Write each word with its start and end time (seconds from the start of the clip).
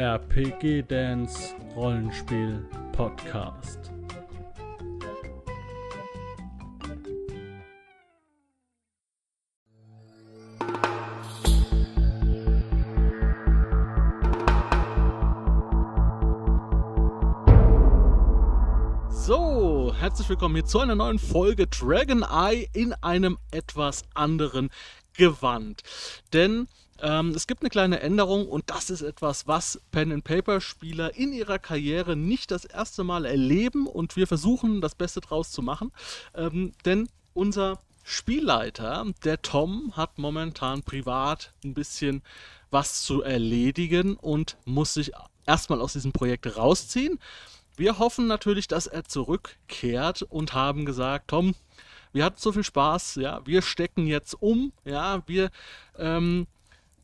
RPG 0.00 0.84
Dance 0.88 1.54
Rollenspiel 1.76 2.66
Podcast. 2.92 3.92
So, 19.10 19.92
herzlich 20.00 20.30
willkommen 20.30 20.54
hier 20.54 20.64
zu 20.64 20.78
einer 20.78 20.94
neuen 20.94 21.18
Folge 21.18 21.66
Dragon 21.66 22.22
Eye 22.22 22.70
in 22.72 22.94
einem 23.02 23.36
etwas 23.50 24.04
anderen 24.14 24.70
Gewand. 25.20 25.82
Denn 26.32 26.66
ähm, 27.02 27.30
es 27.30 27.46
gibt 27.46 27.60
eine 27.60 27.68
kleine 27.68 28.00
Änderung 28.00 28.48
und 28.48 28.70
das 28.70 28.88
ist 28.88 29.02
etwas, 29.02 29.46
was 29.46 29.78
Pen-and-Paper-Spieler 29.90 31.14
in 31.14 31.34
ihrer 31.34 31.58
Karriere 31.58 32.16
nicht 32.16 32.50
das 32.50 32.64
erste 32.64 33.04
Mal 33.04 33.26
erleben 33.26 33.86
und 33.86 34.16
wir 34.16 34.26
versuchen 34.26 34.80
das 34.80 34.94
Beste 34.94 35.20
draus 35.20 35.50
zu 35.50 35.60
machen. 35.60 35.92
Ähm, 36.34 36.72
denn 36.86 37.10
unser 37.34 37.78
Spielleiter, 38.02 39.04
der 39.24 39.42
Tom, 39.42 39.92
hat 39.94 40.16
momentan 40.16 40.82
privat 40.82 41.52
ein 41.62 41.74
bisschen 41.74 42.22
was 42.70 43.02
zu 43.02 43.20
erledigen 43.20 44.16
und 44.16 44.56
muss 44.64 44.94
sich 44.94 45.12
erstmal 45.44 45.82
aus 45.82 45.92
diesem 45.92 46.12
Projekt 46.12 46.56
rausziehen. 46.56 47.18
Wir 47.76 47.98
hoffen 47.98 48.26
natürlich, 48.26 48.68
dass 48.68 48.86
er 48.86 49.04
zurückkehrt 49.04 50.22
und 50.22 50.54
haben 50.54 50.86
gesagt, 50.86 51.28
Tom, 51.28 51.54
wir 52.12 52.24
hatten 52.24 52.38
so 52.38 52.52
viel 52.52 52.64
Spaß, 52.64 53.16
ja, 53.16 53.40
wir 53.46 53.62
stecken 53.62 54.06
jetzt 54.06 54.34
um, 54.40 54.72
ja, 54.84 55.22
wir 55.26 55.50
ähm, 55.98 56.46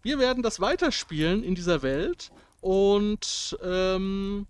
wir 0.03 0.19
werden 0.21 0.43
das 0.43 0.61
weiterspielen 0.61 1.43
in 1.43 1.57
dieser 1.57 1.83
Welt 1.83 2.31
und 2.61 3.59
ähm, 3.63 4.47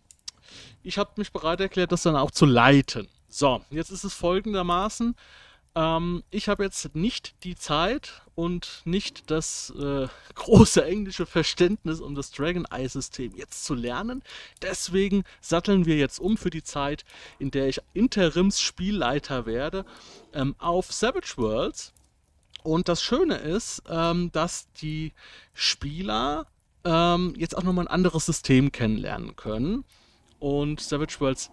ich 0.83 0.99
habe 0.99 1.13
mich 1.17 1.33
bereit 1.33 1.61
erklärt, 1.61 1.93
das 1.93 2.03
dann 2.03 2.15
auch 2.15 2.31
zu 2.31 2.45
leiten. 2.45 3.09
So, 3.29 3.63
jetzt 3.71 3.91
ist 3.91 4.05
es 4.05 4.15
folgendermaßen. 4.15 5.17
Ähm, 5.77 6.25
ich 6.31 6.49
habe 6.49 6.65
jetzt 6.65 6.97
nicht 6.97 7.35
die 7.45 7.55
Zeit 7.55 8.23
und 8.35 8.81
nicht 8.87 9.31
das 9.31 9.73
äh, 9.79 10.09
große 10.35 10.83
englische 10.85 11.27
Verständnis, 11.27 12.01
um 12.01 12.15
das 12.15 12.31
Dragon 12.33 12.65
Eye 12.71 12.89
System 12.89 13.37
jetzt 13.37 13.65
zu 13.65 13.75
lernen. 13.75 14.23
Deswegen 14.63 15.23
satteln 15.41 15.85
wir 15.85 15.97
jetzt 15.97 16.19
um 16.19 16.39
für 16.39 16.51
die 16.51 16.65
Zeit, 16.65 17.05
in 17.39 17.51
der 17.51 17.69
ich 17.69 17.81
Interims-Spielleiter 17.93 19.45
werde, 19.45 19.85
ähm, 20.33 20.57
auf 20.59 20.91
Savage 20.91 21.35
Worlds. 21.37 21.93
Und 22.63 22.89
das 22.89 23.03
Schöne 23.03 23.37
ist, 23.37 23.83
ähm, 23.89 24.33
dass 24.33 24.73
die 24.81 25.13
Spieler 25.53 26.47
ähm, 26.85 27.35
jetzt 27.37 27.57
auch 27.57 27.63
nochmal 27.63 27.85
ein 27.85 27.95
anderes 27.95 28.27
System 28.27 28.73
kennenlernen 28.73 29.37
können. 29.37 29.85
Und 30.39 30.81
Savage 30.81 31.21
Worlds, 31.21 31.51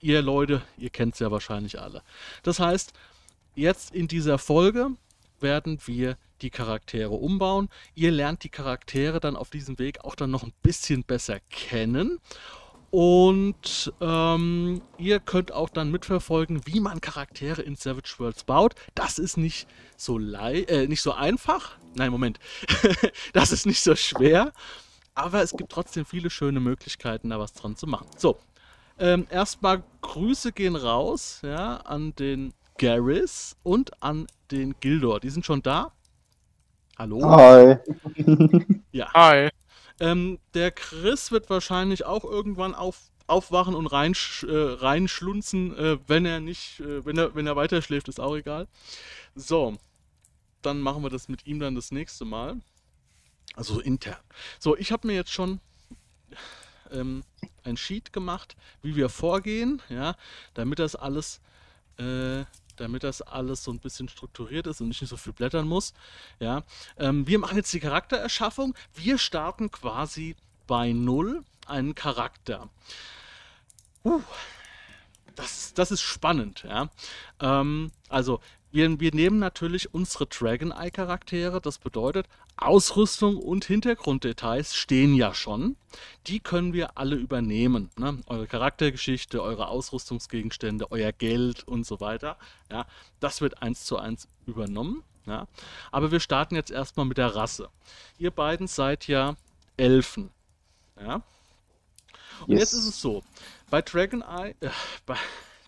ihr 0.00 0.22
Leute, 0.22 0.62
ihr 0.78 0.90
kennt 0.90 1.14
es 1.14 1.20
ja 1.20 1.30
wahrscheinlich 1.30 1.78
alle. 1.78 2.02
Das 2.42 2.58
heißt, 2.58 2.94
jetzt 3.56 3.94
in 3.94 4.06
dieser 4.06 4.38
Folge 4.38 4.90
werden 5.40 5.78
wir 5.86 6.16
die 6.42 6.50
Charaktere 6.50 7.10
umbauen. 7.10 7.68
Ihr 7.94 8.12
lernt 8.12 8.44
die 8.44 8.48
Charaktere 8.50 9.20
dann 9.20 9.36
auf 9.36 9.50
diesem 9.50 9.78
Weg 9.78 10.04
auch 10.04 10.14
dann 10.14 10.30
noch 10.30 10.42
ein 10.42 10.52
bisschen 10.62 11.02
besser 11.02 11.40
kennen. 11.50 12.20
Und 12.90 13.92
ähm, 14.00 14.80
ihr 14.96 15.18
könnt 15.20 15.52
auch 15.52 15.68
dann 15.68 15.90
mitverfolgen, 15.90 16.66
wie 16.66 16.80
man 16.80 17.00
Charaktere 17.00 17.62
in 17.62 17.74
Savage 17.74 18.14
Worlds 18.18 18.44
baut. 18.44 18.74
Das 18.94 19.18
ist 19.18 19.36
nicht 19.36 19.66
so, 19.96 20.18
äh, 20.18 20.86
nicht 20.86 21.02
so 21.02 21.12
einfach. 21.12 21.78
Nein, 21.94 22.10
Moment. 22.10 22.38
das 23.32 23.52
ist 23.52 23.66
nicht 23.66 23.80
so 23.80 23.96
schwer. 23.96 24.52
Aber 25.14 25.42
es 25.42 25.56
gibt 25.56 25.72
trotzdem 25.72 26.04
viele 26.04 26.30
schöne 26.30 26.60
Möglichkeiten, 26.60 27.30
da 27.30 27.38
was 27.38 27.54
dran 27.54 27.76
zu 27.76 27.86
machen. 27.86 28.06
So, 28.16 28.38
ähm, 28.98 29.26
erstmal 29.30 29.82
Grüße 30.02 30.52
gehen 30.52 30.76
raus 30.76 31.40
ja, 31.42 31.78
an 31.78 32.14
den 32.16 32.52
Garrus 32.78 33.56
und 33.62 34.02
an 34.02 34.26
den 34.50 34.74
Gildor. 34.80 35.20
Die 35.20 35.30
sind 35.30 35.46
schon 35.46 35.62
da. 35.62 35.92
Hallo. 36.98 37.22
Hi. 37.24 37.78
ja. 38.92 39.12
Hi. 39.12 39.48
Ähm, 40.00 40.38
der 40.54 40.70
Chris 40.70 41.30
wird 41.30 41.48
wahrscheinlich 41.48 42.04
auch 42.04 42.24
irgendwann 42.24 42.74
auf, 42.74 43.10
aufwachen 43.26 43.74
und 43.74 43.86
rein, 43.86 44.12
äh, 44.42 44.46
reinschlunzen, 44.50 45.76
äh, 45.76 45.98
wenn 46.06 46.26
er 46.26 46.40
nicht, 46.40 46.80
äh, 46.80 47.04
wenn 47.04 47.16
er, 47.18 47.34
wenn 47.34 47.46
er 47.46 47.56
weiter 47.56 47.80
schläft, 47.82 48.08
ist 48.08 48.20
auch 48.20 48.36
egal. 48.36 48.68
So, 49.34 49.76
dann 50.62 50.80
machen 50.80 51.02
wir 51.02 51.10
das 51.10 51.28
mit 51.28 51.46
ihm 51.46 51.60
dann 51.60 51.74
das 51.74 51.92
nächste 51.92 52.24
Mal. 52.24 52.60
Also 53.54 53.80
intern. 53.80 54.20
So, 54.58 54.76
ich 54.76 54.92
habe 54.92 55.06
mir 55.06 55.14
jetzt 55.14 55.32
schon 55.32 55.60
ähm, 56.90 57.24
ein 57.64 57.76
Sheet 57.76 58.12
gemacht, 58.12 58.56
wie 58.82 58.96
wir 58.96 59.08
vorgehen, 59.08 59.80
ja, 59.88 60.14
damit 60.54 60.78
das 60.78 60.94
alles 60.94 61.40
äh, 61.98 62.44
damit 62.76 63.04
das 63.04 63.22
alles 63.22 63.64
so 63.64 63.72
ein 63.72 63.78
bisschen 63.78 64.08
strukturiert 64.08 64.66
ist 64.66 64.80
und 64.80 64.90
ich 64.90 65.00
nicht 65.00 65.10
so 65.10 65.16
viel 65.16 65.32
blättern 65.32 65.66
muss. 65.66 65.94
Ja, 66.38 66.62
ähm, 66.98 67.26
wir 67.26 67.38
machen 67.38 67.56
jetzt 67.56 67.72
die 67.72 67.80
Charaktererschaffung. 67.80 68.74
Wir 68.94 69.18
starten 69.18 69.70
quasi 69.70 70.36
bei 70.66 70.92
Null 70.92 71.44
einen 71.66 71.94
Charakter. 71.94 72.68
Uh, 74.04 74.22
das, 75.34 75.74
das 75.74 75.90
ist 75.90 76.02
spannend. 76.02 76.64
Ja. 76.66 76.90
Ähm, 77.40 77.90
also 78.08 78.40
wir, 78.76 79.00
wir 79.00 79.14
nehmen 79.14 79.38
natürlich 79.38 79.94
unsere 79.94 80.26
Dragon 80.26 80.70
Eye 80.70 80.90
Charaktere. 80.90 81.62
Das 81.62 81.78
bedeutet, 81.78 82.26
Ausrüstung 82.58 83.38
und 83.38 83.64
Hintergrunddetails 83.64 84.76
stehen 84.76 85.14
ja 85.14 85.32
schon. 85.32 85.76
Die 86.26 86.40
können 86.40 86.74
wir 86.74 86.98
alle 86.98 87.16
übernehmen. 87.16 87.90
Ne? 87.96 88.20
Eure 88.26 88.46
Charaktergeschichte, 88.46 89.42
eure 89.42 89.68
Ausrüstungsgegenstände, 89.68 90.92
euer 90.92 91.12
Geld 91.12 91.66
und 91.66 91.86
so 91.86 92.00
weiter. 92.00 92.36
Ja, 92.70 92.86
das 93.18 93.40
wird 93.40 93.62
eins 93.62 93.86
zu 93.86 93.96
eins 93.96 94.28
übernommen. 94.44 95.02
Ja? 95.24 95.48
Aber 95.90 96.12
wir 96.12 96.20
starten 96.20 96.54
jetzt 96.54 96.70
erstmal 96.70 97.06
mit 97.06 97.16
der 97.16 97.34
Rasse. 97.34 97.70
Ihr 98.18 98.30
beiden 98.30 98.66
seid 98.66 99.06
ja 99.06 99.36
Elfen. 99.78 100.28
Ja? 101.00 101.22
Und 102.46 102.50
yes. 102.50 102.60
jetzt 102.60 102.72
ist 102.74 102.86
es 102.88 103.00
so, 103.00 103.24
bei 103.70 103.80
Dragon 103.80 104.20
Eye, 104.20 104.54
äh, 104.60 104.68
bei, 105.06 105.16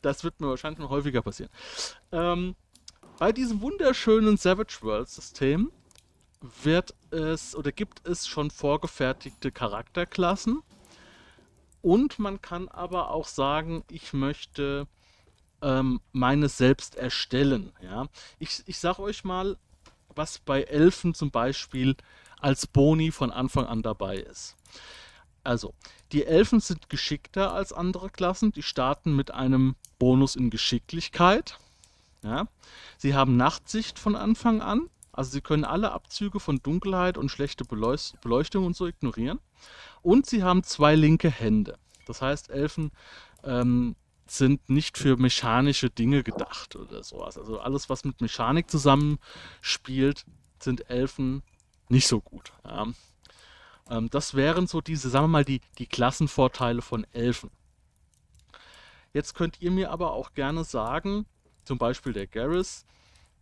das 0.03 0.25
wird 0.25 0.41
mir 0.41 0.49
wahrscheinlich 0.49 0.79
noch 0.79 0.91
häufiger 0.91 1.23
passieren. 1.23 1.51
Ähm, 2.13 2.55
bei 3.19 3.33
diesem 3.33 3.61
wunderschönen 3.61 4.37
Savage 4.37 4.79
World 4.81 5.09
System 5.09 5.73
wird 6.63 6.95
es 7.11 7.57
oder 7.57 7.73
gibt 7.73 8.07
es 8.07 8.29
schon 8.29 8.51
vorgefertigte 8.51 9.51
Charakterklassen. 9.51 10.63
Und 11.83 12.19
man 12.19 12.41
kann 12.41 12.69
aber 12.69 13.11
auch 13.11 13.27
sagen, 13.27 13.85
ich 13.91 14.13
möchte 14.13 14.87
ähm, 15.63 16.01
meine 16.13 16.49
selbst 16.49 16.95
erstellen. 16.95 17.73
Ja? 17.83 18.07
Ich, 18.39 18.63
ich 18.67 18.79
sage 18.79 19.03
euch 19.03 19.25
mal, 19.25 19.59
was 20.15 20.39
bei 20.39 20.63
Elfen 20.63 21.15
zum 21.15 21.31
Beispiel 21.31 21.97
als 22.41 22.69
Boni 22.69 23.11
von 23.11 23.33
Anfang 23.33 23.67
an 23.67 23.83
dabei 23.83 24.17
ist. 24.19 24.57
Also, 25.43 25.75
die 26.13 26.25
Elfen 26.25 26.61
sind 26.61 26.89
geschickter 26.89 27.53
als 27.53 27.73
andere 27.73 28.11
Klassen. 28.11 28.53
Die 28.53 28.63
starten 28.63 29.17
mit 29.17 29.33
einem 29.33 29.75
Bonus 29.99 30.37
in 30.37 30.51
Geschicklichkeit. 30.51 31.59
Ja? 32.23 32.47
Sie 32.97 33.15
haben 33.15 33.37
Nachtsicht 33.37 33.99
von 33.99 34.17
Anfang 34.17 34.61
an. 34.61 34.89
Also 35.13 35.33
sie 35.33 35.41
können 35.41 35.65
alle 35.65 35.93
Abzüge 35.93 36.39
von 36.39 36.63
Dunkelheit 36.63 37.19
und 37.19 37.29
schlechte 37.29 37.65
Beleuchtung 37.65 38.67
und 38.67 38.77
so 38.77 38.87
ignorieren. 38.87 39.41
Und 40.03 40.27
sie 40.27 40.43
haben 40.45 40.63
zwei 40.63 40.95
linke 40.95 41.31
Hände. 41.31 41.77
Das 42.07 42.23
heißt, 42.23 42.51
Elfen 42.51 42.93
ähm, 43.43 43.97
sind 44.27 44.69
nicht 44.71 44.97
für 44.99 45.17
mechanische 45.17 45.91
Dinge 45.91 46.23
gedacht 46.23 46.77
oder 46.77 47.03
sowas. 47.03 47.37
Also 47.37 47.59
alles, 47.59 47.89
was 47.89 48.05
mit 48.05 48.21
Mechanik 48.21 48.71
zusammenspielt, 48.71 50.25
sind 50.61 50.89
Elfen 50.89 51.43
nicht 51.89 52.07
so 52.07 52.21
gut. 52.21 52.53
Ja. 52.65 52.87
Ähm, 53.91 54.11
das 54.11 54.35
wären 54.35 54.67
so 54.67 54.81
diese, 54.81 55.11
sagen 55.11 55.25
wir 55.25 55.29
mal, 55.29 55.45
die, 55.45 55.61
die 55.79 55.87
Klassenvorteile 55.87 56.83
von 56.83 57.05
Elfen. 57.13 57.51
Jetzt 59.13 59.35
könnt 59.35 59.61
ihr 59.61 59.71
mir 59.71 59.91
aber 59.91 60.13
auch 60.13 60.35
gerne 60.35 60.65
sagen, 60.65 61.27
zum 61.69 61.79
Beispiel 61.79 62.15
der 62.15 62.27
Garrus, 62.27 62.87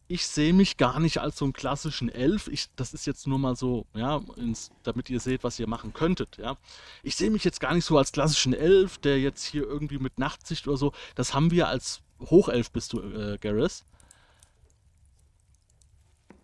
ich 0.09 0.27
sehe 0.27 0.53
mich 0.53 0.77
gar 0.77 1.01
nicht 1.01 1.19
als 1.19 1.39
so 1.39 1.45
einen 1.45 1.53
klassischen 1.53 2.09
Elf. 2.09 2.49
Ich, 2.49 2.67
das 2.77 2.93
ist 2.93 3.07
jetzt 3.07 3.27
nur 3.27 3.39
mal 3.39 3.57
so, 3.57 3.87
ja, 3.95 4.21
ins, 4.37 4.71
damit 4.83 5.09
ihr 5.11 5.21
seht, 5.21 5.45
was 5.45 5.59
ihr 5.59 5.69
machen 5.69 5.93
könntet, 5.93 6.37
ja. 6.37 6.57
Ich 7.03 7.17
sehe 7.17 7.31
mich 7.31 7.45
jetzt 7.45 7.61
gar 7.61 7.73
nicht 7.73 7.85
so 7.85 7.97
als 7.97 8.13
klassischen 8.13 8.53
Elf, 8.53 8.99
der 8.99 9.21
jetzt 9.21 9.45
hier 9.45 9.63
irgendwie 9.63 9.99
mit 9.99 10.19
Nachtsicht 10.19 10.67
oder 10.67 10.77
so. 10.77 10.93
Das 11.15 11.35
haben 11.35 11.51
wir 11.51 11.69
als 11.69 12.03
Hochelf 12.21 12.71
bist 12.71 12.93
du, 12.93 13.01
äh, 13.01 13.39
Garrus. 13.39 13.85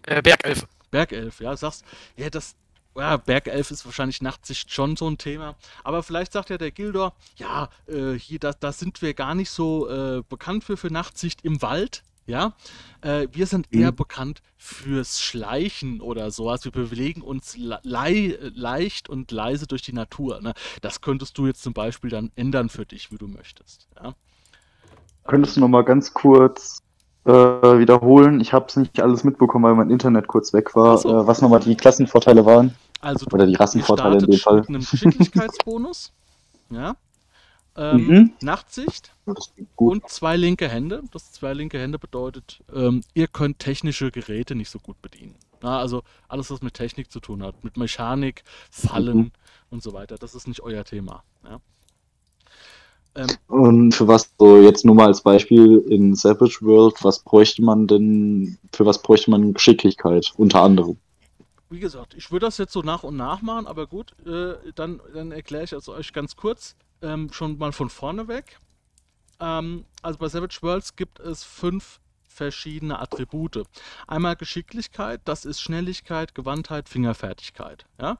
Äh, 0.04 0.22
Bergelf. 0.22 0.66
Bergelf, 0.90 1.40
ja, 1.40 1.56
sagst, 1.56 1.84
ja, 2.16 2.30
das, 2.30 2.54
ja, 2.96 3.16
Bergelf 3.16 3.70
ist 3.70 3.84
wahrscheinlich 3.84 4.22
Nachtsicht 4.22 4.72
schon 4.72 4.96
so 4.96 5.08
ein 5.08 5.18
Thema. 5.18 5.56
Aber 5.84 6.02
vielleicht 6.02 6.32
sagt 6.32 6.50
ja 6.50 6.58
der 6.58 6.70
Gildor, 6.70 7.14
ja, 7.36 7.68
äh, 7.86 8.12
hier, 8.12 8.38
da, 8.38 8.52
da 8.52 8.72
sind 8.72 9.02
wir 9.02 9.14
gar 9.14 9.34
nicht 9.34 9.50
so 9.50 9.88
äh, 9.88 10.22
bekannt 10.28 10.64
für, 10.64 10.76
für 10.76 10.92
Nachtsicht 10.92 11.44
im 11.44 11.62
Wald. 11.62 12.02
Ja, 12.24 12.54
äh, 13.00 13.26
wir 13.32 13.46
sind 13.46 13.72
eher 13.72 13.90
mhm. 13.90 13.96
bekannt 13.96 14.42
fürs 14.56 15.20
Schleichen 15.20 16.00
oder 16.00 16.30
sowas. 16.30 16.64
Wir 16.64 16.70
bewegen 16.70 17.20
uns 17.20 17.56
le 17.56 17.80
leicht 17.82 19.08
und 19.08 19.32
leise 19.32 19.66
durch 19.66 19.82
die 19.82 19.92
Natur. 19.92 20.40
Ne? 20.40 20.54
Das 20.82 21.00
könntest 21.00 21.36
du 21.36 21.46
jetzt 21.46 21.62
zum 21.62 21.72
Beispiel 21.72 22.10
dann 22.10 22.30
ändern 22.36 22.68
für 22.68 22.86
dich, 22.86 23.10
wie 23.10 23.18
du 23.18 23.26
möchtest. 23.26 23.88
Ja? 23.96 24.14
Könntest 25.24 25.56
du 25.56 25.60
noch 25.60 25.68
mal 25.68 25.82
ganz 25.82 26.14
kurz 26.14 26.80
äh, 27.24 27.30
wiederholen? 27.30 28.40
Ich 28.40 28.52
habe 28.52 28.66
es 28.68 28.76
nicht 28.76 29.00
alles 29.00 29.24
mitbekommen, 29.24 29.64
weil 29.64 29.74
mein 29.74 29.90
Internet 29.90 30.26
kurz 30.26 30.52
weg 30.52 30.74
war. 30.74 30.98
So. 30.98 31.08
Äh, 31.08 31.26
was 31.26 31.40
nochmal 31.40 31.60
die 31.60 31.76
Klassenvorteile 31.76 32.44
waren? 32.44 32.74
Also 33.00 33.26
oder 33.32 33.46
die 33.46 33.54
Rassenvorteile 33.54 34.18
in 34.18 34.26
dem 34.26 34.38
Fall. 34.38 34.60
Mit 34.60 34.68
einem 34.68 34.80
Geschicklichkeitsbonus. 34.80 36.12
ja. 36.70 36.96
Ähm, 37.74 38.06
mhm. 38.06 38.32
Nachtsicht 38.42 39.14
und 39.76 40.08
zwei 40.08 40.36
linke 40.36 40.68
Hände. 40.68 41.02
Das 41.10 41.32
zwei 41.32 41.54
linke 41.54 41.78
Hände 41.78 41.98
bedeutet, 41.98 42.62
ähm, 42.74 43.02
ihr 43.14 43.28
könnt 43.28 43.60
technische 43.60 44.10
Geräte 44.10 44.54
nicht 44.54 44.68
so 44.68 44.78
gut 44.78 45.00
bedienen. 45.00 45.34
Ja, 45.62 45.78
also 45.78 46.02
alles, 46.28 46.50
was 46.50 46.60
mit 46.60 46.74
Technik 46.74 47.10
zu 47.10 47.20
tun 47.20 47.42
hat, 47.42 47.64
mit 47.64 47.76
Mechanik, 47.76 48.42
Fallen 48.70 49.16
mhm. 49.16 49.32
und 49.70 49.82
so 49.82 49.94
weiter, 49.94 50.16
das 50.16 50.34
ist 50.34 50.48
nicht 50.48 50.60
euer 50.60 50.84
Thema. 50.84 51.22
Ja. 51.44 51.60
Ähm, 53.14 53.28
und 53.48 53.92
für 53.92 54.08
was, 54.08 54.32
so 54.38 54.60
jetzt 54.60 54.84
nur 54.84 54.94
mal 54.94 55.06
als 55.06 55.22
Beispiel 55.22 55.84
in 55.88 56.14
Savage 56.14 56.58
World, 56.62 56.96
was 57.02 57.20
bräuchte 57.20 57.62
man 57.62 57.86
denn, 57.86 58.58
für 58.72 58.86
was 58.86 59.02
bräuchte 59.02 59.30
man 59.30 59.52
Geschicklichkeit, 59.52 60.32
unter 60.36 60.62
anderem? 60.62 60.96
Wie 61.68 61.80
gesagt, 61.80 62.14
ich 62.14 62.30
würde 62.30 62.46
das 62.46 62.58
jetzt 62.58 62.72
so 62.72 62.82
nach 62.82 63.02
und 63.02 63.16
nach 63.16 63.42
machen, 63.42 63.66
aber 63.66 63.86
gut, 63.86 64.14
äh, 64.26 64.54
dann, 64.74 65.00
dann 65.14 65.32
erkläre 65.32 65.64
ich 65.64 65.72
es 65.72 65.88
euch 65.88 66.12
ganz 66.12 66.36
kurz 66.36 66.76
ähm, 67.00 67.32
schon 67.32 67.58
mal 67.58 67.72
von 67.72 67.88
vorne 67.88 68.28
weg. 68.28 68.58
Ähm, 69.40 69.84
also 70.02 70.18
bei 70.18 70.28
Savage 70.28 70.58
Worlds 70.60 70.96
gibt 70.96 71.18
es 71.20 71.44
fünf 71.44 72.00
verschiedene 72.28 72.98
Attribute. 72.98 73.64
Einmal 74.06 74.36
Geschicklichkeit, 74.36 75.20
das 75.24 75.44
ist 75.44 75.60
Schnelligkeit, 75.60 76.34
Gewandtheit, 76.34 76.88
Fingerfertigkeit. 76.88 77.86
Ja? 78.00 78.18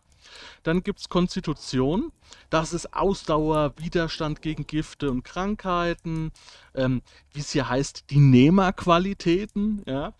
Dann 0.62 0.82
gibt 0.82 1.00
es 1.00 1.08
Konstitution, 1.08 2.12
das 2.50 2.72
ist 2.72 2.94
Ausdauer, 2.94 3.74
Widerstand 3.76 4.42
gegen 4.42 4.66
Gifte 4.66 5.10
und 5.10 5.22
Krankheiten, 5.24 6.32
ähm, 6.74 7.02
wie 7.32 7.40
es 7.40 7.50
hier 7.50 7.68
heißt, 7.68 8.10
die 8.10 8.20
Nehmerqualitäten, 8.20 9.82
ja? 9.86 10.14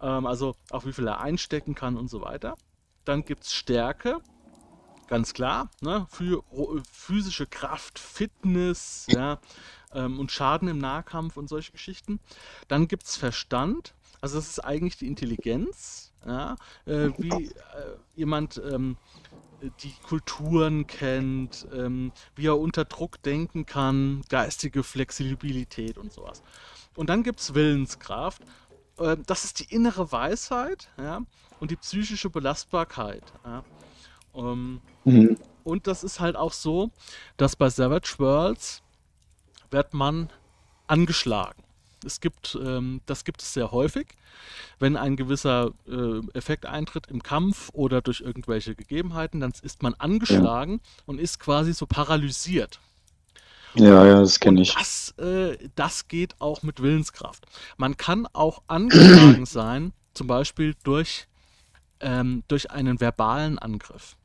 Ähm, 0.00 0.26
also 0.26 0.56
auch 0.70 0.84
wie 0.84 0.92
viel 0.92 1.06
er 1.06 1.20
einstecken 1.20 1.74
kann 1.74 1.96
und 1.96 2.08
so 2.08 2.20
weiter. 2.20 2.56
Dann 3.04 3.24
gibt 3.24 3.44
es 3.44 3.52
Stärke, 3.52 4.20
ganz 5.08 5.34
klar, 5.34 5.70
ne, 5.80 6.06
für 6.10 6.42
physische 6.90 7.46
Kraft, 7.46 7.98
Fitness, 7.98 9.06
ja, 9.08 9.38
ähm, 9.92 10.18
und 10.18 10.32
Schaden 10.32 10.68
im 10.68 10.78
Nahkampf 10.78 11.36
und 11.36 11.48
solche 11.48 11.72
Geschichten. 11.72 12.20
Dann 12.68 12.88
gibt 12.88 13.04
es 13.04 13.16
Verstand, 13.16 13.94
also 14.20 14.36
das 14.36 14.48
ist 14.48 14.64
eigentlich 14.64 14.96
die 14.96 15.06
Intelligenz, 15.06 16.12
ja, 16.26 16.56
äh, 16.86 17.10
wie 17.18 17.46
äh, 17.46 17.52
jemand 18.16 18.60
ähm, 18.70 18.96
die 19.82 19.94
Kulturen 20.06 20.86
kennt, 20.86 21.66
ähm, 21.72 22.12
wie 22.36 22.46
er 22.46 22.58
unter 22.58 22.84
Druck 22.84 23.22
denken 23.22 23.66
kann, 23.66 24.22
geistige 24.28 24.82
Flexibilität 24.82 25.98
und 25.98 26.12
sowas. 26.12 26.42
Und 26.96 27.10
dann 27.10 27.22
gibt 27.22 27.40
es 27.40 27.54
Willenskraft. 27.54 28.42
Äh, 28.98 29.16
das 29.26 29.44
ist 29.44 29.60
die 29.60 29.74
innere 29.74 30.12
Weisheit 30.12 30.90
ja, 30.98 31.22
und 31.60 31.70
die 31.70 31.76
psychische 31.76 32.30
Belastbarkeit. 32.30 33.24
Ja. 33.44 33.64
Ähm, 34.34 34.80
mhm. 35.04 35.38
Und 35.64 35.86
das 35.86 36.04
ist 36.04 36.20
halt 36.20 36.36
auch 36.36 36.52
so, 36.52 36.90
dass 37.36 37.56
bei 37.56 37.70
Savage 37.70 38.14
Worlds 38.18 38.82
wird 39.70 39.94
man 39.94 40.30
angeschlagen. 40.86 41.63
Es 42.06 42.20
gibt, 42.20 42.58
ähm, 42.62 43.00
das 43.06 43.24
gibt 43.24 43.42
es 43.42 43.52
sehr 43.52 43.72
häufig, 43.72 44.08
wenn 44.78 44.96
ein 44.96 45.16
gewisser 45.16 45.72
äh, 45.88 46.20
Effekt 46.36 46.66
eintritt 46.66 47.06
im 47.08 47.22
Kampf 47.22 47.70
oder 47.72 48.02
durch 48.02 48.20
irgendwelche 48.20 48.74
Gegebenheiten, 48.74 49.40
dann 49.40 49.52
ist 49.62 49.82
man 49.82 49.94
angeschlagen 49.94 50.80
ja. 50.82 51.02
und 51.06 51.20
ist 51.20 51.40
quasi 51.40 51.72
so 51.72 51.86
paralysiert. 51.86 52.80
Ja, 53.74 54.06
ja, 54.06 54.20
das 54.20 54.38
kenne 54.38 54.62
ich. 54.62 54.74
Das, 54.74 55.14
äh, 55.18 55.58
das 55.74 56.06
geht 56.08 56.40
auch 56.40 56.62
mit 56.62 56.80
Willenskraft. 56.80 57.44
Man 57.76 57.96
kann 57.96 58.26
auch 58.32 58.62
angeschlagen 58.68 59.46
sein, 59.46 59.92
zum 60.14 60.28
Beispiel 60.28 60.74
durch, 60.84 61.26
ähm, 62.00 62.44
durch 62.48 62.70
einen 62.70 63.00
verbalen 63.00 63.58
Angriff. 63.58 64.16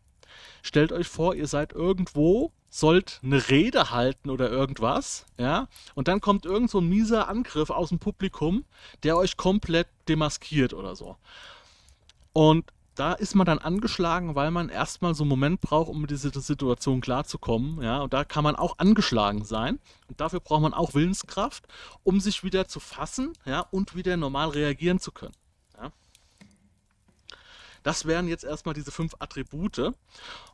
Stellt 0.61 0.91
euch 0.91 1.07
vor, 1.07 1.35
ihr 1.35 1.47
seid 1.47 1.73
irgendwo, 1.73 2.51
sollt 2.69 3.19
eine 3.23 3.49
Rede 3.49 3.91
halten 3.91 4.29
oder 4.29 4.49
irgendwas, 4.49 5.25
ja, 5.37 5.67
und 5.95 6.07
dann 6.07 6.21
kommt 6.21 6.45
irgend 6.45 6.69
so 6.69 6.79
ein 6.79 6.87
mieser 6.87 7.27
Angriff 7.27 7.69
aus 7.69 7.89
dem 7.89 7.99
Publikum, 7.99 8.65
der 9.03 9.17
euch 9.17 9.37
komplett 9.37 9.87
demaskiert 10.07 10.73
oder 10.73 10.95
so. 10.95 11.17
Und 12.33 12.71
da 12.99 13.13
ist 13.13 13.33
man 13.33 13.45
dann 13.45 13.59
angeschlagen, 13.59 14.35
weil 14.35 14.51
man 14.51 14.67
erstmal 14.67 15.15
so 15.15 15.23
einen 15.23 15.29
Moment 15.29 15.61
braucht, 15.61 15.89
um 15.89 16.01
mit 16.01 16.11
dieser 16.11 16.37
Situation 16.41 16.99
klarzukommen. 16.99 17.81
Ja, 17.81 18.01
und 18.01 18.13
da 18.13 18.25
kann 18.25 18.43
man 18.43 18.57
auch 18.57 18.77
angeschlagen 18.77 19.45
sein. 19.45 19.79
Und 20.09 20.19
dafür 20.19 20.41
braucht 20.41 20.63
man 20.63 20.73
auch 20.73 20.93
Willenskraft, 20.93 21.65
um 22.03 22.19
sich 22.19 22.43
wieder 22.43 22.67
zu 22.67 22.81
fassen 22.81 23.31
ja, 23.45 23.61
und 23.61 23.95
wieder 23.95 24.17
normal 24.17 24.49
reagieren 24.49 24.99
zu 24.99 25.13
können. 25.13 25.33
Ja. 25.81 25.93
Das 27.83 28.03
wären 28.05 28.27
jetzt 28.27 28.43
erstmal 28.43 28.75
diese 28.75 28.91
fünf 28.91 29.15
Attribute. 29.19 29.93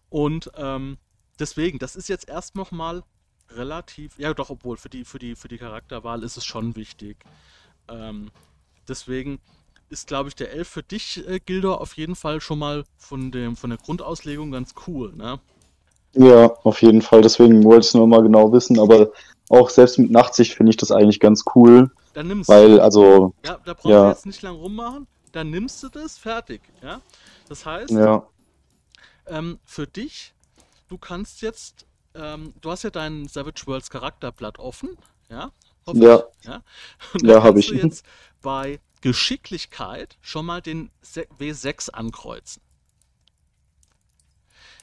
Und 0.09 0.51
ähm, 0.55 0.99
deswegen, 1.39 1.79
das 1.79 1.95
ist 1.95 2.09
jetzt 2.09 2.27
erst 2.27 2.55
nochmal 2.55 3.03
relativ, 3.49 4.17
ja 4.17 4.33
doch, 4.33 4.49
obwohl 4.49 4.77
für 4.77 4.89
die, 4.89 5.05
für 5.05 5.19
die, 5.19 5.35
für 5.35 5.47
die 5.47 5.57
Charakterwahl 5.57 6.23
ist 6.23 6.37
es 6.37 6.45
schon 6.45 6.75
wichtig. 6.75 7.17
Ähm, 7.87 8.31
deswegen 8.87 9.39
ist, 9.89 10.07
glaube 10.07 10.29
ich, 10.29 10.35
der 10.35 10.51
Elf 10.51 10.67
für 10.67 10.83
dich, 10.83 11.27
äh, 11.27 11.39
Gildor, 11.39 11.81
auf 11.81 11.93
jeden 11.93 12.15
Fall 12.15 12.41
schon 12.41 12.59
mal 12.59 12.83
von, 12.97 13.31
dem, 13.31 13.55
von 13.55 13.69
der 13.69 13.79
Grundauslegung 13.79 14.51
ganz 14.51 14.73
cool, 14.87 15.13
ne? 15.15 15.39
Ja, 16.13 16.53
auf 16.63 16.81
jeden 16.81 17.01
Fall. 17.01 17.21
Deswegen 17.21 17.63
wollte 17.65 17.81
ich 17.81 17.87
es 17.87 17.93
nur 17.93 18.07
mal 18.07 18.23
genau 18.23 18.51
wissen, 18.53 18.79
aber 18.79 19.11
auch 19.49 19.69
selbst 19.69 19.99
mit 19.99 20.11
Nachtsicht 20.11 20.53
finde 20.53 20.69
ich 20.69 20.77
das 20.77 20.91
eigentlich 20.91 21.19
ganz 21.19 21.43
cool. 21.53 21.91
Dann 22.13 22.27
nimmst 22.27 22.47
weil, 22.47 22.79
also. 22.79 23.33
Ja, 23.45 23.59
da 23.65 23.73
brauchen 23.73 23.91
ja. 23.91 24.03
wir 24.05 24.09
jetzt 24.11 24.25
nicht 24.25 24.41
lang 24.41 24.55
rummachen. 24.55 25.07
Dann 25.33 25.49
nimmst 25.49 25.83
du 25.83 25.89
das, 25.89 26.17
fertig, 26.17 26.61
ja? 26.81 27.01
Das 27.49 27.65
heißt, 27.65 27.91
ja 27.91 28.25
ähm, 29.27 29.59
für 29.63 29.87
dich, 29.87 30.33
du 30.87 30.97
kannst 30.97 31.41
jetzt, 31.41 31.85
ähm, 32.13 32.53
du 32.61 32.71
hast 32.71 32.83
ja 32.83 32.89
dein 32.89 33.27
Savage 33.27 33.63
Worlds 33.65 33.89
Charakterblatt 33.89 34.59
offen, 34.59 34.97
ja? 35.29 35.51
Ja. 35.93 36.23
Ja, 36.43 36.63
ja 37.21 37.43
habe 37.43 37.59
ich. 37.59 37.67
Du 37.67 37.75
jetzt 37.75 38.05
bei 38.41 38.79
Geschicklichkeit 39.01 40.17
schon 40.21 40.45
mal 40.45 40.61
den 40.61 40.89
W6 41.39 41.91
ankreuzen. 41.91 42.61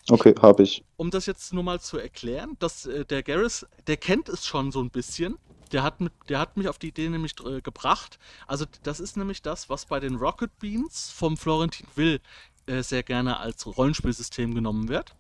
Okay, 0.09 0.35
habe 0.41 0.65
ich. 0.65 0.85
Um 0.97 1.11
das 1.11 1.27
jetzt 1.27 1.53
nur 1.53 1.63
mal 1.63 1.81
zu 1.81 1.97
erklären, 1.97 2.57
dass 2.59 2.87
äh, 2.87 3.05
der 3.05 3.23
Garrus, 3.23 3.67
der 3.87 3.97
kennt 3.97 4.29
es 4.29 4.47
schon 4.47 4.73
so 4.73 4.81
ein 4.81 4.91
bisschen. 4.91 5.39
Der 5.71 5.83
hat, 5.83 6.01
mit, 6.01 6.13
der 6.29 6.39
hat 6.39 6.57
mich 6.57 6.69
auf 6.69 6.79
die 6.79 6.89
Idee 6.89 7.09
nämlich 7.09 7.35
äh, 7.45 7.61
gebracht. 7.61 8.19
Also 8.47 8.67
das 8.83 9.01
ist 9.01 9.17
nämlich 9.17 9.43
das, 9.43 9.71
was 9.71 9.87
bei 9.87 10.01
den 10.01 10.17
Rocket 10.17 10.57
Beans 10.59 11.11
vom 11.11 11.37
Florentin 11.37 11.87
Will 11.95 12.21
äh, 12.67 12.83
sehr 12.83 13.03
gerne 13.03 13.39
als 13.39 13.67
Rollenspielsystem 13.67 14.55
genommen 14.55 14.89
wird. 14.89 15.15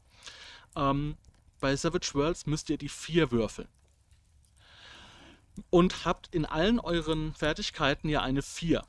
Ähm, 0.76 1.16
bei 1.60 1.76
Savage 1.76 2.10
Worlds 2.14 2.46
müsst 2.46 2.70
ihr 2.70 2.78
die 2.78 2.88
vier 2.88 3.30
würfeln. 3.30 3.68
Und 5.70 6.04
habt 6.04 6.34
in 6.34 6.46
allen 6.46 6.80
euren 6.80 7.34
Fertigkeiten 7.34 8.08
ja 8.08 8.22
eine 8.22 8.42
4, 8.42 8.82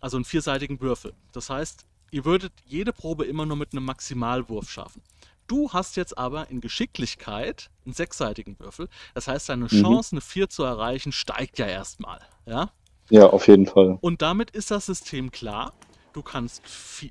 also 0.00 0.16
einen 0.16 0.24
vierseitigen 0.24 0.80
Würfel. 0.80 1.14
Das 1.32 1.50
heißt, 1.50 1.86
ihr 2.10 2.24
würdet 2.24 2.52
jede 2.64 2.92
Probe 2.92 3.24
immer 3.24 3.46
nur 3.46 3.56
mit 3.56 3.72
einem 3.72 3.84
Maximalwurf 3.84 4.70
schaffen. 4.70 5.02
Du 5.46 5.72
hast 5.72 5.96
jetzt 5.96 6.16
aber 6.16 6.48
in 6.50 6.60
Geschicklichkeit 6.60 7.70
einen 7.84 7.94
sechsseitigen 7.94 8.56
Würfel. 8.60 8.88
Das 9.14 9.26
heißt, 9.26 9.48
deine 9.48 9.64
mhm. 9.64 9.82
Chance, 9.82 10.12
eine 10.12 10.20
4 10.20 10.48
zu 10.48 10.62
erreichen, 10.62 11.10
steigt 11.10 11.58
ja 11.58 11.66
erstmal. 11.66 12.20
Ja? 12.46 12.70
Ja, 13.08 13.26
auf 13.26 13.48
jeden 13.48 13.66
Fall. 13.66 13.98
Und 14.00 14.22
damit 14.22 14.52
ist 14.52 14.70
das 14.70 14.86
System 14.86 15.32
klar. 15.32 15.72
Du 16.12 16.22
kannst, 16.22 16.62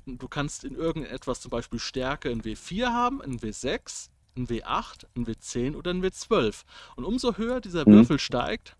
du 0.06 0.28
kannst 0.28 0.64
in 0.64 0.74
irgendetwas 0.74 1.40
zum 1.40 1.50
Beispiel 1.50 1.78
Stärke 1.78 2.30
in 2.30 2.42
W4 2.42 2.86
haben, 2.86 3.20
in 3.22 3.40
W6, 3.40 4.08
in 4.34 4.46
W8, 4.48 5.06
in 5.14 5.26
W10 5.26 5.76
oder 5.76 5.90
in 5.90 6.02
W12. 6.02 6.64
Und 6.96 7.04
umso 7.04 7.36
höher 7.36 7.60
dieser 7.60 7.88
mhm. 7.88 7.92
Würfel 7.94 8.18
steigt, 8.18 8.76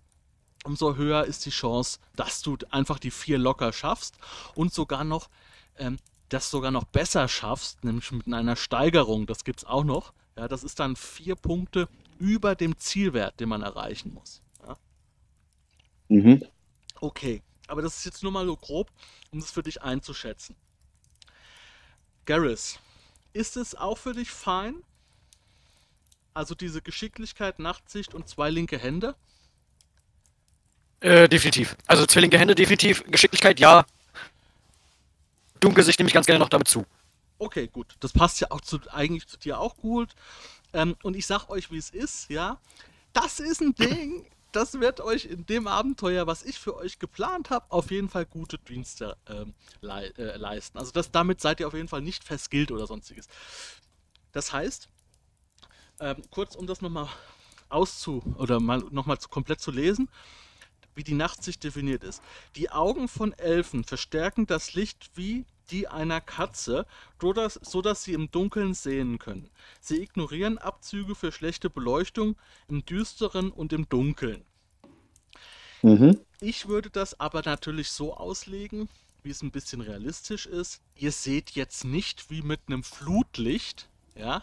umso 0.65 0.97
höher 0.97 1.25
ist 1.25 1.47
die 1.47 1.51
Chance, 1.51 1.99
dass 2.17 2.43
du 2.43 2.57
einfach 2.71 2.99
die 2.99 3.11
4 3.11 3.39
locker 3.39 3.73
schaffst 3.73 4.17
und 4.55 4.73
sogar 4.73 5.05
noch 5.05 5.29
ähm, 5.77 5.99
das 6.29 6.51
sogar 6.51 6.71
noch 6.71 6.85
besser 6.85 7.29
schaffst, 7.29 7.85
nämlich 7.85 8.11
mit 8.13 8.33
einer 8.33 8.57
Steigerung. 8.57 9.27
Das 9.27 9.45
gibt 9.45 9.61
es 9.61 9.65
auch 9.65 9.85
noch. 9.85 10.13
Ja, 10.37 10.49
das 10.49 10.65
ist 10.65 10.79
dann 10.79 10.97
vier 10.97 11.35
Punkte 11.35 11.89
über 12.19 12.55
dem 12.55 12.79
Zielwert, 12.79 13.41
den 13.41 13.49
man 13.49 13.63
erreichen 13.63 14.15
muss. 14.15 14.41
Ja? 14.67 14.77
Mhm. 16.09 16.45
Okay, 17.01 17.43
aber 17.67 17.83
das 17.83 17.99
ist 17.99 18.05
jetzt 18.05 18.23
nur 18.23 18.33
mal 18.33 18.47
so 18.47 18.57
grob, 18.57 18.91
um 19.33 19.39
es 19.39 19.51
für 19.51 19.63
dich 19.63 19.83
einzuschätzen. 19.83 20.55
Garrus, 22.27 22.79
ist 23.33 23.57
es 23.57 23.75
auch 23.75 23.99
für 23.99 24.13
dich 24.13 24.31
fein? 24.31 24.83
Also 26.35 26.55
diese 26.55 26.83
Geschicklichkeit, 26.83 27.59
Nachtsicht 27.59 28.15
und 28.15 28.29
zwei 28.29 28.51
linke 28.51 28.79
Hände? 28.79 29.15
Äh, 31.01 31.29
definitiv. 31.29 31.77
Also 31.87 32.07
zwillinge 32.07 32.39
Hände 32.39 32.55
definitiv. 32.55 33.05
Geschicklichkeit 33.05 33.59
ja. 33.59 33.85
Dunkelsicht 35.61 35.99
nehme 35.99 36.09
ich 36.09 36.15
ganz 36.15 36.27
gerne 36.27 36.39
noch 36.39 36.49
damit 36.49 36.69
zu. 36.69 36.87
Okay, 37.39 37.69
gut. 37.69 37.97
Das 38.01 38.13
passt 38.13 38.41
ja 38.41 38.51
auch 38.51 38.61
zu, 38.61 38.79
eigentlich 38.91 39.27
zu 39.27 39.39
dir 39.39 39.59
auch 39.59 39.77
gut. 39.77 40.11
Ähm, 40.73 40.97
und 41.03 41.17
ich 41.17 41.27
sag 41.27 41.49
euch, 41.49 41.71
wie 41.71 41.79
es 41.79 41.91
ist, 41.91 42.31
ja. 42.31 42.61
Das 43.13 43.41
ist 43.41 43.61
ein 43.61 43.75
Ding, 43.75 44.27
das 44.53 44.79
wird 44.81 45.01
euch 45.01 45.25
in 45.25 45.47
dem 45.47 45.67
Abenteuer, 45.67 46.27
was 46.27 46.45
ich 46.45 46.59
für 46.59 46.77
euch 46.77 46.99
geplant 46.99 47.51
habe, 47.51 47.67
auf 47.71 47.91
jeden 47.91 48.09
Fall 48.09 48.27
gute 48.27 48.59
Dienste 48.59 49.17
ähm, 49.29 49.55
le 49.81 50.13
äh, 50.17 50.37
leisten. 50.37 50.79
Also 50.79 50.93
das, 50.93 51.11
damit 51.11 51.41
seid 51.41 51.61
ihr 51.61 51.67
auf 51.67 51.75
jeden 51.75 51.89
Fall 51.89 52.03
nicht 52.03 52.25
verskillt 52.25 52.71
oder 52.71 52.87
sonstiges. 52.87 53.27
Das 54.33 54.53
heißt, 54.53 54.89
ähm, 56.01 56.17
kurz 56.31 56.55
um 56.55 56.67
das 56.67 56.81
nochmal 56.81 57.09
auszu 57.69 58.23
oder 58.37 58.61
mal 58.61 58.83
nochmal 58.91 59.19
komplett 59.29 59.61
zu 59.61 59.71
lesen, 59.71 60.09
wie 60.95 61.05
die 61.05 61.15
Nachtsicht 61.15 61.63
definiert 61.63 62.05
ist. 62.05 62.23
Die 62.57 62.71
Augen 62.71 63.09
von 63.09 63.33
Elfen 63.33 63.85
verstärken 63.85 64.47
das 64.47 64.75
Licht 64.75 65.11
wie 65.15 65.45
die 65.71 65.87
einer 65.87 66.21
Katze, 66.21 66.85
so 67.21 67.83
dass 67.83 68.03
sie 68.03 68.13
im 68.13 68.31
Dunkeln 68.31 68.75
sehen 68.75 69.19
können. 69.19 69.51
Sie 69.81 70.03
ignorieren 70.03 70.59
Abzüge 70.59 71.15
für 71.15 71.31
schlechte 71.31 71.71
Beleuchtung 71.71 72.37
im 72.69 72.85
Düsteren 72.85 73.53
und 73.53 73.73
im 73.73 73.89
Dunkeln. 73.89 74.45
Mhm. 75.83 76.21
Ich 76.41 76.69
würde 76.69 76.91
das 76.91 77.19
aber 77.21 77.43
natürlich 77.43 77.91
so 77.91 78.15
auslegen, 78.15 78.89
wie 79.23 79.31
es 79.31 79.43
ein 79.43 79.53
bisschen 79.53 79.81
realistisch 79.81 80.47
ist. 80.47 80.83
Ihr 80.97 81.13
seht 81.13 81.53
jetzt 81.53 81.85
nicht 81.85 82.31
wie 82.31 82.43
mit 82.43 82.61
einem 82.67 82.83
Flutlicht, 82.83 83.89
ja. 84.17 84.43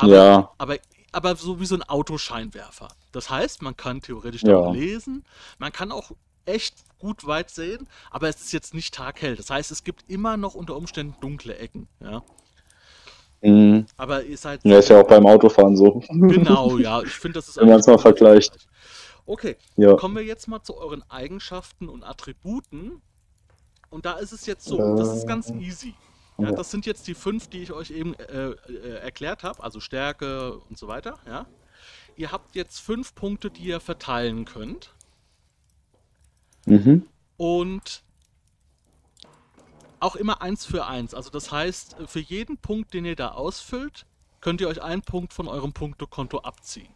Aber, 0.00 0.14
ja. 0.14 0.50
aber, 0.58 0.76
aber 1.12 1.36
so 1.36 1.60
wie 1.60 1.66
so 1.66 1.74
ein 1.74 1.82
Autoscheinwerfer. 1.82 2.88
Das 3.12 3.30
heißt, 3.30 3.62
man 3.62 3.76
kann 3.76 4.00
theoretisch 4.00 4.42
ja. 4.42 4.70
lesen, 4.70 5.24
man 5.58 5.72
kann 5.72 5.92
auch 5.92 6.12
echt 6.46 6.76
gut 6.98 7.26
weit 7.26 7.50
sehen, 7.50 7.88
aber 8.10 8.28
es 8.28 8.40
ist 8.40 8.52
jetzt 8.52 8.74
nicht 8.74 8.94
taghell. 8.94 9.36
Das 9.36 9.50
heißt, 9.50 9.70
es 9.70 9.84
gibt 9.84 10.04
immer 10.08 10.36
noch 10.36 10.54
unter 10.54 10.76
Umständen 10.76 11.14
dunkle 11.20 11.56
Ecken, 11.56 11.88
ja. 12.00 12.22
Mhm. 13.42 13.86
Aber 13.96 14.22
ihr 14.22 14.36
seid. 14.36 14.60
Ja, 14.64 14.78
ist 14.78 14.90
ja 14.90 15.00
auch 15.00 15.06
beim 15.06 15.26
Autofahren 15.26 15.76
so. 15.76 16.02
Genau, 16.10 16.76
ja. 16.76 17.02
Ich 17.02 17.12
finde, 17.12 17.38
das 17.38 17.48
ist. 17.50 17.56
Wenn 17.56 17.68
man 17.68 17.80
es 17.80 17.86
mal 17.86 17.98
vergleicht. 17.98 18.68
Okay, 19.26 19.56
ja. 19.76 19.94
kommen 19.94 20.16
wir 20.16 20.24
jetzt 20.24 20.48
mal 20.48 20.62
zu 20.62 20.76
euren 20.76 21.02
Eigenschaften 21.08 21.88
und 21.88 22.02
Attributen. 22.02 23.00
Und 23.88 24.04
da 24.04 24.14
ist 24.14 24.32
es 24.32 24.46
jetzt 24.46 24.64
so, 24.64 24.96
das 24.96 25.16
ist 25.16 25.26
ganz 25.26 25.50
äh, 25.50 25.54
easy. 25.54 25.94
Ja, 26.42 26.52
das 26.52 26.70
sind 26.70 26.86
jetzt 26.86 27.06
die 27.06 27.14
fünf, 27.14 27.48
die 27.48 27.62
ich 27.62 27.72
euch 27.72 27.90
eben 27.90 28.14
äh, 28.14 28.50
äh, 28.50 28.98
erklärt 28.98 29.42
habe, 29.42 29.62
also 29.62 29.80
Stärke 29.80 30.58
und 30.68 30.78
so 30.78 30.88
weiter. 30.88 31.18
Ja. 31.26 31.46
Ihr 32.16 32.32
habt 32.32 32.54
jetzt 32.54 32.80
fünf 32.80 33.14
Punkte, 33.14 33.50
die 33.50 33.62
ihr 33.62 33.80
verteilen 33.80 34.44
könnt. 34.44 34.94
Mhm. 36.66 37.06
Und 37.36 38.02
auch 40.00 40.16
immer 40.16 40.42
eins 40.42 40.66
für 40.66 40.86
eins. 40.86 41.14
Also 41.14 41.30
das 41.30 41.52
heißt, 41.52 41.96
für 42.06 42.20
jeden 42.20 42.58
Punkt, 42.58 42.94
den 42.94 43.04
ihr 43.04 43.16
da 43.16 43.32
ausfüllt, 43.32 44.06
könnt 44.40 44.60
ihr 44.60 44.68
euch 44.68 44.82
einen 44.82 45.02
Punkt 45.02 45.32
von 45.32 45.48
eurem 45.48 45.72
Punktekonto 45.72 46.38
abziehen. 46.38 46.92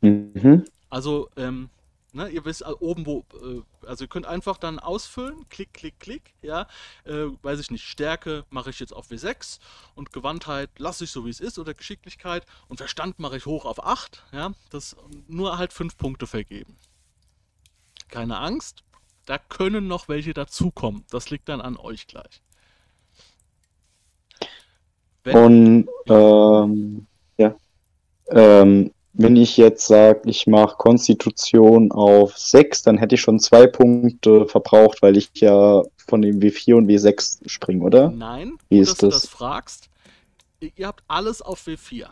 Mhm. 0.00 0.64
Also, 0.90 1.30
ähm, 1.36 1.70
ne, 2.14 2.28
ihr 2.28 2.44
wisst 2.44 2.62
äh, 2.62 2.66
oben, 2.80 3.06
wo, 3.06 3.24
äh, 3.42 3.86
also 3.86 4.04
ihr 4.04 4.08
könnt 4.08 4.26
einfach 4.26 4.56
dann 4.56 4.78
ausfüllen, 4.78 5.48
klick, 5.48 5.74
klick, 5.74 5.98
klick, 5.98 6.34
ja, 6.42 6.66
äh, 7.04 7.26
weiß 7.42 7.60
ich 7.60 7.70
nicht, 7.70 7.84
Stärke 7.84 8.44
mache 8.50 8.70
ich 8.70 8.80
jetzt 8.80 8.92
auf 8.92 9.08
W6 9.10 9.58
und 9.94 10.12
Gewandtheit 10.12 10.70
lasse 10.78 11.04
ich 11.04 11.10
so 11.10 11.26
wie 11.26 11.30
es 11.30 11.40
ist 11.40 11.58
oder 11.58 11.74
Geschicklichkeit 11.74 12.46
und 12.68 12.78
Verstand 12.78 13.18
mache 13.18 13.36
ich 13.36 13.46
hoch 13.46 13.64
auf 13.64 13.84
8, 13.84 14.24
ja, 14.32 14.52
das 14.70 14.96
nur 15.26 15.58
halt 15.58 15.72
5 15.72 15.96
Punkte 15.96 16.26
vergeben. 16.26 16.76
Keine 18.08 18.38
Angst, 18.38 18.84
da 19.26 19.38
können 19.38 19.88
noch 19.88 20.08
welche 20.08 20.34
dazukommen, 20.34 21.04
das 21.10 21.30
liegt 21.30 21.48
dann 21.48 21.60
an 21.60 21.76
euch 21.76 22.06
gleich. 22.06 22.42
Wenn, 25.24 25.36
und, 25.36 25.88
ähm, 26.08 27.06
ja, 27.38 27.56
ähm, 28.28 28.93
wenn 29.14 29.36
ich 29.36 29.56
jetzt 29.56 29.86
sage, 29.86 30.22
ich 30.24 30.46
mache 30.46 30.76
Konstitution 30.76 31.92
auf 31.92 32.36
6, 32.36 32.82
dann 32.82 32.98
hätte 32.98 33.14
ich 33.14 33.20
schon 33.20 33.38
zwei 33.38 33.66
Punkte 33.66 34.46
verbraucht, 34.46 35.02
weil 35.02 35.16
ich 35.16 35.30
ja 35.36 35.82
von 35.96 36.20
dem 36.20 36.40
W4 36.40 36.74
und 36.74 36.88
W6 36.88 37.48
springe, 37.48 37.84
oder? 37.84 38.10
Nein, 38.10 38.58
Wie 38.68 38.80
ist 38.80 38.90
dass 38.90 38.98
das? 38.98 39.08
du 39.08 39.10
das 39.10 39.26
fragst. 39.28 39.88
Ihr 40.60 40.86
habt 40.86 41.04
alles 41.06 41.42
auf 41.42 41.66
W4. 41.66 42.08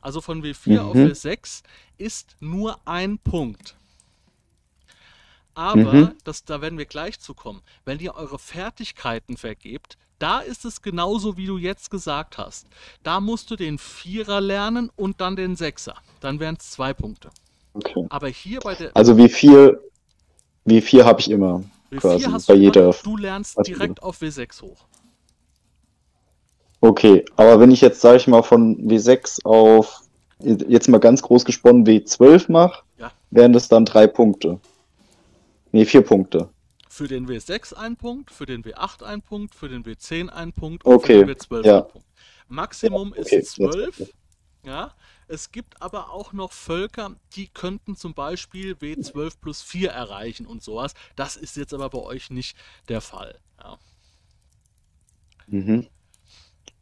Also 0.00 0.20
von 0.20 0.42
W4 0.42 0.70
mhm. 0.70 0.78
auf 0.78 0.96
W6 0.96 1.62
ist 1.98 2.36
nur 2.40 2.78
ein 2.86 3.18
Punkt. 3.18 3.76
Aber, 5.54 5.92
mhm. 5.92 6.12
das, 6.24 6.44
da 6.44 6.62
werden 6.62 6.78
wir 6.78 6.86
gleich 6.86 7.20
zu 7.20 7.34
kommen, 7.34 7.60
wenn 7.84 7.98
ihr 7.98 8.14
eure 8.14 8.38
Fertigkeiten 8.38 9.36
vergebt, 9.36 9.98
da 10.22 10.38
ist 10.38 10.64
es 10.64 10.82
genauso, 10.82 11.36
wie 11.36 11.46
du 11.46 11.58
jetzt 11.58 11.90
gesagt 11.90 12.38
hast. 12.38 12.66
Da 13.02 13.20
musst 13.20 13.50
du 13.50 13.56
den 13.56 13.78
Vierer 13.78 14.40
lernen 14.40 14.90
und 14.94 15.20
dann 15.20 15.34
den 15.34 15.56
Sechser. 15.56 15.96
Dann 16.20 16.38
wären 16.38 16.56
es 16.58 16.70
zwei 16.70 16.94
Punkte. 16.94 17.30
Okay. 17.74 18.06
Aber 18.08 18.28
hier 18.28 18.60
bei 18.60 18.74
der. 18.74 18.90
Also 18.94 19.16
wie 19.16 19.28
viel, 19.28 19.80
wie 20.64 20.80
viel 20.80 21.04
habe 21.04 21.20
ich 21.20 21.30
immer. 21.30 21.64
quasi, 21.96 22.26
bei 22.46 22.54
jeder. 22.54 22.94
Du 23.02 23.16
lernst 23.16 23.58
direkt 23.66 24.02
auf 24.02 24.20
W6 24.20 24.62
hoch. 24.62 24.84
Okay, 26.80 27.24
aber 27.36 27.60
wenn 27.60 27.70
ich 27.70 27.80
jetzt, 27.80 28.00
sage 28.00 28.16
ich 28.16 28.26
mal, 28.26 28.42
von 28.42 28.76
W6 28.88 29.44
auf 29.44 30.02
jetzt 30.40 30.88
mal 30.88 30.98
ganz 30.98 31.22
groß 31.22 31.44
gesponnen 31.44 31.86
W12 31.86 32.50
mache, 32.50 32.82
ja. 32.98 33.12
wären 33.30 33.52
das 33.52 33.68
dann 33.68 33.84
drei 33.84 34.08
Punkte. 34.08 34.58
Nee, 35.70 35.84
vier 35.84 36.02
Punkte. 36.02 36.48
Für 37.02 37.08
den 37.08 37.26
W6 37.26 37.74
ein 37.74 37.96
Punkt, 37.96 38.30
für 38.30 38.46
den 38.46 38.62
W8 38.62 39.02
ein 39.02 39.22
Punkt, 39.22 39.56
für 39.56 39.68
den 39.68 39.82
W10 39.82 40.28
ein 40.28 40.52
Punkt 40.52 40.84
und 40.84 40.94
okay. 40.94 41.18
für 41.18 41.26
den 41.26 41.34
W12 41.34 41.66
ja. 41.66 41.78
ein 41.78 41.88
Punkt. 41.88 42.06
Maximum 42.46 43.10
okay. 43.10 43.38
ist 43.38 43.54
12. 43.54 44.14
Ja, 44.64 44.94
es 45.26 45.50
gibt 45.50 45.82
aber 45.82 46.12
auch 46.12 46.32
noch 46.32 46.52
Völker, 46.52 47.16
die 47.34 47.48
könnten 47.48 47.96
zum 47.96 48.14
Beispiel 48.14 48.74
W12 48.74 49.32
plus 49.40 49.62
4 49.62 49.90
erreichen 49.90 50.46
und 50.46 50.62
sowas. 50.62 50.94
Das 51.16 51.34
ist 51.34 51.56
jetzt 51.56 51.74
aber 51.74 51.90
bei 51.90 51.98
euch 51.98 52.30
nicht 52.30 52.56
der 52.88 53.00
Fall. 53.00 53.36
Ja. 53.60 53.78
Mhm. 55.48 55.88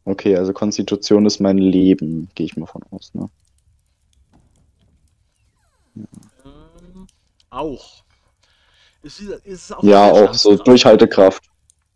Okay, 0.05 0.37
also 0.37 0.53
Konstitution 0.53 1.25
ist 1.25 1.39
mein 1.39 1.57
Leben, 1.57 2.29
gehe 2.35 2.45
ich 2.45 2.55
mal 2.57 2.67
von 2.67 2.83
aus, 2.91 3.11
ne? 3.15 3.27
Ähm, 5.95 7.07
auch. 7.49 8.03
Ist, 9.03 9.19
ist 9.19 9.75
auch 9.75 9.83
ja, 9.83 10.03
auch 10.03 10.33
so 10.33 10.55
Durchhaltekraft. 10.55 11.51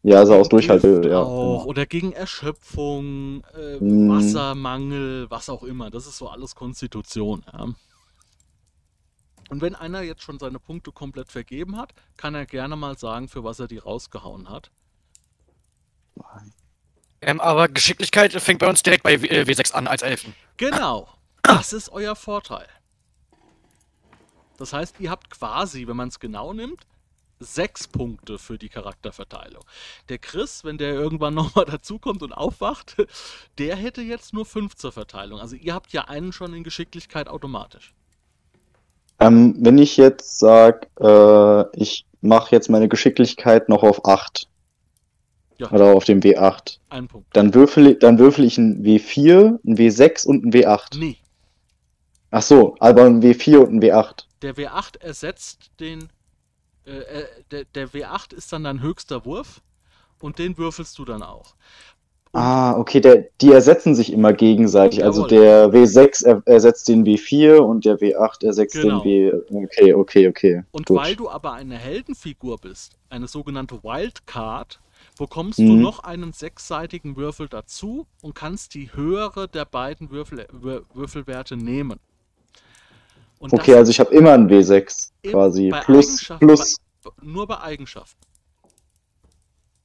Ja, 0.06 0.20
also 0.20 0.36
auch 0.36 0.48
Durchhalte, 0.48 1.02
ja. 1.10 1.20
Auch. 1.20 1.66
Oder 1.66 1.88
gegen 1.88 2.12
Erschöpfung, 2.12 3.44
äh, 3.56 3.80
hm. 3.80 4.10
Wassermangel, 4.10 5.32
was 5.32 5.50
auch 5.50 5.64
immer. 5.64 5.90
Das 5.90 6.06
ist 6.06 6.20
so 6.20 6.30
alles 6.30 6.54
Konstitution. 6.54 7.44
Ja. 7.52 7.70
Und 9.50 9.62
wenn 9.62 9.74
einer 9.74 10.02
jetzt 10.02 10.22
schon 10.22 10.38
seine 10.38 10.60
Punkte 10.60 10.92
komplett 10.92 11.32
vergeben 11.32 11.76
hat, 11.76 11.94
kann 12.18 12.36
er 12.36 12.46
gerne 12.46 12.76
mal 12.76 12.98
sagen, 13.00 13.28
für 13.28 13.44
was 13.44 13.60
er 13.60 13.68
die 13.68 13.80
rausgehauen 13.80 14.48
hat. 14.48 14.70
Ähm, 17.22 17.42
aber 17.42 17.68
Geschicklichkeit 17.68 18.32
fängt 18.34 18.60
bei 18.60 18.70
uns 18.70 18.84
direkt 18.84 19.02
bei 19.02 19.16
W6 19.16 19.74
an 19.74 19.88
als 19.88 20.04
Elfen. 20.04 20.36
Genau. 20.58 21.10
Das 21.42 21.74
ist 21.74 21.90
euer 21.90 22.16
Vorteil. 22.16 22.68
Das 24.58 24.72
heißt, 24.72 25.00
ihr 25.00 25.10
habt 25.10 25.32
quasi, 25.32 25.88
wenn 25.88 25.98
man 25.98 26.10
es 26.10 26.20
genau 26.20 26.54
nimmt, 26.54 26.86
sechs 27.40 27.88
Punkte 27.88 28.38
für 28.38 28.58
die 28.58 28.70
Charakterverteilung. 28.70 29.64
Der 30.10 30.18
Chris, 30.18 30.64
wenn 30.64 30.78
der 30.78 30.94
irgendwann 30.94 31.34
nochmal 31.34 31.66
dazukommt 31.70 32.24
und 32.24 32.34
aufwacht, 32.34 32.96
der 33.58 33.76
hätte 33.76 34.02
jetzt 34.02 34.34
nur 34.34 34.46
fünf 34.46 34.76
zur 34.76 34.92
Verteilung. 34.92 35.40
Also 35.40 35.56
ihr 35.56 35.74
habt 35.74 35.92
ja 35.94 36.06
einen 36.06 36.32
schon 36.32 36.54
in 36.54 36.64
Geschicklichkeit 36.64 37.28
automatisch. 37.28 37.94
Ähm, 39.20 39.56
wenn 39.60 39.78
ich 39.78 39.98
jetzt 39.98 40.40
sage, 40.40 40.88
äh, 41.00 41.80
ich 41.80 42.06
mache 42.22 42.54
jetzt 42.54 42.70
meine 42.70 42.90
Geschicklichkeit 42.90 43.70
noch 43.70 43.84
auf 43.84 44.06
8. 44.06 44.50
Ja. 45.58 45.72
Oder 45.72 45.94
auf 45.96 46.04
dem 46.04 46.20
W8. 46.20 46.80
Ein 46.90 47.08
Punkt. 47.08 47.28
Dann 47.32 47.54
würfel, 47.54 47.96
dann 47.96 48.20
würfel 48.20 48.44
ich 48.44 48.58
ein 48.58 48.84
W4, 48.84 49.58
ein 49.66 49.78
W6 49.78 50.28
und 50.28 50.44
ein 50.46 50.52
W8. 50.52 50.98
Nee. 51.00 51.18
Ach 52.30 52.42
so, 52.42 52.76
aber 52.80 53.06
ein 53.06 53.22
W4 53.22 53.60
und 53.60 53.76
ein 53.76 53.82
W8. 53.82 54.26
Der 54.42 54.56
W8 54.56 55.00
ersetzt 55.00 55.72
den 55.80 56.10
äh, 56.86 56.92
äh, 56.92 57.26
der, 57.52 57.66
der 57.66 57.90
W8 57.90 58.34
ist 58.34 58.54
dann 58.54 58.64
dein 58.64 58.82
höchster 58.82 59.26
Wurf 59.26 59.62
und 60.22 60.40
den 60.40 60.58
würfelst 60.58 60.98
du 61.00 61.06
dann 61.06 61.24
auch. 61.24 61.56
Und 62.32 62.42
ah, 62.42 62.78
okay, 62.78 63.00
der, 63.00 63.28
die 63.40 63.54
ersetzen 63.54 63.96
sich 63.96 64.12
immer 64.12 64.34
gegenseitig. 64.34 65.00
Jawohl. 65.00 65.08
Also 65.08 65.28
der 65.28 65.70
W6 65.70 66.26
er, 66.26 66.44
ersetzt 66.46 66.90
den 66.90 67.06
W4 67.06 67.60
und 67.60 67.86
der 67.86 67.98
W8 67.98 68.46
ersetzt 68.46 68.74
genau. 68.74 69.00
den 69.00 69.32
W. 69.32 69.66
Okay, 69.66 69.94
okay, 69.94 70.28
okay. 70.28 70.64
Und 70.72 70.88
Gut. 70.88 70.98
weil 70.98 71.16
du 71.16 71.30
aber 71.30 71.54
eine 71.54 71.78
Heldenfigur 71.78 72.58
bist, 72.58 72.98
eine 73.10 73.28
sogenannte 73.28 73.82
Wildcard, 73.84 74.82
bekommst 75.18 75.60
mhm. 75.60 75.68
du 75.68 75.74
noch 75.76 76.00
einen 76.00 76.34
sechsseitigen 76.34 77.16
Würfel 77.16 77.48
dazu 77.48 78.06
und 78.22 78.36
kannst 78.36 78.74
die 78.74 78.94
höhere 78.94 79.48
der 79.48 79.64
beiden 79.64 80.12
Würfel, 80.12 80.46
Würfelwerte 80.52 81.56
nehmen. 81.56 82.00
Und 83.40 83.54
okay, 83.54 83.76
also 83.76 83.92
ich 83.92 84.00
habe 84.00 84.14
immer 84.14 84.34
ein 84.34 84.50
W6 84.50 85.12
quasi. 85.24 85.72
Plus, 85.84 86.32
plus. 86.40 86.78
Bei, 87.04 87.12
nur 87.22 87.48
bei 87.48 87.60
Eigenschaften. 87.60 88.22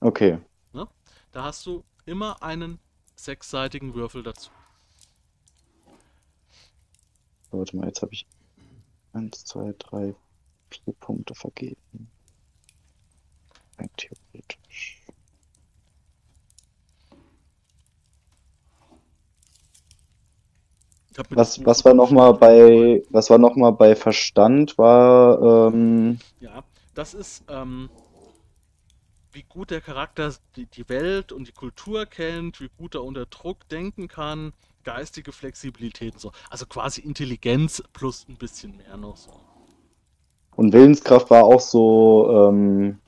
Okay. 0.00 0.38
Ne? 0.72 0.86
Da 1.32 1.44
hast 1.44 1.66
du 1.66 1.84
immer 2.06 2.42
einen 2.42 2.78
sechsseitigen 3.16 3.94
Würfel 3.94 4.22
dazu. 4.22 4.50
Warte 7.50 7.76
mal, 7.76 7.86
jetzt 7.88 8.00
habe 8.00 8.12
ich 8.12 8.26
1, 9.12 9.44
2, 9.44 9.74
3, 9.78 10.14
4 10.70 10.94
Punkte 11.00 11.34
vergeben. 11.34 11.76
Theoretisch. 13.96 14.59
Was, 21.30 21.64
was 21.64 21.84
war 21.84 21.92
nochmal 21.92 22.34
bei 22.34 23.02
was 23.10 23.30
war 23.30 23.38
noch 23.38 23.56
mal 23.56 23.72
bei 23.72 23.96
Verstand 23.96 24.78
war 24.78 25.68
ähm... 25.72 26.18
ja 26.38 26.62
das 26.94 27.14
ist 27.14 27.42
ähm, 27.48 27.90
wie 29.32 29.44
gut 29.44 29.70
der 29.70 29.80
Charakter 29.80 30.32
die, 30.56 30.66
die 30.66 30.88
Welt 30.88 31.32
und 31.32 31.48
die 31.48 31.52
Kultur 31.52 32.06
kennt, 32.06 32.60
wie 32.60 32.70
gut 32.76 32.94
er 32.94 33.04
unter 33.04 33.26
Druck 33.26 33.68
denken 33.68 34.08
kann, 34.08 34.52
geistige 34.84 35.32
Flexibilität 35.32 36.14
und 36.14 36.20
so. 36.20 36.32
Also 36.50 36.66
quasi 36.66 37.00
Intelligenz 37.00 37.82
plus 37.92 38.26
ein 38.28 38.36
bisschen 38.36 38.76
mehr 38.76 38.96
noch 38.96 39.16
so. 39.16 39.30
Und 40.56 40.72
Willenskraft 40.72 41.30
war 41.30 41.44
auch 41.44 41.60
so 41.60 42.48
ähm, 42.48 42.98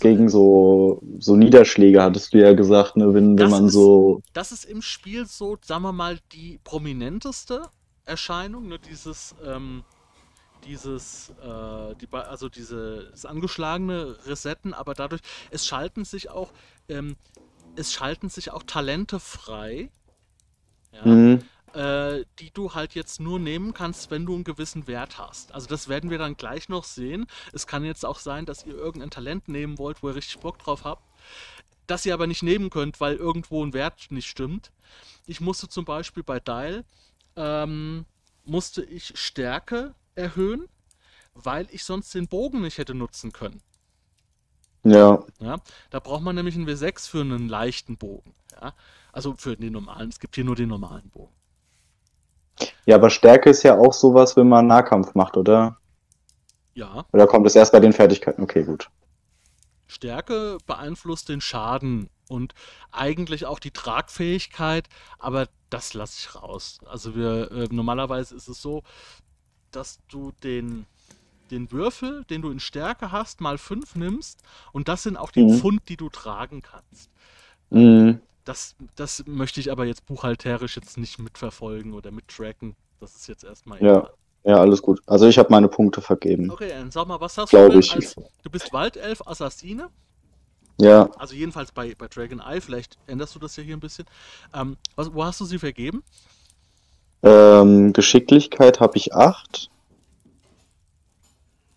gegen 0.00 0.28
so, 0.28 1.02
so 1.18 1.36
Niederschläge, 1.36 2.02
hattest 2.02 2.34
du 2.34 2.38
ja 2.38 2.52
gesagt, 2.52 2.96
ne, 2.96 3.14
wenn, 3.14 3.38
wenn 3.38 3.50
man 3.50 3.66
ist, 3.66 3.72
so. 3.72 4.20
Das 4.32 4.52
ist 4.52 4.64
im 4.64 4.82
Spiel 4.82 5.26
so, 5.26 5.58
sagen 5.62 5.82
wir 5.82 5.92
mal, 5.92 6.18
die 6.32 6.58
prominenteste 6.64 7.62
Erscheinung, 8.04 8.68
ne, 8.68 8.78
dieses, 8.78 9.34
ähm, 9.44 9.84
dieses, 10.64 11.30
äh, 11.42 11.94
die, 11.96 12.08
also 12.12 12.48
dieses 12.48 13.24
angeschlagene 13.24 14.16
Resetten, 14.26 14.74
aber 14.74 14.94
dadurch, 14.94 15.20
es 15.50 15.66
schalten 15.66 16.04
sich 16.04 16.30
auch, 16.30 16.52
ähm, 16.88 17.16
es 17.76 17.92
schalten 17.92 18.28
sich 18.28 18.52
auch 18.52 18.62
Talente 18.64 19.20
frei, 19.20 19.90
ja, 20.92 21.06
mhm. 21.06 21.42
Äh, 21.76 22.24
die 22.38 22.50
du 22.50 22.72
halt 22.72 22.94
jetzt 22.94 23.20
nur 23.20 23.38
nehmen 23.38 23.74
kannst, 23.74 24.10
wenn 24.10 24.24
du 24.24 24.34
einen 24.34 24.44
gewissen 24.44 24.86
Wert 24.86 25.18
hast. 25.18 25.52
Also 25.52 25.66
das 25.66 25.88
werden 25.88 26.08
wir 26.08 26.16
dann 26.16 26.36
gleich 26.36 26.70
noch 26.70 26.84
sehen. 26.84 27.26
Es 27.52 27.66
kann 27.66 27.84
jetzt 27.84 28.06
auch 28.06 28.18
sein, 28.18 28.46
dass 28.46 28.64
ihr 28.64 28.74
irgendein 28.74 29.10
Talent 29.10 29.48
nehmen 29.48 29.76
wollt, 29.76 30.02
wo 30.02 30.08
ihr 30.08 30.14
richtig 30.14 30.38
Bock 30.38 30.58
drauf 30.58 30.84
habt, 30.84 31.02
das 31.86 32.06
ihr 32.06 32.14
aber 32.14 32.26
nicht 32.26 32.42
nehmen 32.42 32.70
könnt, 32.70 32.98
weil 32.98 33.16
irgendwo 33.16 33.62
ein 33.62 33.74
Wert 33.74 34.06
nicht 34.08 34.26
stimmt. 34.26 34.72
Ich 35.26 35.42
musste 35.42 35.68
zum 35.68 35.84
Beispiel 35.84 36.22
bei 36.22 36.40
Dial, 36.40 36.82
ähm, 37.36 38.06
musste 38.44 38.82
ich 38.82 39.12
Stärke 39.18 39.94
erhöhen, 40.14 40.68
weil 41.34 41.68
ich 41.72 41.84
sonst 41.84 42.14
den 42.14 42.26
Bogen 42.26 42.62
nicht 42.62 42.78
hätte 42.78 42.94
nutzen 42.94 43.32
können. 43.32 43.60
Ja. 44.82 45.22
ja. 45.40 45.58
Da 45.90 46.00
braucht 46.00 46.22
man 46.22 46.36
nämlich 46.36 46.54
einen 46.54 46.66
W6 46.66 47.10
für 47.10 47.20
einen 47.20 47.50
leichten 47.50 47.98
Bogen. 47.98 48.32
Ja. 48.58 48.72
Also 49.12 49.34
für 49.36 49.56
den 49.56 49.74
normalen. 49.74 50.08
Es 50.08 50.20
gibt 50.20 50.36
hier 50.36 50.44
nur 50.44 50.56
den 50.56 50.70
normalen 50.70 51.10
Bogen. 51.10 51.34
Ja, 52.86 52.96
aber 52.96 53.10
Stärke 53.10 53.50
ist 53.50 53.62
ja 53.62 53.78
auch 53.78 53.92
sowas, 53.92 54.36
wenn 54.36 54.48
man 54.48 54.66
Nahkampf 54.66 55.14
macht, 55.14 55.36
oder? 55.36 55.76
Ja. 56.74 57.04
Oder 57.12 57.26
kommt 57.26 57.46
es 57.46 57.56
erst 57.56 57.72
bei 57.72 57.80
den 57.80 57.92
Fertigkeiten? 57.92 58.42
Okay, 58.42 58.64
gut. 58.64 58.88
Stärke 59.86 60.58
beeinflusst 60.66 61.28
den 61.28 61.40
Schaden 61.40 62.10
und 62.28 62.54
eigentlich 62.90 63.46
auch 63.46 63.58
die 63.58 63.70
Tragfähigkeit, 63.70 64.88
aber 65.18 65.48
das 65.70 65.94
lasse 65.94 66.18
ich 66.20 66.34
raus. 66.34 66.78
Also 66.86 67.14
wir 67.14 67.50
äh, 67.50 67.68
normalerweise 67.70 68.34
ist 68.34 68.48
es 68.48 68.60
so, 68.60 68.82
dass 69.70 70.00
du 70.08 70.32
den, 70.42 70.86
den 71.50 71.70
Würfel, 71.70 72.24
den 72.24 72.42
du 72.42 72.50
in 72.50 72.60
Stärke 72.60 73.12
hast, 73.12 73.40
mal 73.40 73.58
5 73.58 73.96
nimmst 73.96 74.42
und 74.72 74.88
das 74.88 75.02
sind 75.02 75.16
auch 75.16 75.30
die 75.30 75.44
mhm. 75.44 75.58
Pfund, 75.58 75.88
die 75.88 75.96
du 75.96 76.08
tragen 76.08 76.62
kannst. 76.62 77.10
Mhm. 77.70 78.20
Das, 78.46 78.76
das 78.94 79.24
möchte 79.26 79.58
ich 79.60 79.72
aber 79.72 79.84
jetzt 79.84 80.06
buchhalterisch 80.06 80.76
jetzt 80.76 80.96
nicht 80.96 81.18
mitverfolgen 81.18 81.92
oder 81.92 82.12
mittracken. 82.12 82.76
Das 83.00 83.14
ist 83.16 83.26
jetzt 83.26 83.44
erstmal 83.44 83.82
ja. 83.82 83.98
egal. 83.98 84.10
Ja, 84.44 84.60
alles 84.60 84.80
gut. 84.80 85.02
Also 85.06 85.26
ich 85.26 85.36
habe 85.36 85.48
meine 85.50 85.66
Punkte 85.66 86.00
vergeben. 86.00 86.48
Okay, 86.52 86.68
dann 86.68 86.92
sag 86.92 87.08
mal, 87.08 87.20
was 87.20 87.36
hast 87.36 87.50
Glaube 87.50 87.74
du 87.74 87.80
denn 87.80 87.90
als, 87.90 88.14
du 88.14 88.50
bist 88.50 88.72
Waldelf 88.72 89.20
Assassine? 89.26 89.88
Ja. 90.78 91.10
Also 91.18 91.34
jedenfalls 91.34 91.72
bei, 91.72 91.96
bei 91.98 92.06
Dragon 92.06 92.38
Eye, 92.38 92.60
vielleicht 92.60 92.96
änderst 93.08 93.34
du 93.34 93.40
das 93.40 93.56
ja 93.56 93.64
hier 93.64 93.76
ein 93.76 93.80
bisschen. 93.80 94.06
Ähm, 94.54 94.76
was, 94.94 95.12
wo 95.12 95.24
hast 95.24 95.40
du 95.40 95.44
sie 95.44 95.58
vergeben? 95.58 96.04
Ähm, 97.24 97.92
Geschicklichkeit 97.92 98.78
habe 98.78 98.96
ich 98.96 99.12
8. 99.12 99.70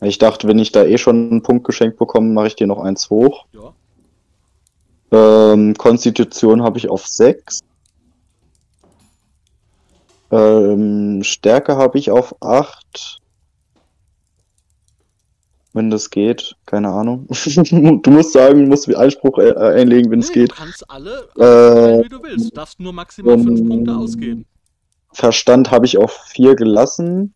Ich 0.01 0.19
dachte, 0.19 0.47
wenn 0.47 0.60
ich 0.60 0.71
da 0.71 0.84
eh 0.84 0.99
schon 0.99 1.32
einen 1.32 1.41
Punkt 1.41 1.65
geschenkt 1.65 1.97
bekomme, 1.97 2.32
mache 2.32 2.47
ich 2.47 2.55
dir 2.55 2.67
noch 2.67 2.79
eins 2.79 3.10
hoch. 3.10 3.47
Ja. 3.53 3.73
Ähm, 5.12 5.74
Konstitution 5.76 6.62
habe 6.62 6.78
ich 6.78 6.89
auf 6.89 7.08
6. 7.08 7.62
Ähm, 10.32 11.24
Stärke 11.24 11.78
habe 11.78 11.98
ich 11.98 12.12
auf 12.12 12.36
8. 12.41 13.17
Wenn 15.74 15.89
das 15.89 16.10
geht, 16.10 16.56
keine 16.65 16.89
Ahnung. 16.89 17.28
du 17.30 18.12
musst 18.12 18.34
sagen, 18.34 18.63
du 18.63 18.67
musst 18.67 18.93
Einspruch 18.93 19.38
äh, 19.39 19.54
einlegen, 19.56 20.12
wenn 20.12 20.19
nee, 20.19 20.26
es 20.26 20.32
geht. 20.32 20.52
Du 20.52 20.56
kannst 20.56 20.89
alle, 20.89 21.30
äh, 21.38 22.04
wie 22.04 22.10
du 22.10 22.24
willst. 22.24 22.52
Du 22.52 22.56
darfst 22.56 22.80
nur 22.80 22.93
maximal 22.93 23.38
5 23.38 23.67
Punkte 23.67 23.95
ausgeben. 23.95 24.45
Verstand 25.12 25.72
habe 25.72 25.86
ich 25.86 25.98
auf 25.98 26.12
4 26.28 26.56
gelassen. 26.56 27.34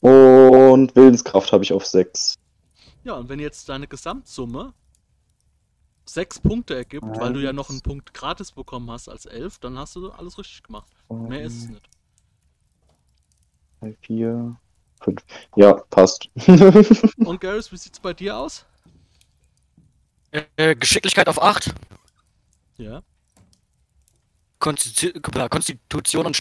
Und 0.00 0.94
Willenskraft 0.94 1.52
habe 1.52 1.64
ich 1.64 1.72
auf 1.72 1.84
6. 1.84 2.36
Ja, 3.06 3.14
und 3.14 3.28
wenn 3.28 3.38
jetzt 3.38 3.68
deine 3.68 3.86
Gesamtsumme 3.86 4.74
6 6.06 6.40
Punkte 6.40 6.74
ergibt, 6.74 7.04
Eins. 7.04 7.20
weil 7.20 7.32
du 7.34 7.40
ja 7.40 7.52
noch 7.52 7.70
einen 7.70 7.80
Punkt 7.80 8.12
gratis 8.12 8.50
bekommen 8.50 8.90
hast 8.90 9.08
als 9.08 9.26
11, 9.26 9.60
dann 9.60 9.78
hast 9.78 9.94
du 9.94 10.10
alles 10.10 10.36
richtig 10.38 10.64
gemacht. 10.64 10.90
Um, 11.06 11.28
Mehr 11.28 11.42
ist 11.42 11.54
es 11.54 11.68
nicht. 11.68 11.88
3, 13.78 13.96
4, 14.02 14.56
5. 15.02 15.24
Ja, 15.54 15.74
passt. 15.74 16.28
und 17.18 17.40
Garrus, 17.40 17.70
wie 17.70 17.76
sieht's 17.76 18.00
bei 18.00 18.12
dir 18.12 18.36
aus? 18.36 18.66
Äh, 20.32 20.74
Geschicklichkeit 20.74 21.28
auf 21.28 21.40
8. 21.40 21.72
Ja. 22.78 23.04
Konstitution 24.58 26.26
und 26.26 26.36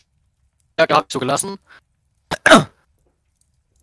Stärke 0.74 0.96
habe 0.96 1.06
ich 1.08 1.14
so 1.14 1.20
gelassen. 1.20 1.60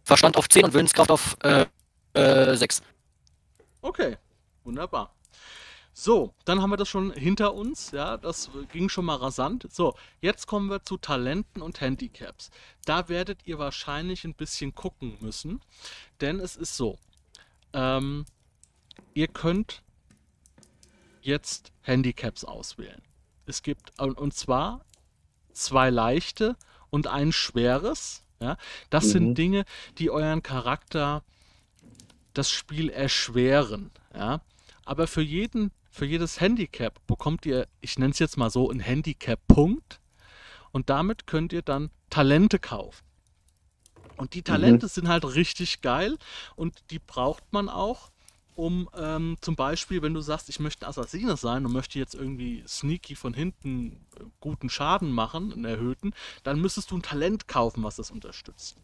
Verstand 0.03 0.37
auf 0.37 0.49
10 0.49 0.65
und 0.65 0.75
Willenskraft 0.75 1.13
auf 1.13 1.37
äh, 1.45 1.67
äh, 2.15 2.55
6. 2.55 2.83
Okay, 3.81 4.17
wunderbar. 4.65 5.15
So, 5.95 6.33
dann 6.47 6.63
haben 6.63 6.71
wir 6.71 6.79
das 6.79 6.89
schon 6.89 7.13
hinter 7.13 7.53
uns, 7.53 7.91
ja, 7.91 8.17
das 8.17 8.51
ging 8.73 8.89
schon 8.89 9.05
mal 9.05 9.17
rasant. 9.17 9.67
So, 9.71 9.95
jetzt 10.23 10.47
kommen 10.47 10.71
wir 10.71 10.83
zu 10.85 10.97
Talenten 10.97 11.61
und 11.61 11.83
Handicaps. 11.83 12.51
Da 12.87 13.11
werdet 13.11 13.47
ihr 13.47 13.59
wahrscheinlich 13.59 14.25
ein 14.25 14.35
bisschen 14.35 14.75
gucken 14.75 15.19
müssen, 15.21 15.61
denn 16.23 16.41
es 16.41 16.57
ist 16.57 16.79
so, 16.79 16.99
ähm, 17.75 18.25
ihr 19.13 19.29
könnt 19.29 19.83
jetzt 21.21 21.73
Handicaps 21.83 22.45
auswählen. 22.45 23.03
Es 23.45 23.63
gibt, 23.63 23.99
und 24.01 24.35
zwar 24.35 24.87
zwei 25.53 25.91
leichte 25.91 26.57
und 26.89 27.07
ein 27.07 27.33
schweres. 27.33 28.23
Ja? 28.41 28.57
Das 28.89 29.05
mhm. 29.07 29.11
sind 29.11 29.35
Dinge, 29.39 29.65
die 29.99 30.11
euren 30.11 30.43
Charakter 30.43 31.23
das 32.35 32.51
Spiel 32.51 32.89
erschweren. 32.91 33.91
Ja? 34.15 34.41
Aber 34.85 35.07
für 35.07 35.23
jeden, 35.23 35.71
für 35.91 36.07
jedes 36.07 36.41
Handicap 36.41 37.07
bekommt 37.07 37.47
ihr, 37.47 37.69
ich 37.81 37.99
nenne 37.99 38.13
es 38.13 38.19
jetzt 38.19 38.37
mal 38.37 38.51
so, 38.51 38.71
einen 38.71 38.81
Handicap-Punkt. 38.81 40.01
Und 40.73 40.89
damit 40.91 41.27
könnt 41.27 41.53
ihr 41.53 41.63
dann 41.63 41.91
Talente 42.11 42.59
kaufen. 42.59 43.05
Und 44.17 44.35
die 44.35 44.43
Talente 44.43 44.87
mhm. 44.87 44.91
sind 44.91 45.09
halt 45.09 45.25
richtig 45.25 45.81
geil 45.81 46.17
und 46.57 46.79
die 46.91 46.99
braucht 46.99 47.53
man 47.53 47.69
auch, 47.69 48.11
um 48.55 48.89
ähm, 48.95 49.37
zum 49.41 49.57
Beispiel, 49.57 50.03
wenn 50.03 50.15
du 50.15 50.21
sagst, 50.21 50.49
ich 50.49 50.61
möchte 50.61 50.87
Assassine 50.87 51.37
sein 51.37 51.65
und 51.65 51.73
möchte 51.73 51.99
jetzt 51.99 52.15
irgendwie 52.15 52.63
sneaky 52.69 53.15
von 53.15 53.33
hinten 53.33 54.05
äh, 54.17 54.25
guten 54.41 54.69
Schaden 54.69 55.11
machen, 55.11 55.53
einen 55.53 55.65
erhöhten, 55.65 56.13
dann 56.43 56.61
müsstest 56.61 56.91
du 56.91 56.99
ein 56.99 57.03
Talent 57.03 57.49
kaufen, 57.49 57.83
was 57.83 57.97
das 57.97 58.11
unterstützt. 58.11 58.77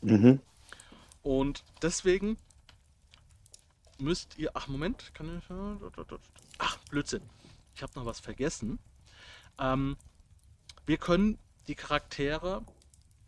Mhm. 0.00 0.40
Und 1.22 1.62
deswegen 1.82 2.38
müsst 4.00 4.38
ihr. 4.38 4.50
Ach, 4.54 4.68
Moment, 4.68 5.12
kann 5.14 5.38
ich. 5.38 5.44
Ach, 6.58 6.78
Blödsinn. 6.90 7.22
Ich 7.74 7.82
habe 7.82 7.92
noch 7.94 8.06
was 8.06 8.20
vergessen. 8.20 8.78
Ähm, 9.58 9.96
wir 10.86 10.98
können 10.98 11.38
die 11.66 11.74
Charaktere 11.74 12.64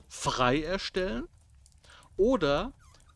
frei 0.08 0.62
erstellen 0.62 1.28
oder 2.16 2.72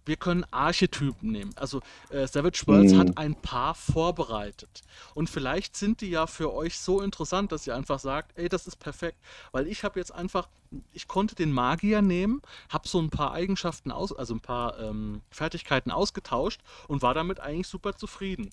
wir 0.07 0.17
können 0.17 0.45
Archetypen 0.51 1.33
nehmen. 1.33 1.53
Also 1.57 1.81
äh, 2.11 2.27
Savage 2.27 2.63
Worlds 2.67 2.93
mhm. 2.93 2.99
hat 2.99 3.19
ein 3.19 3.35
paar 3.35 3.75
vorbereitet. 3.75 4.83
Und 5.15 5.29
vielleicht 5.29 5.77
sind 5.77 6.01
die 6.01 6.11
ja 6.11 6.27
für 6.27 6.55
euch 6.55 6.79
so 6.79 7.03
interessant, 7.03 7.53
dass 7.53 7.67
ihr 7.67 7.75
einfach 7.75 7.99
sagt, 7.99 8.39
ey, 8.39 8.49
das 8.49 8.67
ist 8.67 8.77
perfekt. 8.77 9.19
Weil 9.53 9.67
ich 9.67 9.85
habe 9.85 9.99
jetzt 9.99 10.13
einfach, 10.13 10.49
ich 10.93 11.09
konnte 11.09 11.35
den 11.35 11.53
Magier 11.53 12.03
nehmen, 12.03 12.41
habe 12.69 12.89
so 12.89 13.01
ein 13.01 13.11
paar 13.11 13.33
Eigenschaften 13.33 13.91
aus, 13.91 14.13
also 14.13 14.35
ein 14.35 14.41
paar 14.41 14.79
ähm, 14.79 15.23
Fertigkeiten 15.31 15.91
ausgetauscht 15.91 16.61
und 16.89 17.03
war 17.03 17.15
damit 17.15 17.41
eigentlich 17.41 17.69
super 17.69 17.95
zufrieden. 17.95 18.51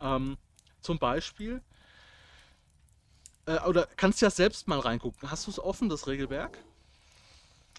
Ähm, 0.00 0.36
zum 0.82 0.98
Beispiel, 0.98 1.62
äh, 3.46 3.58
oder 3.60 3.88
kannst 3.96 4.20
du 4.20 4.26
ja 4.26 4.30
selbst 4.30 4.68
mal 4.68 4.78
reingucken. 4.78 5.30
Hast 5.30 5.46
du 5.46 5.50
es 5.50 5.58
offen, 5.58 5.88
das 5.88 6.06
Regelwerk? 6.06 6.58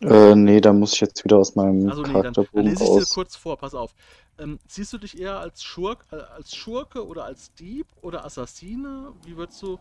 Äh, 0.03 0.35
nee, 0.35 0.59
da 0.59 0.73
muss 0.73 0.93
ich 0.93 1.01
jetzt 1.01 1.23
wieder 1.23 1.37
aus 1.37 1.55
meinem 1.55 1.89
also, 1.89 2.01
nee, 2.01 2.21
dann, 2.21 2.33
dann 2.33 2.47
lese 2.53 2.83
ich 2.83 2.89
dir 2.89 3.13
kurz 3.13 3.35
vor, 3.35 3.57
pass 3.57 3.73
auf. 3.73 3.93
Ähm, 4.37 4.59
siehst 4.67 4.91
du 4.91 4.97
dich 4.97 5.19
eher 5.19 5.39
als, 5.39 5.63
Schurk, 5.63 6.05
äh, 6.11 6.15
als 6.35 6.55
Schurke 6.55 7.05
oder 7.05 7.25
als 7.25 7.53
Dieb 7.53 7.87
oder 8.01 8.25
Assassine? 8.25 9.13
Wie 9.25 9.37
würdest 9.37 9.61
du. 9.61 9.79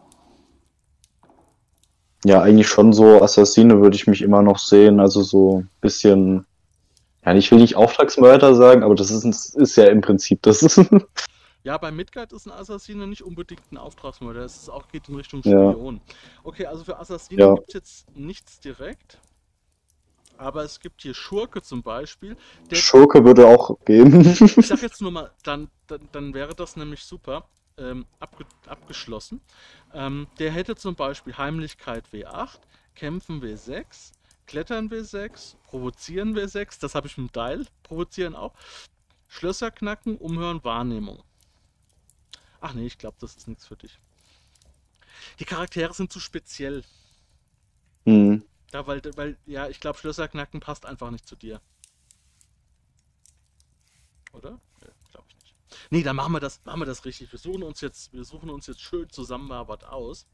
Ja, 2.25 2.43
eigentlich 2.43 2.69
schon 2.69 2.93
so 2.93 3.21
Assassine 3.21 3.81
würde 3.81 3.97
ich 3.97 4.07
mich 4.07 4.23
immer 4.23 4.43
noch 4.43 4.59
sehen. 4.59 5.01
Also 5.01 5.23
so 5.23 5.61
ein 5.61 5.71
bisschen. 5.81 6.47
Ja, 7.25 7.35
ich 7.35 7.51
will 7.51 7.59
nicht 7.59 7.77
Auftragsmörder 7.77 8.55
sagen, 8.55 8.83
aber 8.83 8.95
das 8.95 9.11
ist, 9.11 9.57
ist 9.57 9.77
ja 9.77 9.87
im 9.87 10.01
Prinzip 10.01 10.43
das. 10.43 10.81
Ja, 11.65 11.79
bei 11.79 11.93
Midgard 11.93 12.33
ist 12.33 12.47
ein 12.47 12.51
Assassine 12.51 13.07
nicht 13.07 13.23
unbedingt 13.23 13.71
ein 13.71 13.77
Auftragsmörder. 13.77 14.41
Es 14.41 14.57
ist 14.57 14.69
auch 14.69 14.89
geht 14.89 15.09
in 15.09 15.15
Richtung 15.15 15.43
Spion. 15.43 15.97
Ja. 15.97 16.15
Okay, 16.43 16.67
also 16.67 16.83
für 16.83 16.99
Assassine 16.99 17.41
ja. 17.41 17.55
gibt 17.55 17.69
es 17.69 17.75
jetzt 17.75 18.17
nichts 18.17 18.59
direkt. 18.59 19.21
Aber 20.43 20.65
es 20.65 20.81
gibt 20.81 21.03
hier 21.03 21.15
Schurke 21.15 21.63
zum 21.63 21.83
Beispiel. 21.83 22.37
Schurke 22.73 23.25
würde 23.25 23.47
auch 23.47 23.79
gehen. 23.85 24.21
ich 24.23 24.67
sag 24.67 24.83
jetzt 24.83 25.01
nur 25.01 25.13
mal, 25.13 25.31
dann, 25.45 25.71
dann, 25.87 26.09
dann 26.11 26.35
wäre 26.35 26.55
das 26.55 26.75
nämlich 26.77 27.05
super. 27.05 27.49
Ähm, 27.79 28.05
abge 28.19 28.45
abgeschlossen. 28.67 29.41
Ähm, 29.95 30.27
der 30.39 30.51
hätte 30.51 30.77
zum 30.77 30.95
Beispiel 30.95 31.37
Heimlichkeit 31.39 32.05
W8, 32.13 32.59
Kämpfen 32.95 33.41
W6, 33.41 34.13
Klettern 34.47 34.91
W6, 34.91 35.55
Provozieren 35.65 36.37
W6, 36.37 36.79
das 36.81 36.95
habe 36.95 37.07
ich 37.07 37.17
mit 37.17 37.31
dem 37.31 37.33
Dial, 37.33 37.67
Provozieren 37.83 38.35
auch, 38.35 38.53
Schlösser 39.29 39.71
knacken, 39.71 40.19
Umhören, 40.19 40.63
Wahrnehmung. 40.65 41.23
Ach 42.61 42.75
nee, 42.75 42.85
ich 42.85 42.99
glaube, 42.99 43.17
das 43.21 43.37
ist 43.37 43.49
nichts 43.49 43.67
für 43.67 43.77
dich. 43.77 43.99
Die 45.39 45.47
Charaktere 45.47 45.95
sind 45.95 46.13
zu 46.13 46.21
speziell. 46.21 46.85
Mhm. 48.05 48.45
Ja, 48.73 48.87
weil, 48.87 49.03
weil, 49.17 49.37
ja, 49.47 49.69
ich 49.69 49.81
glaube, 49.81 49.99
Schlösserknacken 49.99 50.61
passt 50.61 50.87
einfach 50.87 51.11
nicht 51.11 51.27
zu 51.27 51.37
dir. 51.37 51.61
Oder? 54.33 54.61
Ja, 54.81 54.89
glaube 55.11 55.27
ich 55.29 55.37
nicht. 55.43 55.55
Nee, 55.91 56.03
dann 56.03 56.17
machen 56.17 56.33
wir 56.33 56.41
das, 56.41 56.65
machen 56.65 56.81
wir 56.81 56.87
das 56.87 57.05
richtig. 57.05 57.31
Wir 57.31 57.39
suchen 57.39 57.63
uns 57.63 57.81
jetzt, 57.81 58.13
wir 58.13 58.25
suchen 58.25 58.51
uns 58.51 58.67
jetzt 58.67 58.81
schön 58.81 59.11
zusammen 59.11 59.49
mal 59.49 59.69
was 59.69 59.85
aus. 59.85 60.27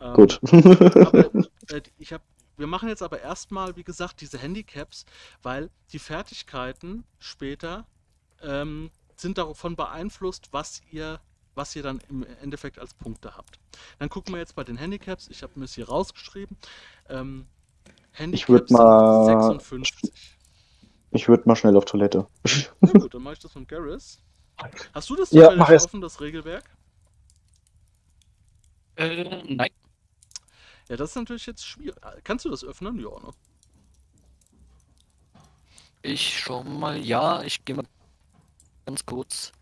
Ähm, 0.00 0.14
Gut. 0.14 0.40
aber, 0.52 1.34
äh, 1.68 1.82
ich 1.98 2.12
habe 2.12 2.24
wir 2.56 2.66
machen 2.66 2.88
jetzt 2.88 3.02
aber 3.02 3.20
erstmal, 3.20 3.76
wie 3.76 3.84
gesagt, 3.84 4.20
diese 4.20 4.36
Handicaps, 4.36 5.06
weil 5.42 5.70
die 5.92 6.00
Fertigkeiten 6.00 7.04
später 7.20 7.86
ähm, 8.42 8.90
sind 9.16 9.38
davon 9.38 9.76
beeinflusst, 9.76 10.48
was 10.52 10.82
ihr 10.90 11.20
was 11.54 11.74
ihr 11.74 11.82
dann 11.82 12.00
im 12.08 12.24
Endeffekt 12.40 12.78
als 12.78 12.94
Punkte 12.94 13.36
habt. 13.36 13.58
Dann 13.98 14.08
gucken 14.08 14.32
wir 14.32 14.38
jetzt 14.38 14.54
bei 14.54 14.62
den 14.62 14.76
Handicaps. 14.76 15.26
Ich 15.28 15.42
habe 15.42 15.58
mir 15.58 15.64
es 15.64 15.74
hier 15.74 15.88
rausgeschrieben. 15.88 16.56
Ähm, 17.08 17.48
Handicap 18.12 18.34
ich 18.34 18.48
würde 18.48 18.72
mal 18.72 19.26
56. 19.26 20.12
Ich 21.10 21.28
würde 21.28 21.44
mal 21.46 21.56
schnell 21.56 21.76
auf 21.76 21.84
Toilette. 21.84 22.26
Na 22.80 22.92
gut, 22.92 23.14
dann 23.14 23.22
mache 23.22 23.34
ich 23.34 23.38
das 23.40 23.52
von 23.52 23.66
Garrus. 23.66 24.18
Hast 24.92 25.08
du 25.08 25.16
das 25.16 25.30
ja, 25.30 25.54
mach 25.54 25.70
offen, 25.70 26.00
das 26.00 26.20
Regelwerk? 26.20 26.64
Äh, 28.96 29.42
nein. 29.54 29.70
Ja, 30.88 30.96
das 30.96 31.10
ist 31.10 31.16
natürlich 31.16 31.46
jetzt 31.46 31.64
schwierig. 31.64 31.96
Kannst 32.24 32.44
du 32.44 32.50
das 32.50 32.64
öffnen? 32.64 32.98
Ja, 32.98 33.10
ne? 33.20 33.30
Ich 36.02 36.40
schau 36.40 36.64
mal, 36.64 36.98
ja, 36.98 37.42
ich 37.42 37.64
gehe 37.64 37.76
mal 37.76 37.84
ganz 38.86 39.04
kurz. 39.04 39.52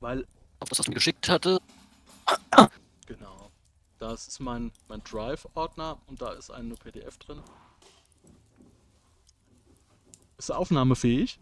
Weil. 0.00 0.26
Auf 0.60 0.68
das, 0.68 0.78
was 0.78 0.88
mir 0.88 0.94
geschickt 0.94 1.28
hatte. 1.28 1.60
Genau. 3.06 3.41
Das 4.02 4.26
ist 4.26 4.40
mein, 4.40 4.72
mein 4.88 5.00
Drive-Ordner 5.04 5.96
und 6.08 6.20
da 6.20 6.32
ist 6.32 6.50
eine 6.50 6.74
PDF 6.74 7.18
drin. 7.18 7.40
Ist 10.36 10.50
aufnahmefähig? 10.50 11.38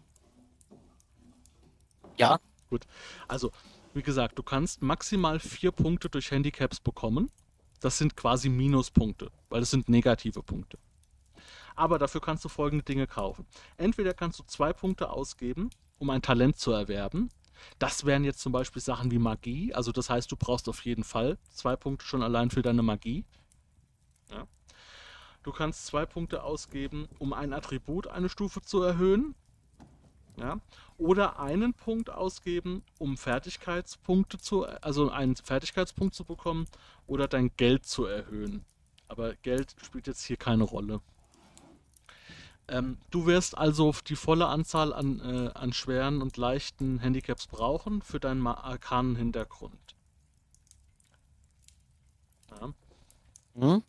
Ja. 2.17 2.39
Gut. 2.69 2.85
Also, 3.27 3.51
wie 3.95 4.03
gesagt, 4.03 4.37
du 4.37 4.43
kannst 4.43 4.83
maximal 4.83 5.39
vier 5.39 5.71
Punkte 5.71 6.07
durch 6.07 6.29
Handicaps 6.29 6.79
bekommen. 6.79 7.31
Das 7.79 7.97
sind 7.97 8.15
quasi 8.15 8.47
Minuspunkte, 8.47 9.31
weil 9.49 9.63
es 9.63 9.71
sind 9.71 9.89
negative 9.89 10.43
Punkte. 10.43 10.77
Aber 11.75 11.97
dafür 11.97 12.21
kannst 12.21 12.45
du 12.45 12.49
folgende 12.49 12.85
Dinge 12.85 13.07
kaufen. 13.07 13.47
Entweder 13.77 14.13
kannst 14.13 14.37
du 14.37 14.43
zwei 14.43 14.71
Punkte 14.71 15.09
ausgeben, 15.09 15.71
um 15.97 16.11
ein 16.11 16.21
Talent 16.21 16.57
zu 16.57 16.71
erwerben. 16.71 17.31
Das 17.79 18.05
wären 18.05 18.23
jetzt 18.23 18.39
zum 18.39 18.51
Beispiel 18.51 18.81
Sachen 18.81 19.11
wie 19.11 19.19
Magie. 19.19 19.73
Also 19.73 19.91
das 19.91 20.09
heißt, 20.09 20.31
du 20.31 20.35
brauchst 20.35 20.69
auf 20.69 20.83
jeden 20.85 21.03
Fall 21.03 21.37
zwei 21.51 21.75
Punkte 21.75 22.05
schon 22.05 22.23
allein 22.23 22.49
für 22.49 22.61
deine 22.61 22.83
Magie. 22.83 23.25
Ja. 24.29 24.47
Du 25.43 25.51
kannst 25.51 25.87
zwei 25.87 26.05
Punkte 26.05 26.43
ausgeben, 26.43 27.07
um 27.19 27.33
ein 27.33 27.53
Attribut 27.53 28.07
eine 28.07 28.29
Stufe 28.29 28.61
zu 28.61 28.81
erhöhen. 28.81 29.35
Ja. 30.37 30.59
Oder 30.97 31.39
einen 31.39 31.73
Punkt 31.73 32.09
ausgeben, 32.09 32.83
um 32.99 33.17
Fertigkeitspunkte 33.17 34.37
zu, 34.37 34.65
also 34.65 35.09
einen 35.09 35.35
Fertigkeitspunkt 35.35 36.15
zu 36.15 36.23
bekommen 36.23 36.67
oder 37.07 37.27
dein 37.27 37.51
Geld 37.57 37.85
zu 37.85 38.05
erhöhen. 38.05 38.65
Aber 39.07 39.35
Geld 39.35 39.75
spielt 39.83 40.07
jetzt 40.07 40.23
hier 40.23 40.37
keine 40.37 40.63
Rolle. 40.63 41.01
Ähm, 42.71 42.97
du 43.09 43.25
wirst 43.25 43.57
also 43.57 43.93
die 44.07 44.15
volle 44.15 44.47
Anzahl 44.47 44.93
an, 44.93 45.19
äh, 45.19 45.51
an 45.53 45.73
schweren 45.73 46.21
und 46.21 46.37
leichten 46.37 46.99
Handicaps 46.99 47.47
brauchen 47.47 48.01
für 48.01 48.21
deinen 48.21 48.47
arkanen 48.47 49.17
Hintergrund. 49.17 49.95
Ja. 52.49 52.73
Hm? 53.55 53.83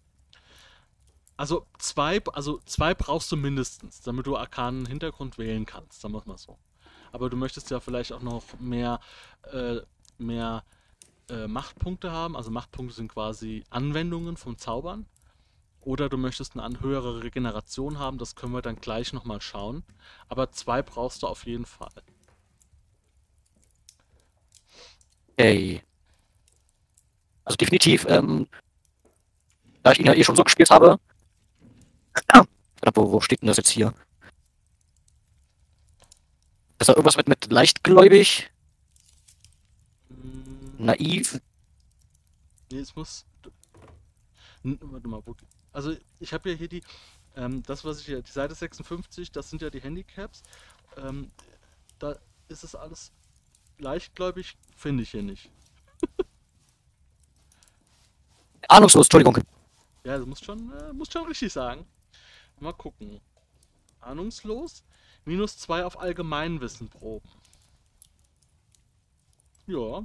Also 1.36 1.64
zwei, 1.78 2.24
also 2.24 2.60
zwei 2.66 2.92
brauchst 2.92 3.30
du 3.30 3.36
mindestens, 3.36 4.00
damit 4.00 4.26
du 4.26 4.36
arkanen 4.36 4.86
Hintergrund 4.86 5.38
wählen 5.38 5.64
kannst, 5.64 6.00
sagen 6.00 6.14
wir 6.14 6.22
mal 6.26 6.36
so. 6.36 6.58
Aber 7.12 7.30
du 7.30 7.36
möchtest 7.36 7.70
ja 7.70 7.78
vielleicht 7.78 8.12
auch 8.12 8.22
noch 8.22 8.42
mehr, 8.58 8.98
äh, 9.52 9.76
mehr 10.18 10.64
äh, 11.28 11.46
Machtpunkte 11.46 12.10
haben. 12.10 12.36
Also 12.36 12.50
Machtpunkte 12.50 12.96
sind 12.96 13.12
quasi 13.12 13.62
Anwendungen 13.70 14.36
von 14.36 14.58
Zaubern. 14.58 15.06
Oder 15.82 16.08
du 16.08 16.16
möchtest 16.16 16.56
eine 16.56 16.80
höhere 16.80 17.24
Regeneration 17.24 17.98
haben, 17.98 18.18
das 18.18 18.36
können 18.36 18.52
wir 18.52 18.62
dann 18.62 18.76
gleich 18.76 19.12
nochmal 19.12 19.40
schauen. 19.40 19.82
Aber 20.28 20.52
zwei 20.52 20.80
brauchst 20.80 21.22
du 21.22 21.26
auf 21.26 21.44
jeden 21.44 21.66
Fall. 21.66 21.90
Okay. 25.32 25.82
Also 27.44 27.56
definitiv, 27.56 28.06
ähm, 28.08 28.46
da 29.82 29.90
ich 29.90 29.98
ihn 29.98 30.06
ja 30.06 30.14
eh 30.14 30.22
schon 30.22 30.36
so 30.36 30.44
gespielt 30.44 30.70
habe. 30.70 31.00
wo, 32.94 33.12
wo 33.12 33.20
steht 33.20 33.42
denn 33.42 33.48
das 33.48 33.56
jetzt 33.56 33.70
hier? 33.70 33.92
Ist 36.78 36.88
da 36.88 36.92
irgendwas 36.92 37.16
mit, 37.16 37.28
mit 37.28 37.50
leichtgläubig? 37.50 38.50
Hm. 40.08 40.74
Naiv? 40.78 41.40
Nee, 42.70 42.78
es 42.78 42.94
muss. 42.94 43.24
Warte 44.62 45.08
mal, 45.08 45.20
wo, 45.24 45.34
also 45.72 45.96
ich 46.20 46.32
habe 46.32 46.50
ja 46.50 46.56
hier 46.56 46.68
die, 46.68 46.82
ähm, 47.36 47.62
das 47.64 47.84
was 47.84 48.00
ich 48.00 48.06
hier, 48.06 48.22
die 48.22 48.30
Seite 48.30 48.54
56, 48.54 49.32
das 49.32 49.50
sind 49.50 49.62
ja 49.62 49.70
die 49.70 49.80
Handicaps. 49.80 50.42
Ähm, 50.96 51.30
da 51.98 52.16
ist 52.48 52.64
es 52.64 52.74
alles 52.74 53.12
leichtgläubig, 53.78 54.56
finde 54.76 55.02
ich 55.02 55.10
hier 55.10 55.22
nicht. 55.22 55.50
Ahnungslos, 58.68 59.06
Entschuldigung. 59.06 59.38
Ja, 60.04 60.18
du 60.18 60.26
musst 60.26 60.44
schon, 60.44 60.72
äh, 60.72 60.92
musst 60.92 61.12
schon 61.12 61.26
richtig 61.26 61.52
sagen. 61.52 61.86
Mal 62.60 62.72
gucken. 62.72 63.20
Ahnungslos. 64.00 64.84
Minus 65.24 65.56
2 65.58 65.84
auf 65.84 66.00
Allgemeinwissen 66.00 66.88
proben. 66.88 67.28
Ja. 69.66 70.04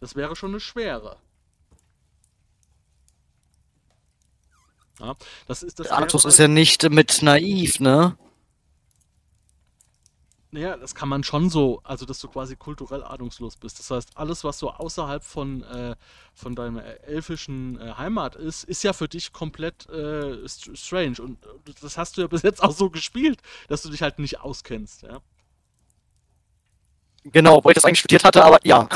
Das 0.00 0.16
wäre 0.16 0.36
schon 0.36 0.50
eine 0.50 0.60
schwere. 0.60 1.18
Ja, 5.00 5.14
das 5.46 5.62
ist 5.62 5.78
das. 5.78 5.88
Artus 5.88 6.24
ist 6.24 6.38
ja 6.38 6.48
nicht 6.48 6.88
mit 6.90 7.22
naiv, 7.22 7.80
ne? 7.80 8.16
Naja, 10.52 10.76
das 10.76 10.94
kann 10.94 11.10
man 11.10 11.22
schon 11.22 11.50
so, 11.50 11.80
also 11.84 12.06
dass 12.06 12.18
du 12.20 12.28
quasi 12.28 12.56
kulturell 12.56 13.02
ahnungslos 13.02 13.56
bist. 13.56 13.78
Das 13.78 13.90
heißt, 13.90 14.16
alles, 14.16 14.42
was 14.42 14.58
so 14.58 14.70
außerhalb 14.70 15.22
von, 15.22 15.62
äh, 15.64 15.96
von 16.32 16.54
deiner 16.54 16.82
elfischen 17.04 17.78
äh, 17.78 17.92
Heimat 17.98 18.36
ist, 18.36 18.64
ist 18.64 18.82
ja 18.82 18.94
für 18.94 19.06
dich 19.06 19.34
komplett 19.34 19.86
äh, 19.90 20.48
strange. 20.48 21.16
Und 21.20 21.38
das 21.82 21.98
hast 21.98 22.16
du 22.16 22.22
ja 22.22 22.26
bis 22.28 22.42
jetzt 22.42 22.62
auch 22.62 22.70
so 22.70 22.88
gespielt, 22.88 23.42
dass 23.68 23.82
du 23.82 23.90
dich 23.90 24.00
halt 24.00 24.18
nicht 24.18 24.40
auskennst, 24.40 25.02
ja. 25.02 25.20
Genau, 27.24 27.62
wo 27.62 27.68
ich 27.68 27.74
das 27.74 27.84
eigentlich 27.84 27.98
studiert 27.98 28.24
hatte, 28.24 28.44
aber 28.44 28.64
ja. 28.64 28.88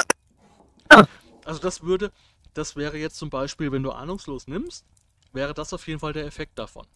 Also 1.45 1.61
das 1.61 1.83
würde, 1.83 2.13
das 2.55 2.77
wäre 2.77 2.97
jetzt 2.97 3.17
zum 3.17 3.29
Beispiel, 3.29 3.73
wenn 3.73 3.83
du 3.83 3.91
ahnungslos 3.91 4.47
nimmst, 4.47 4.85
wäre 5.33 5.55
das 5.55 5.73
auf 5.73 5.87
jeden 5.87 6.01
Fall 6.01 6.12
der 6.12 6.27
Effekt 6.27 6.59
davon. 6.59 6.87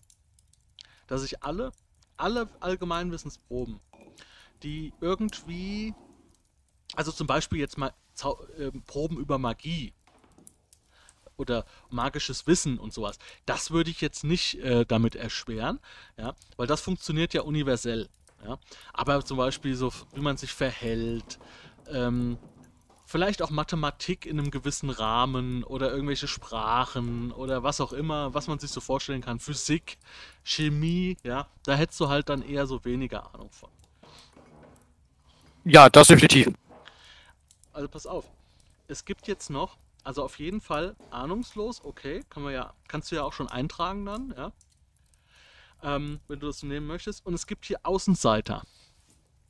Dass 1.07 1.25
ich 1.25 1.43
alle, 1.43 1.73
alle 2.17 2.49
Allgemeinwissensproben 2.61 3.81
die 4.65 4.93
irgendwie, 5.01 5.95
also 6.97 7.13
zum 7.13 7.27
Beispiel 7.27 7.61
jetzt 7.61 7.79
mal 7.79 7.93
äh, 8.59 8.71
Proben 8.87 9.19
über 9.19 9.39
Magie 9.39 9.93
oder 11.37 11.67
magisches 11.91 12.47
Wissen 12.47 12.79
und 12.79 12.93
sowas, 12.93 13.19
das 13.47 13.71
würde 13.71 13.91
ich 13.91 14.01
jetzt 14.01 14.25
nicht 14.25 14.59
äh, 14.61 14.85
damit 14.85 15.15
erschweren, 15.17 15.81
ja, 16.17 16.35
weil 16.57 16.67
das 16.67 16.81
funktioniert 16.81 17.35
ja 17.35 17.43
universell. 17.43 18.09
Ja. 18.45 18.59
Aber 18.93 19.25
zum 19.25 19.39
Beispiel 19.39 19.75
so, 19.75 19.93
wie 20.15 20.21
man 20.21 20.37
sich 20.37 20.53
verhält, 20.53 21.39
ähm, 21.89 22.39
vielleicht 23.05 23.43
auch 23.43 23.51
Mathematik 23.51 24.27
in 24.27 24.39
einem 24.39 24.51
gewissen 24.51 24.91
Rahmen 24.91 25.63
oder 25.65 25.91
irgendwelche 25.91 26.29
Sprachen 26.29 27.33
oder 27.33 27.63
was 27.63 27.81
auch 27.81 27.93
immer, 27.93 28.35
was 28.35 28.47
man 28.47 28.59
sich 28.59 28.71
so 28.71 28.81
vorstellen 28.81 29.21
kann, 29.21 29.39
Physik, 29.39 29.99
Chemie, 30.43 31.17
ja, 31.23 31.47
da 31.65 31.75
hättest 31.75 32.01
du 32.01 32.09
halt 32.09 32.29
dann 32.29 32.43
eher 32.43 32.67
so 32.67 32.85
weniger 32.85 33.35
Ahnung 33.35 33.51
von. 33.51 33.71
Ja, 35.65 35.89
das 35.89 36.09
definitiv. 36.09 36.49
Also 37.73 37.89
pass 37.89 38.07
auf. 38.07 38.25
Es 38.87 39.05
gibt 39.05 39.27
jetzt 39.27 39.49
noch, 39.51 39.79
also 40.03 40.23
auf 40.23 40.39
jeden 40.39 40.61
Fall 40.61 40.95
ahnungslos, 41.11 41.83
okay, 41.85 42.23
kann 42.29 42.43
man 42.43 42.53
ja, 42.53 42.75
kannst 42.89 43.11
du 43.11 43.17
ja 43.17 43.23
auch 43.23 43.33
schon 43.33 43.49
eintragen 43.49 44.05
dann, 44.05 44.35
ja. 44.37 44.53
Ähm, 45.83 46.21
wenn 46.29 46.41
du 46.41 46.47
das 46.47 46.63
nehmen 46.63 46.87
möchtest. 46.87 47.27
Und 47.27 47.35
es 47.35 47.47
gibt 47.47 47.67
hier 47.67 47.81
Außenseiter. 47.83 48.63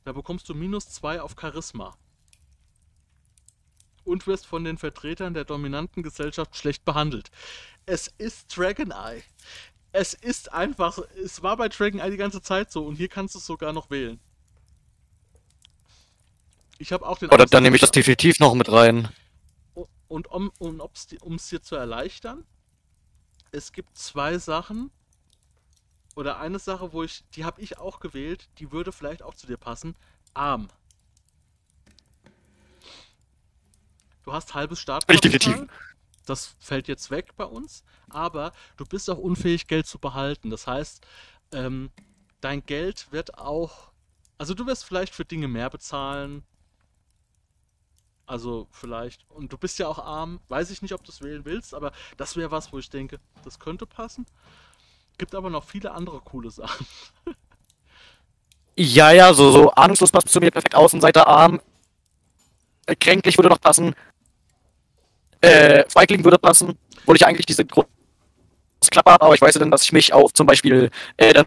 Da 0.03 0.11
bekommst 0.11 0.49
du 0.49 0.53
minus 0.53 0.89
2 0.89 1.21
auf 1.21 1.35
Charisma. 1.39 1.97
Und 4.05 4.27
wirst 4.27 4.45
von 4.45 4.63
den 4.63 4.77
Vertretern 4.77 5.33
der 5.33 5.43
dominanten 5.43 6.03
Gesellschaft 6.03 6.55
schlecht 6.55 6.85
behandelt. 6.85 7.31
Es 7.85 8.07
ist 8.17 8.55
Dragon 8.55 8.91
Eye. 8.91 9.23
Es 9.91 10.13
ist 10.13 10.53
einfach, 10.53 10.99
es 11.21 11.43
war 11.43 11.57
bei 11.57 11.67
Dragon 11.67 11.99
Eye 11.99 12.11
die 12.11 12.17
ganze 12.17 12.41
Zeit 12.41 12.71
so 12.71 12.85
und 12.85 12.95
hier 12.95 13.09
kannst 13.09 13.35
du 13.35 13.39
es 13.39 13.45
sogar 13.45 13.73
noch 13.73 13.89
wählen. 13.89 14.19
Ich 16.77 16.91
habe 16.91 17.05
auch 17.05 17.17
den. 17.17 17.29
Oder 17.29 17.45
dann 17.45 17.63
nehme 17.63 17.75
ich 17.75 17.81
das 17.81 17.91
definitiv 17.91 18.39
noch 18.39 18.53
mit 18.53 18.71
rein. 18.71 19.09
Und 20.07 20.27
um 20.27 20.51
es 20.93 21.07
um, 21.21 21.37
dir 21.37 21.61
zu 21.61 21.75
erleichtern, 21.75 22.45
es 23.51 23.71
gibt 23.71 23.97
zwei 23.97 24.37
Sachen. 24.37 24.91
Oder 26.15 26.39
eine 26.39 26.59
Sache, 26.59 26.93
wo 26.93 27.03
ich, 27.03 27.23
die 27.33 27.43
habe 27.43 27.61
ich 27.61 27.77
auch 27.77 27.99
gewählt, 27.99 28.47
die 28.59 28.71
würde 28.71 28.91
vielleicht 28.91 29.21
auch 29.21 29.33
zu 29.33 29.47
dir 29.47 29.57
passen. 29.57 29.95
Arm. 30.33 30.69
Du 34.25 34.33
hast 34.33 34.53
halbes 34.53 34.79
Startkapital. 34.79 35.67
Das 36.25 36.55
fällt 36.59 36.87
jetzt 36.87 37.11
weg 37.11 37.35
bei 37.37 37.45
uns. 37.45 37.83
Aber 38.09 38.51
du 38.77 38.85
bist 38.85 39.09
auch 39.09 39.19
unfähig, 39.19 39.67
Geld 39.67 39.85
zu 39.85 39.99
behalten. 39.99 40.49
Das 40.49 40.67
heißt, 40.67 41.05
ähm, 41.51 41.91
dein 42.41 42.65
Geld 42.65 43.11
wird 43.11 43.37
auch. 43.37 43.91
Also 44.37 44.53
du 44.53 44.65
wirst 44.65 44.83
vielleicht 44.83 45.13
für 45.13 45.23
Dinge 45.23 45.47
mehr 45.47 45.69
bezahlen, 45.69 46.43
also 48.27 48.67
vielleicht, 48.71 49.29
und 49.29 49.53
du 49.53 49.57
bist 49.57 49.77
ja 49.77 49.87
auch 49.87 49.99
arm, 49.99 50.39
weiß 50.49 50.71
ich 50.71 50.81
nicht, 50.81 50.93
ob 50.93 51.03
du 51.03 51.11
es 51.11 51.21
wählen 51.21 51.45
willst, 51.45 51.73
aber 51.73 51.91
das 52.17 52.35
wäre 52.35 52.51
was, 52.51 52.73
wo 52.73 52.79
ich 52.79 52.89
denke, 52.89 53.19
das 53.43 53.59
könnte 53.59 53.85
passen. 53.85 54.25
Gibt 55.17 55.35
aber 55.35 55.49
noch 55.49 55.63
viele 55.63 55.91
andere 55.91 56.19
coole 56.21 56.49
Sachen. 56.49 56.85
ja, 58.75 59.11
ja, 59.11 59.33
so, 59.33 59.51
so 59.51 59.71
ahnungslos 59.71 60.11
passt 60.11 60.29
zu 60.29 60.39
mir 60.39 60.51
perfekt 60.51 60.75
Außenseiter 60.75 61.27
arm. 61.27 61.61
Äh, 62.87 62.95
kränklich 62.95 63.37
würde 63.37 63.49
noch 63.49 63.61
passen. 63.61 63.95
Äh, 65.45 65.85
Feigling 65.89 66.23
würde 66.23 66.39
passen, 66.39 66.77
obwohl 67.01 67.15
ich 67.15 67.25
eigentlich 67.25 67.45
diese 67.45 67.65
große 67.65 67.87
Klappe 68.89 69.11
habe, 69.11 69.25
aber 69.25 69.35
ich 69.35 69.41
weiß 69.41 69.55
ja 69.55 69.59
dann, 69.59 69.71
dass 69.71 69.83
ich 69.83 69.91
mich 69.91 70.11
auf 70.13 70.33
zum 70.33 70.47
Beispiel 70.47 70.89
äh, 71.17 71.33
dann 71.33 71.45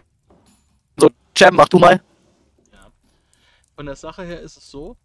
so, 0.97 1.09
Jam, 1.35 1.55
mach 1.55 1.67
du 1.69 1.79
mal. 1.79 2.01
Ja. 2.71 2.91
Von 3.75 3.85
der 3.85 3.95
Sache 3.95 4.23
her 4.23 4.39
ist 4.41 4.57
es 4.57 4.69
so, 4.69 4.97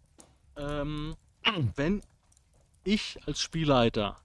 ähm, 0.57 1.15
wenn 1.75 2.01
ich 2.83 3.19
als 3.25 3.41
Spielleiter 3.41 4.17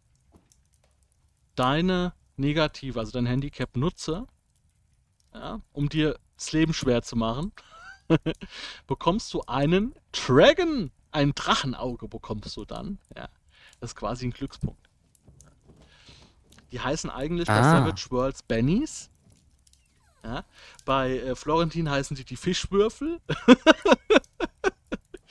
deine 1.54 2.12
Negative, 2.37 2.98
also 2.98 3.12
dein 3.12 3.26
Handicap 3.26 3.76
nutze, 3.76 4.26
ja, 5.35 5.61
um 5.72 5.88
dir 5.88 6.18
das 6.37 6.52
Leben 6.52 6.72
schwer 6.72 7.02
zu 7.02 7.16
machen, 7.16 7.52
bekommst 8.87 9.33
du 9.35 9.42
einen 9.42 9.94
Dragon, 10.12 10.90
ein 11.12 11.35
Drachenauge 11.35 12.09
bekommst 12.09 12.56
du 12.56 12.64
dann. 12.64 12.98
Ja, 13.16 13.28
ist 13.81 13.97
quasi 13.97 14.27
ein 14.27 14.33
Glückspunkt. 14.33 14.88
Die 16.73 16.81
heißen 16.81 17.11
eigentlich 17.11 17.49
ah. 17.49 17.61
bei 17.61 17.62
Savage 17.62 18.07
Worlds 18.11 18.43
Bennies. 18.43 19.11
Ja, 20.23 20.45
bei 20.85 21.19
äh, 21.19 21.35
Florentin 21.35 21.88
heißen 21.88 22.14
die 22.14 22.25
die 22.25 22.37
Fischwürfel. 22.37 23.21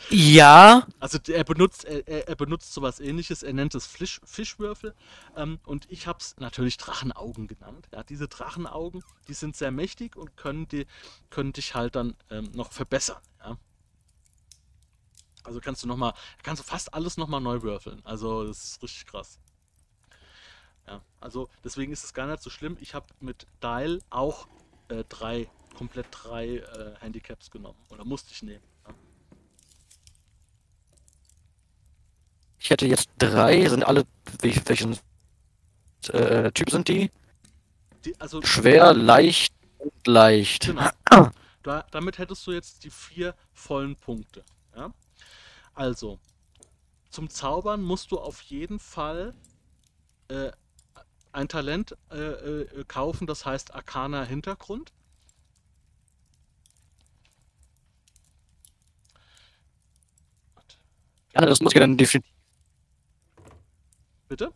Ja. 0.10 0.88
Also 1.00 1.20
er 1.28 1.44
benutzt, 1.44 1.86
er, 1.86 2.28
er 2.28 2.36
benutzt 2.36 2.74
sowas 2.74 3.00
ähnliches, 3.00 3.44
er 3.44 3.54
nennt 3.54 3.76
es 3.76 3.86
Fisch, 3.86 4.20
Fischwürfel. 4.24 4.96
Ähm, 5.36 5.60
und 5.66 5.86
ich 5.90 6.08
habe 6.08 6.20
es 6.20 6.36
natürlich 6.38 6.78
Drachenaugen 6.78 7.48
genannt. 7.48 7.88
Ja, 7.94 8.04
diese 8.04 8.28
Drachenaugen, 8.28 9.04
die 9.28 9.34
sind 9.34 9.56
sehr 9.56 9.72
mächtig 9.72 10.16
und 10.16 10.36
können, 10.36 10.68
die, 10.68 10.88
können 11.30 11.54
dich 11.54 11.76
halt 11.76 11.96
dann 11.96 12.16
ähm, 12.30 12.50
noch 12.54 12.72
verbessern. 12.72 13.22
Ja. 13.44 13.58
Also 15.44 15.60
kannst 15.60 15.84
du 15.84 15.88
noch 15.88 15.98
mal, 15.98 16.14
kannst 16.44 16.62
du 16.62 16.68
fast 16.68 16.94
alles 16.94 17.18
nochmal 17.18 17.42
neu 17.42 17.62
würfeln. 17.62 18.02
Also 18.04 18.46
das 18.46 18.64
ist 18.64 18.84
richtig 18.84 19.06
krass. 19.06 19.40
Ja, 20.88 21.02
also 21.20 21.50
deswegen 21.64 21.92
ist 21.92 22.04
es 22.04 22.14
gar 22.14 22.28
nicht 22.28 22.42
so 22.42 22.50
schlimm. 22.50 22.78
Ich 22.80 22.94
habe 22.94 23.06
mit 23.20 23.46
Dial 23.62 24.02
auch 24.10 24.48
äh, 24.90 25.04
drei, 25.08 25.50
komplett 25.78 26.08
drei 26.12 26.58
äh, 26.58 26.96
Handicaps 27.00 27.52
genommen. 27.52 27.78
Oder 27.90 28.06
musste 28.06 28.34
ich 28.34 28.44
nehmen. 28.44 28.64
Ja. 28.88 28.94
Ich 32.60 32.70
hätte 32.70 32.88
jetzt 32.88 33.10
drei, 33.18 33.68
sind 33.70 33.84
alle, 33.84 34.06
welchen 34.42 34.98
äh, 36.10 36.52
Typ 36.52 36.70
sind 36.70 36.88
die? 36.88 37.12
die 38.06 38.20
also 38.20 38.42
Schwer, 38.42 38.94
leicht 38.94 39.54
und 39.78 40.08
leicht. 40.08 40.68
Genau. 40.68 40.90
Da, 41.62 41.86
damit 41.92 42.18
hättest 42.18 42.48
du 42.48 42.54
jetzt 42.54 42.86
die 42.86 42.90
vier 42.90 43.36
vollen 43.52 43.98
Punkte. 43.98 44.46
Ja? 44.74 44.94
Also, 45.80 46.20
zum 47.10 47.30
Zaubern 47.30 47.82
musst 47.82 48.12
du 48.12 48.20
auf 48.20 48.42
jeden 48.42 48.80
Fall 48.80 49.34
äh, 50.28 50.52
ein 51.32 51.48
Talent 51.48 51.96
äh, 52.12 52.18
äh, 52.18 52.84
kaufen, 52.84 53.28
das 53.28 53.46
heißt 53.46 53.74
Arcana 53.74 54.26
Hintergrund. 54.26 54.92
Ja, 61.34 61.46
das 61.46 61.62
muss 61.62 61.72
ich 61.74 61.80
dann 61.80 61.96
definitiv 61.96 62.30
Bitte? 64.28 64.52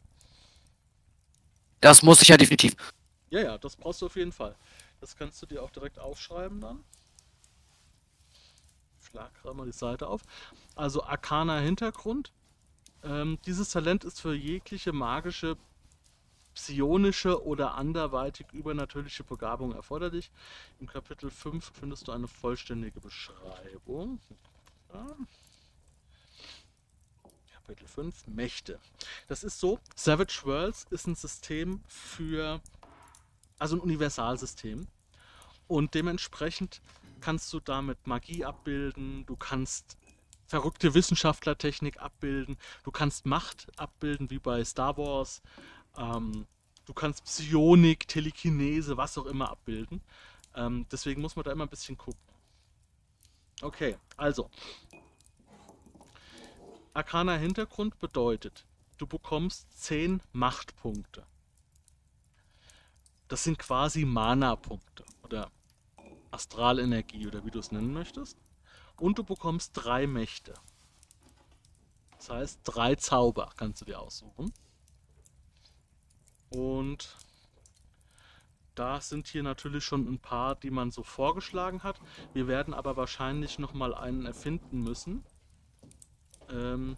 Das 1.80 2.04
muss 2.04 2.22
ich 2.22 2.28
ja 2.28 2.36
definitiv. 2.36 2.76
Ja, 3.30 3.40
ja, 3.40 3.58
das 3.58 3.78
brauchst 3.78 4.02
du 4.02 4.08
auf 4.08 4.18
jeden 4.18 4.34
Fall. 4.34 4.58
Das 5.00 5.16
kannst 5.16 5.42
du 5.42 5.46
dir 5.46 5.64
auch 5.64 5.72
direkt 5.72 6.00
aufschreiben 6.00 6.60
dann. 6.60 6.84
Schlag 9.13 9.32
gerade 9.43 9.56
mal 9.56 9.65
die 9.67 9.71
Seite 9.71 10.08
auf. 10.08 10.23
Also 10.76 11.04
Arcana 11.04 11.60
Hintergrund. 11.60 12.32
Ähm, 13.04 13.38
dieses 13.45 13.69
Talent 13.69 14.06
ist 14.06 14.19
für 14.19 14.34
jegliche 14.34 14.91
magische, 14.91 15.56
psionische 16.56 17.45
oder 17.45 17.76
anderweitig 17.76 18.47
übernatürliche 18.54 19.23
Begabung 19.23 19.76
erforderlich. 19.76 20.32
Im 20.80 20.88
Kapitel 20.88 21.30
5 21.30 21.73
findest 21.80 22.08
du 22.08 22.12
eine 22.12 22.28
vollständige 22.28 22.99
Beschreibung. 23.02 24.19
Ja. 24.91 25.06
Kapitel 27.54 27.88
5, 27.88 28.26
Mächte. 28.28 28.80
Das 29.28 29.43
ist 29.43 29.60
so, 29.60 29.80
Savage 29.95 30.41
Worlds 30.43 30.88
ist 30.89 31.06
ein 31.06 31.13
System 31.13 31.84
für, 31.86 32.62
also 33.60 33.76
ein 33.76 33.80
Universalsystem. 33.80 34.88
Und 35.67 35.93
dementsprechend 35.93 36.82
kannst 37.24 37.54
du 37.54 37.62
damit 37.62 38.06
Magie 38.06 38.44
abbilden, 38.44 39.26
du 39.26 39.38
kannst 39.38 39.98
verrückte 40.46 40.94
Wissenschaftlertechnik 40.94 42.02
abbilden, 42.02 42.58
du 42.84 42.92
kannst 42.92 43.26
Macht 43.26 43.68
abbilden, 43.80 44.30
wie 44.30 44.40
bei 44.40 44.66
Star 44.66 44.98
Wars, 44.98 45.42
ähm, 45.98 46.46
du 46.84 46.94
kannst 46.94 47.24
Psionik, 47.24 48.10
Telekinese, 48.10 48.98
was 48.98 49.18
auch 49.18 49.26
immer 49.26 49.50
abbilden. 49.50 50.02
Ähm, 50.54 50.86
deswegen 50.92 51.22
muss 51.22 51.38
man 51.38 51.46
da 51.46 51.54
immer 51.54 51.64
ein 51.64 51.70
bisschen 51.70 51.98
gucken. 51.98 52.22
Okay, 53.62 53.96
also. 54.18 54.50
Arkaner 56.94 57.38
Hintergrund 57.38 58.00
bedeutet, 58.00 58.66
du 58.98 59.08
bekommst 59.08 59.82
10 59.82 60.22
Machtpunkte. 60.34 61.26
Das 63.30 63.46
sind 63.46 63.58
quasi 63.58 64.04
Mana-Punkte 64.04 65.06
oder 65.24 65.50
Astralenergie 66.34 67.28
oder 67.28 67.46
wie 67.46 67.52
du 67.52 67.60
es 67.60 67.72
nennen 67.72 67.93
möchtest. 67.93 68.38
Und 68.98 69.17
du 69.17 69.24
bekommst 69.24 69.72
drei 69.74 70.08
Mächte. 70.08 70.54
Das 72.17 72.30
heißt, 72.30 72.60
drei 72.63 72.96
Zauber 72.96 73.52
kannst 73.58 73.82
du 73.82 73.86
dir 73.86 74.00
aussuchen. 74.00 74.54
Und 76.50 77.17
da 78.76 79.02
sind 79.02 79.28
hier 79.28 79.43
natürlich 79.43 79.84
schon 79.84 80.08
ein 80.08 80.19
paar, 80.19 80.56
die 80.56 80.72
man 80.72 80.91
so 80.91 81.04
vorgeschlagen 81.04 81.84
hat. 81.84 82.00
Wir 82.34 82.48
werden 82.48 82.74
aber 82.74 82.98
wahrscheinlich 82.98 83.60
nochmal 83.60 83.93
einen 83.93 84.26
erfinden 84.26 84.80
müssen. 84.80 85.24
Ähm 86.50 86.98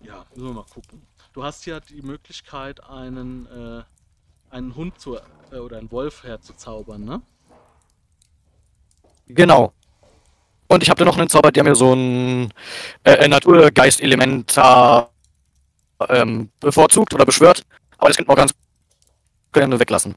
ja, 0.00 0.26
müssen 0.30 0.48
wir 0.48 0.52
mal 0.54 0.66
gucken. 0.66 1.06
Du 1.32 1.42
hast 1.42 1.64
ja 1.66 1.80
die 1.80 2.02
Möglichkeit, 2.02 2.82
einen, 2.84 3.46
äh, 3.46 3.84
einen 4.50 4.74
Hund 4.74 4.98
zu, 5.00 5.16
äh, 5.50 5.58
oder 5.58 5.78
einen 5.78 5.90
Wolf 5.90 6.24
herzuzaubern, 6.24 7.04
ne? 7.04 7.22
Genau. 9.26 9.72
Und 10.68 10.82
ich 10.82 10.90
habe 10.90 10.98
da 10.98 11.04
noch 11.04 11.18
einen 11.18 11.28
Zauber, 11.28 11.50
der 11.50 11.64
mir 11.64 11.74
so 11.74 11.94
ein 11.94 12.52
äh, 13.04 13.26
Naturgeist-Element 13.26 14.54
ähm, 16.08 16.50
bevorzugt 16.60 17.14
oder 17.14 17.24
beschwört. 17.24 17.64
Aber 17.96 18.08
das 18.08 18.16
könnte 18.16 18.28
man 18.28 18.36
auch 18.36 18.40
ganz 18.40 18.54
gerne 19.52 19.80
weglassen. 19.80 20.14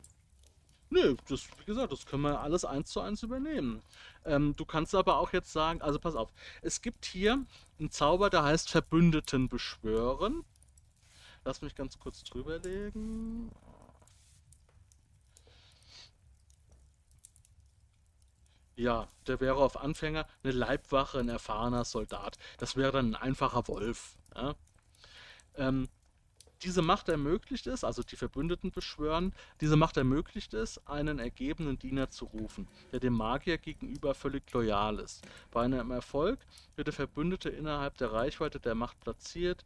Nö, 0.90 1.16
das, 1.30 1.48
wie 1.58 1.66
gesagt, 1.66 1.94
das 1.94 2.06
können 2.06 2.24
wir 2.24 2.42
alles 2.42 2.66
eins 2.66 2.90
zu 2.90 3.00
eins 3.00 3.24
übernehmen. 3.24 3.82
Ähm, 4.26 4.54
du 4.58 4.66
kannst 4.66 4.94
aber 4.94 5.20
auch 5.20 5.32
jetzt 5.32 5.54
sagen, 5.54 5.82
also 5.82 6.00
pass 6.00 6.16
auf, 6.16 6.34
es 6.62 6.82
gibt 6.82 7.06
hier 7.06 7.46
einen 7.80 7.92
Zauber, 7.92 8.30
der 8.30 8.44
heißt 8.44 8.70
Verbündeten 8.70 9.48
beschwören. 9.48 10.44
Lass 11.46 11.62
mich 11.62 11.76
ganz 11.76 11.98
kurz 11.98 12.24
drüberlegen. 12.24 13.52
Ja, 18.76 19.08
der 19.28 19.40
wäre 19.40 19.58
auf 19.58 19.78
Anfänger 19.78 20.26
eine 20.44 20.54
Leibwache, 20.54 21.20
ein 21.20 21.30
erfahrener 21.30 21.86
Soldat. 21.86 22.38
Das 22.58 22.76
wäre 22.76 22.92
dann 22.92 23.16
ein 23.16 23.22
einfacher 23.22 23.68
Wolf. 23.68 24.16
Ja? 24.36 24.56
Ähm, 25.56 25.90
diese 26.64 26.82
Macht 26.84 27.10
ermöglicht 27.10 27.66
es, 27.68 27.84
also 27.84 28.04
die 28.04 28.16
Verbündeten 28.16 28.72
beschwören, 28.72 29.34
diese 29.62 29.76
Macht 29.76 29.98
ermöglicht 29.98 30.54
es, 30.54 30.86
einen 30.88 31.18
ergebenen 31.18 31.80
Diener 31.80 32.12
zu 32.12 32.26
rufen, 32.26 32.68
der 32.92 33.00
dem 33.00 33.14
Magier 33.14 33.58
gegenüber 33.58 34.14
völlig 34.14 34.52
loyal 34.52 35.00
ist. 35.00 35.26
Bei 35.50 35.64
einem 35.64 35.90
Erfolg 35.92 36.40
wird 36.76 36.88
der 36.88 36.94
Verbündete 36.94 37.50
innerhalb 37.50 37.98
der 37.98 38.14
Reichweite 38.14 38.60
der 38.60 38.76
Macht 38.76 39.00
platziert. 39.00 39.66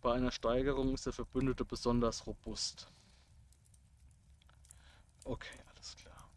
Bei 0.00 0.14
einer 0.14 0.32
Steigerung 0.32 0.94
ist 0.94 1.06
der 1.06 1.12
Verbündete 1.12 1.64
besonders 1.64 2.26
robust. 2.26 2.88
Okay, 5.24 5.58
alles 5.74 5.94
klar. 5.96 6.28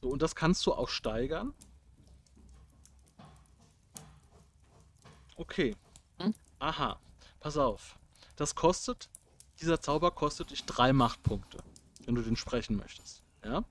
So, 0.00 0.08
und 0.08 0.22
das 0.22 0.34
kannst 0.34 0.64
du 0.66 0.72
auch 0.72 0.88
steigern. 0.88 1.54
Okay. 5.36 5.76
Hm? 6.20 6.34
Aha. 6.58 6.98
Pass 7.40 7.56
auf. 7.56 7.98
Das 8.36 8.54
kostet, 8.54 9.08
dieser 9.60 9.80
Zauber 9.80 10.10
kostet 10.10 10.50
dich 10.50 10.64
drei 10.64 10.92
Machtpunkte, 10.92 11.58
wenn 12.04 12.14
du 12.14 12.22
den 12.22 12.36
sprechen 12.36 12.76
möchtest. 12.76 13.22
Ja? 13.44 13.64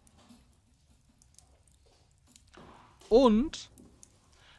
Und 3.10 3.70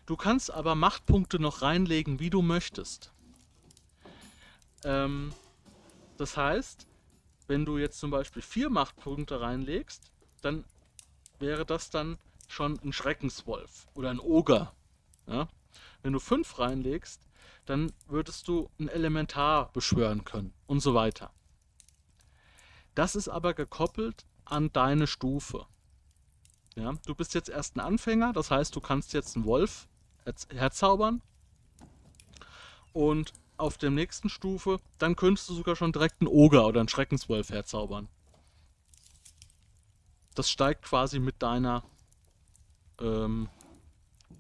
du 0.07 0.17
kannst 0.17 0.51
aber 0.51 0.75
Machtpunkte 0.75 1.39
noch 1.39 1.63
reinlegen, 1.63 2.21
wie 2.21 2.31
du 2.31 2.43
möchtest. 2.43 3.13
Ähm, 4.85 5.35
das 6.17 6.37
heißt, 6.37 6.87
wenn 7.47 7.65
du 7.65 7.79
jetzt 7.79 7.99
zum 7.99 8.11
Beispiel 8.11 8.43
vier 8.43 8.71
Machtpunkte 8.71 9.41
reinlegst, 9.41 10.11
dann 10.43 10.65
wäre 11.39 11.65
das 11.65 11.91
dann 11.91 12.19
schon 12.49 12.79
ein 12.83 12.93
Schreckenswolf 12.93 13.87
oder 13.95 14.11
ein 14.11 14.21
Oger. 14.21 14.75
Ja? 15.27 15.49
Wenn 16.03 16.13
du 16.13 16.19
fünf 16.19 16.59
reinlegst, 16.59 17.29
dann 17.67 17.93
würdest 18.07 18.49
du 18.49 18.71
ein 18.79 18.89
Elementar 18.89 19.71
beschwören 19.73 20.25
können 20.25 20.55
und 20.67 20.81
so 20.81 20.95
weiter. 20.95 21.31
Das 22.95 23.15
ist 23.15 23.29
aber 23.29 23.55
gekoppelt 23.55 24.25
an 24.45 24.73
deine 24.73 25.07
Stufe. 25.07 25.67
Ja, 26.75 26.95
du 27.07 27.15
bist 27.15 27.35
jetzt 27.35 27.49
erst 27.49 27.77
ein 27.77 27.81
Anfänger, 27.81 28.33
das 28.33 28.51
heißt, 28.51 28.75
du 28.75 28.81
kannst 28.81 29.13
jetzt 29.13 29.37
einen 29.37 29.45
Wolf 29.45 29.89
herzaubern 30.51 31.23
und 32.93 33.33
auf 33.57 33.77
der 33.77 33.91
nächsten 33.91 34.29
Stufe, 34.29 34.79
dann 34.99 35.17
könntest 35.17 35.49
du 35.49 35.55
sogar 35.55 35.75
schon 35.75 35.93
direkt 35.93 36.21
einen 36.21 36.29
Oger 36.29 36.67
oder 36.67 36.81
einen 36.81 36.89
Schreckenswolf 36.89 37.51
herzaubern 37.51 38.09
das 40.39 40.51
steigt 40.51 40.85
quasi 40.85 41.19
mit 41.19 41.43
deiner 41.43 41.83
ähm, 43.01 43.49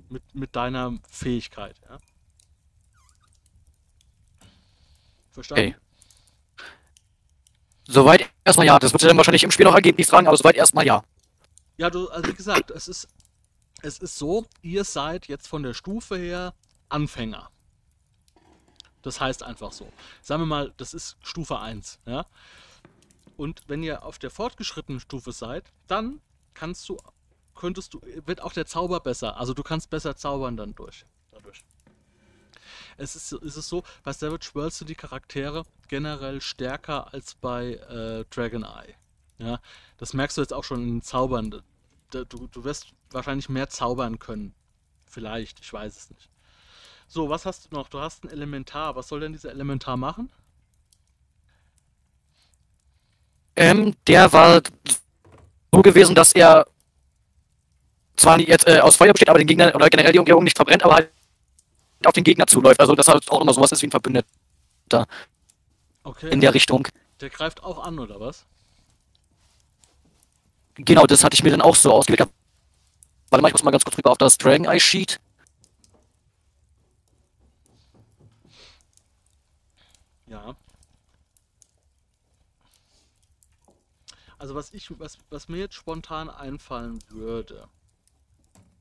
mit, 0.08 0.22
mit 0.34 0.56
deiner 0.56 0.98
Fähigkeit. 1.10 1.76
Ja? 1.88 1.98
Verstanden? 5.30 5.74
Okay. 5.74 5.76
Soweit 7.86 8.30
erstmal 8.44 8.66
ja. 8.66 8.78
Das 8.78 8.92
wird 8.92 9.02
dann 9.02 9.16
wahrscheinlich 9.16 9.44
im 9.44 9.50
Spiel 9.50 9.64
noch 9.64 9.74
ergeben, 9.74 9.96
die 9.96 10.04
Fragen, 10.04 10.26
aber 10.26 10.36
soweit 10.36 10.56
erstmal 10.56 10.86
ja. 10.86 11.02
Ja, 11.76 11.90
du, 11.90 12.08
also 12.08 12.28
wie 12.28 12.34
gesagt, 12.34 12.70
es 12.70 12.88
ist, 12.88 13.08
es 13.82 13.98
ist 13.98 14.16
so, 14.16 14.46
ihr 14.62 14.84
seid 14.84 15.26
jetzt 15.26 15.46
von 15.48 15.62
der 15.62 15.74
Stufe 15.74 16.16
her 16.16 16.54
Anfänger. 16.88 17.50
Das 19.02 19.20
heißt 19.20 19.42
einfach 19.42 19.72
so. 19.72 19.92
Sagen 20.22 20.42
wir 20.42 20.46
mal, 20.46 20.74
das 20.76 20.92
ist 20.94 21.16
Stufe 21.22 21.58
1. 21.58 22.00
Ja? 22.06 22.26
Und 23.38 23.62
wenn 23.68 23.84
ihr 23.84 24.04
auf 24.04 24.18
der 24.18 24.30
fortgeschrittenen 24.30 24.98
Stufe 24.98 25.30
seid, 25.30 25.72
dann 25.86 26.20
kannst 26.54 26.88
du, 26.88 26.96
könntest 27.54 27.94
du, 27.94 28.00
wird 28.26 28.42
auch 28.42 28.52
der 28.52 28.66
Zauber 28.66 28.98
besser. 28.98 29.36
Also 29.36 29.54
du 29.54 29.62
kannst 29.62 29.90
besser 29.90 30.16
zaubern 30.16 30.56
dann 30.56 30.74
durch. 30.74 31.06
Dadurch. 31.30 31.64
Es 32.96 33.14
ist, 33.14 33.30
ist 33.30 33.56
es 33.56 33.68
so, 33.68 33.84
bei 34.02 34.12
Savage 34.12 34.50
Worlds 34.54 34.78
sind 34.78 34.90
die 34.90 34.96
Charaktere 34.96 35.62
generell 35.86 36.40
stärker 36.40 37.14
als 37.14 37.36
bei 37.36 37.74
äh, 37.74 38.24
Dragon 38.28 38.64
Eye. 38.64 38.96
Ja, 39.38 39.60
das 39.98 40.14
merkst 40.14 40.36
du 40.36 40.40
jetzt 40.40 40.52
auch 40.52 40.64
schon 40.64 40.82
in 40.82 40.88
den 40.96 41.02
Zaubern. 41.02 41.62
Du, 42.10 42.24
du 42.24 42.64
wirst 42.64 42.88
wahrscheinlich 43.12 43.48
mehr 43.48 43.68
zaubern 43.68 44.18
können. 44.18 44.52
Vielleicht, 45.06 45.60
ich 45.60 45.72
weiß 45.72 45.96
es 45.96 46.10
nicht. 46.10 46.28
So, 47.06 47.28
was 47.28 47.46
hast 47.46 47.70
du 47.70 47.76
noch? 47.76 47.88
Du 47.88 48.00
hast 48.00 48.24
ein 48.24 48.30
Elementar. 48.30 48.96
Was 48.96 49.06
soll 49.06 49.20
denn 49.20 49.32
dieser 49.32 49.52
Elementar 49.52 49.96
machen? 49.96 50.28
Ähm, 53.58 53.96
der 54.06 54.32
war 54.32 54.62
so 55.72 55.82
gewesen, 55.82 56.14
dass 56.14 56.32
er 56.32 56.64
zwar 58.16 58.36
nicht 58.36 58.48
jetzt 58.48 58.68
äh, 58.68 58.78
aus 58.78 58.94
Feuer 58.94 59.12
besteht, 59.12 59.28
aber 59.28 59.38
den 59.38 59.48
Gegner 59.48 59.74
oder 59.74 59.90
generell 59.90 60.12
die 60.12 60.20
Umgebung 60.20 60.44
nicht 60.44 60.56
verbrennt, 60.56 60.84
aber 60.84 60.94
halt 60.94 61.10
auf 62.04 62.12
den 62.12 62.22
Gegner 62.22 62.46
zuläuft. 62.46 62.78
Also 62.78 62.94
das 62.94 63.08
halt 63.08 63.28
auch 63.30 63.40
immer 63.40 63.52
sowas 63.52 63.72
ist 63.72 63.82
wie 63.82 63.88
ein 63.88 63.90
Verbündeter. 63.90 65.06
Okay. 66.04 66.30
In 66.30 66.40
der 66.40 66.54
Richtung. 66.54 66.86
Der 67.20 67.30
greift 67.30 67.64
auch 67.64 67.82
an, 67.84 67.98
oder 67.98 68.20
was? 68.20 68.46
Genau, 70.76 71.04
das 71.06 71.24
hatte 71.24 71.34
ich 71.34 71.42
mir 71.42 71.50
dann 71.50 71.60
auch 71.60 71.74
so 71.74 71.92
ausgelegt. 71.92 72.28
Warte 73.30 73.42
mal, 73.42 73.48
ich 73.48 73.54
muss 73.54 73.64
mal 73.64 73.72
ganz 73.72 73.84
kurz 73.84 73.98
rüber 73.98 74.12
auf 74.12 74.18
das 74.18 74.38
Dragon 74.38 74.66
Eye 74.66 74.78
Sheet. 74.78 75.18
Ja. 80.28 80.54
Also 84.38 84.54
was 84.54 84.72
ich, 84.72 84.98
was, 85.00 85.18
was 85.30 85.48
mir 85.48 85.58
jetzt 85.58 85.74
spontan 85.74 86.30
einfallen 86.30 86.98
würde, 87.08 87.68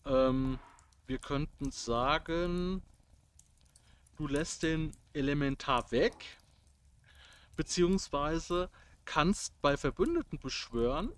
ähm, 0.05 0.59
wir 1.07 1.17
könnten 1.17 1.71
sagen, 1.71 2.83
du 4.17 4.27
lässt 4.27 4.63
den 4.63 4.91
Elementar 5.13 5.91
weg, 5.91 6.13
beziehungsweise 7.55 8.69
kannst 9.05 9.59
bei 9.61 9.77
Verbündeten 9.77 10.37
beschwören 10.37 11.11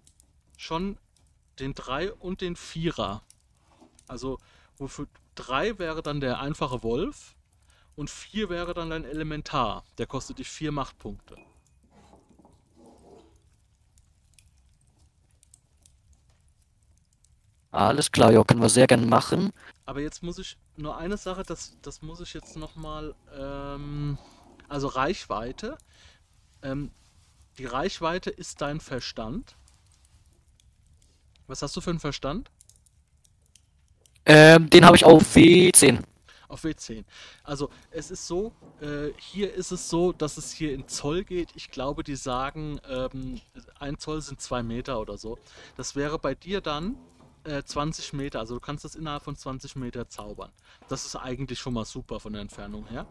schon 0.57 0.97
den 1.59 1.73
3 1.73 2.13
und 2.13 2.41
den 2.41 2.55
4er. 2.55 3.21
Also 4.07 4.39
wofür 4.77 5.07
3 5.35 5.79
wäre 5.79 6.01
dann 6.01 6.21
der 6.21 6.39
einfache 6.39 6.81
Wolf 6.83 7.35
und 7.95 8.09
4 8.09 8.49
wäre 8.49 8.73
dann 8.73 8.89
dein 8.89 9.03
Elementar. 9.03 9.83
Der 9.97 10.07
kostet 10.07 10.39
dich 10.39 10.49
4 10.49 10.71
Machtpunkte. 10.71 11.35
Alles 17.71 18.11
klar, 18.11 18.31
ja, 18.31 18.43
können 18.43 18.61
wir 18.61 18.69
sehr 18.69 18.87
gerne 18.87 19.05
machen. 19.05 19.51
Aber 19.85 20.01
jetzt 20.01 20.23
muss 20.23 20.39
ich 20.39 20.57
nur 20.75 20.97
eine 20.97 21.17
Sache, 21.17 21.43
das, 21.43 21.77
das 21.81 22.01
muss 22.01 22.19
ich 22.19 22.33
jetzt 22.33 22.57
nochmal, 22.57 23.13
ähm, 23.37 24.17
also 24.67 24.87
Reichweite. 24.87 25.77
Ähm, 26.63 26.91
die 27.57 27.65
Reichweite 27.65 28.29
ist 28.29 28.61
dein 28.61 28.79
Verstand. 28.79 29.55
Was 31.47 31.61
hast 31.61 31.75
du 31.75 31.81
für 31.81 31.89
einen 31.91 31.99
Verstand? 31.99 32.49
Ähm, 34.25 34.69
den 34.69 34.85
habe 34.85 34.95
ich 34.95 35.05
auf 35.05 35.35
W10. 35.35 36.03
Auf 36.47 36.63
W10. 36.63 37.03
Also 37.43 37.69
es 37.91 38.09
ist 38.09 38.25
so, 38.27 38.53
äh, 38.81 39.09
hier 39.17 39.53
ist 39.53 39.71
es 39.71 39.89
so, 39.89 40.11
dass 40.11 40.37
es 40.37 40.51
hier 40.51 40.73
in 40.73 40.87
Zoll 40.87 41.23
geht. 41.23 41.49
Ich 41.55 41.69
glaube, 41.69 42.03
die 42.03 42.15
sagen, 42.15 42.79
ähm, 42.87 43.41
ein 43.79 43.97
Zoll 43.99 44.21
sind 44.21 44.41
zwei 44.41 44.63
Meter 44.63 44.99
oder 44.99 45.17
so. 45.17 45.37
Das 45.77 45.95
wäre 45.95 46.17
bei 46.17 46.33
dir 46.33 46.61
dann 46.61 46.97
äh, 47.43 47.63
20 47.63 48.13
Meter. 48.13 48.39
Also 48.39 48.55
du 48.55 48.59
kannst 48.59 48.85
das 48.85 48.95
innerhalb 48.95 49.23
von 49.23 49.35
20 49.35 49.75
Meter 49.75 50.07
zaubern. 50.09 50.51
Das 50.87 51.05
ist 51.05 51.15
eigentlich 51.15 51.59
schon 51.59 51.73
mal 51.73 51.85
super 51.85 52.19
von 52.19 52.33
der 52.33 52.41
Entfernung 52.41 52.87
her. 52.87 53.05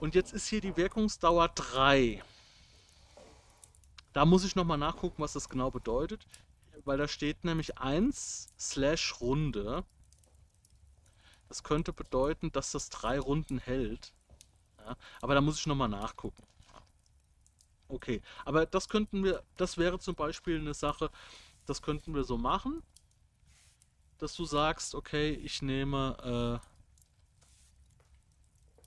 Und 0.00 0.14
jetzt 0.14 0.32
ist 0.32 0.48
hier 0.48 0.60
die 0.60 0.76
Wirkungsdauer 0.76 1.48
3. 1.48 2.22
Da 4.12 4.24
muss 4.24 4.44
ich 4.44 4.54
nochmal 4.54 4.78
nachgucken, 4.78 5.22
was 5.22 5.32
das 5.32 5.48
genau 5.48 5.70
bedeutet 5.70 6.26
weil 6.84 6.98
da 6.98 7.08
steht 7.08 7.44
nämlich 7.44 7.78
1 7.78 8.52
slash 8.58 9.20
Runde. 9.20 9.84
Das 11.48 11.62
könnte 11.62 11.92
bedeuten, 11.92 12.52
dass 12.52 12.72
das 12.72 12.90
drei 12.90 13.18
Runden 13.18 13.58
hält. 13.58 14.12
Ja, 14.78 14.96
aber 15.20 15.34
da 15.34 15.40
muss 15.40 15.58
ich 15.58 15.66
nochmal 15.66 15.88
nachgucken. 15.88 16.42
Okay, 17.88 18.22
aber 18.44 18.66
das 18.66 18.88
könnten 18.88 19.22
wir, 19.24 19.42
das 19.56 19.78
wäre 19.78 19.98
zum 19.98 20.14
Beispiel 20.14 20.58
eine 20.58 20.74
Sache, 20.74 21.10
das 21.66 21.82
könnten 21.82 22.14
wir 22.14 22.24
so 22.24 22.38
machen, 22.38 22.82
dass 24.18 24.34
du 24.34 24.44
sagst, 24.44 24.94
okay, 24.94 25.32
ich 25.32 25.62
nehme, 25.62 26.60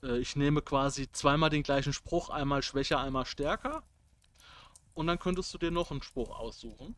äh, 0.04 0.08
äh, 0.08 0.18
ich 0.20 0.36
nehme 0.36 0.62
quasi 0.62 1.12
zweimal 1.12 1.50
den 1.50 1.64
gleichen 1.64 1.94
Spruch, 1.94 2.30
einmal 2.30 2.64
schwächer, 2.64 3.00
einmal 3.00 3.26
stärker. 3.26 3.84
Und 4.94 5.08
dann 5.08 5.20
könntest 5.20 5.54
du 5.54 5.58
dir 5.58 5.72
noch 5.72 5.92
einen 5.92 6.02
Spruch 6.02 6.32
aussuchen. 6.38 6.96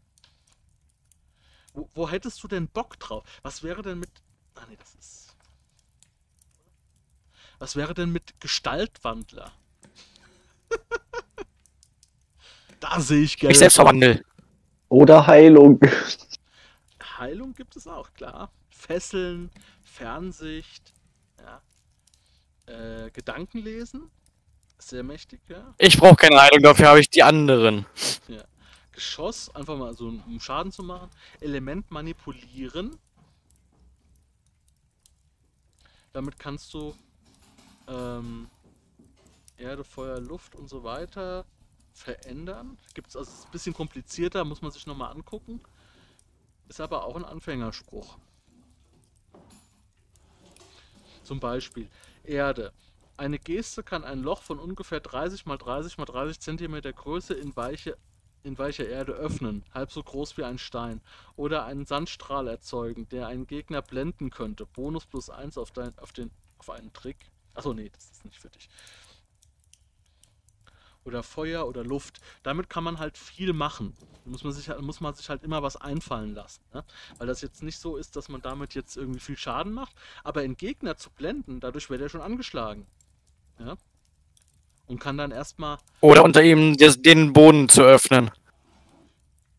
Wo, 1.73 1.89
wo, 1.93 2.09
hättest 2.09 2.41
du 2.43 2.47
denn 2.47 2.67
Bock 2.67 2.97
drauf? 2.99 3.23
Was 3.43 3.61
wäre 3.63 3.81
denn 3.81 3.99
mit. 3.99 4.09
Ah, 4.55 4.65
nee, 4.69 4.77
das 4.77 4.95
ist. 4.95 5.35
Was 7.59 7.75
wäre 7.75 7.93
denn 7.93 8.11
mit 8.11 8.39
Gestaltwandler? 8.39 9.51
da 12.79 12.99
sehe 13.01 13.23
ich 13.23 13.37
gerne. 13.37 13.51
Ich 13.51 13.59
selbst 13.59 13.75
verwandle. 13.75 14.23
Oder 14.89 15.27
Heilung. 15.27 15.79
Heilung 17.17 17.53
gibt 17.53 17.75
es 17.75 17.87
auch, 17.87 18.11
klar. 18.13 18.51
Fesseln, 18.69 19.51
Fernsicht, 19.83 20.93
ja. 21.39 21.61
Äh, 22.65 23.11
Gedankenlesen. 23.11 24.09
Sehr 24.79 25.03
mächtig, 25.03 25.41
ja. 25.47 25.73
Ich 25.77 25.97
brauche 25.97 26.15
keine 26.15 26.41
Heilung, 26.41 26.63
dafür 26.63 26.87
habe 26.87 26.99
ich 26.99 27.09
die 27.09 27.21
anderen. 27.21 27.85
Ja. 28.27 28.43
Geschoss, 28.91 29.53
einfach 29.53 29.77
mal 29.77 29.93
so 29.93 30.07
um 30.07 30.39
Schaden 30.39 30.71
zu 30.71 30.83
machen. 30.83 31.09
Element 31.39 31.91
manipulieren. 31.91 32.97
Damit 36.11 36.39
kannst 36.39 36.73
du 36.73 36.95
ähm, 37.87 38.49
Erde, 39.57 39.83
Feuer, 39.83 40.19
Luft 40.19 40.55
und 40.55 40.67
so 40.67 40.83
weiter 40.83 41.45
verändern. 41.99 42.77
Gibt 42.93 43.09
es 43.09 43.15
also 43.15 43.31
ein 43.45 43.51
bisschen 43.51 43.73
komplizierter, 43.73 44.45
muss 44.45 44.61
man 44.61 44.71
sich 44.71 44.87
nochmal 44.87 45.11
angucken. 45.11 45.61
Ist 46.67 46.81
aber 46.81 47.03
auch 47.05 47.15
ein 47.15 47.25
Anfängerspruch. 47.25 48.17
Zum 51.23 51.39
Beispiel 51.39 51.89
Erde. 52.23 52.73
Eine 53.17 53.37
Geste 53.37 53.83
kann 53.83 54.03
ein 54.03 54.23
Loch 54.23 54.41
von 54.41 54.59
ungefähr 54.59 54.99
30 54.99 55.45
x 55.45 55.57
30 55.63 55.97
x 55.97 56.11
30 56.11 56.39
cm 56.39 56.81
Größe 56.95 57.33
in 57.33 57.55
weiche 57.55 57.97
in 58.43 58.57
weicher 58.57 58.87
Erde 58.87 59.13
öffnen, 59.13 59.65
halb 59.73 59.91
so 59.91 60.01
groß 60.01 60.37
wie 60.37 60.43
ein 60.43 60.57
Stein, 60.57 61.01
oder 61.35 61.65
einen 61.65 61.85
Sandstrahl 61.85 62.47
erzeugen, 62.47 63.09
der 63.09 63.27
einen 63.27 63.47
Gegner 63.47 63.81
blenden 63.81 64.29
könnte. 64.29 64.65
Bonus 64.65 65.05
plus 65.05 65.29
1 65.29 65.57
auf, 65.57 65.73
auf, 65.77 66.13
auf 66.57 66.69
einen 66.69 66.93
Trick. 66.93 67.17
Achso, 67.53 67.73
nee, 67.73 67.89
das 67.89 68.11
ist 68.11 68.25
nicht 68.25 68.39
für 68.39 68.49
dich. 68.49 68.69
Oder 71.09 71.23
Feuer 71.23 71.67
oder 71.67 71.83
Luft. 71.83 72.19
Damit 72.43 72.69
kann 72.69 72.83
man 72.83 72.99
halt 72.99 73.17
viel 73.17 73.53
machen. 73.53 73.95
Da 74.23 74.31
muss 74.31 74.43
man 74.43 74.53
sich, 74.53 74.69
muss 74.79 75.01
man 75.01 75.13
sich 75.13 75.29
halt 75.29 75.43
immer 75.43 75.63
was 75.63 75.75
einfallen 75.75 76.33
lassen. 76.33 76.61
Ne? 76.73 76.83
Weil 77.17 77.27
das 77.27 77.41
jetzt 77.41 77.63
nicht 77.63 77.79
so 77.79 77.97
ist, 77.97 78.15
dass 78.15 78.29
man 78.29 78.41
damit 78.41 78.75
jetzt 78.75 78.95
irgendwie 78.95 79.19
viel 79.19 79.37
Schaden 79.37 79.73
macht. 79.73 79.95
Aber 80.23 80.41
einen 80.41 80.57
Gegner 80.57 80.97
zu 80.97 81.09
blenden, 81.09 81.59
dadurch 81.59 81.89
wird 81.89 82.01
er 82.01 82.09
schon 82.09 82.21
angeschlagen. 82.21 82.85
Ja? 83.59 83.77
und 84.89 84.99
kann 84.99 85.17
dann 85.17 85.31
erstmal. 85.31 85.77
Oder 86.01 86.23
unter 86.23 86.43
ihm 86.43 86.75
den 86.75 87.31
Boden 87.31 87.69
zu 87.69 87.83
öffnen. 87.83 88.31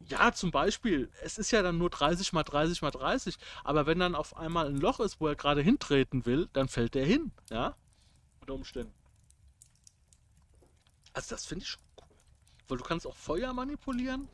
Ja, 0.08 0.32
zum 0.32 0.50
Beispiel. 0.50 1.08
Es 1.22 1.38
ist 1.38 1.52
ja 1.52 1.62
dann 1.62 1.78
nur 1.78 1.88
30 1.88 2.32
mal 2.32 2.42
30 2.42 2.82
mal 2.82 2.90
30. 2.90 3.36
Aber 3.62 3.86
wenn 3.86 4.00
dann 4.00 4.16
auf 4.16 4.36
einmal 4.36 4.66
ein 4.66 4.76
Loch 4.76 4.98
ist, 4.98 5.20
wo 5.20 5.28
er 5.28 5.36
gerade 5.36 5.62
hintreten 5.62 6.26
will, 6.26 6.48
dann 6.52 6.68
fällt 6.68 6.96
er 6.96 7.06
hin. 7.06 7.30
Ja? 7.48 7.76
Unter 8.40 8.54
Umständen. 8.54 8.92
Also, 11.20 11.34
das 11.34 11.44
finde 11.44 11.64
ich 11.64 11.68
schon 11.68 11.82
cool. 11.98 12.16
Weil 12.68 12.78
du 12.78 12.84
kannst 12.84 13.06
auch 13.06 13.14
Feuer 13.14 13.52
manipulieren, 13.52 14.26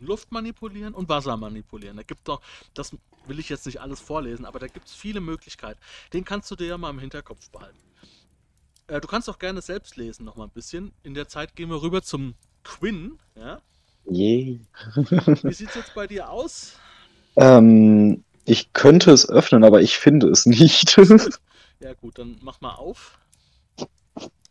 Luft 0.00 0.32
manipulieren 0.32 0.94
und 0.94 1.08
Wasser 1.08 1.36
manipulieren. 1.36 1.96
Da 1.96 2.02
gibt 2.02 2.26
doch, 2.26 2.40
das 2.74 2.90
will 3.26 3.38
ich 3.38 3.48
jetzt 3.48 3.66
nicht 3.66 3.80
alles 3.80 4.00
vorlesen, 4.00 4.44
aber 4.46 4.58
da 4.58 4.66
gibt 4.66 4.88
es 4.88 4.94
viele 4.96 5.20
Möglichkeiten. 5.20 5.78
Den 6.12 6.24
kannst 6.24 6.50
du 6.50 6.56
dir 6.56 6.66
ja 6.66 6.76
mal 6.76 6.90
im 6.90 6.98
Hinterkopf 6.98 7.48
behalten. 7.50 7.78
Äh, 8.88 9.00
du 9.00 9.06
kannst 9.06 9.30
auch 9.30 9.38
gerne 9.38 9.62
selbst 9.62 9.96
lesen 9.96 10.24
noch 10.24 10.34
mal 10.34 10.44
ein 10.44 10.50
bisschen. 10.50 10.92
In 11.04 11.14
der 11.14 11.28
Zeit 11.28 11.54
gehen 11.54 11.70
wir 11.70 11.80
rüber 11.80 12.02
zum 12.02 12.34
Quinn. 12.64 13.20
Ja? 13.36 13.60
Yeah. 14.10 14.58
Wie 14.96 15.52
sieht 15.52 15.68
es 15.68 15.76
jetzt 15.76 15.94
bei 15.94 16.08
dir 16.08 16.30
aus? 16.30 16.80
Ähm, 17.36 18.24
ich 18.44 18.72
könnte 18.72 19.12
es 19.12 19.28
öffnen, 19.28 19.62
aber 19.62 19.82
ich 19.82 19.98
finde 19.98 20.30
es 20.30 20.46
nicht. 20.46 20.96
ja 21.78 21.94
gut, 21.94 22.18
dann 22.18 22.40
mach 22.42 22.60
mal 22.60 22.74
auf. 22.74 23.20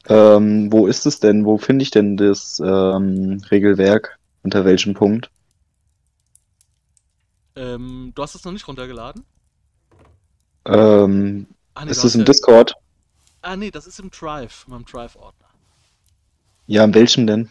Ähm, 0.07 0.71
wo 0.71 0.87
ist 0.87 1.05
es 1.05 1.19
denn? 1.19 1.45
Wo 1.45 1.57
finde 1.57 1.83
ich 1.83 1.91
denn 1.91 2.17
das 2.17 2.59
ähm, 2.59 3.41
Regelwerk? 3.49 4.19
Unter 4.43 4.63
welchem 4.63 4.93
Punkt? 4.93 5.31
Ähm, 7.55 8.11
du 8.13 8.21
hast 8.21 8.35
es 8.35 8.43
noch 8.43 8.51
nicht 8.51 8.67
runtergeladen? 8.67 9.23
Ähm, 10.65 11.47
ah, 11.73 11.85
nee, 11.85 11.91
ist 11.91 12.03
es 12.03 12.15
im 12.15 12.21
ja... 12.21 12.25
Discord? 12.25 12.75
Ah, 13.41 13.55
nee, 13.55 13.71
das 13.71 13.87
ist 13.87 13.99
im 13.99 14.11
Drive, 14.11 14.65
in 14.67 14.73
meinem 14.73 14.85
Drive-Ordner. 14.85 15.47
Ja, 16.67 16.83
in 16.83 16.93
welchem 16.93 17.27
denn? 17.27 17.49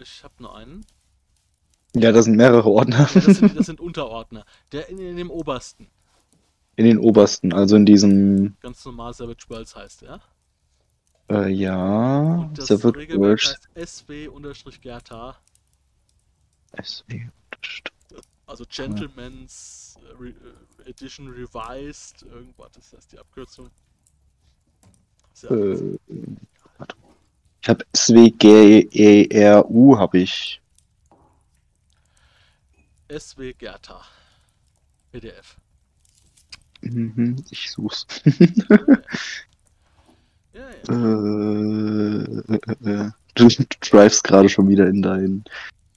Ich 0.00 0.22
habe 0.22 0.34
nur 0.38 0.56
einen. 0.56 0.84
Ja, 1.94 2.12
das 2.12 2.26
sind 2.26 2.36
mehrere 2.36 2.68
Ordner. 2.68 3.08
Ja, 3.14 3.20
das, 3.20 3.36
sind, 3.36 3.56
das 3.58 3.66
sind 3.66 3.80
Unterordner. 3.80 4.44
Der 4.72 4.88
in, 4.88 4.98
in, 4.98 5.16
dem 5.16 5.30
obersten. 5.30 5.88
In 6.76 6.84
den 6.84 6.98
obersten, 6.98 7.52
also 7.52 7.76
in 7.76 7.86
diesem. 7.86 8.56
Ganz 8.60 8.84
normal 8.84 9.14
Savage 9.14 9.46
Worlds 9.48 9.74
heißt 9.74 10.02
der. 10.02 10.20
Äh, 11.28 11.50
ja. 11.50 12.34
Und 12.34 12.58
das 12.58 12.68
Savage 12.68 12.98
Regelwerk 12.98 13.40
heißt 13.74 13.74
SW-Gerta. 13.74 15.36
SW. 16.82 17.28
Also 18.46 18.64
Gentleman's 18.68 19.98
Re 20.18 20.28
äh, 20.28 20.90
Edition 20.90 21.28
Revised, 21.28 22.22
irgendwas 22.22 22.76
ist 22.76 22.92
das 22.92 23.08
die 23.08 23.18
Abkürzung. 23.18 23.70
Äh, 25.42 25.98
ich 27.60 27.68
habe 27.68 27.84
SWGERU, 27.94 29.98
habe 29.98 30.18
ich. 30.18 30.62
SW 33.10 33.52
Gerta. 33.52 34.02
PDF. 35.10 35.56
Mhm, 36.82 37.44
ich 37.50 37.70
such's. 37.70 38.06
ja, 40.56 40.68
ja. 40.88 40.94
Äh, 40.94 42.24
äh, 42.54 43.06
äh, 43.06 43.10
du 43.34 43.48
drivest 43.80 44.24
gerade 44.24 44.48
schon 44.48 44.68
wieder 44.68 44.86
in 44.86 45.02
dein 45.02 45.44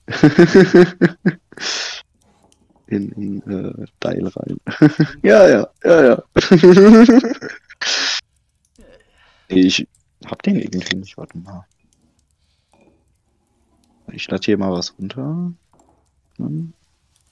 in, 2.86 3.12
in 3.12 3.40
äh, 3.42 3.86
Dial 4.02 4.26
rein. 4.28 4.60
ja, 5.22 5.48
ja, 5.48 5.68
ja, 5.84 6.04
ja. 6.04 6.22
Ich 9.52 9.88
hab 10.26 10.42
den 10.44 10.60
irgendwie 10.60 10.96
nicht, 10.96 11.18
warte 11.18 11.36
mal. 11.38 11.66
Ich 14.12 14.28
lade 14.28 14.44
hier 14.44 14.56
mal 14.56 14.70
was 14.70 14.96
runter. 14.96 15.52
Hm. 16.36 16.72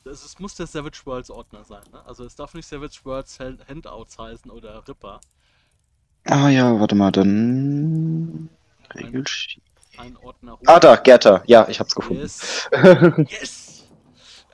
Das 0.03 0.25
ist, 0.25 0.41
muss 0.41 0.57
der 0.57 0.67
Savage 0.67 1.03
Worlds 1.05 1.31
Ordner 1.31 1.63
sein, 1.63 1.85
ne? 1.93 2.05
Also 2.07 2.25
es 2.25 2.35
darf 2.35 2.55
nicht 2.55 2.67
Savage 2.67 2.99
Worlds 3.05 3.39
Handouts 3.39 4.19
heißen 4.19 4.51
oder 4.51 4.89
Ripper. 4.89 5.21
Ah 6.31 6.51
ja, 6.51 6.79
warte 6.79 6.95
mal, 6.95 7.11
dann. 7.11 8.51
Hoch. 8.95 10.63
Ah, 10.67 10.79
da, 10.79 10.97
Gerta. 10.97 11.43
Ja, 11.47 11.67
ich 11.69 11.81
hab's 11.81 11.95
gefunden. 11.95 12.23
Yes! 12.23 12.69
yes! 13.31 13.85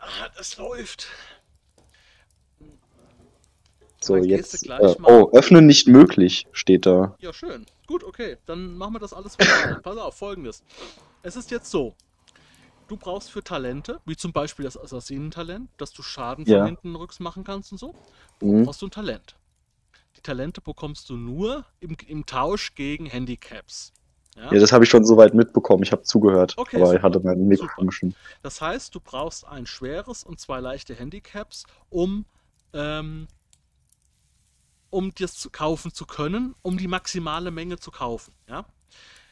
Ah, 0.01 0.29
das 0.37 0.57
läuft! 0.57 1.09
So, 4.01 4.16
jetzt. 4.16 4.68
Äh, 4.68 4.95
oh, 5.03 5.31
öffnen 5.33 5.66
nicht 5.66 5.89
möglich, 5.89 6.47
steht 6.53 6.87
da. 6.87 7.16
Ja, 7.18 7.33
schön. 7.33 7.66
Gut, 7.87 8.05
okay. 8.05 8.37
Dann 8.47 8.77
machen 8.77 8.95
wir 8.95 9.01
das 9.01 9.12
alles 9.12 9.37
mal. 9.37 9.81
Pass 9.83 9.97
auf, 9.97 10.14
folgendes. 10.16 10.62
Es 11.22 11.35
ist 11.35 11.51
jetzt 11.51 11.70
so. 11.70 11.95
du 12.87 12.97
brauchst 12.97 13.33
für 13.33 13.43
Talente, 13.43 14.01
wie 14.05 14.16
zum 14.16 14.33
Beispiel 14.33 14.64
das 14.64 14.79
Assassinentalent, 14.79 15.70
dass 15.79 15.93
du 15.93 16.03
Schaden 16.03 16.45
von 16.47 16.55
ja. 16.55 16.66
hinten 16.66 16.95
rücks 16.95 17.18
machen 17.18 17.43
kannst 17.43 17.72
und 17.72 17.79
so, 17.79 17.95
mhm. 18.41 18.64
brauchst 18.64 18.81
du 18.83 18.87
ein 18.87 18.91
Talent. 18.91 19.35
Talente 20.25 20.61
bekommst 20.61 21.09
du 21.11 21.16
nur 21.16 21.64
im, 21.81 21.97
im 22.07 22.27
Tausch 22.27 22.75
gegen 22.75 23.07
Handicaps. 23.07 23.93
Ja, 24.37 24.53
ja 24.53 24.61
das 24.61 24.72
habe 24.72 24.85
ich 24.85 24.91
schon 24.91 25.05
soweit 25.05 25.35
mitbekommen. 25.35 25.85
Ich 25.85 25.93
habe 25.93 26.03
zugehört, 26.03 26.55
okay, 26.57 26.77
aber 26.77 26.87
super, 26.87 26.99
ich 26.99 27.03
hatte 27.03 27.20
mein 27.20 27.47
Mikrofon 27.47 27.93
schon. 27.93 28.14
Das 28.43 28.61
heißt, 28.61 28.95
du 28.95 29.01
brauchst 29.01 29.47
ein 29.47 29.66
schweres 29.66 30.25
und 30.25 30.41
zwei 30.41 30.59
leichte 30.59 30.95
Handicaps, 30.95 31.64
um 31.91 32.25
ähm, 32.72 33.29
um 34.91 35.12
das 35.14 35.35
zu 35.35 35.51
kaufen 35.51 35.93
zu 35.93 36.07
können, 36.07 36.55
um 36.62 36.79
die 36.79 36.87
maximale 36.87 37.51
Menge 37.51 37.79
zu 37.79 37.91
kaufen. 37.91 38.33
Ja. 38.49 38.64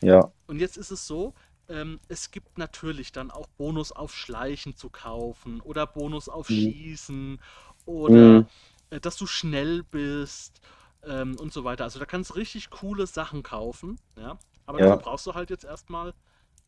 Ja. 0.01 0.32
Und 0.49 0.59
jetzt 0.59 0.76
ist 0.76 0.90
es 0.90 1.07
so, 1.07 1.34
ähm, 1.68 2.01
es 2.09 2.32
gibt 2.32 2.59
natürlich 2.59 3.12
dann 3.12 3.30
auch 3.30 3.47
Bonus 3.47 3.93
auf 3.93 4.12
Schleichen 4.14 4.76
zu 4.76 4.90
kaufen 4.90 5.61
oder 5.61 5.86
Bonus 5.86 6.28
auf 6.28 6.51
mhm. 6.51 6.55
Schießen 6.55 7.40
oder 7.86 8.40
mhm. 8.40 8.47
äh, 8.90 8.99
dass 8.99 9.16
du 9.16 9.26
schnell 9.26 9.84
bist 9.84 10.61
ähm, 11.07 11.36
und 11.38 11.53
so 11.53 11.64
weiter. 11.64 11.84
Also 11.84 11.98
da 11.98 12.05
kannst 12.05 12.30
du 12.30 12.34
richtig 12.34 12.70
coole 12.70 13.07
Sachen 13.07 13.42
kaufen, 13.42 13.98
ja. 14.16 14.38
Aber 14.66 14.80
ja. 14.80 14.90
dann 14.90 15.00
brauchst 15.00 15.26
du 15.26 15.34
halt 15.34 15.50
jetzt 15.50 15.64
erstmal 15.64 16.14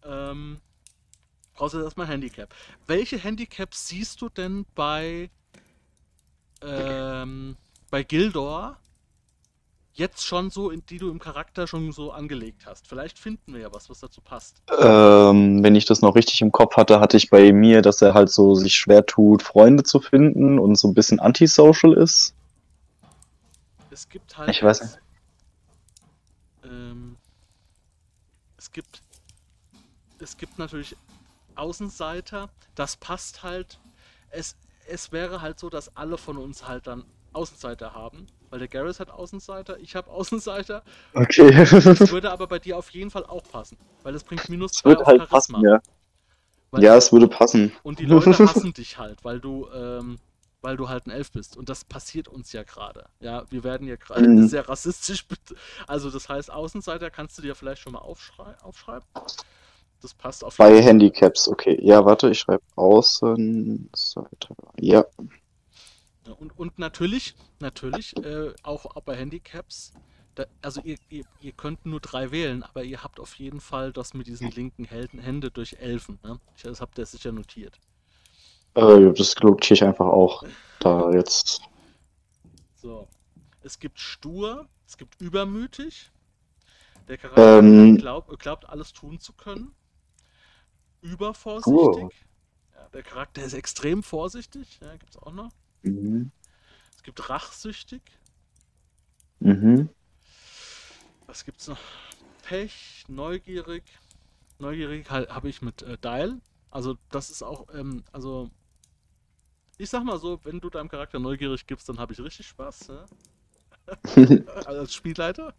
ähm, 0.05 0.59
brauchst 1.55 1.75
du 1.75 1.83
erstmal 1.83 2.09
Handicap. 2.09 2.55
Welche 2.87 3.19
Handicaps 3.19 3.89
siehst 3.89 4.21
du 4.21 4.29
denn 4.29 4.67
bei 4.75 5.31
ähm, 6.63 7.57
bei 7.91 8.03
Gildor 8.03 8.79
jetzt 9.93 10.27
schon 10.27 10.51
so, 10.51 10.71
in 10.71 10.85
die 10.87 10.99
du 10.99 11.09
im 11.09 11.21
Charakter 11.21 11.67
schon 11.67 11.93
so 11.93 12.11
angelegt 12.11 12.67
hast? 12.67 12.89
Vielleicht 12.89 13.19
finden 13.19 13.55
wir 13.55 13.61
ja 13.61 13.73
was, 13.73 13.89
was 13.89 14.01
dazu 14.01 14.21
passt. 14.21 14.63
Ähm, 14.81 15.63
wenn 15.63 15.77
ich 15.77 15.85
das 15.85 16.03
noch 16.03 16.17
richtig 16.17 16.41
im 16.41 16.51
Kopf 16.51 16.77
hatte, 16.77 16.99
hatte 16.99 17.17
ich 17.17 17.31
bei 17.31 17.53
mir, 17.53 17.81
dass 17.81 18.03
er 18.03 18.15
halt 18.15 18.31
so 18.31 18.55
sich 18.57 18.75
schwer 18.75 19.07
tut, 19.07 19.43
Freunde 19.43 19.85
zu 19.85 20.01
finden 20.01 20.59
und 20.59 20.77
so 20.77 20.89
ein 20.89 20.95
bisschen 20.95 21.21
antisocial 21.21 21.93
ist. 21.93 22.35
Es 23.95 24.09
gibt 24.09 24.37
halt. 24.37 24.51
Ich 24.51 24.61
weiß 24.61 24.83
nicht. 24.83 24.99
Ähm, 26.65 27.17
es 28.59 28.73
gibt. 28.73 29.03
Es 30.19 30.37
gibt 30.37 30.59
natürlich 30.59 30.97
Außenseiter. 31.55 32.51
Das 32.75 32.97
passt 32.97 33.45
halt. 33.45 33.79
Es, 34.31 34.57
es 34.89 35.13
wäre 35.13 35.41
halt 35.41 35.61
so, 35.61 35.71
dass 35.71 35.97
alle 35.97 36.19
von 36.19 36.39
uns 36.39 36.67
halt 36.67 36.89
dann 36.89 37.05
Außenseiter 37.35 37.95
haben. 37.95 38.27
Weil 38.51 38.59
der 38.59 38.69
Garrus 38.69 38.99
hat 38.99 39.11
Außenseiter, 39.11 39.79
ich 39.79 39.95
habe 39.95 40.11
Außenseiter. 40.11 40.83
Okay. 41.15 41.51
Das 41.53 42.11
würde 42.11 42.33
aber 42.33 42.49
bei 42.49 42.59
dir 42.59 42.77
auf 42.77 42.91
jeden 42.91 43.13
Fall 43.13 43.25
auch 43.25 43.45
passen. 43.45 43.79
Weil 44.03 44.17
es 44.17 44.25
bringt 44.25 44.49
minus 44.49 44.73
2 44.73 44.97
auf 44.97 45.07
halt 45.07 45.19
Charisma. 45.19 45.59
Passen, 45.59 45.61
ja. 45.61 45.81
Weil 46.73 46.83
ja, 46.83 46.97
es 46.97 47.13
würde 47.13 47.29
passen. 47.29 47.73
Und 47.85 48.01
die 48.01 48.07
Leute 48.07 48.31
hassen 48.39 48.73
dich 48.73 48.99
halt, 48.99 49.25
weil 49.25 49.39
du, 49.39 49.69
ähm, 49.73 50.19
weil 50.65 50.79
du 50.79 50.89
halt 50.89 51.07
ein 51.07 51.11
Elf 51.11 51.31
bist. 51.31 51.59
Und 51.59 51.69
das 51.69 51.85
passiert 51.85 52.27
uns 52.27 52.53
ja 52.53 52.63
gerade. 52.63 53.05
Ja, 53.21 53.45
wir 53.51 53.63
werden 53.65 53.87
ja 53.87 53.97
gerade 53.97 54.27
mhm. 54.27 54.49
sehr 54.49 54.69
rassistisch. 54.69 55.27
Also 55.87 56.11
das 56.11 56.29
heißt, 56.29 56.51
Außenseiter 56.51 57.11
kannst 57.11 57.37
du 57.37 57.43
dir 57.43 57.55
vielleicht 57.55 57.83
schon 57.83 57.93
mal 57.93 57.99
aufschrei 57.99 58.57
aufschreiben. 58.63 59.07
Das 60.01 60.15
passt 60.15 60.43
auf 60.43 60.57
Bei 60.57 60.83
Handicaps, 60.83 61.49
okay. 61.49 61.79
Ja, 61.83 62.05
warte, 62.05 62.31
ich 62.31 62.39
schreibe 62.39 62.63
Außenseiter. 62.77 64.57
Ja. 64.81 65.05
Und, 66.39 66.59
und 66.59 66.79
natürlich, 66.79 67.35
natürlich, 67.61 68.17
äh, 68.25 68.53
auch, 68.63 68.87
auch 68.97 69.03
bei 69.03 69.17
Handicaps, 69.17 69.93
da, 70.35 70.47
also 70.63 70.81
ihr, 70.83 70.97
ihr, 71.11 71.25
ihr, 71.41 71.53
könnt 71.53 71.85
nur 71.85 72.01
drei 72.01 72.31
wählen, 72.31 72.63
aber 72.63 72.83
ihr 72.85 73.03
habt 73.03 73.21
auf 73.21 73.35
jeden 73.35 73.61
Fall 73.61 73.93
das 73.93 74.15
mit 74.15 74.27
diesen 74.27 74.51
linken 74.51 74.85
Helden, 74.85 75.19
Hände 75.19 75.51
durch 75.51 75.75
Elfen. 75.75 76.19
Ne? 76.23 76.41
Ich, 76.57 76.63
das 76.63 76.81
habt 76.81 76.99
ihr 76.99 77.07
sicher 77.07 77.33
notiert. 77.33 77.79
Äh, 78.75 79.13
das 79.13 79.35
notiere 79.37 79.75
ich 79.75 79.85
einfach 79.85 80.07
auch 80.07 80.45
da 80.81 81.11
jetzt. 81.13 81.61
So. 82.75 83.09
Es 83.63 83.79
gibt 83.79 83.99
stur, 83.99 84.69
es 84.87 84.99
gibt 84.99 85.21
übermütig. 85.21 86.11
Der 87.09 87.19
Charakter 87.19 87.59
ähm, 87.59 87.97
glaubt, 87.97 88.39
glaubt, 88.39 88.69
alles 88.69 88.93
tun 88.93 89.21
zu 89.21 89.33
können. 89.33 89.75
Übervorsichtig. 91.01 92.27
Ja, 92.75 92.89
der 92.93 93.03
Charakter 93.03 93.43
ist 93.43 93.55
extrem 93.55 94.03
vorsichtig. 94.03 94.81
Ja, 94.83 94.97
gibt 94.97 95.15
es 95.15 95.23
auch 95.23 95.33
noch. 95.33 95.51
Mhm. 95.83 96.31
Es 96.97 97.03
gibt 97.03 97.29
rachsüchtig. 97.29 98.03
Mhm. 99.41 99.91
Was 101.27 101.45
gibt's 101.45 101.69
noch? 101.69 101.79
Pech, 102.43 103.05
neugierig. 103.09 103.85
Neugierig 104.59 105.11
habe 105.11 105.49
ich 105.49 105.63
mit 105.63 105.83
äh, 105.83 105.99
Dial. 105.99 106.41
Also 106.71 106.97
das 107.11 107.31
ist 107.31 107.43
auch, 107.43 107.67
ähm, 107.75 108.05
also 108.13 108.51
ich 109.79 109.91
sag 109.91 110.05
mal 110.05 110.19
so, 110.19 110.39
wenn 110.45 110.61
du 110.61 110.71
deinem 110.71 110.89
Charakter 110.89 111.19
neugierig 111.19 111.67
gibst, 111.67 111.89
dann 111.89 111.99
habe 111.99 112.13
ich 112.13 112.21
richtig 112.21 112.47
Spaß. 112.47 112.89
Ne? 112.89 113.05
Als 114.67 114.95
Spielleiter. 114.95 115.55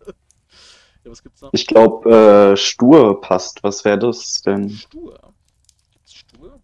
ja, 1.03 1.11
was 1.11 1.21
gibt's 1.21 1.41
noch? 1.41 1.51
Ich 1.53 1.67
glaube, 1.67 2.53
äh, 2.53 2.57
stur 2.57 3.21
passt. 3.21 3.63
Was 3.63 3.85
wäre 3.85 3.99
das 3.99 4.41
denn? 4.41 4.69
Stur. 4.69 5.33
Gibt's 5.91 6.13
stur? 6.13 6.61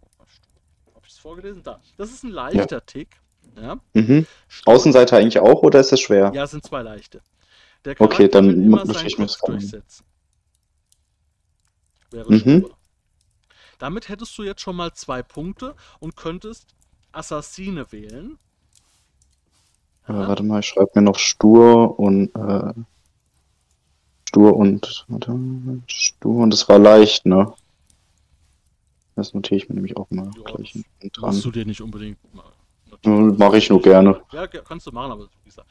Habe 0.94 1.06
ich 1.06 1.12
es 1.12 1.18
vorgelesen? 1.18 1.62
Da. 1.62 1.80
Das 1.96 2.10
ist 2.10 2.24
ein 2.24 2.30
leichter 2.30 2.76
ja. 2.76 2.80
Tick. 2.80 3.20
Ja? 3.56 3.78
Mhm. 3.92 4.26
Außenseite 4.64 5.16
eigentlich 5.16 5.38
auch 5.38 5.62
oder 5.62 5.80
ist 5.80 5.92
es 5.92 6.00
schwer? 6.00 6.32
Ja, 6.34 6.44
es 6.44 6.52
sind 6.52 6.64
zwei 6.64 6.82
leichte. 6.82 7.22
Okay, 7.98 8.28
dann 8.28 8.68
muss 8.68 8.88
ich 9.02 9.18
mir 9.18 9.26
durchsetzen. 9.26 10.04
Wäre 12.10 12.32
mhm. 12.32 12.70
Damit 13.78 14.08
hättest 14.08 14.36
du 14.38 14.44
jetzt 14.44 14.60
schon 14.60 14.76
mal 14.76 14.92
zwei 14.94 15.22
Punkte 15.22 15.74
und 15.98 16.14
könntest 16.14 16.74
Assassine 17.12 17.90
wählen. 17.92 18.38
Ja. 20.08 20.24
Äh, 20.24 20.28
warte 20.28 20.42
mal, 20.42 20.60
ich 20.60 20.66
schreibe 20.66 20.90
mir 20.94 21.02
noch 21.02 21.18
Stur 21.18 21.98
und 21.98 22.34
äh, 22.34 22.74
Stur 24.28 24.56
und 24.56 25.04
warte, 25.08 25.38
Stur 25.86 26.42
und 26.42 26.54
es 26.54 26.68
war 26.68 26.78
leicht, 26.78 27.26
ne? 27.26 27.52
Das 29.14 29.34
notiere 29.34 29.56
ich 29.56 29.68
mir 29.68 29.74
nämlich 29.74 29.96
auch 29.96 30.10
mal 30.10 30.30
ja, 30.36 30.42
gleich 30.42 30.84
dran. 31.12 31.34
Musst 31.34 31.44
du 31.44 31.50
dir 31.50 31.66
nicht 31.66 31.82
unbedingt 31.82 32.18
mal 32.34 32.44
Mache 33.04 33.58
ich 33.58 33.68
nur 33.68 33.82
gerne. 33.82 34.22
Ja, 34.32 34.46
kannst 34.46 34.86
du 34.86 34.92
machen, 34.92 35.12
aber 35.12 35.24
wie 35.24 35.48
gesagt. 35.48 35.68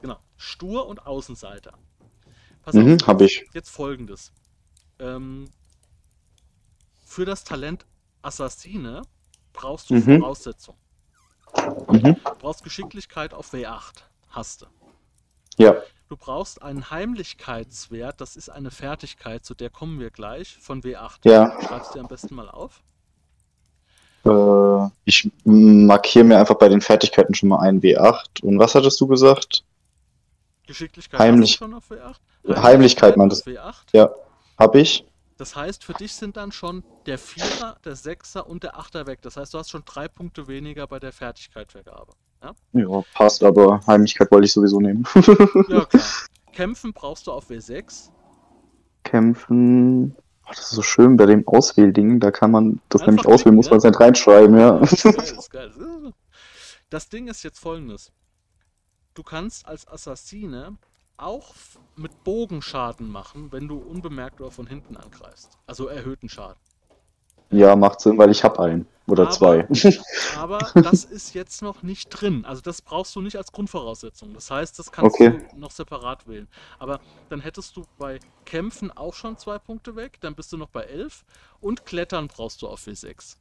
Genau. 0.00 0.18
Stur 0.36 0.86
und 0.86 1.06
Außenseiter. 1.06 1.72
Pass 2.62 2.74
mhm, 2.74 2.94
auf. 3.00 3.06
Hab 3.06 3.20
ich. 3.22 3.46
Jetzt 3.54 3.70
folgendes. 3.70 4.32
Ähm, 4.98 5.48
für 7.04 7.24
das 7.24 7.44
Talent 7.44 7.86
Assassine 8.22 9.02
brauchst 9.56 9.90
du 9.90 9.94
mhm. 9.94 10.20
Voraussetzungen. 10.20 10.78
Mhm. 11.88 12.16
Du 12.22 12.34
brauchst 12.38 12.62
Geschicklichkeit 12.62 13.34
auf 13.34 13.52
W8. 13.52 14.04
Hast 14.28 14.62
du. 14.62 14.66
Ja. 15.56 15.76
Du 16.08 16.16
brauchst 16.16 16.62
einen 16.62 16.90
Heimlichkeitswert, 16.90 18.20
das 18.20 18.36
ist 18.36 18.48
eine 18.48 18.70
Fertigkeit, 18.70 19.44
zu 19.44 19.54
der 19.54 19.70
kommen 19.70 19.98
wir 19.98 20.10
gleich, 20.10 20.56
von 20.60 20.82
W8. 20.82 21.18
Ja. 21.24 21.60
Schreibst 21.62 21.94
du 21.94 22.00
am 22.00 22.06
besten 22.06 22.34
mal 22.34 22.48
auf. 22.48 22.82
Äh, 24.24 24.90
ich 25.04 25.30
markiere 25.44 26.24
mir 26.24 26.38
einfach 26.38 26.56
bei 26.56 26.68
den 26.68 26.80
Fertigkeiten 26.80 27.34
schon 27.34 27.48
mal 27.48 27.60
ein 27.60 27.80
W8. 27.80 28.42
Und 28.42 28.58
was 28.58 28.74
hattest 28.74 29.00
du 29.00 29.06
gesagt? 29.06 29.64
Geschicklichkeit 30.66 31.18
Heimlich 31.18 31.52
schon 31.52 31.74
auf 31.74 31.90
W8? 31.90 32.16
Heimlichkeit, 32.44 32.62
Heimlichkeit 32.62 33.16
man 33.16 33.28
das. 33.28 33.46
W8? 33.46 33.74
Ja, 33.92 34.10
habe 34.58 34.80
ich. 34.80 35.04
Das 35.36 35.54
heißt, 35.54 35.84
für 35.84 35.92
dich 35.92 36.14
sind 36.14 36.36
dann 36.36 36.50
schon 36.50 36.82
der 37.04 37.18
Vierer, 37.18 37.76
der 37.84 37.94
Sechser 37.94 38.46
und 38.46 38.62
der 38.62 38.78
Achter 38.78 39.06
weg. 39.06 39.20
Das 39.22 39.36
heißt, 39.36 39.52
du 39.52 39.58
hast 39.58 39.70
schon 39.70 39.82
drei 39.84 40.08
Punkte 40.08 40.48
weniger 40.48 40.86
bei 40.86 40.98
der 40.98 41.12
Fertigkeitvergabe. 41.12 42.12
Ja, 42.42 42.54
ja 42.72 43.02
passt, 43.12 43.42
aber 43.42 43.80
Heimlichkeit 43.86 44.30
wollte 44.30 44.46
ich 44.46 44.52
sowieso 44.52 44.80
nehmen. 44.80 45.06
ja, 45.68 45.84
klar. 45.84 46.02
Kämpfen 46.52 46.94
brauchst 46.94 47.26
du 47.26 47.32
auf 47.32 47.50
W6. 47.50 48.10
Kämpfen. 49.04 50.16
Oh, 50.46 50.50
das 50.50 50.60
ist 50.60 50.70
so 50.70 50.82
schön 50.82 51.16
bei 51.16 51.26
dem 51.26 51.46
Auswählding, 51.46 52.20
da 52.20 52.30
kann 52.30 52.50
man 52.50 52.80
das 52.88 53.02
Einfach 53.02 53.08
nämlich 53.08 53.26
auswählen, 53.26 53.56
muss 53.56 53.68
man 53.68 53.78
es 53.78 53.84
nicht 53.84 54.00
reinschreiben, 54.00 54.56
ja. 54.56 54.78
Das, 54.78 55.02
geil, 55.02 55.12
das, 55.16 55.50
geil. 55.50 55.72
das 56.88 57.08
Ding 57.08 57.28
ist 57.28 57.42
jetzt 57.42 57.58
folgendes. 57.58 58.12
Du 59.14 59.22
kannst 59.22 59.66
als 59.66 59.86
Assassine 59.88 60.78
auch 61.16 61.54
mit 61.96 62.24
Bogenschaden 62.24 63.10
machen, 63.10 63.52
wenn 63.52 63.68
du 63.68 63.78
unbemerkt 63.78 64.40
oder 64.40 64.50
von 64.50 64.66
hinten 64.66 64.96
angreifst. 64.96 65.58
Also 65.66 65.86
erhöhten 65.86 66.28
Schaden. 66.28 66.60
Ja, 67.50 67.76
macht 67.76 68.00
Sinn, 68.00 68.18
weil 68.18 68.30
ich 68.30 68.42
habe 68.42 68.58
einen. 68.60 68.86
Oder 69.08 69.24
aber, 69.24 69.30
zwei. 69.30 69.68
aber 70.36 70.58
das 70.74 71.04
ist 71.04 71.32
jetzt 71.34 71.62
noch 71.62 71.84
nicht 71.84 72.08
drin. 72.08 72.44
Also 72.44 72.60
das 72.60 72.82
brauchst 72.82 73.14
du 73.14 73.20
nicht 73.20 73.36
als 73.36 73.52
Grundvoraussetzung. 73.52 74.34
Das 74.34 74.50
heißt, 74.50 74.78
das 74.78 74.90
kannst 74.90 75.14
okay. 75.14 75.38
du 75.52 75.58
noch 75.58 75.70
separat 75.70 76.26
wählen. 76.26 76.48
Aber 76.80 77.00
dann 77.28 77.40
hättest 77.40 77.76
du 77.76 77.84
bei 77.98 78.18
Kämpfen 78.44 78.90
auch 78.90 79.14
schon 79.14 79.38
zwei 79.38 79.58
Punkte 79.58 79.94
weg. 79.94 80.18
Dann 80.20 80.34
bist 80.34 80.52
du 80.52 80.56
noch 80.56 80.68
bei 80.68 80.82
elf. 80.82 81.24
Und 81.60 81.86
Klettern 81.86 82.26
brauchst 82.26 82.62
du 82.62 82.68
auf 82.68 82.86
W6. 82.86 83.36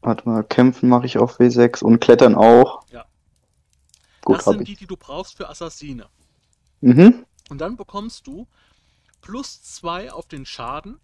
Warte 0.00 0.28
mal, 0.28 0.42
Kämpfen 0.42 0.88
mache 0.88 1.06
ich 1.06 1.18
auf 1.18 1.38
W6 1.38 1.84
und 1.84 2.00
Klettern 2.00 2.34
auch. 2.34 2.82
Ja. 2.90 3.04
Gut, 4.24 4.38
das 4.38 4.44
sind 4.44 4.66
die, 4.66 4.76
die 4.76 4.86
du 4.86 4.96
brauchst 4.96 5.36
für 5.36 5.48
Assassine. 5.48 6.08
Mhm. 6.80 7.26
Und 7.50 7.58
dann 7.58 7.76
bekommst 7.76 8.26
du 8.26 8.46
plus 9.20 9.62
zwei 9.62 10.12
auf 10.12 10.26
den 10.26 10.46
Schaden 10.46 11.00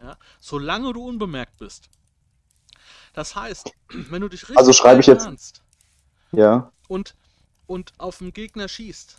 Ja? 0.00 0.16
Solange 0.40 0.92
du 0.92 1.04
unbemerkt 1.04 1.58
bist. 1.58 1.88
Das 3.14 3.34
heißt, 3.34 3.70
wenn 4.10 4.22
du 4.22 4.28
dich 4.28 4.42
richtig 4.42 4.58
also 4.58 4.72
schreibe 4.72 5.00
ich 5.00 5.06
jetzt 5.06 5.62
ja 6.32 6.70
und 6.88 7.14
und 7.66 7.92
auf 7.98 8.18
den 8.18 8.32
Gegner 8.32 8.68
schießt 8.68 9.16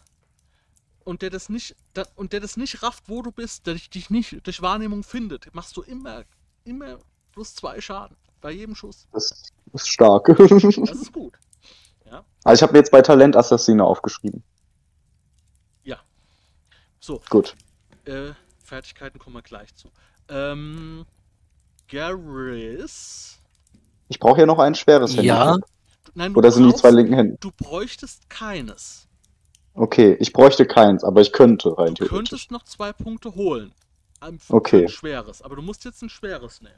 und 1.03 1.21
der 1.21 1.31
das 1.31 1.49
nicht 1.49 1.75
und 2.15 2.33
der 2.33 2.39
das 2.39 2.55
nicht 2.55 2.83
rafft, 2.83 3.09
wo 3.09 3.21
du 3.21 3.31
bist, 3.31 3.65
der 3.65 3.75
dich 3.75 4.09
nicht 4.09 4.45
durch 4.45 4.61
Wahrnehmung 4.61 5.03
findet, 5.03 5.53
machst 5.53 5.75
du 5.75 5.81
immer 5.81 6.23
immer 6.63 6.99
plus 7.31 7.55
zwei 7.55 7.81
Schaden 7.81 8.15
bei 8.41 8.51
jedem 8.51 8.75
Schuss. 8.75 9.07
Das 9.11 9.51
ist 9.73 9.87
stark. 9.87 10.25
das 10.37 10.51
ist 10.51 11.13
gut. 11.13 11.33
Ja. 12.09 12.25
Also 12.43 12.59
ich 12.59 12.63
habe 12.63 12.73
mir 12.73 12.79
jetzt 12.79 12.91
bei 12.91 13.01
Talent 13.01 13.35
Assassine 13.35 13.83
aufgeschrieben. 13.83 14.43
Ja. 15.83 15.97
So. 16.99 17.21
Gut. 17.29 17.55
Äh, 18.05 18.31
Fertigkeiten 18.63 19.19
kommen 19.19 19.35
wir 19.35 19.41
gleich 19.41 19.73
zu. 19.75 19.89
Ähm, 20.29 21.05
Garrus. 21.87 23.39
Ich 24.07 24.19
brauche 24.19 24.39
ja 24.39 24.45
noch 24.45 24.59
ein 24.59 24.75
schweres 24.75 25.11
Handy. 25.11 25.27
Ja. 25.27 25.57
Nein, 26.15 26.35
Oder 26.35 26.51
sind 26.51 26.67
die 26.67 26.75
zwei 26.75 26.91
linken 26.91 27.13
Hände? 27.13 27.37
Du 27.39 27.51
bräuchtest 27.51 28.29
keines. 28.29 29.07
Okay, 29.75 30.17
ich 30.19 30.33
bräuchte 30.33 30.65
keins, 30.65 31.03
aber 31.03 31.21
ich 31.21 31.31
könnte 31.31 31.77
rein 31.77 31.93
Du 31.93 32.07
könntest 32.07 32.51
noch 32.51 32.63
zwei 32.63 32.91
Punkte 32.91 33.35
holen. 33.35 33.73
Ein, 34.19 34.39
okay. 34.49 34.83
Ein 34.83 34.89
schweres, 34.89 35.41
aber 35.41 35.55
du 35.55 35.61
musst 35.61 35.85
jetzt 35.85 36.01
ein 36.01 36.09
schweres 36.09 36.61
nehmen. 36.61 36.75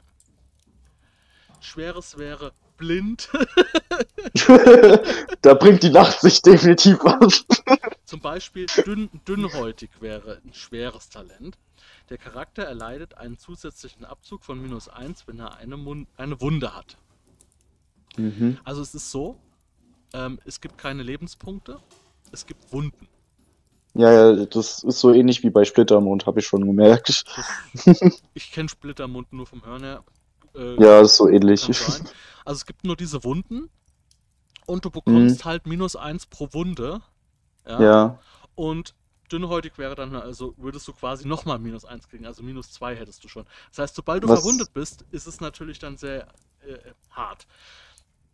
Schweres 1.60 2.18
wäre 2.18 2.52
blind. 2.82 3.30
da 5.42 5.54
bringt 5.54 5.84
die 5.84 5.90
Nacht 5.90 6.20
sich 6.20 6.42
definitiv 6.42 6.98
was. 7.04 7.46
Zum 8.04 8.20
Beispiel 8.20 8.66
dünn, 8.84 9.08
dünnhäutig 9.28 9.90
wäre 10.00 10.40
ein 10.44 10.52
schweres 10.52 11.08
Talent. 11.08 11.56
Der 12.10 12.18
Charakter 12.18 12.64
erleidet 12.64 13.14
einen 13.14 13.38
zusätzlichen 13.38 14.04
Abzug 14.04 14.44
von 14.44 14.60
minus 14.60 14.88
1, 14.88 15.28
wenn 15.28 15.38
er 15.38 15.56
eine, 15.58 15.76
Mund 15.76 16.08
eine 16.16 16.40
Wunde 16.40 16.74
hat. 16.74 16.96
Mhm. 18.16 18.58
Also 18.64 18.82
es 18.82 18.96
ist 18.96 19.12
so, 19.12 19.38
ähm, 20.12 20.40
es 20.44 20.60
gibt 20.60 20.76
keine 20.76 21.04
Lebenspunkte, 21.04 21.78
es 22.32 22.46
gibt 22.46 22.72
Wunden. 22.72 23.06
Ja, 23.94 24.12
ja, 24.12 24.46
das 24.46 24.82
ist 24.82 24.98
so 24.98 25.12
ähnlich 25.12 25.44
wie 25.44 25.50
bei 25.50 25.64
Splittermond, 25.64 26.26
habe 26.26 26.40
ich 26.40 26.46
schon 26.46 26.66
gemerkt. 26.66 27.08
Das, 27.08 27.24
ich 28.34 28.50
kenne 28.50 28.68
Splittermond 28.68 29.32
nur 29.32 29.46
vom 29.46 29.64
Hören 29.64 29.84
her. 29.84 30.04
Äh, 30.54 30.82
ja, 30.82 31.00
ist 31.00 31.16
so 31.16 31.28
ähnlich. 31.28 31.66
Also 32.44 32.56
es 32.56 32.66
gibt 32.66 32.84
nur 32.84 32.96
diese 32.96 33.22
Wunden 33.24 33.70
und 34.66 34.84
du 34.84 34.90
bekommst 34.90 35.44
mhm. 35.44 35.48
halt 35.48 35.66
minus 35.66 35.96
1 35.96 36.26
pro 36.26 36.48
Wunde. 36.52 37.00
Ja. 37.66 37.82
ja. 37.82 38.18
Und 38.54 38.94
dünnhäutig 39.30 39.78
wäre 39.78 39.94
dann, 39.94 40.14
also 40.14 40.54
würdest 40.56 40.86
du 40.88 40.92
quasi 40.92 41.26
nochmal 41.26 41.58
minus 41.58 41.84
1 41.84 42.08
kriegen, 42.08 42.26
also 42.26 42.42
minus 42.42 42.72
2 42.72 42.96
hättest 42.96 43.24
du 43.24 43.28
schon. 43.28 43.44
Das 43.70 43.78
heißt, 43.78 43.94
sobald 43.94 44.24
du 44.24 44.28
was, 44.28 44.40
verwundet 44.40 44.72
bist, 44.74 45.04
ist 45.10 45.26
es 45.26 45.40
natürlich 45.40 45.78
dann 45.78 45.96
sehr 45.96 46.28
äh, 46.66 46.76
hart. 47.10 47.46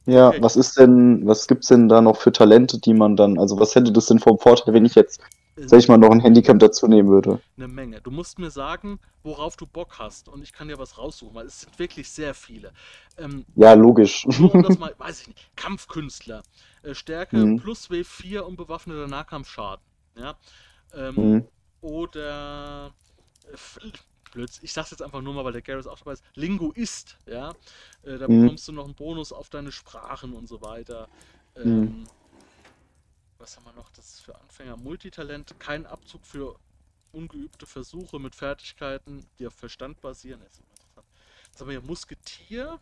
Ja, 0.06 0.28
okay. 0.28 0.42
was 0.42 0.56
ist 0.56 0.78
denn, 0.78 1.26
was 1.26 1.46
gibt's 1.46 1.68
denn 1.68 1.88
da 1.88 2.00
noch 2.00 2.16
für 2.16 2.32
Talente, 2.32 2.78
die 2.78 2.94
man 2.94 3.14
dann, 3.14 3.38
also 3.38 3.60
was 3.60 3.74
hätte 3.74 3.92
das 3.92 4.06
denn 4.06 4.18
vom 4.18 4.38
Vorteil, 4.38 4.74
wenn 4.74 4.86
ich 4.86 4.94
jetzt 4.94 5.20
sag 5.66 5.78
ich 5.78 5.88
mal, 5.88 5.98
noch 5.98 6.10
ein 6.10 6.20
Handicap 6.20 6.58
dazu 6.58 6.86
nehmen 6.86 7.08
würde. 7.08 7.40
Eine 7.56 7.68
Menge. 7.68 8.00
Du 8.00 8.10
musst 8.10 8.38
mir 8.38 8.50
sagen, 8.50 8.98
worauf 9.22 9.56
du 9.56 9.66
Bock 9.66 9.98
hast 9.98 10.28
und 10.28 10.42
ich 10.42 10.52
kann 10.52 10.68
dir 10.68 10.78
was 10.78 10.98
raussuchen, 10.98 11.34
weil 11.34 11.46
es 11.46 11.62
sind 11.62 11.78
wirklich 11.78 12.10
sehr 12.10 12.34
viele. 12.34 12.72
Ähm, 13.16 13.44
ja, 13.56 13.74
logisch. 13.74 14.26
Das 14.26 14.78
mal, 14.78 14.94
weiß 14.98 15.22
ich 15.22 15.28
nicht, 15.28 15.56
Kampfkünstler, 15.56 16.42
äh, 16.82 16.94
Stärke 16.94 17.36
mhm. 17.36 17.58
plus 17.58 17.90
W4 17.90 18.40
und 18.40 18.56
bewaffneter 18.56 19.06
Nahkampfschaden. 19.06 19.84
Ja? 20.16 20.36
Ähm, 20.94 21.14
mhm. 21.14 21.48
Oder 21.80 22.92
äh, 23.52 23.88
Blöds, 24.32 24.60
ich 24.62 24.72
sag's 24.72 24.90
jetzt 24.90 25.02
einfach 25.02 25.22
nur 25.22 25.34
mal, 25.34 25.44
weil 25.44 25.52
der 25.52 25.62
Garrus 25.62 25.86
auch 25.86 25.98
dabei 25.98 26.12
ist, 26.12 26.24
Linguist, 26.34 27.16
ja. 27.26 27.50
Äh, 28.02 28.18
da 28.18 28.28
mhm. 28.28 28.42
bekommst 28.42 28.68
du 28.68 28.72
noch 28.72 28.84
einen 28.84 28.94
Bonus 28.94 29.32
auf 29.32 29.48
deine 29.48 29.72
Sprachen 29.72 30.34
und 30.34 30.48
so 30.48 30.60
weiter. 30.60 31.08
Mhm. 31.56 31.64
Ähm, 31.64 32.04
was 33.38 33.56
haben 33.56 33.64
wir 33.64 33.72
noch? 33.72 33.90
Das 33.90 34.14
ist 34.14 34.20
für 34.20 34.38
Anfänger 34.40 34.76
Multitalent, 34.76 35.58
kein 35.58 35.86
Abzug 35.86 36.24
für 36.26 36.56
ungeübte 37.12 37.66
Versuche 37.66 38.18
mit 38.18 38.34
Fertigkeiten, 38.34 39.24
die 39.38 39.46
auf 39.46 39.54
Verstand 39.54 40.00
basieren. 40.00 40.40
Das 40.42 40.52
ist 40.54 40.62
haben 41.60 41.68
wir 41.68 41.80
hier 41.80 41.86
Musketier. 41.86 42.78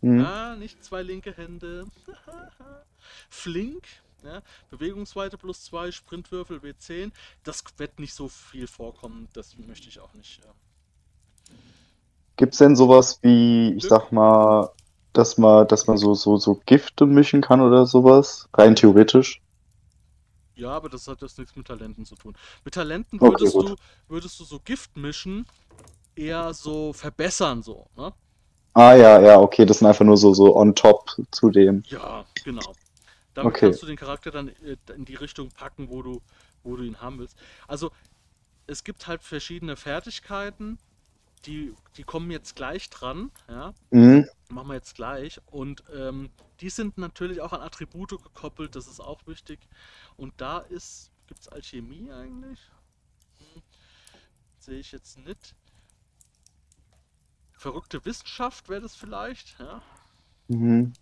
Mhm. 0.00 0.24
Ah, 0.24 0.56
nicht 0.56 0.82
zwei 0.82 1.02
linke 1.02 1.36
Hände. 1.36 1.86
Flink. 3.30 3.86
Ja, 4.22 4.42
Bewegungsweite 4.68 5.38
plus 5.38 5.64
2, 5.64 5.92
Sprintwürfel 5.92 6.58
W10. 6.58 7.10
Das 7.42 7.64
wird 7.78 7.98
nicht 7.98 8.12
so 8.12 8.28
viel 8.28 8.66
vorkommen, 8.66 9.28
das 9.32 9.56
möchte 9.56 9.88
ich 9.88 9.98
auch 9.98 10.12
nicht. 10.12 10.40
Ja. 10.44 10.52
Gibt 12.36 12.52
es 12.52 12.58
denn 12.58 12.76
sowas 12.76 13.18
wie, 13.22 13.72
ich 13.74 13.84
sag 13.84 14.12
mal, 14.12 14.70
dass 15.12 15.38
man, 15.38 15.66
dass 15.68 15.86
man 15.86 15.96
so, 15.96 16.14
so, 16.14 16.36
so 16.36 16.60
Gifte 16.66 17.06
mischen 17.06 17.40
kann 17.40 17.60
oder 17.60 17.86
sowas? 17.86 18.48
Rein 18.54 18.76
theoretisch. 18.76 19.40
Ja, 20.54 20.70
aber 20.70 20.88
das 20.90 21.08
hat 21.08 21.22
jetzt 21.22 21.38
nichts 21.38 21.56
mit 21.56 21.66
Talenten 21.66 22.04
zu 22.04 22.14
tun. 22.16 22.36
Mit 22.64 22.74
Talenten 22.74 23.20
würdest, 23.20 23.54
okay, 23.54 23.68
du, 23.68 23.76
würdest 24.08 24.38
du 24.38 24.44
so 24.44 24.60
Gift 24.60 24.96
mischen 24.96 25.46
eher 26.14 26.52
so 26.52 26.92
verbessern, 26.92 27.62
so, 27.62 27.86
ne? 27.96 28.12
Ah 28.74 28.94
ja, 28.94 29.20
ja, 29.20 29.40
okay, 29.40 29.66
das 29.66 29.78
sind 29.78 29.88
einfach 29.88 30.04
nur 30.04 30.16
so, 30.16 30.32
so 30.32 30.54
on 30.54 30.74
top 30.74 31.10
zu 31.32 31.50
dem. 31.50 31.82
Ja, 31.86 32.24
genau. 32.44 32.72
Damit 33.34 33.54
okay. 33.54 33.66
kannst 33.66 33.82
du 33.82 33.86
den 33.86 33.96
Charakter 33.96 34.30
dann 34.30 34.48
äh, 34.48 34.76
in 34.94 35.04
die 35.04 35.14
Richtung 35.14 35.48
packen, 35.48 35.88
wo 35.88 36.02
du, 36.02 36.20
wo 36.62 36.76
du 36.76 36.82
ihn 36.82 37.00
haben 37.00 37.18
willst. 37.18 37.36
Also, 37.66 37.90
es 38.66 38.84
gibt 38.84 39.06
halt 39.06 39.22
verschiedene 39.22 39.76
Fertigkeiten, 39.76 40.78
die, 41.46 41.74
die 41.96 42.04
kommen 42.04 42.30
jetzt 42.30 42.56
gleich 42.56 42.90
dran, 42.90 43.30
ja. 43.48 43.74
Mhm. 43.90 44.28
Machen 44.48 44.68
wir 44.68 44.74
jetzt 44.74 44.94
gleich. 44.94 45.40
Und 45.46 45.84
ähm, 45.94 46.30
die 46.60 46.70
sind 46.70 46.98
natürlich 46.98 47.40
auch 47.40 47.52
an 47.52 47.62
Attribute 47.62 48.10
gekoppelt, 48.22 48.76
das 48.76 48.86
ist 48.86 49.00
auch 49.00 49.26
wichtig. 49.26 49.60
Und 50.16 50.40
da 50.40 50.58
ist, 50.58 51.10
gibt 51.26 51.40
es 51.40 51.48
Alchemie 51.48 52.10
eigentlich? 52.12 52.60
Hm. 53.38 53.62
Sehe 54.58 54.78
ich 54.78 54.92
jetzt 54.92 55.18
nicht. 55.18 55.54
Verrückte 57.52 58.04
Wissenschaft 58.04 58.68
wäre 58.68 58.80
das 58.80 58.96
vielleicht, 58.96 59.58
ja. 59.58 59.82
Mhm. 60.48 60.92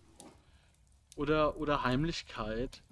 Oder, 1.17 1.57
oder 1.57 1.83
Heimlichkeit. 1.83 2.83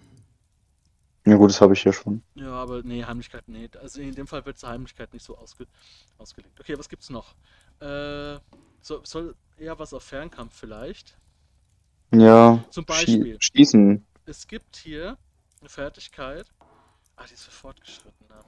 Ja 1.26 1.34
gut, 1.34 1.50
das 1.50 1.60
habe 1.60 1.74
ich 1.74 1.82
ja 1.82 1.92
schon. 1.92 2.22
Ja, 2.36 2.52
aber 2.52 2.84
nee, 2.84 3.04
Heimlichkeit 3.04 3.48
nee. 3.48 3.68
Also 3.80 4.00
in 4.00 4.14
dem 4.14 4.28
Fall 4.28 4.46
wird 4.46 4.62
Heimlichkeit 4.62 5.12
nicht 5.12 5.24
so 5.24 5.36
ausge 5.36 5.66
ausgelegt. 6.18 6.58
Okay, 6.60 6.78
was 6.78 6.88
gibt's 6.88 7.10
noch? 7.10 7.34
Äh, 7.80 8.38
so, 8.80 9.00
soll 9.02 9.34
eher 9.58 9.76
was 9.76 9.92
auf 9.92 10.04
Fernkampf 10.04 10.54
vielleicht? 10.54 11.18
Ja. 12.12 12.64
Zum 12.70 12.84
Beispiel. 12.84 13.36
Schießen. 13.40 14.06
Es 14.24 14.46
gibt 14.46 14.76
hier 14.76 15.18
eine 15.60 15.68
Fertigkeit. 15.68 16.46
Ah, 17.16 17.24
die 17.28 17.34
ist 17.34 17.42
für 17.42 17.50
Fortgeschrittene. 17.50 18.44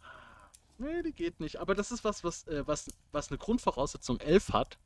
Ah, 0.00 0.06
nee, 0.78 1.02
die 1.02 1.12
geht 1.12 1.40
nicht. 1.40 1.56
Aber 1.56 1.74
das 1.74 1.90
ist 1.90 2.04
was, 2.04 2.24
was, 2.24 2.46
äh, 2.46 2.66
was, 2.66 2.88
was 3.12 3.28
eine 3.28 3.36
Grundvoraussetzung 3.36 4.18
11 4.20 4.54
hat. 4.54 4.78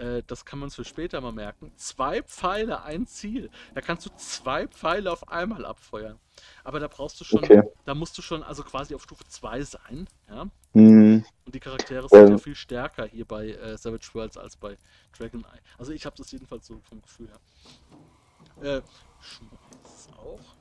Äh, 0.00 0.22
das 0.26 0.46
kann 0.46 0.58
man 0.58 0.68
uns 0.68 0.76
für 0.76 0.84
später 0.84 1.20
mal 1.20 1.32
merken, 1.32 1.72
zwei 1.76 2.22
Pfeile, 2.22 2.82
ein 2.82 3.06
Ziel. 3.06 3.50
Da 3.74 3.82
kannst 3.82 4.06
du 4.06 4.10
zwei 4.16 4.66
Pfeile 4.66 5.12
auf 5.12 5.28
einmal 5.28 5.66
abfeuern. 5.66 6.18
Aber 6.64 6.80
da 6.80 6.88
brauchst 6.88 7.20
du 7.20 7.24
schon, 7.24 7.44
okay. 7.44 7.62
da 7.84 7.94
musst 7.94 8.16
du 8.16 8.22
schon 8.22 8.42
also 8.42 8.62
quasi 8.62 8.94
auf 8.94 9.02
Stufe 9.02 9.24
2 9.28 9.62
sein, 9.62 10.08
ja. 10.28 10.46
Mhm. 10.72 11.22
Und 11.44 11.54
die 11.54 11.60
Charaktere 11.60 12.08
sind 12.08 12.18
ähm. 12.18 12.30
ja 12.30 12.38
viel 12.38 12.54
stärker 12.54 13.04
hier 13.04 13.26
bei 13.26 13.50
äh, 13.50 13.76
Savage 13.76 14.08
Worlds 14.14 14.38
als 14.38 14.56
bei 14.56 14.78
Dragon 15.18 15.42
Eye. 15.42 15.60
Also 15.76 15.92
ich 15.92 16.06
habe 16.06 16.16
das 16.16 16.32
jedenfalls 16.32 16.66
so 16.66 16.80
vom 16.88 17.02
Gefühl 17.02 17.28
her. 17.28 18.78
Äh, 18.78 18.82
Schmutz 19.20 20.08
auch. 20.16 20.56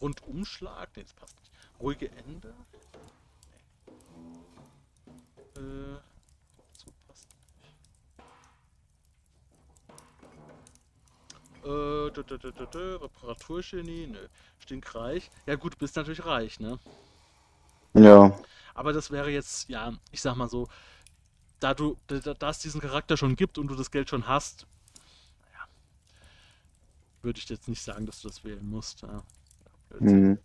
Rundumschlag, 0.00 0.90
nee, 0.94 1.02
das 1.02 1.14
passt 1.14 1.36
nicht. 1.40 1.50
Ruhige 1.80 2.08
Ende. 2.12 2.54
Nee. 5.56 5.60
Äh, 5.60 6.11
Äh, 11.64 11.68
Reparaturgenie, 11.68 14.08
nö. 14.08 14.18
Stinkreich. 14.58 15.30
Ja 15.46 15.56
gut, 15.56 15.74
du 15.74 15.78
bist 15.78 15.96
natürlich 15.96 16.24
reich, 16.24 16.60
ne? 16.60 16.78
Ja. 17.94 18.36
Aber 18.74 18.92
das 18.92 19.10
wäre 19.10 19.30
jetzt, 19.30 19.68
ja, 19.68 19.92
ich 20.10 20.20
sag 20.20 20.36
mal 20.36 20.48
so, 20.48 20.68
da 21.60 21.74
du, 21.74 21.96
da, 22.06 22.34
da 22.34 22.50
es 22.50 22.58
diesen 22.58 22.80
Charakter 22.80 23.16
schon 23.16 23.36
gibt 23.36 23.58
und 23.58 23.68
du 23.68 23.74
das 23.74 23.90
Geld 23.90 24.08
schon 24.08 24.26
hast, 24.26 24.66
ja, 25.52 25.60
würde 27.22 27.38
ich 27.38 27.48
jetzt 27.48 27.68
nicht 27.68 27.82
sagen, 27.82 28.06
dass 28.06 28.22
du 28.22 28.28
das 28.28 28.44
wählen 28.44 28.68
musst. 28.68 29.02
Ja. 29.02 29.22
Mhm. 30.00 30.38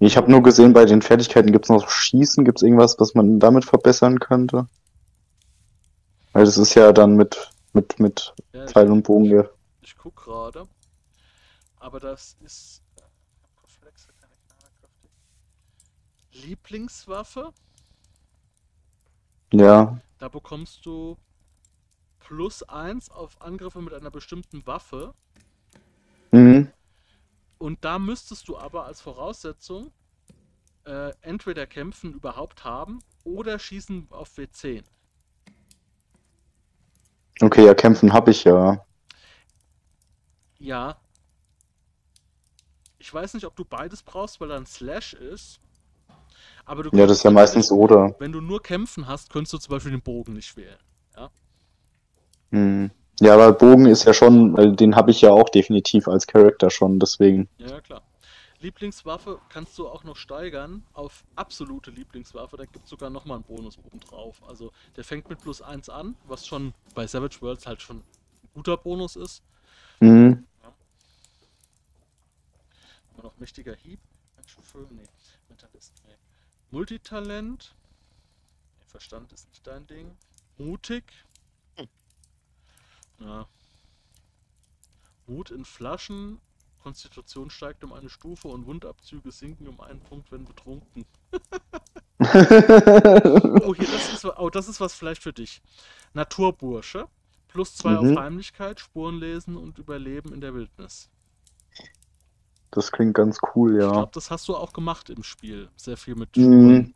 Ich 0.00 0.16
habe 0.16 0.30
nur 0.30 0.42
gesehen, 0.42 0.72
bei 0.72 0.84
den 0.84 1.02
Fertigkeiten 1.02 1.50
gibt 1.50 1.64
es 1.64 1.70
noch 1.70 1.88
Schießen. 1.88 2.44
Gibt 2.44 2.58
es 2.58 2.62
irgendwas, 2.62 2.96
was 2.98 3.14
man 3.14 3.40
damit 3.40 3.64
verbessern 3.64 4.20
könnte? 4.20 4.66
Weil 6.32 6.44
das 6.44 6.58
ist 6.58 6.74
ja 6.74 6.92
dann 6.92 7.16
mit, 7.16 7.50
mit, 7.72 7.98
mit 7.98 8.34
ja, 8.52 8.66
Pfeil 8.66 8.90
und 8.90 9.02
Bogen 9.02 9.46
ich 9.86 9.96
guck 9.96 10.16
gerade. 10.16 10.68
Aber 11.78 12.00
das 12.00 12.36
ist. 12.40 12.82
Reflexe, 13.62 14.08
keine 14.20 14.34
Lieblingswaffe. 16.32 17.52
Ja. 19.52 19.98
Da 20.18 20.28
bekommst 20.28 20.84
du 20.84 21.16
plus 22.18 22.62
1 22.64 23.10
auf 23.10 23.40
Angriffe 23.40 23.80
mit 23.80 23.94
einer 23.94 24.10
bestimmten 24.10 24.66
Waffe. 24.66 25.14
Mhm. 26.32 26.70
Und 27.58 27.84
da 27.84 27.98
müsstest 27.98 28.48
du 28.48 28.58
aber 28.58 28.84
als 28.84 29.00
Voraussetzung 29.00 29.92
äh, 30.84 31.12
entweder 31.20 31.66
kämpfen 31.66 32.12
überhaupt 32.12 32.64
haben 32.64 32.98
oder 33.24 33.58
schießen 33.58 34.08
auf 34.10 34.36
W10. 34.36 34.84
Okay, 37.40 37.66
ja, 37.66 37.74
kämpfen 37.74 38.12
habe 38.12 38.30
ich 38.30 38.44
ja. 38.44 38.84
Ja. 40.58 40.96
Ich 42.98 43.12
weiß 43.12 43.34
nicht, 43.34 43.44
ob 43.44 43.54
du 43.56 43.64
beides 43.64 44.02
brauchst, 44.02 44.40
weil 44.40 44.48
da 44.48 44.56
ein 44.56 44.66
Slash 44.66 45.14
ist. 45.14 45.60
Aber 46.64 46.82
du 46.82 46.90
ja, 46.96 47.06
das 47.06 47.18
ist 47.18 47.22
ja 47.22 47.30
meistens 47.30 47.70
oder. 47.70 48.14
Wenn 48.18 48.32
du 48.32 48.40
nur 48.40 48.62
kämpfen 48.62 49.06
hast, 49.06 49.30
könntest 49.30 49.52
du 49.52 49.58
zum 49.58 49.70
Beispiel 49.70 49.92
den 49.92 50.02
Bogen 50.02 50.32
nicht 50.32 50.56
wählen. 50.56 50.78
Ja, 51.16 51.30
hm. 52.50 52.90
ja 53.20 53.34
aber 53.34 53.52
Bogen 53.52 53.86
ist 53.86 54.04
ja 54.04 54.14
schon, 54.14 54.76
den 54.76 54.96
habe 54.96 55.10
ich 55.10 55.20
ja 55.20 55.30
auch 55.30 55.48
definitiv 55.48 56.08
als 56.08 56.26
Charakter 56.26 56.70
schon, 56.70 56.98
deswegen. 56.98 57.48
Ja, 57.58 57.80
klar. 57.80 58.02
Lieblingswaffe 58.60 59.38
kannst 59.50 59.78
du 59.78 59.86
auch 59.86 60.02
noch 60.02 60.16
steigern 60.16 60.82
auf 60.94 61.24
absolute 61.36 61.90
Lieblingswaffe. 61.90 62.56
Da 62.56 62.64
gibt 62.64 62.84
es 62.84 62.90
sogar 62.90 63.10
nochmal 63.10 63.36
einen 63.36 63.44
Bonus 63.44 63.78
oben 63.78 64.00
drauf. 64.00 64.42
Also 64.48 64.72
der 64.96 65.04
fängt 65.04 65.28
mit 65.28 65.40
plus 65.40 65.60
1 65.60 65.90
an, 65.90 66.16
was 66.26 66.46
schon 66.46 66.72
bei 66.94 67.06
Savage 67.06 67.42
Worlds 67.42 67.66
halt 67.66 67.82
schon 67.82 67.98
ein 67.98 68.04
guter 68.54 68.78
Bonus 68.78 69.16
ist. 69.16 69.42
Mhm. 70.00 70.46
Ja. 70.62 70.74
noch 73.22 73.36
mächtiger 73.38 73.74
Hieb. 73.74 74.00
Nee, 74.90 75.06
Mentalist. 75.48 76.02
Nee. 76.06 76.16
Multitalent. 76.70 77.74
Nee, 78.78 78.84
Verstand 78.86 79.32
ist 79.32 79.48
nicht 79.48 79.66
dein 79.66 79.86
Ding. 79.86 80.16
Mutig. 80.58 81.04
Hm. 81.76 81.88
Ja. 83.20 83.48
Mut 85.26 85.50
in 85.50 85.64
Flaschen. 85.64 86.40
Konstitution 86.82 87.50
steigt 87.50 87.82
um 87.82 87.92
eine 87.92 88.08
Stufe 88.08 88.46
und 88.46 88.66
Wundabzüge 88.66 89.32
sinken 89.32 89.66
um 89.66 89.80
einen 89.80 90.00
Punkt, 90.00 90.30
wenn 90.30 90.44
betrunken. 90.44 91.04
oh, 92.20 93.74
hier, 93.74 93.88
das 93.88 94.12
ist, 94.12 94.24
oh, 94.24 94.50
das 94.50 94.68
ist 94.68 94.80
was 94.80 94.94
vielleicht 94.94 95.20
für 95.22 95.32
dich. 95.32 95.62
Naturbursche. 96.14 97.08
Plus 97.56 97.74
zwei 97.74 97.92
mhm. 97.92 98.10
auf 98.10 98.18
Heimlichkeit, 98.18 98.80
Spuren 98.80 99.18
lesen 99.18 99.56
und 99.56 99.78
Überleben 99.78 100.34
in 100.34 100.42
der 100.42 100.52
Wildnis. 100.52 101.08
Das 102.70 102.92
klingt 102.92 103.14
ganz 103.14 103.38
cool, 103.54 103.80
ja. 103.80 103.86
Ich 103.86 103.92
glaube, 103.92 104.10
das 104.12 104.30
hast 104.30 104.46
du 104.48 104.54
auch 104.54 104.74
gemacht 104.74 105.08
im 105.08 105.22
Spiel. 105.22 105.70
Sehr 105.74 105.96
viel 105.96 106.16
mit 106.16 106.36
mhm. 106.36 106.92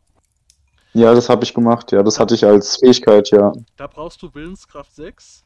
Ja, 0.93 1.15
das 1.15 1.29
habe 1.29 1.43
ich 1.43 1.55
gemacht, 1.55 1.91
ja. 1.91 2.03
Das 2.03 2.19
hatte 2.19 2.35
ich 2.35 2.45
als 2.45 2.75
Fähigkeit, 2.75 3.31
ja. 3.31 3.51
Da 3.75 3.87
brauchst 3.87 4.21
du 4.21 4.31
Willenskraft 4.35 4.93
6. 4.93 5.43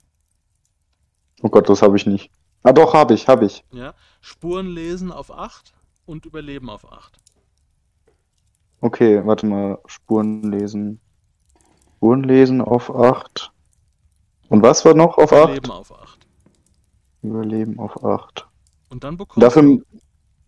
Oh 1.43 1.47
Gott, 1.47 1.70
das 1.70 1.82
habe 1.82 1.95
ich 1.95 2.05
nicht. 2.05 2.30
Ah 2.63 2.74
doch, 2.74 2.93
habe 2.93 3.13
ich, 3.13 3.30
habe 3.30 3.45
ich. 3.45 3.63
Ja. 3.72 3.93
Spuren 4.20 4.68
lesen 4.68 5.13
auf 5.13 5.32
8 5.32 5.74
und 6.05 6.26
Überleben 6.26 6.70
auf 6.70 6.91
8. 6.91 7.16
Okay, 8.82 9.26
warte 9.26 9.45
mal. 9.45 9.80
Spuren 9.86 10.51
lesen. 10.51 10.99
Spuren 11.95 12.24
lesen 12.24 12.59
auf 12.59 12.93
8. 12.93 13.53
Und 14.49 14.61
was 14.61 14.85
war 14.85 14.93
noch 14.93 15.17
auf 15.17 15.33
8? 15.33 15.43
Überleben 15.43 15.71
auf 15.71 15.91
8. 15.91 16.19
Überleben 17.23 17.79
auf 17.79 18.03
8. 18.03 18.47
Und 18.89 19.03
dann 19.03 19.17
bekommst 19.17 19.43
Dafür... 19.43 19.63
du 19.63 19.83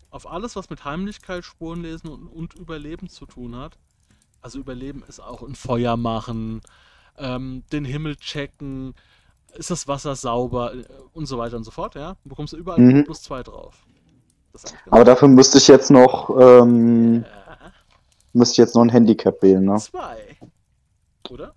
auf 0.10 0.30
alles, 0.32 0.56
was 0.56 0.70
mit 0.70 0.86
Heimlichkeit, 0.86 1.44
Spuren 1.44 1.82
lesen 1.82 2.08
und, 2.08 2.28
und 2.28 2.54
Überleben 2.56 3.10
zu 3.10 3.26
tun 3.26 3.56
hat. 3.56 3.78
Also 4.42 4.60
Überleben 4.60 5.04
ist 5.08 5.20
auch 5.20 5.44
ein 5.44 5.56
Feuer 5.56 5.98
machen, 5.98 6.62
ähm, 7.18 7.64
den 7.72 7.86
Himmel 7.86 8.16
checken, 8.16 8.94
ist 9.54 9.72
das 9.72 9.88
Wasser 9.88 10.16
sauber 10.16 10.74
äh, 10.74 10.84
und 11.14 11.26
so 11.26 11.38
weiter 11.38 11.58
und 11.58 11.64
so 11.64 11.72
fort, 11.72 11.96
ja. 11.96 12.16
Du 12.24 12.30
bekommst 12.30 12.54
überall 12.54 12.80
mhm. 12.80 13.04
plus 13.04 13.22
zwei 13.24 13.44
drauf. 13.44 13.86
Aber 14.90 15.04
dafür 15.04 15.28
müsste 15.28 15.58
ich 15.58 15.68
jetzt 15.68 15.92
noch 15.92 16.30
ähm, 16.40 17.24
ja. 17.24 17.58
müsste 18.34 18.54
ich 18.54 18.58
jetzt 18.58 18.76
noch 18.76 18.82
ein 18.82 18.90
Handicap 18.90 19.42
wählen, 19.44 19.66
ne? 19.66 19.78
Zwei. 19.78 20.38
Oder? 21.30 21.54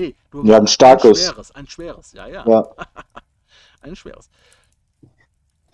Nee, 0.00 0.14
du 0.30 0.42
ja, 0.44 0.56
ein 0.56 0.66
starkes. 0.66 1.18
Ein 1.18 1.34
schweres, 1.34 1.50
ein 1.54 1.66
schweres, 1.66 2.12
ja, 2.12 2.26
ja. 2.26 2.46
ja. 2.48 2.68
ein 3.82 3.94
schweres. 3.94 4.30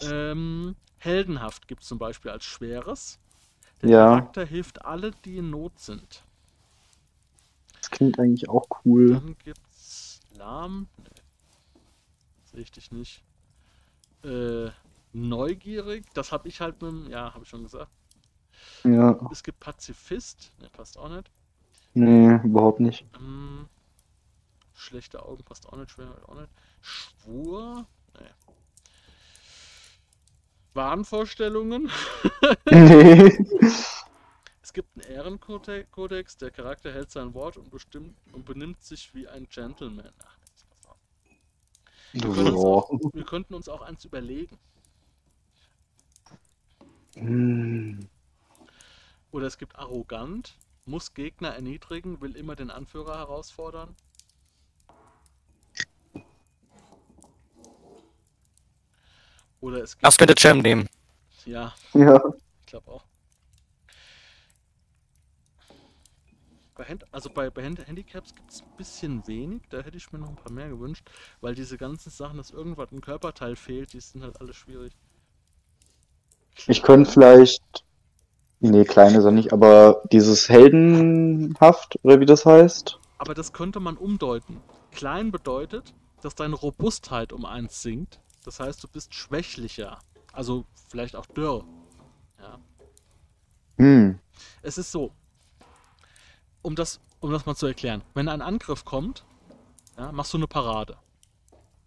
Ähm, 0.00 0.74
heldenhaft 0.98 1.68
gibt 1.68 1.82
es 1.82 1.88
zum 1.88 1.98
Beispiel 1.98 2.32
als 2.32 2.44
schweres. 2.44 3.20
Der 3.82 3.90
ja. 3.90 4.06
Charakter 4.06 4.44
hilft 4.44 4.84
alle, 4.84 5.12
die 5.24 5.38
in 5.38 5.50
Not 5.50 5.78
sind. 5.78 6.24
Das 7.78 7.90
klingt 7.90 8.18
eigentlich 8.18 8.48
auch 8.48 8.66
cool. 8.84 9.12
Dann 9.12 9.36
gibt's 9.44 10.20
lahm. 10.36 10.88
Nee. 10.96 11.04
Sehe 12.46 12.62
ich 12.62 12.72
dich 12.72 12.90
nicht. 12.90 13.22
Äh, 14.24 14.70
neugierig, 15.12 16.04
das 16.14 16.32
habe 16.32 16.48
ich 16.48 16.60
halt 16.60 16.82
mit 16.82 16.90
dem, 16.90 17.10
ja, 17.10 17.32
habe 17.32 17.44
ich 17.44 17.48
schon 17.48 17.62
gesagt. 17.62 17.92
Ja. 18.82 19.20
Es 19.30 19.44
gibt 19.44 19.60
Pazifist, 19.60 20.52
ne, 20.60 20.68
passt 20.72 20.98
auch 20.98 21.08
nicht. 21.08 21.30
Nee, 21.94 22.40
überhaupt 22.42 22.80
nicht. 22.80 23.06
Ähm, 23.16 23.68
schlechte 24.76 25.24
Augen 25.24 25.44
passt 25.44 25.66
auch 25.66 25.76
nicht, 25.76 25.90
schwer 25.90 26.14
auch 26.28 26.34
nicht. 26.34 26.50
Schwur, 26.80 27.86
nee. 28.18 28.30
Wahnvorstellungen. 30.74 31.90
nee. 32.70 33.38
Es 34.62 34.72
gibt 34.72 34.96
einen 34.96 35.14
Ehrenkodex, 35.14 36.38
der 36.38 36.50
Charakter 36.50 36.92
hält 36.92 37.12
sein 37.12 37.34
Wort 37.34 37.56
und 37.56 37.70
bestimmt 37.70 38.18
und 38.32 38.44
benimmt 38.44 38.82
sich 38.82 39.14
wie 39.14 39.28
ein 39.28 39.48
Gentleman. 39.48 40.12
Ach, 40.24 40.36
wir, 42.12 42.32
können 42.32 42.54
auch, 42.54 42.90
wir 42.90 43.24
könnten 43.24 43.54
uns 43.54 43.68
auch 43.68 43.80
eins 43.80 44.04
überlegen. 44.04 44.58
Hm. 47.14 48.08
Oder 49.30 49.46
es 49.46 49.56
gibt 49.56 49.76
arrogant, 49.76 50.58
muss 50.84 51.14
Gegner 51.14 51.50
erniedrigen, 51.50 52.20
will 52.20 52.36
immer 52.36 52.56
den 52.56 52.70
Anführer 52.70 53.18
herausfordern. 53.18 53.94
Oder 59.60 59.82
es 59.82 59.92
gibt. 59.92 60.04
Das 60.04 60.16
könnte 60.16 60.34
Jam 60.36 60.58
nehmen. 60.58 60.88
Ja. 61.44 61.74
Ja. 61.94 62.20
Ich 62.60 62.66
glaube 62.66 62.90
auch. 62.90 63.04
Bei 66.74 66.84
Hand, 66.84 67.04
also 67.10 67.30
bei, 67.30 67.48
bei 67.48 67.62
Handicaps 67.62 68.34
gibt 68.34 68.50
es 68.50 68.60
ein 68.60 68.76
bisschen 68.76 69.26
wenig, 69.26 69.62
da 69.70 69.78
hätte 69.80 69.96
ich 69.96 70.12
mir 70.12 70.18
noch 70.18 70.28
ein 70.28 70.36
paar 70.36 70.52
mehr 70.52 70.68
gewünscht, 70.68 71.08
weil 71.40 71.54
diese 71.54 71.78
ganzen 71.78 72.10
Sachen, 72.10 72.36
dass 72.36 72.50
irgendwas 72.50 72.92
ein 72.92 73.00
Körperteil 73.00 73.56
fehlt, 73.56 73.94
die 73.94 74.00
sind 74.00 74.22
halt 74.22 74.38
alle 74.42 74.52
schwierig. 74.52 74.92
Ich 76.66 76.82
könnte 76.82 77.10
vielleicht. 77.10 77.62
Nee, 78.60 78.84
kleine 78.84 79.18
ist 79.18 79.24
er 79.24 79.32
nicht, 79.32 79.52
aber 79.52 80.02
dieses 80.12 80.48
Heldenhaft, 80.48 81.98
oder 82.02 82.20
wie 82.20 82.26
das 82.26 82.44
heißt. 82.44 82.98
Aber 83.18 83.34
das 83.34 83.52
könnte 83.52 83.80
man 83.80 83.96
umdeuten. 83.96 84.60
Klein 84.90 85.30
bedeutet, 85.30 85.94
dass 86.22 86.34
deine 86.34 86.56
Robustheit 86.56 87.32
um 87.32 87.44
eins 87.44 87.82
sinkt. 87.82 88.20
Das 88.46 88.60
heißt, 88.60 88.82
du 88.82 88.88
bist 88.88 89.12
schwächlicher. 89.12 89.98
Also 90.32 90.64
vielleicht 90.88 91.16
auch 91.16 91.26
dürr. 91.26 91.64
Ja. 92.38 92.58
Hm. 93.78 94.20
Es 94.62 94.78
ist 94.78 94.92
so, 94.92 95.10
um 96.62 96.76
das, 96.76 97.00
um 97.18 97.32
das 97.32 97.44
mal 97.44 97.56
zu 97.56 97.66
erklären, 97.66 98.02
wenn 98.14 98.28
ein 98.28 98.40
Angriff 98.42 98.84
kommt, 98.84 99.24
ja, 99.98 100.12
machst 100.12 100.32
du 100.32 100.38
eine 100.38 100.46
Parade. 100.46 100.96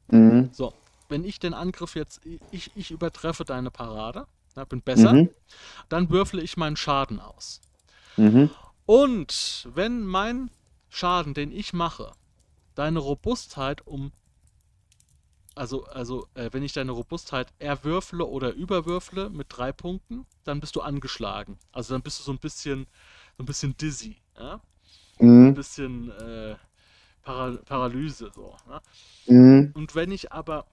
Mhm. 0.10 0.50
So, 0.52 0.74
wenn 1.08 1.24
ich 1.24 1.40
den 1.40 1.54
Angriff 1.54 1.96
jetzt, 1.96 2.20
ich, 2.52 2.72
ich 2.76 2.92
übertreffe 2.92 3.46
deine 3.46 3.72
Parade, 3.72 4.28
ja, 4.58 4.66
bin 4.66 4.82
besser, 4.82 5.14
mhm. 5.14 5.30
dann 5.88 6.10
würfle 6.10 6.42
ich 6.42 6.58
meinen 6.58 6.76
Schaden 6.76 7.22
aus. 7.22 7.62
Mhm. 8.18 8.50
Und 8.86 9.70
wenn 9.74 10.06
mein 10.06 10.52
Schaden, 10.90 11.34
den 11.34 11.52
ich 11.54 11.72
mache, 11.72 12.12
deine 12.76 13.00
Robustheit 13.00 13.86
um 13.88 14.12
also, 15.60 15.84
also 15.88 16.26
äh, 16.36 16.50
wenn 16.54 16.64
ich 16.64 16.72
deine 16.72 16.94
Robustheit 16.94 17.52
erwürfle 17.60 18.26
oder 18.26 18.54
überwürfle 18.54 19.30
mit 19.30 19.48
drei 19.50 19.74
Punkten, 19.74 20.26
dann 20.46 20.62
bist 20.62 20.78
du 20.78 20.82
angeschlagen. 20.82 21.60
Also 21.74 21.94
dann 21.94 22.02
bist 22.02 22.20
du 22.20 22.24
so 22.24 22.32
ein 22.32 22.38
bisschen, 22.38 22.88
so 23.38 23.44
ein 23.44 23.46
bisschen 23.46 23.76
dizzy. 23.76 24.16
Ja? 24.38 24.62
Mhm. 25.20 25.48
Ein 25.48 25.54
bisschen 25.54 26.12
äh, 26.12 26.56
Para 27.24 27.58
Paralyse. 27.66 28.32
So, 28.34 28.56
ne? 28.68 28.82
mhm. 29.28 29.72
Und 29.74 29.96
wenn 29.96 30.12
ich 30.12 30.32
aber 30.32 30.66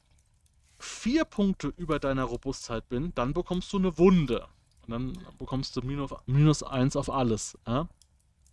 vier 0.78 1.24
Punkte 1.24 1.72
über 1.76 1.98
deiner 1.98 2.24
Robustheit 2.24 2.88
bin, 2.88 3.12
dann 3.16 3.32
bekommst 3.32 3.72
du 3.72 3.78
eine 3.78 3.98
Wunde. 3.98 4.46
Und 4.86 4.92
dann 4.92 5.18
bekommst 5.36 5.74
du 5.74 5.82
minus, 5.82 6.12
minus 6.26 6.62
eins 6.62 6.94
auf 6.94 7.10
alles. 7.10 7.58
Ja? 7.66 7.88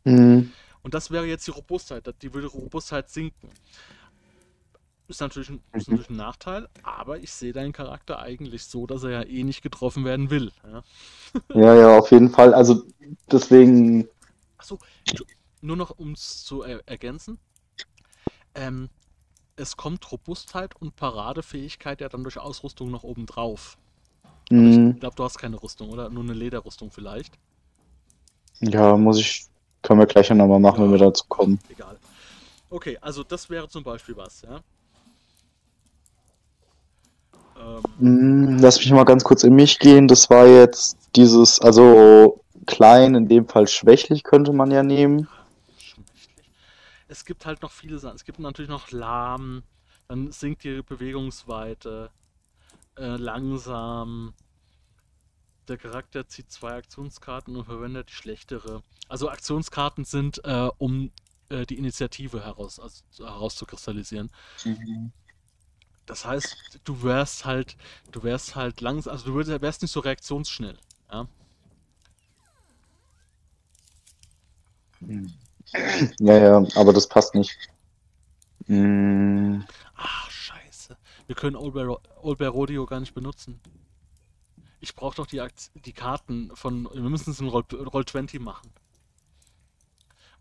Mhm. 0.04 0.52
Und 0.82 0.96
das 0.96 1.12
wäre 1.12 1.28
jetzt 1.28 1.46
die 1.46 1.52
Robustheit. 1.52 2.12
Die 2.24 2.34
würde 2.34 2.48
Robustheit 2.48 3.10
sinken. 3.10 3.50
Ist 5.14 5.22
natürlich, 5.22 5.50
ein, 5.50 5.62
ist 5.74 5.88
mhm. 5.88 5.94
natürlich 5.94 6.10
ein 6.10 6.16
Nachteil, 6.16 6.68
aber 6.82 7.20
ich 7.20 7.32
sehe 7.32 7.54
deinen 7.54 7.72
Charakter 7.72 8.18
eigentlich 8.18 8.66
so, 8.66 8.88
dass 8.88 9.04
er 9.04 9.12
ja 9.12 9.22
eh 9.22 9.44
nicht 9.44 9.62
getroffen 9.62 10.06
werden 10.06 10.32
will. 10.32 10.52
Ja, 10.64 10.84
ja, 11.54 11.76
ja 11.76 11.98
auf 12.00 12.10
jeden 12.10 12.32
Fall. 12.32 12.52
Also 12.52 12.82
deswegen 13.32 14.10
Achso, 14.58 14.80
nur 15.62 15.78
noch 15.78 15.92
um 15.92 16.14
es 16.14 16.44
zu 16.46 16.64
er 16.64 16.82
ergänzen. 16.88 17.38
Ähm, 18.56 18.90
es 19.56 19.78
kommt 19.78 20.12
Robustheit 20.12 20.76
und 20.82 20.96
Paradefähigkeit 20.96 22.02
ja 22.02 22.10
dann 22.10 22.24
durch 22.24 22.40
Ausrüstung 22.40 22.90
noch 22.90 23.04
oben 23.04 23.28
drauf. 23.28 23.78
Mhm. 24.50 24.94
Ich 24.96 25.00
glaube, 25.00 25.16
du 25.16 25.24
hast 25.24 25.38
keine 25.38 25.62
Rüstung, 25.62 25.92
oder? 25.92 26.10
Nur 26.10 26.24
eine 26.24 26.34
Lederrüstung 26.34 26.90
vielleicht. 26.90 27.38
Ja, 28.62 28.98
muss 28.98 29.20
ich. 29.20 29.46
Können 29.84 30.00
wir 30.00 30.08
gleich 30.08 30.32
nochmal 30.32 30.60
machen, 30.60 30.80
ja, 30.80 30.84
wenn 30.86 30.92
wir 30.92 30.98
dazu 30.98 31.26
kommen. 31.28 31.60
Egal. 31.70 32.00
Okay, 32.72 32.98
also 33.00 33.24
das 33.24 33.52
wäre 33.52 33.70
zum 33.70 33.84
Beispiel 33.84 34.18
was, 34.18 34.42
ja. 34.42 34.62
Ähm, 38.02 38.58
Lass 38.60 38.78
mich 38.78 38.92
mal 38.92 39.04
ganz 39.04 39.24
kurz 39.24 39.44
in 39.44 39.56
mich 39.56 39.80
gehen. 39.80 40.08
Das 40.08 40.30
war 40.30 40.48
jetzt 40.48 40.98
dieses, 41.16 41.60
also 41.60 42.44
klein, 42.66 43.16
in 43.16 43.28
dem 43.28 43.48
Fall 43.48 43.68
schwächlich 43.68 44.24
könnte 44.24 44.54
man 44.54 44.72
ja 44.72 44.84
nehmen. 44.84 45.28
Es 47.08 47.26
gibt 47.26 47.46
halt 47.46 47.62
noch 47.62 47.72
viele 47.72 48.00
Sachen. 48.00 48.16
Es 48.16 48.26
gibt 48.26 48.40
natürlich 48.40 48.70
noch 48.70 48.92
lahm, 48.92 49.64
dann 50.08 50.32
sinkt 50.32 50.64
die 50.64 50.82
Bewegungsweite, 50.82 52.10
äh, 52.98 53.18
langsam. 53.18 54.34
Der 55.68 55.78
Charakter 55.78 56.28
zieht 56.28 56.52
zwei 56.52 56.76
Aktionskarten 56.76 57.56
und 57.56 57.66
verwendet 57.66 58.10
die 58.10 58.14
schlechtere. 58.14 58.82
Also 59.08 59.30
Aktionskarten 59.30 60.06
sind, 60.06 60.44
äh, 60.44 60.70
um 60.78 61.12
äh, 61.50 61.66
die 61.66 61.78
Initiative 61.78 62.44
heraus, 62.44 62.80
also, 62.80 63.04
herauszukristallisieren. 63.26 64.30
Mhm. 64.66 65.12
Das 66.06 66.26
heißt, 66.26 66.82
du 66.84 67.04
wärst 67.04 67.46
halt, 67.46 67.78
du 68.12 68.24
wärst 68.24 68.56
halt 68.56 68.82
langsam, 68.82 69.14
also 69.14 69.26
du 69.26 69.62
wärst 69.62 69.82
nicht 69.82 69.92
so 69.92 70.02
reaktionsschnell. 70.02 70.78
Ja? 71.12 71.28
Ja, 76.20 76.38
ja, 76.38 76.68
aber 76.76 76.94
das 76.94 77.08
passt 77.08 77.36
nicht. 77.36 77.58
Hm. 78.68 79.66
Ach, 79.96 80.30
scheiße. 80.30 80.98
Wir 81.28 81.36
können 81.36 81.56
Old 81.56 81.74
Bear, 81.74 82.52
Rodeo 82.52 82.86
gar 82.86 83.00
nicht 83.00 83.14
benutzen. 83.14 83.60
Ich 84.80 84.96
brauche 84.96 85.16
doch 85.16 85.28
die, 85.28 85.42
die 85.86 85.94
Karten 85.94 86.52
von. 86.56 86.90
Wir 86.94 87.10
müssen 87.10 87.32
es 87.32 87.40
in 87.40 87.48
Roll, 87.48 87.64
Roll 87.72 88.06
20 88.06 88.42
machen. 88.42 88.70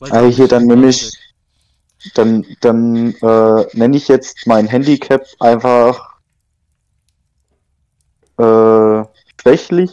ah, 0.00 0.26
hier, 0.26 0.48
dann 0.48 0.66
nehme 0.66 0.88
ich. 0.88 1.12
Dann, 2.14 2.44
dann 2.60 3.14
äh, 3.14 3.66
nenne 3.76 3.96
ich 3.96 4.08
jetzt 4.08 4.46
mein 4.46 4.66
Handicap 4.66 5.24
einfach 5.38 6.18
äh, 8.38 9.04
schwächlich 9.40 9.90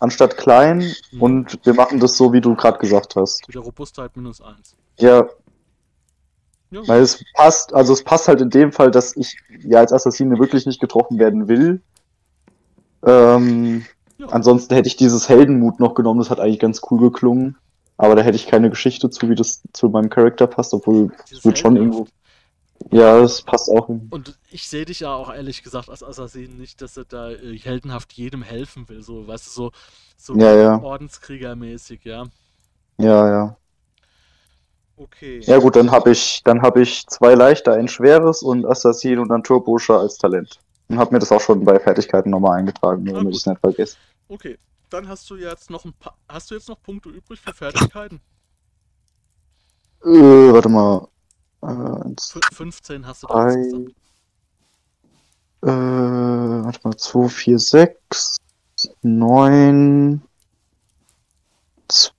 anstatt 0.00 0.36
klein 0.36 0.92
mhm. 1.12 1.22
und 1.22 1.66
wir 1.66 1.74
machen 1.74 2.00
das 2.00 2.16
so, 2.16 2.32
wie 2.32 2.40
du 2.40 2.54
gerade 2.54 2.78
gesagt 2.78 3.16
hast. 3.16 3.46
Mit 3.46 3.54
der 3.54 3.62
Robustheit 3.62 4.16
minus 4.16 4.40
1. 4.40 4.76
Ja. 4.98 5.28
ja. 6.70 6.86
Weil 6.86 7.02
es 7.02 7.24
passt, 7.34 7.74
also 7.74 7.92
es 7.92 8.02
passt 8.04 8.28
halt 8.28 8.40
in 8.40 8.50
dem 8.50 8.72
Fall, 8.72 8.90
dass 8.90 9.16
ich 9.16 9.36
ja 9.60 9.78
als 9.80 9.92
Assassine 9.92 10.38
wirklich 10.38 10.66
nicht 10.66 10.80
getroffen 10.80 11.18
werden 11.18 11.48
will. 11.48 11.82
Ähm, 13.04 13.84
ja. 14.18 14.26
Ansonsten 14.28 14.74
hätte 14.74 14.88
ich 14.88 14.96
dieses 14.96 15.28
Heldenmut 15.28 15.80
noch 15.80 15.94
genommen, 15.94 16.20
das 16.20 16.30
hat 16.30 16.40
eigentlich 16.40 16.60
ganz 16.60 16.80
cool 16.90 17.00
geklungen. 17.00 17.56
Aber 17.98 18.14
da 18.14 18.22
hätte 18.22 18.36
ich 18.36 18.46
keine 18.46 18.70
Geschichte 18.70 19.10
zu, 19.10 19.28
wie 19.28 19.34
das 19.34 19.62
zu 19.72 19.88
meinem 19.88 20.08
Charakter 20.08 20.46
passt, 20.46 20.72
obwohl 20.72 21.12
es 21.30 21.44
wird 21.44 21.58
schon 21.58 21.76
irgendwo. 21.76 22.06
Ja, 22.92 23.20
das 23.20 23.42
passt 23.42 23.68
auch. 23.68 23.88
Und 23.88 24.38
ich 24.50 24.68
sehe 24.68 24.84
dich 24.84 25.00
ja 25.00 25.12
auch 25.12 25.34
ehrlich 25.34 25.64
gesagt 25.64 25.90
als 25.90 26.04
Assassin 26.04 26.56
nicht, 26.56 26.80
dass 26.80 26.96
er 26.96 27.04
da 27.04 27.32
äh, 27.32 27.58
heldenhaft 27.58 28.12
jedem 28.12 28.42
helfen 28.42 28.88
will, 28.88 29.02
so, 29.02 29.26
weißt 29.26 29.46
du, 29.46 29.50
so, 29.50 29.70
so 30.16 30.36
ja, 30.36 30.54
ja. 30.54 30.80
Ordenskriegermäßig, 30.80 32.04
ja. 32.04 32.26
Ja, 32.98 33.28
ja. 33.28 33.56
Okay. 34.96 35.40
Ja 35.42 35.58
gut, 35.58 35.74
dann 35.74 35.90
habe 35.90 36.12
ich, 36.12 36.42
dann 36.44 36.62
habe 36.62 36.82
ich 36.82 37.04
zwei 37.06 37.34
leichter, 37.34 37.74
ein 37.74 37.88
schweres 37.88 38.42
und 38.42 38.64
Assassin 38.64 39.18
und 39.18 39.28
dann 39.28 39.42
Turboscher 39.42 39.98
als 39.98 40.18
Talent. 40.18 40.60
Und 40.88 40.98
habe 40.98 41.12
mir 41.12 41.18
das 41.18 41.32
auch 41.32 41.40
schon 41.40 41.64
bei 41.64 41.78
Fertigkeiten 41.78 42.30
nochmal 42.30 42.58
eingetragen, 42.58 43.02
nur 43.02 43.14
damit 43.14 43.34
ich 43.34 43.40
es 43.40 43.46
nicht 43.46 43.60
vergesse. 43.60 43.96
Okay, 44.28 44.56
dann 44.90 45.08
hast 45.08 45.28
du 45.30 45.36
jetzt 45.36 45.70
noch 45.70 45.84
ein 45.84 45.92
paar. 45.92 46.16
Hast 46.28 46.50
du 46.50 46.54
jetzt 46.54 46.68
noch 46.68 46.82
Punkte 46.82 47.08
übrig 47.10 47.40
für 47.40 47.52
Fertigkeiten? 47.52 48.20
äh, 50.04 50.08
warte 50.08 50.68
mal. 50.68 51.08
Eins, 51.60 52.38
15 52.52 53.06
hast 53.06 53.24
du 53.24 53.26
da 53.26 53.50
insgesamt. 53.50 53.90
Äh, 55.62 55.66
warte 55.66 56.80
mal, 56.84 56.96
2, 56.96 57.28
4, 57.28 57.58
6, 57.58 58.36
9, 59.02 60.22
12, 61.88 62.18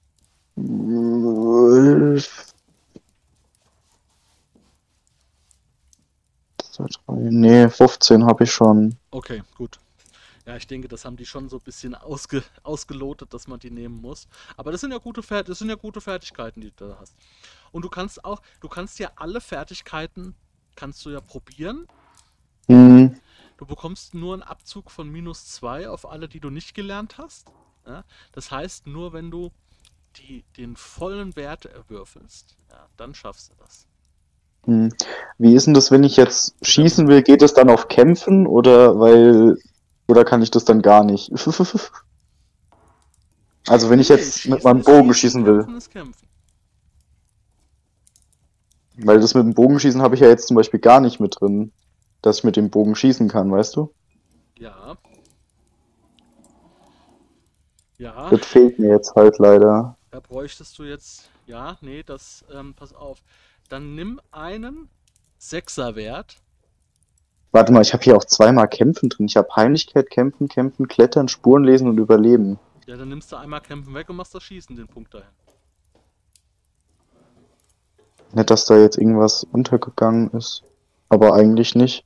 Nee, 7.07 7.70
15 7.70 8.26
habe 8.26 8.43
ich 8.43 8.51
schon. 8.51 8.95
Okay, 9.11 9.41
gut. 9.57 9.80
Ja, 10.50 10.56
ich 10.56 10.66
denke, 10.66 10.88
das 10.88 11.06
haben 11.06 11.16
die 11.16 11.28
schon 11.28 11.47
so 11.47 11.58
ein 11.58 11.62
bisschen 11.62 11.93
ausge, 11.93 12.41
ausgelotet, 12.64 13.36
dass 13.36 13.47
man 13.47 13.60
die 13.60 13.70
nehmen 13.70 14.02
muss. 14.02 14.28
Aber 14.58 14.72
das 14.72 14.82
sind 14.82 14.89
ja 14.89 14.97
gute 14.97 15.22
das 15.43 15.60
sind 15.60 15.70
ja 15.70 15.76
gute 15.76 16.02
Fertigkeiten, 16.02 16.60
die 16.62 16.72
du 16.76 16.88
da 16.88 16.97
hast. 17.00 17.14
Und 17.72 17.84
du 17.86 17.89
kannst 17.89 18.26
auch, 18.26 18.41
du 18.60 18.68
kannst 18.68 18.97
ja 18.97 19.12
alle 19.16 19.41
Fertigkeiten, 19.41 20.34
kannst 20.76 21.06
du 21.06 21.12
ja 21.12 21.22
probieren. 21.22 21.86
Mhm. 22.68 23.16
Du 23.58 23.68
bekommst 23.68 24.16
nur 24.16 24.34
einen 24.34 24.41
Abzug 24.41 24.89
von 24.89 25.08
minus 25.08 25.45
2 25.50 25.88
auf 25.88 26.10
alle, 26.10 26.28
die 26.28 26.39
du 26.39 26.50
nicht 26.50 26.74
gelernt 26.74 27.20
hast. 27.20 27.52
Ja? 27.86 28.04
Das 28.32 28.50
heißt, 28.50 28.88
nur 28.88 29.14
wenn 29.14 29.30
du 29.30 29.52
die, 30.16 30.45
den 30.58 30.76
vollen 30.76 31.36
Wert 31.36 31.66
erwürfelst, 31.66 32.58
ja, 32.72 32.88
dann 32.97 33.14
schaffst 33.14 33.52
du 33.52 33.54
das. 33.60 33.86
Mhm. 34.66 34.91
Wie 35.38 35.54
ist 35.54 35.68
denn 35.68 35.76
das, 35.76 35.91
wenn 35.91 36.04
ich 36.04 36.18
jetzt 36.18 36.56
schießen 36.66 37.08
will? 37.08 37.22
Geht 37.22 37.43
es 37.43 37.54
dann 37.54 37.70
auf 37.70 37.88
Kämpfen 37.88 38.47
oder 38.47 39.00
weil 39.00 39.60
oder 40.10 40.26
kann 40.26 40.41
ich 40.41 40.51
das 40.51 40.66
dann 40.66 40.82
gar 40.82 41.03
nicht? 41.03 41.32
also 43.68 43.89
wenn 43.89 43.99
ich 43.99 44.10
jetzt 44.10 44.47
mit 44.47 44.64
meinem 44.64 44.82
Bogen 44.82 45.14
schießen 45.14 45.45
will. 45.45 45.68
Weil 49.01 49.20
das 49.22 49.34
mit 49.34 49.45
dem 49.45 49.53
Bogenschießen 49.53 50.01
habe 50.01 50.16
ich 50.16 50.22
ja 50.22 50.28
jetzt 50.28 50.47
zum 50.47 50.57
Beispiel 50.57 50.80
gar 50.80 50.99
nicht 50.99 51.20
mit 51.20 51.39
drin, 51.39 51.72
dass 52.22 52.39
ich 52.39 52.43
mit 52.43 52.57
dem 52.57 52.70
Bogen 52.70 52.95
schießen 52.95 53.30
kann, 53.30 53.51
weißt 53.51 53.76
du? 53.76 53.93
Ja. 54.57 54.97
Ja. 57.97 58.30
Das 58.30 58.45
fehlt 58.45 58.80
mir 58.80 58.89
jetzt 58.89 59.16
halt 59.16 59.38
leider. 59.38 59.97
Da 60.12 60.20
bräuchtest 60.20 60.78
du 60.80 60.84
jetzt, 60.84 61.30
ja, 61.45 61.78
nee, 61.82 62.03
das, 62.03 62.43
ähm, 62.51 62.74
pass 62.74 62.93
auf. 62.93 63.22
Dann 63.70 63.95
nimm 63.95 64.20
einen 64.32 64.89
Sechserwert 65.38 66.38
Warte 67.52 67.74
mal, 67.74 67.82
ich 67.82 67.93
habe 67.93 68.04
hier 68.04 68.16
auch 68.16 68.26
zweimal 68.26 68.68
Kämpfen 68.68 69.10
drin. 69.10 69.26
Ich 69.26 69.36
habe 69.36 69.47
Heimlichkeit, 69.56 70.10
Kämpfen, 70.10 70.47
Kämpfen, 70.47 70.88
Klettern, 70.88 71.28
Spuren 71.28 71.64
lesen 71.64 71.88
und 71.88 71.97
Überleben. 71.97 72.60
Ja, 72.86 72.95
dann 72.95 73.10
nimmst 73.10 73.32
du 73.32 73.36
einmal 73.36 73.62
Kämpfen 73.62 73.93
weg 73.93 74.10
und 74.10 74.18
machst 74.18 74.36
das 74.36 74.43
Schießen, 74.43 74.76
den 74.76 74.88
Punkt 74.88 75.14
dahin. 75.14 75.30
Nicht, 78.34 78.50
dass 78.50 78.66
da 78.66 78.78
jetzt 78.78 78.97
irgendwas 78.97 79.43
untergegangen 79.52 80.30
ist. 80.32 80.64
Aber 81.10 81.34
eigentlich 81.34 81.74
nicht. 81.74 82.06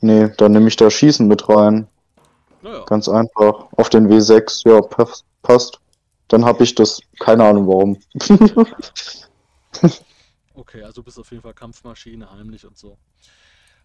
Nee, 0.00 0.28
dann 0.36 0.52
nehme 0.52 0.68
ich 0.68 0.76
da 0.76 0.90
Schießen 0.90 1.26
mit 1.26 1.48
rein. 1.48 1.88
Naja. 2.60 2.84
Ganz 2.84 3.08
einfach. 3.08 3.68
Auf 3.76 3.88
den 3.88 4.08
W6, 4.08 4.68
ja, 4.68 4.80
passt. 5.42 5.80
Dann 6.28 6.44
habe 6.44 6.64
ich 6.64 6.74
das. 6.74 7.00
Keine 7.18 7.44
Ahnung 7.44 7.66
warum. 7.66 7.98
okay, 10.54 10.82
also 10.82 11.02
bist 11.02 11.18
auf 11.18 11.30
jeden 11.30 11.42
Fall 11.42 11.54
Kampfmaschine, 11.54 12.30
heimlich 12.30 12.66
und 12.66 12.76
so. 12.76 12.98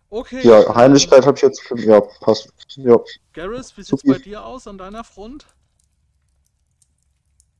Okay. 0.09 0.41
Ja, 0.47 0.73
Heimlichkeit 0.73 1.25
habe 1.25 1.35
ich 1.35 1.43
jetzt. 1.43 1.61
Ja, 1.75 1.99
passt. 1.99 2.49
Ja. 2.75 2.97
Garrus, 3.33 3.75
wie 3.75 3.83
sieht's 3.83 4.03
bei 4.03 4.17
dir 4.17 4.45
aus 4.45 4.67
an 4.67 4.77
deiner 4.77 5.03
Front? 5.03 5.45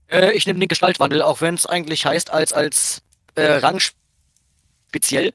Äh, 0.08 0.32
ich 0.32 0.46
nehme 0.48 0.60
den 0.60 0.70
Gestaltwandel, 0.70 1.22
auch 1.22 1.42
wenn 1.42 1.56
es 1.56 1.66
eigentlich 1.66 2.06
heißt, 2.06 2.32
als, 2.32 2.54
als 2.54 3.02
äh, 3.36 3.58
Rang 3.58 3.82
speziell. 4.88 5.34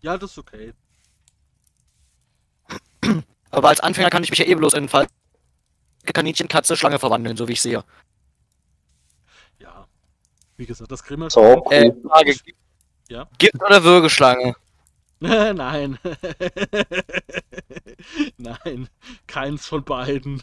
Ja, 0.00 0.18
das 0.18 0.32
ist 0.32 0.38
okay. 0.38 0.74
Aber 3.50 3.68
als 3.68 3.80
Anfänger 3.80 4.10
kann 4.10 4.22
ich 4.22 4.30
mich 4.30 4.38
ja 4.38 4.46
eh 4.46 4.54
bloß 4.54 4.74
in 4.74 4.88
Fall 4.88 5.06
Kaninchen, 6.12 6.48
Katze, 6.48 6.76
Schlange 6.76 6.98
verwandeln, 6.98 7.36
so 7.36 7.48
wie 7.48 7.52
ich 7.52 7.60
sehe. 7.60 7.84
Ja. 9.58 9.86
Wie 10.56 10.66
gesagt, 10.66 10.90
das 10.90 11.02
Grimmer. 11.02 11.30
So, 11.30 11.64
äh, 11.70 11.92
Frage. 12.06 12.34
Ja? 13.08 13.28
Gibt 13.38 13.62
oder 13.62 13.82
Würgeschlange? 13.82 14.54
Nein. 15.20 15.98
Nein, 18.36 18.88
keins 19.26 19.66
von 19.66 19.84
beiden. 19.84 20.42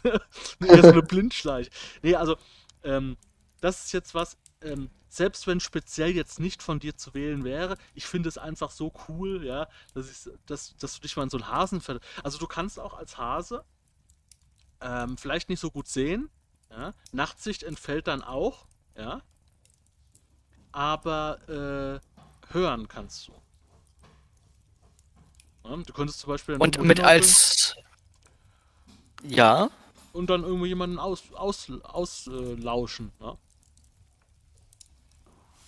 nee, 0.58 0.80
so 0.80 0.88
eine 0.88 1.02
Blindschleich. 1.02 1.70
Nee, 2.02 2.14
also, 2.14 2.36
ähm, 2.82 3.16
das 3.60 3.86
ist 3.86 3.92
jetzt 3.92 4.14
was, 4.14 4.36
ähm, 4.60 4.90
selbst 5.08 5.46
wenn 5.46 5.60
speziell 5.60 6.10
jetzt 6.10 6.40
nicht 6.40 6.62
von 6.62 6.78
dir 6.78 6.96
zu 6.96 7.14
wählen 7.14 7.44
wäre, 7.44 7.78
ich 7.94 8.06
finde 8.06 8.28
es 8.28 8.36
einfach 8.36 8.70
so 8.70 8.92
cool, 9.08 9.44
ja, 9.44 9.66
dass, 9.94 10.10
ich, 10.10 10.32
dass, 10.44 10.76
dass 10.76 10.94
du 10.94 11.00
dich 11.00 11.16
mal 11.16 11.22
in 11.22 11.30
so 11.30 11.38
einen 11.38 11.48
Hasen 11.48 11.80
ver... 11.80 12.00
Also 12.22 12.38
du 12.38 12.46
kannst 12.46 12.78
auch 12.78 12.94
als 12.94 13.16
Hase 13.16 13.64
ähm, 14.82 15.16
vielleicht 15.16 15.48
nicht 15.48 15.60
so 15.60 15.70
gut 15.70 15.88
sehen, 15.88 16.28
ja, 16.70 16.92
Nachtsicht 17.12 17.62
entfällt 17.62 18.08
dann 18.08 18.22
auch, 18.22 18.66
ja, 18.94 19.22
aber 20.72 22.02
äh, 22.52 22.52
hören 22.52 22.88
kannst 22.88 23.28
du. 23.28 23.32
Du 25.86 25.92
könntest 25.92 26.20
zum 26.20 26.28
Beispiel. 26.28 26.56
Und 26.56 26.80
mit 26.82 27.00
als. 27.00 27.74
Ja. 29.22 29.70
Und 30.12 30.30
dann 30.30 30.44
irgendwo 30.44 30.66
jemanden 30.66 30.98
auslauschen. 30.98 31.84
Aus, 31.84 32.26
aus, 32.26 32.26
äh, 32.28 32.54
lauschen? 32.54 33.12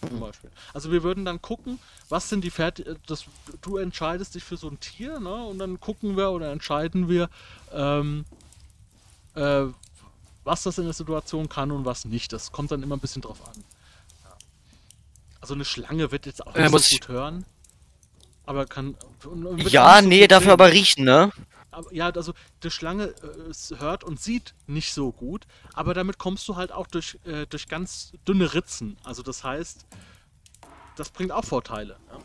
Zum 0.07 0.20
Beispiel. 0.20 0.51
Also 0.72 0.92
wir 0.92 1.03
würden 1.03 1.24
dann 1.24 1.42
gucken, 1.42 1.78
was 2.09 2.28
sind 2.28 2.44
die 2.44 2.51
Fertigkeiten. 2.51 3.01
Du 3.61 3.76
entscheidest 3.78 4.34
dich 4.34 4.44
für 4.44 4.57
so 4.57 4.68
ein 4.68 4.78
Tier, 4.78 5.18
ne? 5.18 5.34
Und 5.34 5.59
dann 5.59 5.80
gucken 5.80 6.16
wir 6.16 6.30
oder 6.30 6.53
entscheiden 6.53 7.09
wir, 7.09 7.28
ähm, 7.72 8.24
äh, 9.34 9.64
was 10.44 10.62
das 10.62 10.78
in 10.78 10.84
der 10.84 10.92
Situation 10.92 11.49
kann 11.49 11.72
und 11.72 11.84
was 11.84 12.05
nicht. 12.05 12.32
Das 12.32 12.53
kommt 12.53 12.70
dann 12.70 12.82
immer 12.82 12.96
ein 12.96 13.01
bisschen 13.01 13.22
drauf 13.22 13.46
an. 13.46 13.64
Also 15.40 15.55
eine 15.55 15.64
Schlange 15.64 16.11
wird 16.12 16.26
jetzt 16.26 16.46
auch 16.46 16.55
nicht 16.55 16.70
so 16.70 16.96
gut 16.96 17.09
hören. 17.09 17.44
Aber 18.49 18.64
kann. 18.64 18.96
Ja, 19.59 20.01
nee, 20.01 20.22
so 20.22 20.26
dafür 20.28 20.55
aber 20.55 20.72
riechen, 20.72 21.05
ne? 21.05 21.30
Aber, 21.70 21.92
ja, 21.92 22.09
also 22.09 22.32
die 22.62 22.70
Schlange 22.70 23.09
äh, 23.09 23.76
hört 23.76 24.05
und 24.05 24.18
sieht 24.18 24.55
nicht 24.66 24.94
so 24.94 25.12
gut, 25.12 25.44
aber 25.74 25.92
damit 25.92 26.16
kommst 26.16 26.49
du 26.49 26.57
halt 26.57 26.72
auch 26.72 26.86
durch, 26.86 27.18
äh, 27.26 27.44
durch 27.44 27.68
ganz 27.68 28.12
dünne 28.26 28.55
Ritzen. 28.55 28.96
Also 29.05 29.22
das 29.22 29.44
heißt, 29.44 29.84
das 30.96 31.11
bringt 31.11 31.30
auch 31.30 31.44
Vorteile. 31.44 31.99
Ja? 32.11 32.18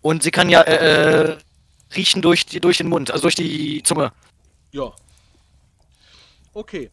Und 0.00 0.24
sie 0.24 0.32
kann 0.32 0.50
ja 0.50 0.62
äh, 0.62 1.34
äh 1.34 1.38
riechen 1.94 2.20
durch, 2.20 2.44
die, 2.44 2.58
durch 2.58 2.78
den 2.78 2.88
Mund, 2.88 3.12
also 3.12 3.22
durch 3.22 3.36
die 3.36 3.80
Zunge. 3.84 4.10
Ja. 4.72 4.92
Okay. 6.52 6.90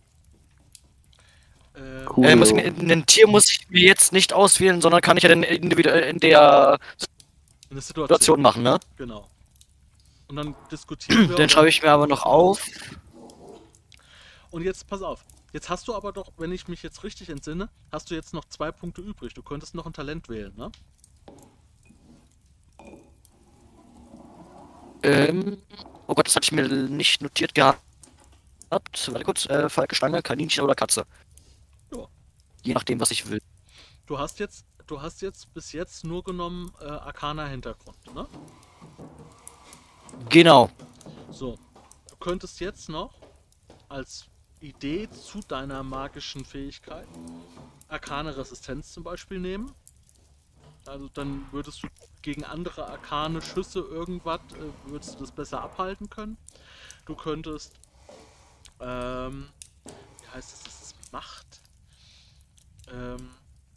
Äh, 1.74 2.06
cool. 2.16 2.28
ein 2.28 3.06
Tier 3.08 3.26
muss 3.26 3.50
ich 3.50 3.68
mir 3.72 3.82
jetzt 3.82 4.14
nicht 4.14 4.34
auswählen, 4.34 4.82
sondern 4.82 5.02
kann 5.02 5.18
ich 5.18 5.24
ja 5.24 5.30
dann 5.30 5.42
individuell 5.42 6.04
in 6.04 6.20
der 6.20 6.78
eine 7.70 7.82
Situation. 7.82 8.08
Situation 8.08 8.42
machen, 8.42 8.64
ne? 8.64 8.80
Genau. 8.98 9.30
Und 10.28 10.36
dann 10.36 10.56
diskutieren 10.72 11.30
wir. 11.30 11.36
Den 11.38 11.50
schreibe 11.50 11.70
ich 11.70 11.82
mir 11.82 11.92
aber 11.92 12.08
noch 12.08 12.24
auf. 12.24 12.66
Und 14.52 14.64
jetzt 14.64 14.88
pass 14.88 15.02
auf. 15.02 15.26
Jetzt 15.54 15.70
hast 15.70 15.88
du 15.88 15.96
aber 15.96 16.12
doch, 16.12 16.32
wenn 16.38 16.52
ich 16.52 16.68
mich 16.68 16.84
jetzt 16.84 17.04
richtig 17.04 17.30
entsinne, 17.30 17.70
hast 17.92 18.12
du 18.12 18.16
jetzt 18.16 18.34
noch 18.34 18.46
zwei 18.46 18.72
Punkte 18.72 19.02
übrig. 19.02 19.34
Du 19.34 19.42
könntest 19.42 19.74
noch 19.74 19.86
ein 19.86 19.94
Talent 19.94 20.30
wählen, 20.30 20.56
ne? 20.56 20.72
Ähm. 25.02 25.62
Oh 26.08 26.16
Gott, 26.16 26.28
das 26.28 26.36
hatte 26.36 26.46
ich 26.46 26.52
mir 26.52 26.68
nicht 26.68 27.22
notiert 27.22 27.54
gehabt. 27.54 27.82
Warte 28.70 29.24
kurz, 29.24 29.46
äh, 29.48 29.70
Falke, 29.70 29.96
Schlange, 29.96 30.22
Kaninchen 30.22 30.64
oder 30.64 30.76
Katze. 30.76 31.06
Ja. 31.96 32.08
Je 32.64 32.74
nachdem, 32.74 33.00
was 33.00 33.12
ich 33.12 33.30
will. 33.30 33.42
Du 34.06 34.18
hast 34.18 34.40
jetzt 34.40 34.66
du 34.90 35.02
hast 35.02 35.22
jetzt 35.22 35.54
bis 35.54 35.72
jetzt 35.72 36.04
nur 36.04 36.24
genommen 36.24 36.74
äh, 36.82 36.86
Arcana-Hintergrund, 36.86 38.16
ne? 38.16 38.28
Genau. 40.30 40.70
So. 41.30 41.58
Du 42.10 42.16
könntest 42.18 42.60
jetzt 42.60 42.90
noch 42.90 43.14
als 43.88 44.26
Idee 44.60 45.10
zu 45.10 45.40
deiner 45.42 45.84
magischen 45.84 46.44
Fähigkeit 46.44 47.08
Arkane 47.88 48.36
Resistenz 48.36 48.92
zum 48.92 49.04
Beispiel 49.04 49.40
nehmen. 49.40 49.72
Also 50.86 51.08
dann 51.10 51.48
würdest 51.52 51.84
du 51.84 51.88
gegen 52.22 52.44
andere 52.44 52.88
arkane 52.88 53.42
Schüsse 53.42 53.80
irgendwas, 53.80 54.42
äh, 54.54 54.90
würdest 54.90 55.16
du 55.16 55.20
das 55.20 55.32
besser 55.32 55.62
abhalten 55.62 56.10
können. 56.10 56.38
Du 57.06 57.16
könntest, 57.16 57.80
ähm, 58.80 59.50
wie 59.86 60.28
heißt 60.34 60.52
das, 60.52 60.64
das 60.64 60.82
ist 60.82 60.96
Macht. 61.12 61.62
Ähm, 62.92 63.30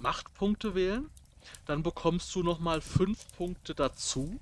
Machtpunkte 0.03 0.75
wählen. 0.75 1.11
Dann 1.67 1.83
bekommst 1.83 2.35
du 2.35 2.43
nochmal 2.43 2.81
5 2.81 3.33
Punkte 3.37 3.75
dazu. 3.75 4.39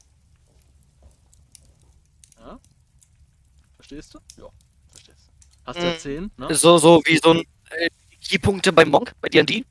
Ja? 2.38 2.58
Verstehst 3.76 4.14
du? 4.14 4.18
Ja, 4.36 4.48
verstehst 4.90 5.26
du. 5.26 5.66
Hast 5.66 5.78
du 5.78 5.84
ja 5.84 5.98
10, 5.98 6.22
mhm. 6.22 6.30
ne? 6.36 6.54
So, 6.54 6.78
so 6.78 7.02
wie 7.04 7.18
so 7.22 7.30
ein 7.30 7.44
äh, 7.70 7.90
Keypunkte 8.22 8.72
beim 8.72 8.90
Monk, 8.90 9.14
bei 9.20 9.28
D&D? 9.28 9.64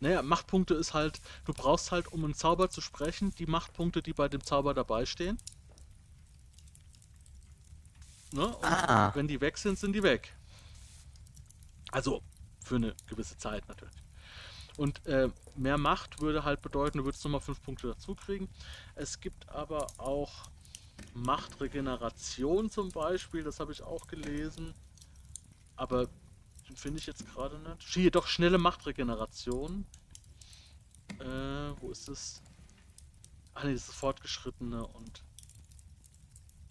Naja, 0.00 0.22
Machtpunkte 0.22 0.74
ist 0.74 0.92
halt, 0.92 1.20
du 1.46 1.54
brauchst 1.54 1.90
halt, 1.90 2.12
um 2.12 2.24
einen 2.24 2.34
Zauber 2.34 2.68
zu 2.68 2.80
sprechen, 2.80 3.34
die 3.36 3.46
Machtpunkte, 3.46 4.02
die 4.02 4.12
bei 4.12 4.28
dem 4.28 4.44
Zauber 4.44 4.74
dabei 4.74 5.06
stehen. 5.06 5.38
Ne? 8.32 8.46
Und 8.46 8.64
ah. 8.64 9.14
wenn 9.14 9.28
die 9.28 9.40
weg 9.40 9.56
sind, 9.56 9.78
sind 9.78 9.92
die 9.94 10.02
weg. 10.02 10.34
Also, 11.92 12.22
für 12.62 12.76
eine 12.76 12.94
gewisse 13.06 13.38
Zeit 13.38 13.66
natürlich. 13.68 14.05
Und 14.76 15.04
äh, 15.06 15.30
mehr 15.56 15.78
Macht 15.78 16.20
würde 16.20 16.44
halt 16.44 16.60
bedeuten, 16.60 16.98
du 16.98 17.04
würdest 17.04 17.24
nochmal 17.24 17.40
5 17.40 17.62
Punkte 17.62 17.88
dazu 17.88 18.14
kriegen. 18.14 18.48
Es 18.94 19.20
gibt 19.20 19.48
aber 19.48 19.86
auch 19.98 20.50
Machtregeneration 21.14 22.70
zum 22.70 22.90
Beispiel, 22.90 23.42
das 23.42 23.58
habe 23.60 23.72
ich 23.72 23.82
auch 23.82 24.06
gelesen. 24.06 24.74
Aber 25.76 26.08
finde 26.74 26.98
ich 26.98 27.06
jetzt 27.06 27.26
gerade 27.26 27.58
nicht. 27.58 27.82
Hier 27.88 28.10
doch 28.10 28.26
schnelle 28.26 28.58
Machtregeneration. 28.58 29.86
Äh, 31.20 31.80
wo 31.80 31.90
ist 31.90 32.08
es? 32.08 32.42
Ach 33.54 33.64
nee, 33.64 33.72
das 33.72 33.88
ist 33.88 33.94
fortgeschrittene 33.94 34.86
und. 34.86 35.22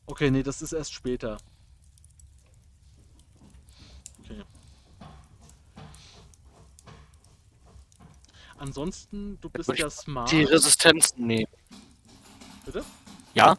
Okay, 0.05 0.29
nee, 0.29 0.43
das 0.43 0.61
ist 0.61 0.73
erst 0.73 0.93
später. 0.93 1.37
Okay. 4.19 4.43
Ansonsten, 8.57 9.39
du 9.41 9.49
bist 9.49 9.69
ja 9.77 9.89
smart. 9.89 10.31
Die 10.31 10.43
Resistenzen 10.43 11.27
nehmen. 11.27 11.51
Bitte? 12.65 12.83
Ja. 13.33 13.57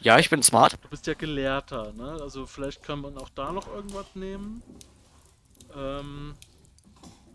Ja, 0.00 0.18
ich 0.18 0.30
bin 0.30 0.42
smart. 0.42 0.78
Du 0.82 0.88
bist 0.88 1.06
ja 1.06 1.14
Gelehrter, 1.14 1.92
ne? 1.92 2.18
Also 2.20 2.46
vielleicht 2.46 2.82
kann 2.82 3.00
man 3.00 3.16
auch 3.18 3.28
da 3.28 3.52
noch 3.52 3.68
irgendwas 3.68 4.06
nehmen. 4.14 4.62
Ähm, 5.76 6.34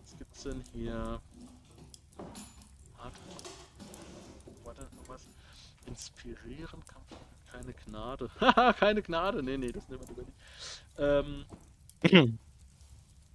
was 0.02 0.18
gibt's 0.18 0.44
denn 0.44 0.64
hier? 0.74 1.22
Warte, 4.64 4.82
noch 4.98 5.08
was? 5.08 5.28
Inspirieren, 5.86 6.84
Kampf, 6.86 7.16
keine 7.52 7.74
Gnade. 7.74 8.30
Haha, 8.42 8.74
keine 8.80 9.02
Gnade. 9.02 9.42
Nee, 9.42 9.58
nee, 9.58 9.72
das 9.72 9.88
nehmen 9.88 10.02
wir 10.02 10.08
lieber 10.10 10.24
nicht. 10.24 10.38
Ähm, 10.98 11.46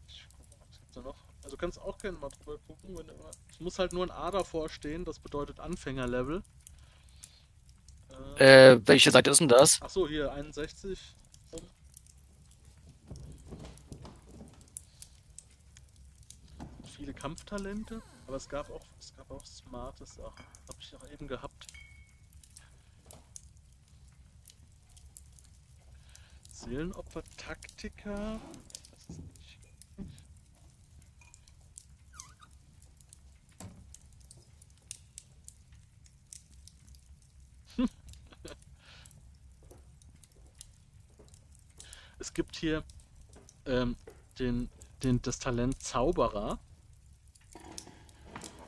ich 0.07 0.27
guck 0.37 0.51
mal, 0.51 0.67
was 0.69 0.79
gibt's 0.79 0.95
da 0.95 1.01
noch? 1.01 1.17
Also 1.45 1.57
kannst 1.57 1.81
auch 1.81 1.99
gerne 1.99 2.19
mal 2.19 2.29
drüber 2.29 2.59
gucken. 2.59 2.97
Wenn, 2.97 3.11
es 3.51 3.61
muss 3.61 3.79
halt 3.79 3.93
nur 3.93 4.05
ein 4.05 4.11
A 4.11 4.31
davor 4.31 4.69
stehen, 4.69 5.05
das 5.05 5.19
bedeutet 5.19 5.61
Anfängerlevel. 5.61 6.43
Äh, 8.39 8.73
äh, 8.73 8.81
welche 8.87 9.11
Seite 9.11 9.31
ist 9.31 9.41
denn 9.41 9.49
das? 9.49 9.81
Achso, 9.83 10.09
hier 10.09 10.33
61. 10.33 11.17
Viele 16.97 17.15
Kampftalente, 17.15 18.01
aber 18.27 18.37
es 18.37 18.49
gab 18.49 18.71
auch, 18.71 18.85
es 19.01 19.15
gab 19.17 19.31
auch 19.31 19.45
smarte 19.45 20.07
Sachen. 20.07 20.45
Hab 20.69 20.77
ich 20.79 20.95
auch 20.95 21.09
eben 21.11 21.27
gehabt. 21.27 21.67
Seelenopfer, 26.53 27.25
Taktiker. 27.37 28.41
Es 42.23 42.35
gibt 42.35 42.55
hier 42.55 42.85
ähm, 43.67 43.97
den, 44.39 44.71
den, 45.03 45.21
das 45.23 45.41
Talent 45.41 45.83
Zauberer. 45.83 46.61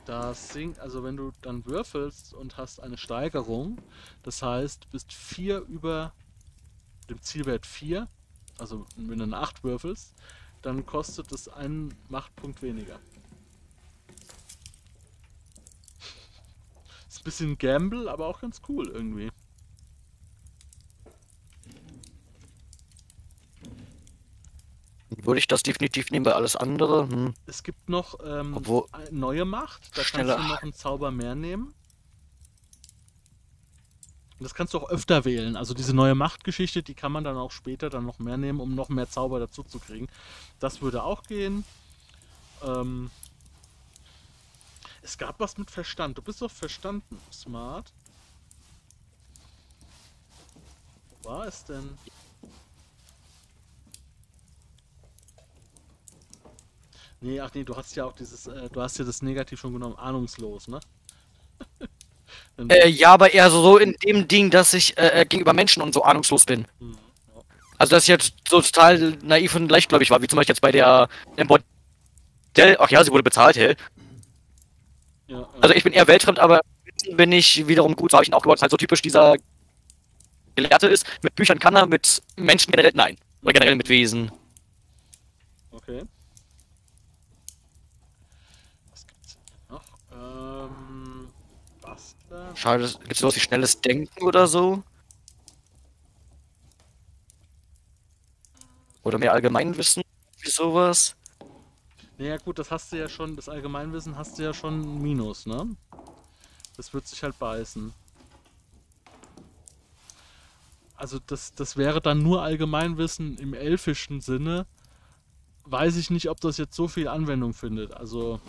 Das 0.07 0.49
singt, 0.53 0.81
also 0.81 1.05
wenn 1.05 1.17
du 1.17 1.33
dann 1.41 1.65
würfelst 1.65 2.35
und 2.35 2.57
hast 2.57 2.81
eine 2.81 2.99
Steigerung, 2.99 3.81
das 4.25 4.43
heißt, 4.43 4.91
bist 4.91 5.13
4 5.13 5.61
über 5.61 6.13
dem 7.09 7.23
Zielwert 7.23 7.65
4, 7.65 8.09
also 8.59 8.87
wenn 8.97 9.19
du 9.19 9.25
eine 9.25 9.39
8 9.39 9.63
würfelst, 9.63 10.15
dann 10.61 10.85
kostet 10.85 11.31
es 11.31 11.49
einen 11.49 11.95
Machtpunkt 12.09 12.61
weniger. 12.61 12.99
Ist 17.09 17.21
ein 17.21 17.25
bisschen 17.25 17.57
Gamble, 17.57 18.09
aber 18.09 18.27
auch 18.27 18.41
ganz 18.41 18.61
cool 18.69 18.89
irgendwie. 18.89 19.31
Würde 25.25 25.39
ich 25.39 25.49
das 25.49 25.63
definitiv 25.63 26.11
nehmen, 26.11 26.25
weil 26.27 26.35
alles 26.35 26.57
andere. 26.57 27.09
Hm. 27.09 27.35
Es 27.47 27.63
gibt 27.63 27.89
noch 27.89 28.19
ähm, 28.25 28.57
Obwohl, 28.57 28.87
neue 29.11 29.45
Macht, 29.45 29.97
da 29.97 30.03
schneller. 30.05 30.35
kannst 30.37 30.49
du 30.49 30.53
noch 30.55 30.63
einen 30.63 30.73
Zauber 30.73 31.11
mehr 31.11 31.35
nehmen. 31.35 31.75
das 34.41 34.55
kannst 34.55 34.75
du 34.75 34.79
auch 34.79 34.91
öfter 34.91 35.25
wählen. 35.25 35.57
Also 35.57 35.73
diese 35.73 35.95
neue 35.95 36.15
Machtgeschichte, 36.15 36.83
die 36.83 36.95
kann 36.95 37.11
man 37.13 37.25
dann 37.25 37.37
auch 37.39 37.51
später 37.51 37.89
dann 37.89 38.05
noch 38.05 38.19
mehr 38.19 38.37
nehmen, 38.37 38.61
um 38.61 38.75
noch 38.75 38.91
mehr 38.91 39.09
Zauber 39.09 39.39
dazu 39.41 39.63
zu 39.63 39.79
kriegen. 39.79 40.07
Das 40.61 40.83
würde 40.83 41.03
auch 41.03 41.23
gehen. 41.23 41.65
Ähm, 42.63 43.11
Es 45.01 45.17
gab 45.19 45.41
was 45.41 45.57
mit 45.57 45.71
Verstand. 45.71 46.19
Du 46.19 46.23
bist 46.23 46.43
doch 46.43 46.51
verstanden, 46.51 47.19
smart. 47.33 47.93
Wo 51.23 51.31
war 51.31 51.47
es 51.47 51.65
denn? 51.65 51.97
Nee, 57.25 57.41
ach 57.41 57.51
nee, 57.55 57.65
du 57.65 57.75
hast 57.75 57.97
ja 57.97 58.05
auch 58.05 58.13
dieses, 58.13 58.47
äh, 58.47 58.69
du 58.71 58.83
hast 58.83 58.99
ja 58.99 59.05
das 59.05 59.23
Negativ 59.23 59.59
schon 59.59 59.73
genommen, 59.73 59.97
ahnungslos, 59.97 60.69
ne? 60.69 60.79
äh, 62.69 62.87
ja, 62.87 63.15
aber 63.15 63.33
eher 63.33 63.49
so 63.49 63.79
in 63.79 63.97
dem 64.05 64.29
Ding, 64.29 64.51
dass 64.51 64.75
ich 64.75 64.99
äh, 64.99 65.23
äh, 65.23 65.25
gegenüber 65.25 65.55
Menschen 65.55 65.83
und 65.83 65.95
so 65.95 66.03
ahnungslos 66.03 66.45
bin. 66.45 66.67
Mhm. 66.81 66.99
Also, 67.79 67.97
dass 67.97 68.05
ich 68.05 68.09
jetzt 68.09 68.35
so 68.47 68.61
total 68.61 69.17
naiv 69.23 69.55
und 69.55 69.71
leichtgläubig 69.71 70.11
war, 70.11 70.21
wie 70.21 70.29
zum 70.29 70.37
Beispiel 70.37 70.53
jetzt 70.53 70.61
bei 70.61 70.71
der 70.71 71.09
im 71.37 71.47
Bordell. 71.47 72.77
Ach 72.79 72.91
ja, 72.91 73.03
sie 73.03 73.11
wurde 73.11 73.23
bezahlt, 73.23 73.57
hey. 73.57 73.75
Ja, 75.27 75.49
also, 75.63 75.75
ich 75.75 75.83
bin 75.83 75.95
eher 75.95 76.07
weltfremd, 76.07 76.39
aber 76.39 76.61
bin 77.13 77.33
ich 77.33 77.67
wiederum 77.67 77.97
gut, 77.97 78.11
so 78.11 78.19
habe 78.19 78.25
ich 78.25 78.29
ihn 78.29 78.35
auch 78.35 78.43
gebaut. 78.43 78.61
Halt 78.61 78.71
so 78.71 78.77
typisch 78.77 79.01
dieser 79.01 79.37
Gelehrte 80.57 80.89
ist. 80.89 81.07
Mit 81.23 81.35
Büchern 81.37 81.59
kann 81.59 81.75
er, 81.75 81.87
mit 81.87 82.23
Menschen 82.37 82.71
generell 82.71 82.93
nein. 82.95 83.17
Oder 83.43 83.55
generell 83.55 83.77
mit 83.77 83.89
Wesen. 83.89 84.31
Okay. 85.71 86.03
Schade, 92.55 92.89
gibt 93.01 93.13
es 93.13 93.19
sowas 93.19 93.37
wie 93.37 93.41
schnelles 93.41 93.81
Denken 93.81 94.23
oder 94.25 94.47
so? 94.47 94.83
Oder 99.03 99.19
mehr 99.19 99.33
Allgemeinwissen 99.33 100.03
wie 100.41 100.51
sowas? 100.51 101.17
Naja 102.17 102.37
gut, 102.39 102.59
das 102.59 102.71
hast 102.71 102.93
du 102.93 102.97
ja 102.97 103.09
schon, 103.09 103.37
das 103.37 103.49
Allgemeinwissen 103.49 104.17
hast 104.17 104.39
du 104.39 104.45
ja 104.45 104.55
schon 104.55 105.03
Minus, 105.03 105.47
ne? 105.47 105.77
Das 106.77 106.95
wird 106.95 107.07
sich 107.07 107.23
halt 107.23 107.39
beißen. 107.39 107.93
Also 110.97 111.19
das, 111.27 111.55
das 111.55 111.77
wäre 111.77 112.01
dann 112.01 112.23
nur 112.23 112.43
Allgemeinwissen 112.43 113.37
im 113.39 113.53
elfischen 113.53 114.21
Sinne. 114.21 114.67
Weiß 115.65 115.97
ich 115.97 116.11
nicht, 116.11 116.31
ob 116.31 116.41
das 116.41 116.57
jetzt 116.57 116.75
so 116.77 116.89
viel 116.89 117.09
Anwendung 117.09 117.53
findet. 117.53 117.93
Also. 117.93 118.41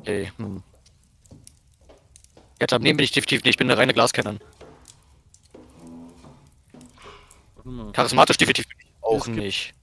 Okay, 0.00 0.32
hm. 0.36 0.62
Jetzt 2.60 2.72
abnehmen 2.72 2.96
bin 2.96 3.04
ich 3.04 3.12
definitiv 3.12 3.44
nicht, 3.44 3.54
ich 3.54 3.56
bin 3.56 3.70
eine 3.70 3.78
reine 3.78 3.94
Glaskenner. 3.94 4.36
Charismatisch 7.92 8.36
definitiv 8.36 8.66
bin 8.68 8.78
ich 8.80 8.92
auch 9.02 9.26
nicht. 9.26 9.74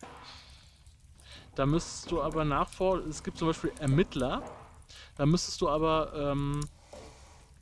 Da 1.55 1.65
müsstest 1.65 2.11
du 2.11 2.21
aber 2.21 2.43
nachvor... 2.43 2.99
Es 3.07 3.23
gibt 3.23 3.38
zum 3.38 3.47
Beispiel 3.47 3.71
Ermittler. 3.80 4.43
Da 5.15 5.26
müsstest 5.26 5.61
du 5.61 5.69
aber 5.69 6.11
ähm, 6.13 6.61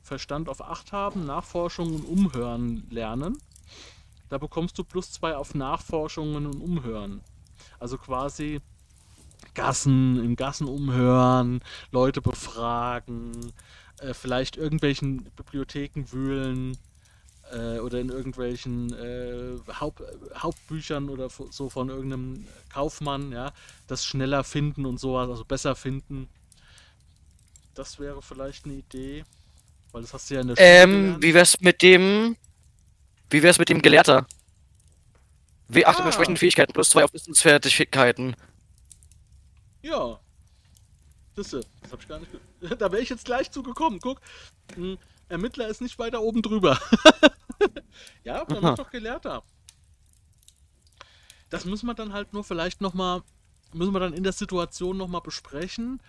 Verstand 0.02 0.48
auf 0.48 0.60
8 0.60 0.92
haben, 0.92 1.24
Nachforschung 1.26 1.94
und 1.94 2.04
Umhören 2.04 2.86
lernen. 2.90 3.38
Da 4.28 4.38
bekommst 4.38 4.76
du 4.78 4.84
plus 4.84 5.12
2 5.12 5.36
auf 5.36 5.54
Nachforschungen 5.54 6.46
und 6.46 6.60
Umhören. 6.60 7.20
Also 7.78 7.98
quasi 7.98 8.60
Gassen, 9.54 10.22
in 10.24 10.34
Gassen 10.36 10.66
umhören, 10.66 11.60
Leute 11.92 12.20
befragen, 12.20 13.52
äh, 14.04 14.14
vielleicht 14.14 14.56
irgendwelchen 14.56 15.24
Bibliotheken 15.36 16.04
wühlen 16.12 16.76
äh, 17.52 17.78
oder 17.78 18.00
in 18.00 18.08
irgendwelchen 18.08 18.92
äh, 18.92 19.58
Haupt, 19.80 20.02
Hauptbüchern 20.36 21.08
oder 21.08 21.28
so 21.28 21.70
von 21.70 21.88
irgendeinem 21.88 22.46
Kaufmann, 22.72 23.32
ja, 23.32 23.52
das 23.86 24.04
schneller 24.04 24.44
finden 24.44 24.86
und 24.86 24.98
sowas, 24.98 25.28
also 25.28 25.44
besser 25.44 25.74
finden. 25.74 26.28
Das 27.74 27.98
wäre 27.98 28.22
vielleicht 28.22 28.66
eine 28.66 28.74
Idee, 28.74 29.24
weil 29.92 30.02
das 30.02 30.14
hast 30.14 30.30
du 30.30 30.34
ja 30.34 30.40
in 30.40 30.48
der 30.48 30.56
Schule 30.56 30.68
Ähm, 30.68 30.90
gelernt. 30.90 31.22
wie 31.22 31.34
wär's 31.34 31.60
mit 31.60 31.82
dem, 31.82 32.36
wie 33.30 33.42
wär's 33.42 33.58
mit 33.58 33.68
dem 33.68 33.82
Gelehrter? 33.82 34.26
W8 35.72 35.84
ah. 35.86 36.04
entsprechenden 36.04 36.36
Fähigkeiten 36.36 36.72
plus 36.72 36.90
zwei 36.90 37.04
auf 37.04 37.12
Wissensfertigkeiten. 37.12 38.36
Ja. 39.82 40.20
Siehste, 41.36 41.60
das 41.82 41.92
hab 41.92 42.00
ich 42.00 42.08
gar 42.08 42.20
nicht. 42.20 42.30
da 42.78 42.92
wäre 42.92 43.02
ich 43.02 43.08
jetzt 43.08 43.24
gleich 43.24 43.50
zugekommen. 43.50 44.00
Guck, 44.00 44.20
ein 44.76 44.98
Ermittler 45.28 45.68
ist 45.68 45.80
nicht 45.80 45.98
weiter 45.98 46.22
oben 46.22 46.42
drüber. 46.42 46.78
ja, 48.24 48.44
dann 48.44 48.62
mach 48.62 48.76
doch 48.76 48.90
Gelehrter. 48.90 49.42
Das 51.50 51.64
müssen 51.64 51.86
wir 51.86 51.94
dann 51.94 52.12
halt 52.12 52.32
nur 52.32 52.44
vielleicht 52.44 52.80
nochmal, 52.80 53.22
müssen 53.72 53.92
wir 53.92 54.00
dann 54.00 54.12
in 54.12 54.22
der 54.22 54.32
Situation 54.32 54.96
nochmal 54.96 55.20
besprechen, 55.20 56.00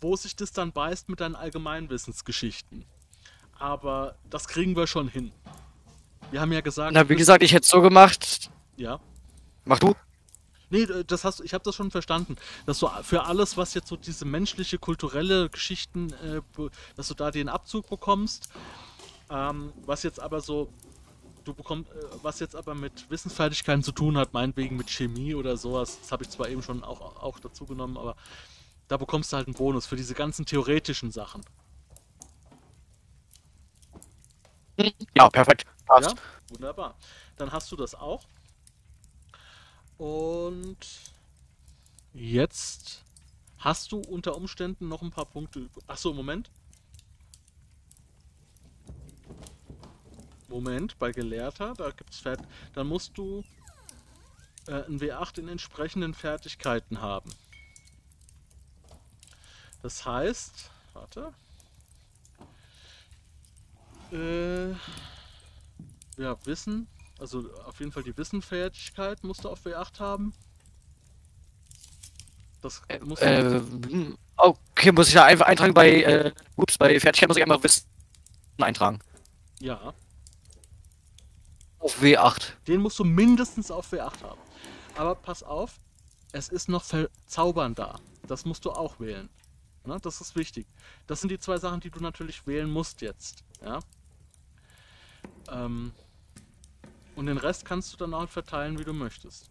wo 0.00 0.16
sich 0.16 0.36
das 0.36 0.52
dann 0.52 0.72
beißt 0.72 1.08
mit 1.08 1.20
deinen 1.20 1.36
Allgemeinwissensgeschichten. 1.36 2.84
Aber 3.58 4.16
das 4.28 4.48
kriegen 4.48 4.76
wir 4.76 4.86
schon 4.86 5.08
hin. 5.08 5.32
Wir 6.30 6.40
haben 6.40 6.52
ja 6.52 6.60
gesagt. 6.60 6.92
Na, 6.94 7.08
wie 7.08 7.16
gesagt, 7.16 7.42
ich 7.42 7.52
hätte 7.52 7.64
es 7.64 7.68
so 7.68 7.80
gemacht. 7.80 8.50
Ja. 8.76 9.00
Mach 9.64 9.78
du. 9.78 9.94
Nee, 10.72 10.84
äh, 10.84 11.04
das 11.04 11.24
hast 11.24 11.40
ich 11.40 11.54
habe 11.54 11.62
das 11.62 11.76
schon 11.76 11.90
verstanden, 11.90 12.36
dass 12.66 12.78
du 12.80 12.88
für 13.02 13.24
alles, 13.24 13.56
was 13.56 13.74
jetzt 13.74 13.88
so 13.88 13.96
diese 13.96 14.24
menschliche, 14.24 14.78
kulturelle 14.78 15.50
Geschichten, 15.50 16.12
äh, 16.14 16.40
dass 16.96 17.08
du 17.08 17.14
da 17.14 17.30
den 17.30 17.48
Abzug 17.48 17.88
bekommst. 17.88 18.48
Ähm, 19.30 19.72
was 19.84 20.02
jetzt 20.02 20.18
aber 20.18 20.40
so, 20.40 20.72
du 21.44 21.52
bekommst, 21.52 21.90
äh, 21.90 21.94
was 22.22 22.40
jetzt 22.40 22.56
aber 22.56 22.74
mit 22.74 23.08
Wissensfertigkeiten 23.10 23.82
zu 23.82 23.92
tun 23.92 24.16
hat, 24.16 24.32
meinetwegen 24.32 24.76
mit 24.76 24.90
Chemie 24.90 25.34
oder 25.34 25.58
sowas, 25.58 25.98
das 26.00 26.10
habe 26.10 26.24
ich 26.24 26.30
zwar 26.30 26.48
eben 26.48 26.62
schon 26.62 26.82
auch, 26.82 27.22
auch 27.22 27.38
dazu 27.38 27.66
genommen, 27.66 27.98
aber 27.98 28.16
da 28.88 28.96
bekommst 28.96 29.32
du 29.32 29.36
halt 29.36 29.48
einen 29.48 29.54
Bonus 29.54 29.86
für 29.86 29.96
diese 29.96 30.14
ganzen 30.14 30.46
theoretischen 30.46 31.10
Sachen. 31.12 31.42
Ja, 35.14 35.28
perfekt. 35.28 35.66
Passt. 35.84 36.10
Ja, 36.10 36.16
wunderbar. 36.48 36.94
Dann 37.36 37.52
hast 37.52 37.70
du 37.70 37.76
das 37.76 37.94
auch. 37.94 38.24
Und 39.98 40.78
jetzt 42.12 43.02
hast 43.58 43.92
du 43.92 44.00
unter 44.00 44.36
Umständen 44.36 44.88
noch 44.88 45.02
ein 45.02 45.10
paar 45.10 45.26
Punkte. 45.26 45.68
Achso, 45.86 46.12
Moment. 46.12 46.50
Moment, 50.48 50.98
bei 50.98 51.12
Gelehrter, 51.12 51.72
da 51.74 51.90
gibt's 51.90 52.18
Fert 52.18 52.46
dann 52.74 52.86
musst 52.86 53.16
du 53.16 53.42
äh, 54.66 54.84
ein 54.84 55.00
W8 55.00 55.38
in 55.38 55.48
entsprechenden 55.48 56.12
Fertigkeiten 56.12 57.00
haben. 57.00 57.32
Das 59.82 60.04
heißt, 60.04 60.70
warte. 60.92 61.32
Äh, 64.12 64.72
ja, 66.20 66.36
Wissen 66.44 66.86
also 67.22 67.48
auf 67.66 67.78
jeden 67.78 67.92
Fall 67.92 68.02
die 68.02 68.16
Wissenfähigkeit 68.16 69.22
musst 69.22 69.44
du 69.44 69.48
auf 69.48 69.64
W8 69.64 70.00
haben. 70.00 70.34
Das 72.60 72.82
äh, 72.88 72.98
muss 72.98 73.20
äh, 73.20 73.60
hm, 73.60 74.18
Okay, 74.36 74.90
muss 74.90 75.06
ich 75.06 75.14
da 75.14 75.24
einfach 75.24 75.46
eintragen 75.46 75.72
bei, 75.72 76.02
äh, 76.02 76.32
ups, 76.56 76.76
bei 76.76 76.98
Fertigkeit 76.98 77.28
muss 77.28 77.36
ich 77.36 77.44
einfach 77.44 77.62
Wissen 77.62 77.86
eintragen. 78.58 78.98
Ja. 79.60 79.94
Auf 81.78 82.02
W8. 82.02 82.54
Den 82.66 82.80
musst 82.80 82.98
du 82.98 83.04
mindestens 83.04 83.70
auf 83.70 83.92
W8 83.92 84.20
haben. 84.22 84.40
Aber 84.96 85.14
pass 85.14 85.44
auf, 85.44 85.78
es 86.32 86.48
ist 86.48 86.68
noch 86.68 86.82
Verzaubern 86.82 87.76
da. 87.76 88.00
Das 88.26 88.44
musst 88.44 88.64
du 88.64 88.72
auch 88.72 88.98
wählen. 88.98 89.28
Ne? 89.84 89.96
Das 90.02 90.20
ist 90.20 90.34
wichtig. 90.34 90.66
Das 91.06 91.20
sind 91.20 91.30
die 91.30 91.38
zwei 91.38 91.58
Sachen, 91.58 91.78
die 91.78 91.90
du 91.90 92.00
natürlich 92.00 92.48
wählen 92.48 92.68
musst 92.68 93.00
jetzt. 93.00 93.44
Ja. 93.64 93.78
Ähm, 95.48 95.92
und 97.16 97.26
den 97.26 97.38
Rest 97.38 97.64
kannst 97.64 97.92
du 97.92 97.96
dann 97.96 98.14
auch 98.14 98.28
verteilen, 98.28 98.78
wie 98.78 98.84
du 98.84 98.92
möchtest. 98.92 99.50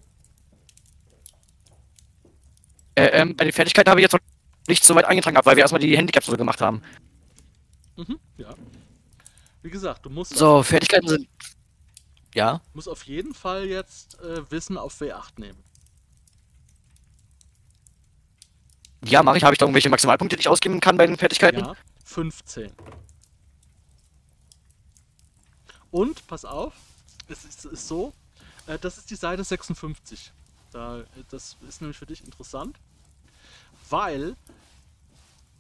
Äh, 2.96 3.06
ähm, 3.08 3.36
bei 3.36 3.46
den 3.46 3.54
Fertigkeiten 3.54 3.90
habe 3.90 4.00
ich 4.00 4.04
jetzt 4.04 4.14
noch 4.14 4.20
nicht 4.68 4.84
so 4.84 4.96
weit 4.96 5.06
eingetragen, 5.06 5.38
weil 5.44 5.56
wir 5.56 5.62
erstmal 5.62 5.82
die 5.82 5.96
Handicaps 5.98 6.26
so 6.26 6.36
gemacht 6.36 6.62
haben. 6.62 6.82
Mhm, 7.96 8.20
ja. 8.38 8.54
Wie 9.62 9.70
gesagt, 9.70 10.06
du 10.06 10.10
musst. 10.10 10.36
So, 10.36 10.64
Fertigkeiten 10.64 11.08
sind. 11.08 11.28
Ja. 12.34 12.58
Du 12.58 12.78
musst 12.78 12.90
auf 12.90 13.04
jeden 13.04 13.34
Fall 13.34 13.66
jetzt 13.66 14.20
äh, 14.22 14.50
Wissen 14.50 14.78
auf 14.78 15.00
W8 15.00 15.40
nehmen. 15.40 15.64
Ja, 19.04 19.24
mache 19.24 19.38
ich. 19.38 19.44
Habe 19.44 19.54
ich 19.54 19.60
da 19.60 19.66
irgendwelche 19.66 19.90
Maximalpunkte, 19.90 20.36
die 20.36 20.42
ich 20.42 20.50
ausgeben 20.50 20.80
kann 20.80 20.98
bei 20.98 21.08
den 21.08 21.18
Fertigkeiten? 21.18 21.60
Ja, 21.60 21.76
15. 22.06 22.72
Und, 25.90 26.26
pass 26.28 26.46
auf, 26.46 26.74
es 27.32 27.46
ist, 27.46 27.66
ist 27.66 27.88
so, 27.88 28.14
äh, 28.68 28.78
das 28.80 28.98
ist 28.98 29.10
die 29.10 29.16
Seite 29.16 29.44
56. 29.44 30.32
Da, 30.72 31.04
das 31.30 31.58
ist 31.68 31.82
nämlich 31.82 31.98
für 31.98 32.06
dich 32.06 32.24
interessant, 32.24 32.78
weil 33.90 34.36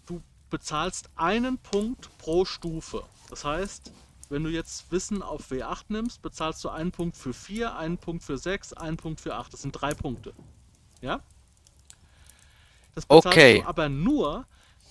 du 0.05 0.21
bezahlst 0.49 1.09
einen 1.15 1.57
Punkt 1.57 2.09
pro 2.17 2.45
Stufe. 2.45 3.03
Das 3.29 3.43
heißt, 3.43 3.91
wenn 4.29 4.43
du 4.43 4.49
jetzt 4.49 4.89
Wissen 4.91 5.21
auf 5.21 5.51
W8 5.51 5.83
nimmst, 5.89 6.21
bezahlst 6.21 6.63
du 6.63 6.69
einen 6.69 6.91
Punkt 6.91 7.17
für 7.17 7.33
4, 7.33 7.75
einen 7.75 7.97
Punkt 7.97 8.23
für 8.23 8.37
6, 8.37 8.73
einen 8.73 8.95
Punkt 8.95 9.19
für 9.19 9.35
8. 9.35 9.51
Das 9.51 9.61
sind 9.61 9.73
drei 9.73 9.93
Punkte. 9.93 10.33
Ja? 11.01 11.21
Das 12.95 13.05
bezahlst 13.05 13.27
okay. 13.27 13.61
du 13.61 13.67
aber 13.67 13.89
nur, 13.89 14.45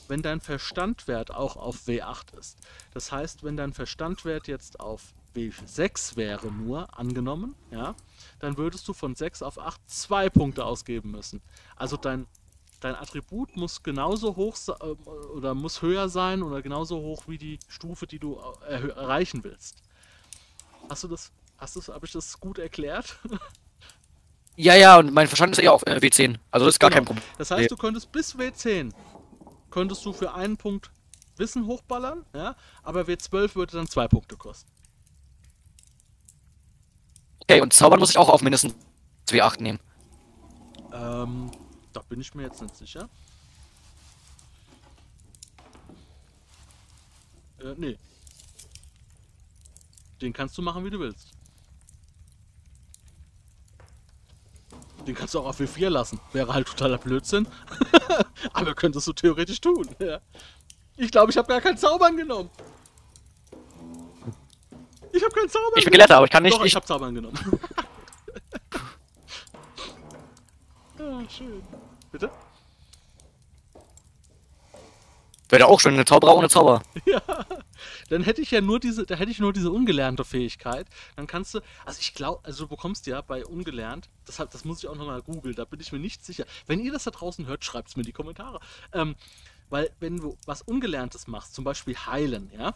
wenn 0.09 0.21
dein 0.21 0.43
Verstandwert 0.43 1.31
auch 1.31 1.57
auf 1.57 1.87
W8 1.87 2.39
ist. 2.39 2.59
Das 2.93 3.13
heißt, 3.13 3.43
wenn 3.43 3.57
dein 3.57 3.73
Verstandwert 3.73 4.49
jetzt 4.49 4.81
auf 4.81 5.15
W6 5.35 6.17
wäre 6.17 6.51
nur, 6.51 6.99
angenommen, 6.99 7.55
ja, 7.71 7.95
dann 8.39 8.57
würdest 8.57 8.87
du 8.89 8.93
von 8.93 9.15
6 9.15 9.43
auf 9.43 9.59
8 9.59 9.81
zwei 9.87 10.29
Punkte 10.31 10.65
ausgeben 10.65 11.11
müssen. 11.11 11.41
Also 11.77 11.97
dein, 11.97 12.27
dein 12.81 12.95
Attribut 12.95 13.57
muss 13.57 13.83
genauso 13.83 14.37
hoch 14.37 14.57
äh, 14.69 14.73
oder 14.83 15.55
muss 15.55 15.83
höher 15.83 16.09
sein 16.09 16.43
oder 16.43 16.63
genauso 16.63 17.01
hoch 17.01 17.25
wie 17.27 17.39
die 17.39 17.59
Stufe, 17.69 18.07
die 18.07 18.19
du 18.19 18.41
äh, 18.69 18.89
erreichen 18.89 19.45
willst. 19.45 19.83
Hast 20.89 21.05
du 21.05 21.09
das, 21.09 21.33
hast 21.59 21.77
du, 21.77 21.93
habe 21.93 22.07
ich 22.07 22.13
das 22.13 22.39
gut 22.41 22.59
erklärt? 22.59 23.19
Ja, 24.57 24.75
ja, 24.75 24.99
und 24.99 25.15
mein 25.15 25.27
Verstand 25.27 25.53
ist 25.53 25.59
eher 25.59 25.73
auf 25.73 25.87
äh, 25.87 25.97
W10. 25.97 26.37
Also 26.51 26.67
das 26.67 26.75
ist 26.75 26.81
gar 26.81 26.91
genau. 26.91 26.99
kein 26.99 27.05
Problem. 27.07 27.25
Das 27.39 27.51
heißt, 27.51 27.71
du 27.71 27.79
könntest 27.79 28.13
bis 28.13 28.37
W10 28.37 28.93
könntest 29.71 30.05
du 30.05 30.13
für 30.13 30.35
einen 30.35 30.59
Punkt 30.59 30.91
Wissen 31.39 31.67
hochballern, 31.67 32.27
ja, 32.35 32.55
aber 32.83 33.03
W12 33.03 33.55
würde 33.55 33.73
dann 33.73 33.89
zwei 33.89 34.07
Punkte 34.07 34.37
kosten. 34.37 34.71
Okay, 37.51 37.63
und 37.63 37.73
Zaubern 37.73 37.99
muss 37.99 38.11
ich 38.11 38.19
auch 38.19 38.29
auf 38.29 38.43
mindestens 38.43 38.77
W8 39.27 39.61
nehmen. 39.61 39.81
Ähm, 40.93 41.51
da 41.93 42.01
bin 42.09 42.21
ich 42.21 42.33
mir 42.33 42.45
jetzt 42.45 42.63
nicht 42.63 42.77
sicher. 42.77 43.09
Äh, 47.59 47.75
nee. 47.77 47.99
Den 50.21 50.33
kannst 50.33 50.57
du 50.59 50.63
machen, 50.63 50.85
wie 50.85 50.91
du 50.91 51.01
willst. 51.01 51.33
Den 55.05 55.17
kannst 55.17 55.35
du 55.35 55.41
auch 55.41 55.47
auf 55.47 55.59
W4 55.59 55.89
lassen. 55.89 56.21
Wäre 56.33 56.55
halt 56.55 56.69
totaler 56.69 56.99
Blödsinn. 56.99 57.49
Aber 58.53 58.77
könntest 58.77 59.09
du 59.09 59.13
theoretisch 59.13 59.61
tun. 59.61 59.89
Ja. 59.99 60.21
Ich 60.97 61.11
glaube, 61.11 61.33
ich 61.33 61.37
habe 61.37 61.49
gar 61.49 61.61
kein 61.61 61.77
Zaubern 61.77 62.17
genommen. 62.17 62.51
Ich 65.13 65.23
habe 65.23 65.35
kein 65.35 65.49
Zaubern 65.49 65.73
Ich 65.77 65.85
bin 65.85 65.93
Gelehrter, 65.93 66.17
aber 66.17 66.27
ich 66.27 66.31
kann 66.31 66.43
nicht. 66.43 66.55
Doch, 66.55 66.61
ich, 66.61 66.69
ich 66.69 66.75
habe 66.77 66.87
Zaubern 66.87 67.15
genommen. 67.15 67.39
ja, 70.99 71.23
schön. 71.29 71.63
Bitte? 72.13 72.31
Wäre 75.51 75.67
auch 75.67 75.81
schön, 75.81 75.95
eine 75.95 76.05
Zauberer 76.05 76.37
ohne 76.37 76.49
Zauber. 76.49 76.83
Ja. 77.07 77.23
Dann 78.11 78.23
hätte 78.23 78.43
ich 78.43 78.51
ja 78.51 78.61
nur 78.61 78.79
diese, 78.79 79.07
da 79.07 79.15
hätte 79.15 79.31
ich 79.31 79.39
nur 79.41 79.53
diese 79.53 79.71
ungelernte 79.71 80.25
Fähigkeit. 80.25 80.87
Dann 81.17 81.27
kannst 81.27 81.55
du, 81.55 81.61
also 81.85 81.99
ich 82.01 82.15
glaube, 82.15 82.41
also 82.45 82.65
du 82.65 82.69
bekommst 82.69 83.07
ja 83.07 83.21
bei 83.21 83.45
ungelernt, 83.45 84.11
das, 84.27 84.37
das 84.37 84.65
muss 84.65 84.81
ich 84.81 84.89
auch 84.89 84.97
nochmal 84.97 85.23
googeln, 85.23 85.55
da 85.55 85.65
bin 85.65 85.81
ich 85.81 85.91
mir 85.91 85.99
nicht 85.99 86.25
sicher. 86.25 86.45
Wenn 86.67 86.79
ihr 86.81 86.93
das 86.93 87.05
da 87.05 87.11
draußen 87.11 87.47
hört, 87.47 87.65
schreibt 87.65 87.89
es 87.89 87.97
mir 87.97 88.03
in 88.03 88.07
die 88.07 88.13
Kommentare. 88.13 88.61
Ähm, 88.93 89.17
weil 89.71 89.91
wenn 89.99 90.19
du 90.19 90.37
was 90.47 90.63
Ungelerntes 90.63 91.27
machst, 91.27 91.55
zum 91.55 91.65
Beispiel 91.65 91.97
heilen, 91.97 92.51
ja, 92.57 92.75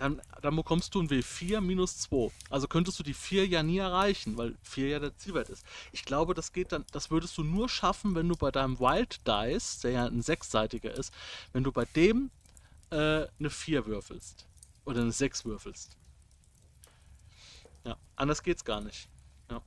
dann, 0.00 0.22
dann 0.40 0.56
bekommst 0.56 0.94
du 0.94 1.02
ein 1.02 1.10
W4 1.10 1.60
minus 1.60 1.98
2. 1.98 2.32
Also 2.48 2.66
könntest 2.68 2.98
du 2.98 3.02
die 3.02 3.12
4 3.12 3.46
ja 3.46 3.62
nie 3.62 3.76
erreichen, 3.76 4.38
weil 4.38 4.56
4 4.62 4.88
ja 4.88 4.98
der 4.98 5.14
Zielwert 5.18 5.50
ist. 5.50 5.64
Ich 5.92 6.06
glaube, 6.06 6.32
das 6.32 6.54
geht 6.54 6.72
dann, 6.72 6.86
das 6.90 7.10
würdest 7.10 7.36
du 7.36 7.44
nur 7.44 7.68
schaffen, 7.68 8.14
wenn 8.14 8.26
du 8.26 8.34
bei 8.34 8.50
deinem 8.50 8.80
Wild 8.80 9.20
Dice, 9.28 9.80
der 9.80 9.90
ja 9.90 10.06
ein 10.06 10.22
sechsseitiger 10.22 10.90
ist, 10.90 11.12
wenn 11.52 11.64
du 11.64 11.70
bei 11.70 11.84
dem 11.84 12.30
äh, 12.88 13.26
eine 13.38 13.50
4 13.50 13.84
würfelst. 13.84 14.46
Oder 14.86 15.02
eine 15.02 15.12
6 15.12 15.44
würfelst. 15.44 15.98
Ja, 17.84 17.98
anders 18.16 18.42
geht's 18.42 18.64
gar 18.64 18.80
nicht. 18.80 19.06
Ja. 19.50 19.60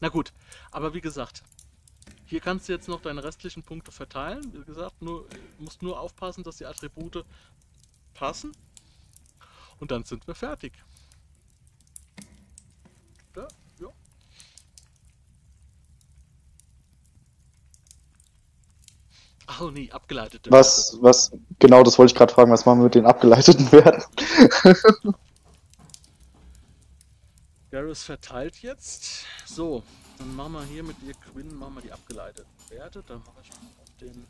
Na 0.00 0.08
gut, 0.08 0.32
aber 0.72 0.94
wie 0.94 1.00
gesagt, 1.00 1.44
hier 2.26 2.40
kannst 2.40 2.68
du 2.68 2.72
jetzt 2.72 2.88
noch 2.88 3.02
deine 3.02 3.22
restlichen 3.22 3.62
Punkte 3.62 3.92
verteilen. 3.92 4.52
Wie 4.52 4.64
gesagt, 4.64 5.00
nur, 5.00 5.28
musst 5.58 5.80
nur 5.80 6.00
aufpassen, 6.00 6.42
dass 6.42 6.56
die 6.56 6.66
Attribute 6.66 7.24
passen. 8.14 8.52
Und 9.80 9.90
dann 9.90 10.04
sind 10.04 10.26
wir 10.26 10.34
fertig. 10.34 10.72
Ja, 13.34 13.48
ja. 13.80 13.88
Ach 19.46 19.70
nee, 19.70 19.90
abgeleitete 19.90 20.50
Was, 20.50 20.92
Werte. 20.92 21.02
was, 21.02 21.32
genau 21.58 21.82
das 21.82 21.98
wollte 21.98 22.12
ich 22.12 22.16
gerade 22.16 22.32
fragen, 22.32 22.52
was 22.52 22.66
machen 22.66 22.80
wir 22.80 22.84
mit 22.84 22.94
den 22.94 23.06
abgeleiteten 23.06 23.72
Werten? 23.72 24.04
Garrus 27.70 28.02
verteilt 28.02 28.62
jetzt. 28.62 29.24
So, 29.46 29.82
dann 30.18 30.34
machen 30.36 30.52
wir 30.52 30.64
hier 30.64 30.82
mit 30.82 30.96
ihr 31.02 31.14
Quinn, 31.14 31.54
machen 31.54 31.76
wir 31.76 31.82
die 31.82 31.92
abgeleiteten 31.92 32.50
Werte. 32.68 33.02
Dann 33.06 33.20
mache 33.20 33.40
ich 33.42 33.50
auf 33.50 33.96
den 34.00 34.26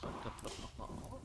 Charakterblatt 0.00 0.52
nochmal 0.60 0.88
auf. 0.88 1.20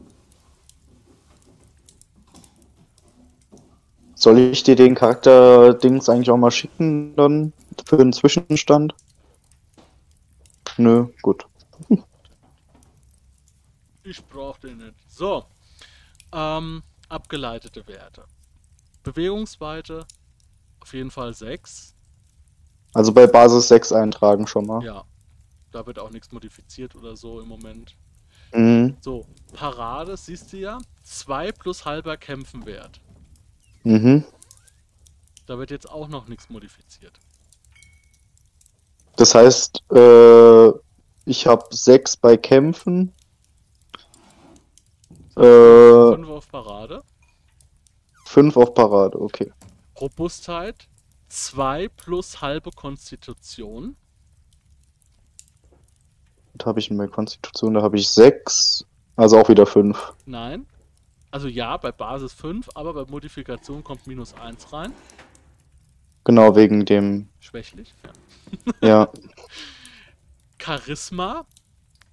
Soll 4.19 4.37
ich 4.37 4.63
dir 4.63 4.75
den 4.75 4.95
Charakter-Dings 4.95 6.09
eigentlich 6.09 6.29
auch 6.29 6.35
mal 6.35 6.51
schicken, 6.51 7.15
dann 7.15 7.53
für 7.85 7.95
den 7.95 8.11
Zwischenstand? 8.11 8.93
Nö, 10.75 11.07
gut. 11.21 11.47
ich 14.03 14.21
brauch 14.25 14.57
den 14.57 14.79
nicht. 14.79 14.95
So. 15.07 15.45
Ähm, 16.33 16.83
abgeleitete 17.07 17.87
Werte. 17.87 18.25
Bewegungsweite 19.03 20.05
auf 20.81 20.93
jeden 20.93 21.11
Fall 21.11 21.33
6. 21.33 21.95
Also 22.95 23.13
bei 23.13 23.25
Basis 23.25 23.69
6 23.69 23.93
eintragen 23.93 24.47
schon 24.47 24.65
mal. 24.65 24.83
Ja. 24.83 25.05
Da 25.71 25.85
wird 25.87 25.97
auch 25.97 26.11
nichts 26.11 26.33
modifiziert 26.33 26.93
oder 26.93 27.15
so 27.15 27.39
im 27.39 27.47
Moment. 27.47 27.95
Mhm. 28.51 28.97
So, 28.99 29.25
Parade 29.53 30.17
siehst 30.17 30.51
du 30.51 30.57
ja. 30.57 30.79
2 31.03 31.53
plus 31.53 31.85
halber 31.85 32.17
Kämpfenwert. 32.17 32.99
Mhm. 33.89 34.23
Da 35.47 35.57
wird 35.57 35.71
jetzt 35.71 35.89
auch 35.89 36.07
noch 36.09 36.27
nichts 36.27 36.47
modifiziert. 36.51 37.19
Das 39.15 39.33
heißt, 39.33 39.81
äh, 39.91 40.69
ich 41.25 41.47
habe 41.47 41.65
6 41.71 42.17
bei 42.17 42.37
Kämpfen. 42.37 43.15
5 45.33 45.37
äh, 45.37 46.31
auf 46.31 46.47
Parade. 46.51 47.01
5 48.25 48.57
auf 48.57 48.75
Parade, 48.75 49.19
okay. 49.19 49.51
Robustheit 49.99 50.87
2 51.29 51.87
plus 51.87 52.41
halbe 52.41 52.69
Konstitution. 52.69 53.95
Da 56.53 56.67
habe 56.67 56.79
ich 56.79 56.91
eine 56.91 57.07
Konstitution, 57.07 57.73
da 57.73 57.81
habe 57.81 57.97
ich 57.97 58.07
6. 58.11 58.85
Also 59.15 59.39
auch 59.39 59.49
wieder 59.49 59.65
5. 59.65 60.13
Nein, 60.27 60.67
also 61.31 61.47
ja, 61.47 61.77
bei 61.77 61.91
Basis 61.91 62.33
5, 62.33 62.69
aber 62.75 62.93
bei 62.93 63.05
Modifikation 63.09 63.83
kommt 63.83 64.07
minus 64.07 64.33
1 64.33 64.73
rein. 64.73 64.93
Genau, 66.23 66.55
wegen 66.55 66.85
dem. 66.85 67.29
Schwächlich, 67.39 67.93
ja. 68.81 68.87
ja. 68.87 69.09
Charisma 70.59 71.45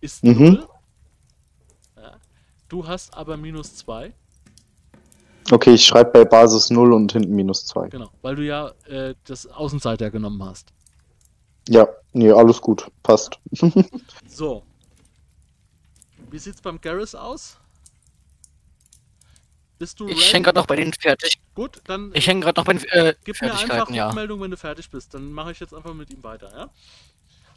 ist 0.01 0.23
0. 0.23 0.35
Mhm. 0.35 0.67
Ja. 1.97 2.17
Du 2.69 2.87
hast 2.87 3.17
aber 3.17 3.37
minus 3.37 3.77
2. 3.77 4.13
Okay, 5.51 5.75
ich 5.75 5.87
schreibe 5.87 6.11
bei 6.11 6.25
Basis 6.25 6.71
0 6.71 6.93
und 6.93 7.13
hinten 7.13 7.35
minus 7.35 7.67
2. 7.67 7.89
Genau, 7.89 8.11
weil 8.23 8.37
du 8.37 8.45
ja 8.45 8.73
äh, 8.87 9.15
das 9.25 9.47
Außenseiter 9.47 10.11
genommen 10.11 10.43
hast. 10.43 10.73
Ja, 11.69 11.89
nee, 12.13 12.31
alles 12.31 12.61
gut. 12.61 12.91
Passt. 13.03 13.39
so. 14.29 14.63
Wie 16.31 16.39
sieht's 16.39 16.61
beim 16.61 16.81
Garrus 16.81 17.15
aus? 17.15 17.59
Bist 19.79 20.01
du 20.01 20.09
Ich 20.09 20.33
hänge 20.33 20.45
gerade 20.45 20.59
noch 20.59 20.67
bei 20.67 20.77
den 20.77 20.93
fertig. 20.93 21.39
Gut, 21.55 21.81
dann. 21.85 22.11
Ich 22.15 22.27
hänge 22.27 22.41
gerade 22.41 22.59
noch 22.59 22.65
bei 22.65 22.75
den 22.75 22.85
äh, 22.91 23.15
Gib 23.25 23.41
mir 23.43 23.53
einfach 23.53 23.91
ja. 23.91 24.07
Rückmeldung, 24.07 24.41
wenn 24.41 24.51
du 24.51 24.57
fertig 24.57 24.89
bist. 24.91 25.13
Dann 25.13 25.33
mache 25.33 25.53
ich 25.53 25.61
jetzt 25.61 25.75
einfach 25.75 25.93
mit 25.93 26.11
ihm 26.11 26.23
weiter, 26.23 26.51
ja? 26.57 26.71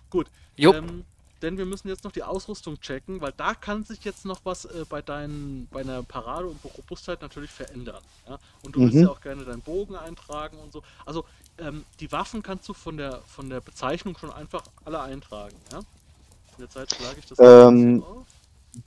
Gut. 0.10 0.28
Ähm, 0.58 1.06
denn 1.42 1.58
wir 1.58 1.66
müssen 1.66 1.88
jetzt 1.88 2.04
noch 2.04 2.12
die 2.12 2.24
Ausrüstung 2.24 2.80
checken, 2.82 3.22
weil 3.22 3.32
da 3.38 3.54
kann 3.54 3.84
sich 3.84 4.04
jetzt 4.04 4.26
noch 4.26 4.42
was 4.44 4.66
äh, 4.66 4.86
bei 4.90 5.02
deinen, 5.02 5.68
bei 5.72 5.82
einer 5.82 6.04
Parade 6.04 6.48
und 6.48 6.60
Robustheit 6.78 7.22
natürlich 7.22 7.52
verändern. 7.52 8.04
Ja? 8.28 8.38
Und 8.64 8.76
du 8.76 8.82
mhm. 8.82 8.86
willst 8.86 8.98
ja 8.98 9.10
auch 9.10 9.22
gerne 9.22 9.46
deinen 9.46 9.62
Bogen 9.62 9.96
eintragen 9.96 10.58
und 10.58 10.74
so. 10.74 10.84
Also 11.06 11.26
ähm, 11.58 11.86
die 12.00 12.12
Waffen 12.12 12.44
kannst 12.44 12.68
du 12.68 12.74
von 12.74 12.98
der 12.98 13.22
von 13.28 13.50
der 13.50 13.62
Bezeichnung 13.62 14.18
schon 14.18 14.32
einfach 14.32 14.64
alle 14.84 15.02
eintragen, 15.02 15.56
ja? 15.72 15.80
In 15.80 16.66
der 16.66 16.70
Zeit 16.70 16.94
schlage 16.94 17.20
ich 17.20 17.26
das 17.26 17.40
ähm, 17.40 18.04
auf 18.04 18.26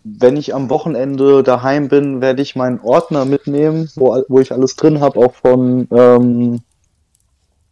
wenn 0.05 0.37
ich 0.37 0.55
am 0.55 0.71
Wochenende 0.71 1.43
daheim 1.43 1.89
bin, 1.89 2.21
werde 2.21 2.43
ich 2.43 2.57
meinen 2.57 2.81
Ordner 2.81 3.25
mitnehmen, 3.25 3.91
wo, 3.97 4.23
wo 4.29 4.41
ich 4.41 4.53
alles 4.53 4.77
drin 4.77 5.01
habe, 5.01 5.19
auch 5.19 5.35
von 5.35 5.89
ähm, 5.91 6.61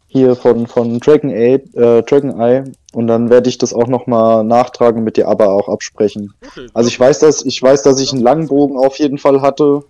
hier 0.07 0.35
von, 0.35 0.67
von 0.67 0.99
Dragon, 0.99 1.29
Aid, 1.29 1.73
äh, 1.73 2.03
Dragon 2.03 2.39
Eye. 2.39 2.63
Und 2.93 3.07
dann 3.07 3.29
werde 3.29 3.47
ich 3.47 3.57
das 3.57 3.73
auch 3.73 3.87
nochmal 3.87 4.43
nachtragen, 4.43 5.05
mit 5.05 5.15
dir 5.15 5.29
aber 5.29 5.53
auch 5.53 5.69
absprechen. 5.69 6.33
Okay, 6.45 6.67
also 6.73 6.89
ich 6.89 6.99
weiß, 6.99 7.19
dass 7.19 7.45
ich 7.45 7.61
weiß, 7.61 7.83
dass 7.83 8.01
ich 8.01 8.11
einen 8.11 8.21
Langbogen 8.21 8.77
auf 8.77 8.99
jeden 8.99 9.17
Fall 9.17 9.41
hatte. 9.41 9.83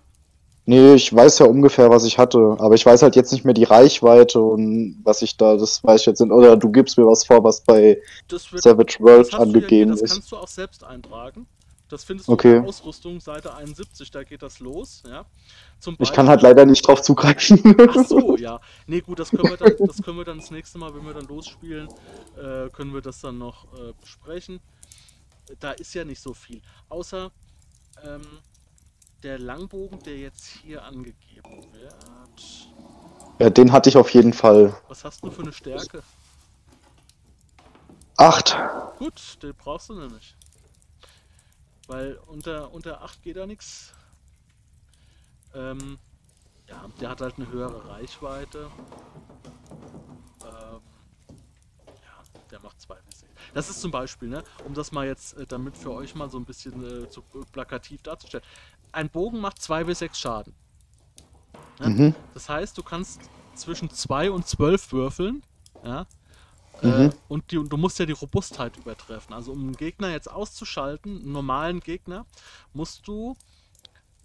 Nee, 0.64 0.94
ich 0.94 1.12
weiß 1.12 1.40
ja 1.40 1.46
ungefähr, 1.46 1.90
was 1.90 2.04
ich 2.04 2.18
hatte, 2.18 2.56
aber 2.60 2.76
ich 2.76 2.86
weiß 2.86 3.02
halt 3.02 3.16
jetzt 3.16 3.32
nicht 3.32 3.44
mehr 3.44 3.54
die 3.54 3.64
Reichweite 3.64 4.40
und 4.40 5.00
was 5.02 5.22
ich 5.22 5.36
da, 5.36 5.56
das 5.56 5.82
weiß 5.82 6.02
ich 6.02 6.06
jetzt 6.06 6.20
nicht. 6.20 6.30
Oder 6.30 6.56
du 6.56 6.70
gibst 6.70 6.96
mir 6.96 7.06
was 7.06 7.24
vor, 7.24 7.42
was 7.42 7.62
bei 7.62 7.98
Savage 8.28 8.98
World 9.00 9.34
angegeben 9.34 9.92
ist. 9.92 10.02
Das 10.02 10.12
kannst 10.12 10.30
du 10.30 10.36
auch 10.36 10.46
selbst 10.46 10.84
eintragen. 10.84 11.48
Das 11.92 12.04
findest 12.04 12.26
du 12.26 12.32
okay. 12.32 12.56
in 12.56 12.62
der 12.62 12.68
Ausrüstung, 12.70 13.20
Seite 13.20 13.54
71, 13.54 14.10
da 14.10 14.24
geht 14.24 14.42
das 14.42 14.60
los, 14.60 15.02
ja. 15.06 15.26
Zum 15.78 15.94
ich 15.98 16.10
kann 16.10 16.26
halt 16.26 16.40
leider 16.40 16.64
nicht 16.64 16.88
drauf 16.88 17.02
zugreifen. 17.02 17.60
Ach 17.86 18.06
so, 18.06 18.34
ja. 18.38 18.62
Nee, 18.86 19.02
gut, 19.02 19.18
das 19.18 19.28
können 19.28 19.50
wir 19.50 19.58
dann, 19.58 19.74
das 19.78 20.02
können 20.02 20.16
wir 20.16 20.24
dann 20.24 20.38
das 20.38 20.50
nächste 20.50 20.78
Mal, 20.78 20.94
wenn 20.94 21.04
wir 21.04 21.12
dann 21.12 21.26
losspielen, 21.26 21.88
äh, 22.38 22.70
können 22.70 22.94
wir 22.94 23.02
das 23.02 23.20
dann 23.20 23.36
noch 23.36 23.66
äh, 23.74 23.92
besprechen. 24.00 24.60
Da 25.60 25.72
ist 25.72 25.92
ja 25.92 26.06
nicht 26.06 26.22
so 26.22 26.32
viel. 26.32 26.62
Außer, 26.88 27.30
ähm, 28.02 28.22
der 29.22 29.38
Langbogen, 29.38 29.98
der 29.98 30.16
jetzt 30.16 30.46
hier 30.46 30.82
angegeben 30.84 31.66
wird. 31.72 31.94
Ja, 33.38 33.50
den 33.50 33.70
hatte 33.70 33.90
ich 33.90 33.98
auf 33.98 34.08
jeden 34.14 34.32
Fall. 34.32 34.74
Was 34.88 35.04
hast 35.04 35.22
du 35.22 35.30
für 35.30 35.42
eine 35.42 35.52
Stärke? 35.52 36.02
Acht. 38.16 38.56
Gut, 38.96 39.42
den 39.42 39.52
brauchst 39.54 39.90
du 39.90 39.94
nämlich. 39.94 40.34
Weil 41.86 42.14
unter, 42.26 42.72
unter 42.72 43.02
8 43.02 43.22
geht 43.22 43.36
da 43.36 43.46
nichts. 43.46 43.92
Ähm, 45.54 45.98
ja, 46.68 46.86
der 47.00 47.10
hat 47.10 47.20
halt 47.20 47.36
eine 47.36 47.48
höhere 47.50 47.88
Reichweite. 47.88 48.70
Ähm, 50.44 50.80
ja, 51.86 52.40
der 52.50 52.60
macht 52.60 52.80
2 52.80 52.94
bis 53.06 53.20
6. 53.20 53.32
Das 53.54 53.68
ist 53.68 53.80
zum 53.80 53.90
Beispiel, 53.90 54.28
ne, 54.28 54.44
um 54.64 54.72
das 54.72 54.92
mal 54.92 55.06
jetzt 55.06 55.36
äh, 55.36 55.46
damit 55.46 55.76
für 55.76 55.92
euch 55.92 56.14
mal 56.14 56.30
so 56.30 56.38
ein 56.38 56.44
bisschen 56.44 57.04
äh, 57.04 57.10
zu 57.10 57.22
plakativ 57.52 58.02
darzustellen 58.02 58.44
ein 58.92 59.08
Bogen 59.08 59.40
macht 59.40 59.60
2 59.60 59.84
bis 59.84 59.98
6 60.00 60.18
Schaden. 60.18 60.54
Ja? 61.80 61.88
Mhm. 61.88 62.14
Das 62.34 62.48
heißt, 62.48 62.76
du 62.76 62.82
kannst 62.82 63.22
zwischen 63.54 63.90
2 63.90 64.30
und 64.30 64.46
12 64.46 64.92
würfeln. 64.92 65.42
Ja? 65.82 66.06
Äh, 66.80 66.86
mhm. 66.86 66.92
Äh, 66.92 67.10
und, 67.28 67.50
die, 67.50 67.58
und 67.58 67.68
du 67.68 67.76
musst 67.76 67.98
ja 67.98 68.06
die 68.06 68.12
Robustheit 68.12 68.76
übertreffen. 68.76 69.34
Also 69.34 69.52
um 69.52 69.60
einen 69.60 69.76
Gegner 69.76 70.10
jetzt 70.10 70.30
auszuschalten, 70.30 71.18
einen 71.18 71.32
normalen 71.32 71.80
Gegner, 71.80 72.26
musst 72.72 73.06
du 73.06 73.36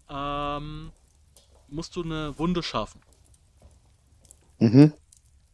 ähm, 0.10 0.92
musst 1.68 1.96
du 1.96 2.04
eine 2.04 2.38
Wunde 2.40 2.64
schaffen. 2.64 3.02
Mhm. 4.60 4.94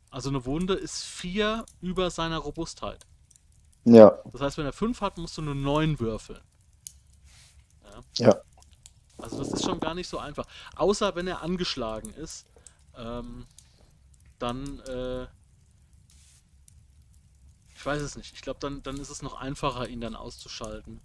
Also 0.10 0.30
eine 0.30 0.45
Wunde 0.45 0.76
ist 0.76 1.03
4 1.03 1.65
über 1.82 2.11
seiner 2.11 2.38
Robustheit. 2.38 3.06
Ja. 3.86 4.20
Das 4.32 4.41
heißt, 4.41 4.57
wenn 4.57 4.65
er 4.65 4.74
5 4.74 5.02
hat, 5.02 5.18
musst 5.18 5.38
du 5.38 5.41
eine 5.41 5.56
9 5.56 5.99
würfeln. 5.99 6.41
Ja. 8.18 8.26
ja. 8.26 8.41
Also 9.18 9.40
das 9.40 9.53
ist 9.53 9.65
schon 9.65 9.80
gar 9.80 9.95
nicht 9.95 10.07
so 10.07 10.20
einfach. 10.20 10.45
Außer 10.76 11.15
wenn 11.15 11.28
er 11.28 11.41
angeschlagen 11.41 12.14
ist, 12.14 12.45
ähm, 12.95 13.45
dann, 14.40 14.80
äh, 14.82 15.28
ich 17.84 17.85
weiß 17.85 18.01
es 18.01 18.15
nicht. 18.15 18.34
Ich 18.34 18.41
glaube, 18.41 18.61
dann, 18.61 18.81
dann 18.81 18.95
ist 18.97 19.10
es 19.10 19.22
noch 19.22 19.34
einfacher, 19.34 19.89
ihn 19.89 19.99
dann 19.99 20.15
auszuschalten. 20.15 21.01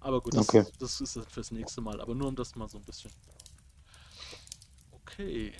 Aber 0.00 0.22
gut, 0.22 0.34
das, 0.34 0.48
okay. 0.48 0.64
das 0.78 0.98
ist 1.02 1.20
fürs 1.28 1.50
nächste 1.50 1.82
Mal. 1.82 2.00
Aber 2.00 2.14
nur 2.14 2.26
um 2.28 2.34
das 2.34 2.56
mal 2.56 2.70
so 2.70 2.78
ein 2.78 2.84
bisschen. 2.84 3.10
Okay. 4.92 5.52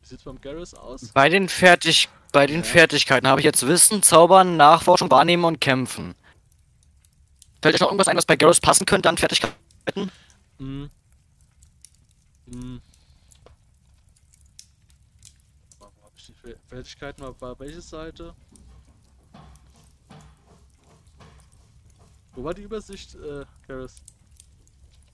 Wie 0.00 0.06
sieht 0.08 0.18
es 0.20 0.24
beim 0.24 0.40
Garrus 0.40 0.72
aus? 0.72 1.08
Bei 1.12 1.28
den, 1.28 1.50
Fertig 1.50 2.08
bei 2.32 2.46
den 2.46 2.60
ja. 2.60 2.62
Fertigkeiten 2.62 3.28
habe 3.28 3.42
ich 3.42 3.44
jetzt 3.44 3.66
Wissen, 3.66 4.02
Zaubern, 4.02 4.56
Nachforschung, 4.56 5.10
Wahrnehmen 5.10 5.44
und 5.44 5.60
Kämpfen. 5.60 6.14
Fällt 7.60 7.74
euch 7.74 7.80
noch 7.82 7.88
irgendwas 7.88 8.08
ein, 8.08 8.16
was 8.16 8.24
bei 8.24 8.36
Garrus 8.36 8.62
passen 8.62 8.86
könnte 8.86 9.10
an 9.10 9.18
Fertigkeiten? 9.18 10.10
Hm. 10.58 10.90
Hm. 12.50 12.80
Wo 15.78 15.84
habe 15.84 16.14
ich 16.16 16.24
die 16.24 16.32
Fertigkeiten? 16.68 17.22
War 17.40 17.58
welche 17.58 17.80
Seite? 17.80 18.34
Wo 22.34 22.44
war 22.44 22.54
die 22.54 22.62
Übersicht, 22.62 23.14
äh, 23.14 23.44
Garrus? 23.66 23.96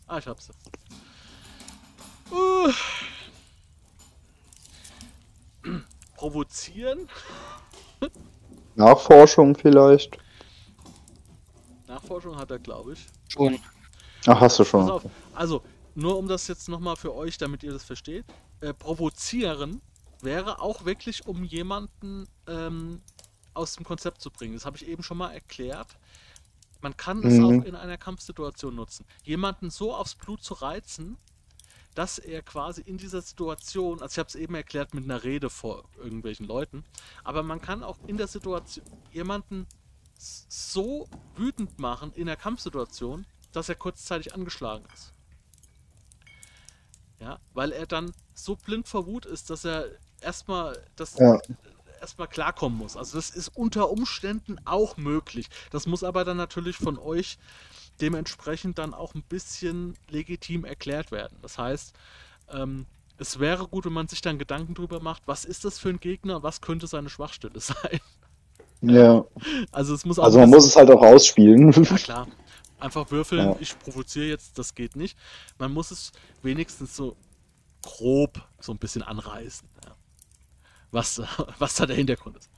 Ah, 0.07 0.19
ich 0.19 0.27
hab's. 0.27 0.51
Uh. 2.31 2.73
Provozieren? 6.17 7.09
Nachforschung 8.75 9.55
vielleicht. 9.55 10.19
Nachforschung 11.87 12.37
hat 12.37 12.51
er, 12.51 12.59
glaube 12.59 12.95
ich. 12.95 13.07
Schon. 13.29 13.59
Ach, 14.27 14.41
hast 14.41 14.59
du 14.59 14.65
schon. 14.65 14.87
Pass 14.87 15.05
auf. 15.05 15.11
Also, 15.35 15.63
nur 15.95 16.19
um 16.19 16.27
das 16.27 16.49
jetzt 16.49 16.69
nochmal 16.69 16.97
für 16.97 17.15
euch, 17.15 17.39
damit 17.39 17.63
ihr 17.63 17.73
das 17.73 17.85
versteht. 17.85 18.25
Äh, 18.61 18.75
provozieren 18.75 19.81
wäre 20.23 20.61
auch 20.61 20.85
wirklich, 20.85 21.27
um 21.27 21.45
jemanden 21.45 22.29
ähm, 22.47 23.03
aus 23.55 23.75
dem 23.75 23.85
Konzept 23.85 24.21
zu 24.21 24.31
bringen. 24.31 24.55
Das 24.55 24.65
habe 24.65 24.77
ich 24.77 24.87
eben 24.87 25.03
schon 25.03 25.19
mal 25.19 25.33
erklärt. 25.33 25.99
Man 26.81 26.97
kann 26.97 27.23
es 27.23 27.35
mhm. 27.35 27.45
auch 27.45 27.65
in 27.65 27.75
einer 27.75 27.99
Kampfsituation 27.99 28.75
nutzen. 28.75 29.05
Jemanden 29.25 29.71
so 29.71 29.95
aufs 29.95 30.15
Blut 30.15 30.43
zu 30.43 30.55
reizen, 30.55 31.17
dass 31.95 32.19
er 32.19 32.43
quasi 32.43 32.81
in 32.81 32.97
dieser 32.97 33.21
Situation, 33.21 34.01
also 34.01 34.15
ich 34.15 34.19
habe 34.19 34.29
es 34.29 34.35
eben 34.35 34.55
erklärt 34.55 34.95
mit 34.95 35.05
einer 35.05 35.23
Rede 35.23 35.51
vor 35.51 35.85
irgendwelchen 35.99 36.47
Leuten, 36.47 36.85
aber 37.23 37.43
man 37.43 37.61
kann 37.61 37.83
auch 37.83 37.99
in 38.07 38.17
der 38.17 38.29
Situation 38.29 38.85
jemanden 39.13 39.67
so 40.17 41.09
wütend 41.37 41.79
machen 41.79 42.13
in 42.15 42.27
der 42.27 42.37
Kampfsituation, 42.37 43.27
dass 43.53 43.69
er 43.69 43.75
kurzzeitig 43.75 44.35
angeschlagen 44.35 44.87
ist. 44.95 45.13
Ja, 47.21 47.39
weil 47.53 47.73
er 47.73 47.87
dann 47.87 48.13
so 48.35 48.57
blind 48.57 48.89
vor 48.89 49.07
Wut 49.07 49.27
ist, 49.27 49.51
dass 49.51 49.65
er 49.65 49.91
erstmal 50.23 50.79
das 50.97 51.19
ja. 51.19 51.39
erstmal 52.01 52.29
klarkommen 52.29 52.79
muss. 52.79 52.97
Also 52.97 53.17
das 53.17 53.31
ist 53.31 53.49
unter 53.49 53.91
Umständen 53.91 54.57
auch 54.65 54.97
möglich. 54.97 55.49
Das 55.71 55.87
muss 55.87 56.05
aber 56.05 56.25
dann 56.25 56.37
natürlich 56.37 56.77
von 56.77 56.99
euch 56.99 57.39
dementsprechend 58.01 58.79
dann 58.79 58.95
auch 58.95 59.15
ein 59.15 59.23
bisschen 59.23 59.95
legitim 60.09 60.65
erklärt 60.65 61.13
werden. 61.13 61.39
Das 61.43 61.59
heißt, 61.59 61.93
ähm, 62.53 62.87
es 63.19 63.39
wäre 63.39 63.69
gut, 63.69 63.85
wenn 63.85 63.93
man 63.93 64.09
sich 64.09 64.21
dann 64.21 64.39
Gedanken 64.39 64.75
darüber 64.75 65.01
macht, 65.01 65.23
was 65.27 65.45
ist 65.45 65.65
das 65.65 65.79
für 65.79 65.91
ein 65.91 66.01
Gegner, 66.01 66.43
was 66.43 66.61
könnte 66.61 66.87
seine 66.87 67.09
Schwachstelle 67.09 67.61
sein. 67.61 68.01
Ja. 68.81 69.25
Also 69.71 69.95
es 69.95 70.05
muss 70.05 70.19
auch 70.19 70.25
Also 70.25 70.41
man 70.41 70.51
muss 70.51 70.67
es 70.67 70.77
halt 70.77 70.91
auch 70.91 71.03
ausspielen. 71.03 71.71
Ja 71.73 71.97
klar. 71.97 72.27
Einfach 72.81 73.13
würfeln, 73.13 73.51
ja. 73.51 73.57
ich 73.61 73.79
provoziere 73.79 74.27
jetzt, 74.27 74.59
das 74.59 74.75
geht 74.75 74.97
nicht. 74.97 75.17
Man 75.57 75.73
muss 75.73 75.93
es 75.93 76.11
wenigstens 76.43 76.97
so 76.97 77.17
grob 77.81 78.43
so 78.59 78.73
ein 78.73 78.79
bisschen 78.79 79.03
anreißen. 79.03 79.69
Ja. 79.85 79.95
Was, 80.93 81.21
was 81.59 81.75
da 81.75 81.87
der 81.87 81.97
Hintergrund 81.97 82.37
ist. 82.37 82.51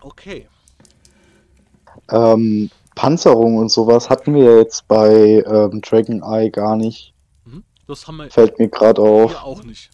Okay. 0.00 0.48
Ähm, 2.10 2.70
Panzerung 2.94 3.56
und 3.56 3.70
sowas 3.70 4.08
hatten 4.08 4.34
wir 4.34 4.58
jetzt 4.58 4.86
bei 4.88 5.42
ähm, 5.46 5.80
Dragon 5.80 6.22
Eye 6.22 6.50
gar 6.50 6.76
nicht. 6.76 7.14
Mhm. 7.44 7.64
Das 7.86 8.06
haben 8.06 8.16
wir 8.16 8.30
Fällt 8.30 8.58
mir 8.58 8.68
gerade 8.68 9.02
auf. 9.02 9.34
auch 9.42 9.62
nicht. 9.64 9.90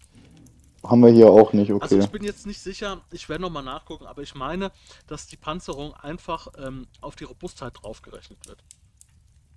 Haben 0.84 1.02
wir 1.02 1.10
hier 1.10 1.30
auch 1.30 1.52
nicht, 1.52 1.70
okay. 1.70 1.82
Also 1.82 1.98
ich 1.98 2.08
bin 2.08 2.24
jetzt 2.24 2.46
nicht 2.46 2.60
sicher, 2.60 3.02
ich 3.12 3.28
werde 3.28 3.42
nochmal 3.42 3.62
nachgucken, 3.62 4.06
aber 4.06 4.22
ich 4.22 4.34
meine, 4.34 4.72
dass 5.06 5.26
die 5.26 5.36
Panzerung 5.36 5.92
einfach 5.94 6.48
ähm, 6.58 6.86
auf 7.02 7.16
die 7.16 7.24
Robustheit 7.24 7.74
draufgerechnet 7.82 8.38
wird. 8.48 8.64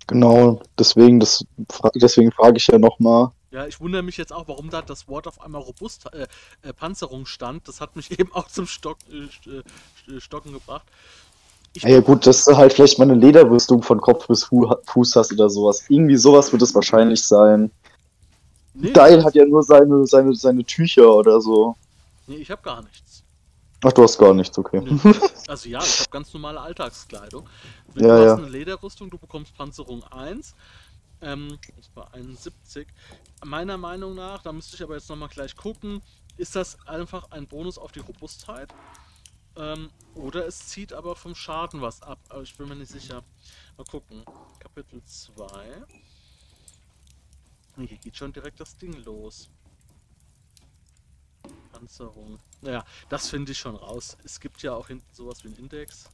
Genau, 0.06 0.60
deswegen, 0.78 1.18
das, 1.18 1.44
deswegen 1.94 2.30
frage 2.30 2.58
ich 2.58 2.66
ja 2.66 2.78
nochmal. 2.78 3.30
Ja, 3.54 3.68
ich 3.68 3.80
wundere 3.80 4.02
mich 4.02 4.16
jetzt 4.16 4.32
auch, 4.32 4.48
warum 4.48 4.68
da 4.68 4.82
das 4.82 5.06
Wort 5.06 5.28
auf 5.28 5.40
einmal 5.40 5.62
robust 5.62 6.12
äh, 6.12 6.26
äh, 6.62 6.72
Panzerung 6.72 7.24
stand. 7.24 7.68
Das 7.68 7.80
hat 7.80 7.94
mich 7.94 8.10
eben 8.18 8.32
auch 8.32 8.48
zum 8.48 8.66
Stock, 8.66 8.98
äh, 9.08 10.12
äh 10.12 10.20
Stocken 10.20 10.52
gebracht. 10.52 10.82
Ich 11.72 11.84
ja, 11.84 12.00
gut, 12.00 12.26
dass 12.26 12.44
du 12.44 12.56
halt 12.56 12.72
vielleicht 12.72 12.98
mal 12.98 13.04
eine 13.04 13.14
Lederrüstung 13.14 13.84
von 13.84 14.00
Kopf 14.00 14.26
bis 14.26 14.42
Fuß 14.44 15.14
hast 15.14 15.32
oder 15.32 15.48
sowas. 15.48 15.84
Irgendwie 15.88 16.16
sowas 16.16 16.50
wird 16.50 16.62
es 16.62 16.74
wahrscheinlich 16.74 17.22
sein. 17.22 17.70
Nee, 18.74 18.90
Deil 18.90 19.22
hat 19.22 19.36
ja 19.36 19.44
nur 19.44 19.62
seine, 19.62 20.04
seine, 20.04 20.34
seine 20.34 20.64
Tücher 20.64 21.14
oder 21.14 21.40
so. 21.40 21.76
Nee, 22.26 22.36
ich 22.36 22.50
habe 22.50 22.62
gar 22.62 22.82
nichts. 22.82 23.22
Ach, 23.84 23.92
du 23.92 24.02
hast 24.02 24.18
gar 24.18 24.34
nichts, 24.34 24.58
okay. 24.58 24.80
Nee. 24.80 25.14
Also 25.46 25.68
ja, 25.68 25.78
ich 25.78 26.00
habe 26.00 26.10
ganz 26.10 26.32
normale 26.34 26.60
Alltagskleidung. 26.60 27.46
Wenn 27.92 28.04
ja, 28.04 28.16
du 28.16 28.22
hast 28.22 28.38
ja. 28.38 28.44
eine 28.44 28.48
Lederrüstung, 28.48 29.10
du 29.10 29.18
bekommst 29.18 29.56
Panzerung 29.56 30.02
1. 30.10 30.54
Ähm, 31.20 31.58
das 31.76 31.90
war 31.94 32.12
71. 32.14 32.86
Meiner 33.42 33.78
Meinung 33.78 34.14
nach, 34.14 34.42
da 34.42 34.52
müsste 34.52 34.76
ich 34.76 34.82
aber 34.82 34.94
jetzt 34.94 35.08
nochmal 35.08 35.28
gleich 35.28 35.56
gucken, 35.56 36.02
ist 36.36 36.56
das 36.56 36.78
einfach 36.86 37.30
ein 37.30 37.46
Bonus 37.46 37.78
auf 37.78 37.92
die 37.92 38.00
Robustheit. 38.00 38.74
Ähm, 39.56 39.90
oder 40.14 40.46
es 40.46 40.68
zieht 40.68 40.92
aber 40.92 41.14
vom 41.14 41.34
Schaden 41.34 41.80
was 41.80 42.02
ab. 42.02 42.18
Aber 42.28 42.42
ich 42.42 42.56
bin 42.56 42.68
mir 42.68 42.76
nicht 42.76 42.90
sicher. 42.90 43.22
Mal 43.76 43.84
gucken. 43.84 44.24
Kapitel 44.58 45.02
2. 45.04 45.84
Hier 47.76 47.98
geht 47.98 48.16
schon 48.16 48.32
direkt 48.32 48.60
das 48.60 48.76
Ding 48.76 48.92
los. 49.04 49.48
Panzerung. 51.72 52.38
Naja, 52.62 52.84
das 53.08 53.28
finde 53.28 53.52
ich 53.52 53.58
schon 53.58 53.76
raus. 53.76 54.16
Es 54.24 54.38
gibt 54.40 54.62
ja 54.62 54.74
auch 54.74 54.88
hinten 54.88 55.12
sowas 55.12 55.42
wie 55.44 55.48
einen 55.48 55.58
Index. 55.58 56.08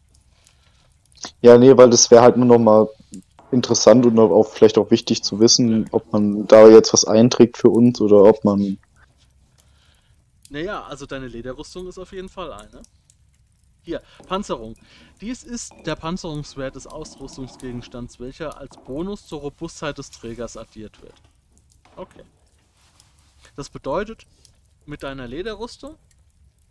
Ja, 1.42 1.58
nee, 1.58 1.76
weil 1.76 1.90
das 1.90 2.10
wäre 2.10 2.22
halt 2.22 2.36
nur 2.36 2.46
noch 2.46 2.58
mal 2.58 2.88
interessant 3.52 4.06
und 4.06 4.18
auch 4.18 4.48
vielleicht 4.52 4.78
auch 4.78 4.90
wichtig 4.90 5.22
zu 5.22 5.40
wissen, 5.40 5.86
ob 5.92 6.12
man 6.12 6.46
da 6.46 6.68
jetzt 6.68 6.92
was 6.92 7.04
einträgt 7.04 7.56
für 7.56 7.70
uns 7.70 8.00
oder 8.00 8.24
ob 8.24 8.44
man. 8.44 8.78
Naja, 10.48 10.82
also 10.84 11.06
deine 11.06 11.28
Lederrüstung 11.28 11.86
ist 11.86 11.98
auf 11.98 12.12
jeden 12.12 12.28
Fall 12.28 12.52
eine. 12.52 12.82
Hier, 13.82 14.02
Panzerung. 14.26 14.74
Dies 15.20 15.42
ist 15.42 15.72
der 15.86 15.96
Panzerungswert 15.96 16.76
des 16.76 16.86
Ausrüstungsgegenstands, 16.86 18.20
welcher 18.20 18.58
als 18.58 18.76
Bonus 18.76 19.26
zur 19.26 19.40
Robustheit 19.40 19.98
des 19.98 20.10
Trägers 20.10 20.56
addiert 20.56 21.00
wird. 21.02 21.14
Okay. 21.96 22.22
Das 23.56 23.70
bedeutet, 23.70 24.26
mit 24.86 25.02
deiner 25.02 25.26
Lederrüstung 25.26 25.96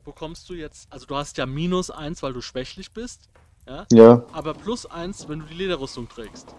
bekommst 0.05 0.49
du 0.49 0.53
jetzt, 0.53 0.91
also 0.91 1.05
du 1.05 1.15
hast 1.15 1.37
ja 1.37 1.45
minus 1.45 1.89
1, 1.89 2.21
weil 2.23 2.33
du 2.33 2.41
schwächlich 2.41 2.91
bist. 2.91 3.29
Ja? 3.67 3.85
ja. 3.91 4.23
Aber 4.31 4.53
plus 4.53 4.85
1, 4.85 5.29
wenn 5.29 5.39
du 5.39 5.45
die 5.45 5.55
Lederrüstung 5.55 6.09
trägst. 6.09 6.55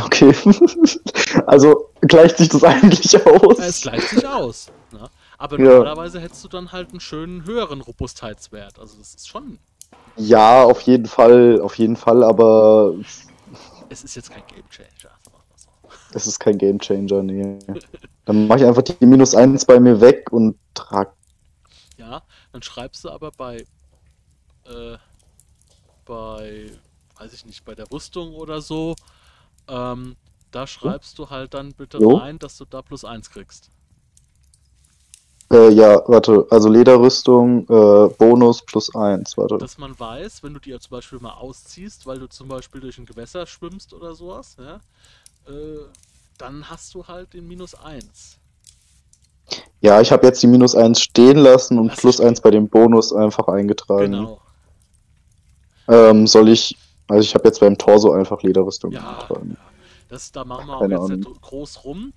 Okay. 0.00 0.34
also 1.46 1.90
gleicht 2.02 2.38
sich 2.38 2.48
das 2.48 2.64
eigentlich 2.64 3.26
aus? 3.26 3.58
Es 3.58 3.82
gleicht 3.82 4.08
sich 4.08 4.26
aus. 4.26 4.72
Ne? 4.90 5.08
Aber 5.38 5.58
ja. 5.58 5.64
normalerweise 5.64 6.20
hättest 6.20 6.44
du 6.44 6.48
dann 6.48 6.72
halt 6.72 6.90
einen 6.90 7.00
schönen 7.00 7.44
höheren 7.44 7.80
Robustheitswert. 7.80 8.78
Also 8.78 8.98
das 8.98 9.14
ist 9.14 9.28
schon. 9.28 9.58
Ja, 10.16 10.64
auf 10.64 10.80
jeden 10.82 11.06
Fall, 11.06 11.60
auf 11.60 11.76
jeden 11.78 11.96
Fall, 11.96 12.22
aber. 12.22 12.94
Es 13.88 14.04
ist 14.04 14.14
jetzt 14.14 14.30
kein 14.30 14.42
Gamechanger. 14.46 15.12
Es 16.14 16.26
ist 16.26 16.38
kein 16.38 16.58
Gamechanger, 16.58 17.22
nee. 17.22 17.58
Dann 18.24 18.46
mache 18.46 18.60
ich 18.60 18.64
einfach 18.66 18.82
die 18.82 19.04
minus 19.04 19.34
1 19.34 19.64
bei 19.64 19.80
mir 19.80 20.00
weg 20.00 20.30
und 20.30 20.56
trag. 20.74 21.12
Ja, 21.96 22.22
dann 22.52 22.62
schreibst 22.62 23.04
du 23.04 23.10
aber 23.10 23.30
bei, 23.32 23.64
äh, 24.66 24.96
bei, 26.04 26.70
weiß 27.18 27.32
ich 27.32 27.46
nicht, 27.46 27.64
bei 27.64 27.74
der 27.74 27.90
Rüstung 27.90 28.34
oder 28.34 28.60
so, 28.60 28.94
ähm, 29.68 30.16
da 30.50 30.66
schreibst 30.66 31.18
du 31.18 31.30
halt 31.30 31.54
dann 31.54 31.72
bitte 31.72 31.98
jo. 31.98 32.16
rein, 32.16 32.38
dass 32.38 32.58
du 32.58 32.64
da 32.64 32.82
plus 32.82 33.04
1 33.04 33.30
kriegst. 33.30 33.70
Äh, 35.52 35.70
ja, 35.70 36.02
warte, 36.06 36.46
also 36.50 36.70
Lederrüstung, 36.70 37.64
äh, 37.68 38.08
Bonus 38.16 38.62
plus 38.62 38.94
1, 38.94 39.36
warte. 39.36 39.58
Dass 39.58 39.76
man 39.76 39.98
weiß, 39.98 40.42
wenn 40.42 40.54
du 40.54 40.60
die 40.60 40.70
ja 40.70 40.80
zum 40.80 40.92
Beispiel 40.92 41.18
mal 41.18 41.34
ausziehst, 41.34 42.06
weil 42.06 42.18
du 42.18 42.26
zum 42.26 42.48
Beispiel 42.48 42.80
durch 42.80 42.98
ein 42.98 43.04
Gewässer 43.04 43.46
schwimmst 43.46 43.92
oder 43.92 44.14
sowas, 44.14 44.56
ja, 44.58 44.76
äh, 45.52 45.80
dann 46.38 46.70
hast 46.70 46.94
du 46.94 47.06
halt 47.06 47.34
den 47.34 47.46
minus 47.46 47.74
1. 47.74 48.38
Ja, 49.82 50.00
ich 50.00 50.10
habe 50.10 50.26
jetzt 50.26 50.42
die 50.42 50.46
minus 50.46 50.74
1 50.74 51.00
stehen 51.00 51.36
lassen 51.36 51.78
und 51.78 51.88
das 51.88 52.00
plus 52.00 52.20
1 52.20 52.40
bei 52.40 52.50
dem 52.50 52.68
Bonus 52.68 53.12
einfach 53.12 53.48
eingetragen. 53.48 54.12
Genau. 54.12 54.40
Ähm, 55.88 56.26
soll 56.26 56.48
ich, 56.48 56.78
also 57.12 57.22
ich 57.22 57.34
habe 57.34 57.44
jetzt 57.46 57.60
beim 57.60 57.78
Torso 57.78 58.12
einfach 58.12 58.42
Lederrüstung 58.42 58.92
ja, 58.92 59.06
eingetragen. 59.06 59.56
Das, 60.08 60.32
da 60.32 60.44
machen 60.44 60.66
wir 60.66 60.78
Keine 60.78 60.98
auch 60.98 61.08
jetzt 61.08 61.18
nicht 61.18 61.42
groß 61.42 61.84
rum. 61.84 62.12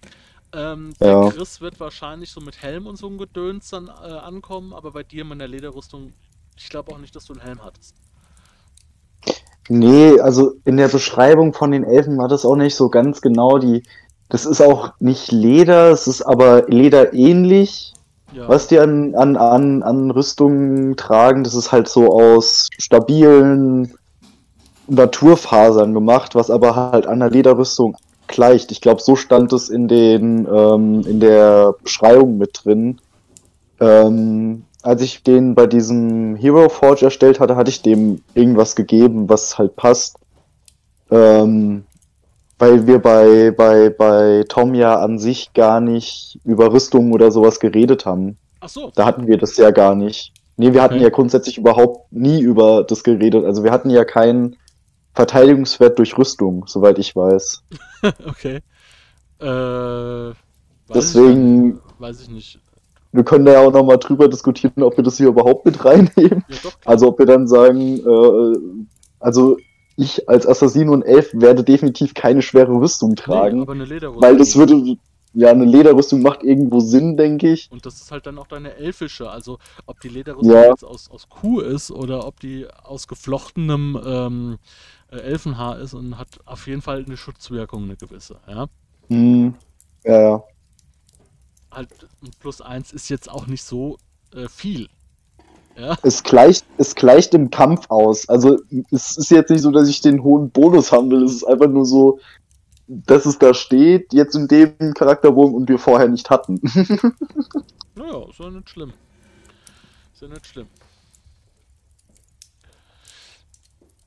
Ähm, 0.54 0.94
der 1.00 1.08
ja. 1.08 1.30
Chris 1.30 1.62
wird 1.62 1.80
wahrscheinlich 1.80 2.32
so 2.32 2.40
mit 2.40 2.62
Helm 2.62 2.88
und 2.88 2.98
so 2.98 3.08
ein 3.08 3.18
Gedöns 3.18 3.70
dann 3.70 3.88
äh, 3.88 4.12
ankommen, 4.12 4.74
aber 4.74 4.92
bei 4.92 5.04
dir 5.04 5.26
mit 5.26 5.40
der 5.40 5.48
Lederrüstung, 5.48 6.14
ich 6.56 6.70
glaube 6.70 6.94
auch 6.94 6.98
nicht, 6.98 7.16
dass 7.16 7.26
du 7.26 7.34
einen 7.34 7.42
Helm 7.42 7.64
hattest. 7.64 7.96
Nee, 9.68 10.20
also 10.20 10.54
in 10.64 10.78
der 10.78 10.88
Beschreibung 10.88 11.54
von 11.54 11.72
den 11.72 11.84
Elfen 11.84 12.18
war 12.18 12.28
das 12.28 12.46
auch 12.46 12.56
nicht 12.56 12.76
so 12.76 12.90
ganz 12.90 13.22
genau 13.22 13.58
die, 13.58 13.84
das 14.30 14.46
ist 14.46 14.62
auch 14.62 14.94
nicht 15.00 15.32
Leder, 15.32 15.90
es 15.92 16.08
ist 16.08 16.22
aber 16.22 16.68
lederähnlich, 16.68 17.94
ja. 18.34 18.48
was 18.48 18.68
die 18.68 18.80
an, 18.80 19.16
an, 19.16 19.36
an, 19.38 19.84
an 19.84 20.12
Rüstungen 20.12 20.96
tragen. 20.96 21.44
Das 21.44 21.56
ist 21.56 21.72
halt 21.72 21.88
so 21.88 22.12
aus 22.14 22.70
stabilen 22.78 23.96
Naturfasern 24.88 25.94
gemacht, 25.94 26.36
was 26.36 26.50
aber 26.50 26.76
halt 26.76 27.08
an 27.08 27.20
der 27.20 27.30
Lederrüstung 27.30 27.98
gleicht. 28.28 28.72
Ich 28.72 28.82
glaube, 28.82 29.02
so 29.02 29.16
stand 29.16 29.54
es 29.54 29.70
in 29.70 29.88
den 29.88 30.48
ähm, 30.52 31.02
in 31.08 31.20
der 31.20 31.76
Beschreibung 31.84 32.38
mit 32.38 32.62
drin. 32.64 33.00
Ähm, 33.80 34.64
als 34.82 35.02
ich 35.02 35.24
den 35.24 35.56
bei 35.56 35.68
diesem 35.68 36.36
Hero 36.36 36.70
Forge 36.70 37.06
erstellt 37.06 37.40
hatte, 37.40 37.56
hatte 37.56 37.70
ich 37.70 37.82
dem 37.82 38.22
irgendwas 38.34 38.76
gegeben, 38.76 39.28
was 39.30 39.58
halt 39.58 39.76
passt. 39.76 40.18
Ähm, 41.10 41.86
weil 42.58 42.88
wir 42.88 43.00
bei, 43.00 43.52
bei, 43.52 43.90
bei 43.90 44.46
Tom 44.48 44.74
ja 44.76 45.00
an 45.00 45.20
sich 45.20 45.54
gar 45.54 45.82
nicht 45.82 46.40
über 46.46 46.72
Rüstungen 46.72 47.14
oder 47.14 47.32
sowas 47.32 47.60
geredet 47.60 48.06
haben. 48.06 48.38
Ach 48.62 48.70
so. 48.70 48.92
Da 48.96 49.06
hatten 49.06 49.28
wir 49.28 49.38
das 49.38 49.58
ja 49.58 49.72
gar 49.72 49.96
nicht. 49.96 50.32
Nee, 50.58 50.74
wir 50.74 50.82
hatten 50.82 50.96
okay. 50.96 51.04
ja 51.04 51.10
grundsätzlich 51.10 51.58
überhaupt 51.58 52.12
nie 52.14 52.40
über 52.40 52.84
das 52.84 53.04
geredet. 53.04 53.44
Also 53.44 53.64
wir 53.64 53.72
hatten 53.72 53.90
ja 53.90 54.06
keinen 54.06 54.56
Verteidigungswert 55.16 55.98
durch 55.98 56.18
Rüstung, 56.18 56.66
soweit 56.68 57.00
ich 57.00 57.16
weiß. 57.16 57.64
okay. 58.28 58.62
Äh, 59.40 60.34
Deswegen. 60.94 61.70
Ich, 61.96 62.02
weiß 62.02 62.22
ich 62.22 62.30
nicht. 62.30 62.60
Wir 63.12 63.24
können 63.24 63.46
da 63.46 63.54
ja 63.54 63.60
auch 63.62 63.72
nochmal 63.72 63.98
drüber 63.98 64.28
diskutieren, 64.28 64.84
ob 64.84 64.98
wir 64.98 65.04
das 65.04 65.18
hier 65.18 65.28
überhaupt 65.28 65.66
mit 65.66 65.84
reinnehmen. 65.86 66.44
Ja, 66.50 66.70
also 66.84 67.08
ob 67.08 67.20
wir 67.20 67.26
dann 67.26 67.48
sagen, 67.48 68.00
äh, 68.00 68.86
also 69.20 69.58
ich 69.96 70.28
als 70.28 70.46
Assassin 70.46 70.90
und 70.90 71.04
Elf 71.04 71.32
werde 71.34 71.64
definitiv 71.64 72.14
keine 72.14 72.42
schwere 72.42 72.74
Rüstung 72.74 73.16
tragen. 73.16 73.58
Nee, 73.58 73.62
aber 73.62 73.72
eine 73.72 73.86
Lederrüstung. 73.86 74.22
Weil 74.22 74.38
das 74.38 74.58
würde, 74.58 74.98
ja, 75.34 75.50
eine 75.50 75.64
Lederrüstung 75.64 76.22
macht 76.22 76.44
irgendwo 76.44 76.82
Sinn, 76.82 77.16
denke 77.16 77.54
ich. 77.54 77.72
Und 77.72 77.86
das 77.86 78.02
ist 78.02 78.12
halt 78.12 78.26
dann 78.26 78.38
auch 78.38 78.48
deine 78.48 78.76
elfische. 78.76 79.30
Also, 79.30 79.60
ob 79.86 80.02
die 80.02 80.10
Lederrüstung 80.10 80.54
ja. 80.54 80.70
jetzt 80.70 80.84
aus, 80.84 81.10
aus 81.10 81.30
Kuh 81.30 81.62
ist 81.62 81.92
oder 81.92 82.28
ob 82.28 82.42
die 82.42 82.68
aus 82.84 83.08
geflochtenem 83.08 83.98
ähm, 84.06 84.58
äh, 85.12 85.18
Elfenhaar 85.18 85.80
ist 85.80 85.94
und 85.94 86.18
hat 86.18 86.40
auf 86.46 86.68
jeden 86.68 86.82
Fall 86.82 87.04
eine 87.06 87.18
Schutzwirkung, 87.18 87.84
eine 87.84 87.96
gewisse, 87.96 88.40
ja. 88.48 88.68
Hm. 89.10 89.56
Ja, 90.04 90.22
ja. 90.22 90.44
Halt, 91.72 91.90
plus 92.40 92.62
eins 92.62 92.94
ist 92.94 93.10
jetzt 93.10 93.30
auch 93.30 93.48
nicht 93.48 93.64
so 93.64 93.98
äh, 94.34 94.48
viel. 94.48 94.90
Ja. 95.78 95.98
Es, 96.04 96.24
gleicht, 96.24 96.66
es 96.78 96.96
gleicht 96.96 97.34
im 97.34 97.50
Kampf 97.50 97.90
aus. 97.90 98.30
Also 98.30 98.60
es 98.92 99.18
ist 99.18 99.30
jetzt 99.30 99.50
nicht 99.50 99.62
so, 99.62 99.72
dass 99.72 99.90
ich 99.90 100.00
den 100.00 100.24
hohen 100.24 100.50
Bonus 100.50 100.92
haben 100.92 101.12
will. 101.12 101.24
Es 101.24 101.34
ist 101.34 101.44
einfach 101.44 101.68
nur 101.68 101.86
so, 101.86 102.20
dass 102.88 103.26
es 103.26 103.38
da 103.40 103.54
steht, 103.54 104.14
jetzt 104.14 104.36
in 104.36 104.48
dem 104.48 104.94
Charakterbogen 104.94 105.54
und 105.54 105.68
wir 105.68 105.80
vorher 105.80 106.08
nicht 106.08 106.30
hatten. 106.30 106.62
naja, 107.96 108.30
ist 108.30 108.40
ja 108.40 108.50
nicht 108.50 108.70
schlimm. 108.70 108.94
Ist 110.14 110.22
ja 110.22 110.28
nicht 110.30 110.46
schlimm. 110.46 110.68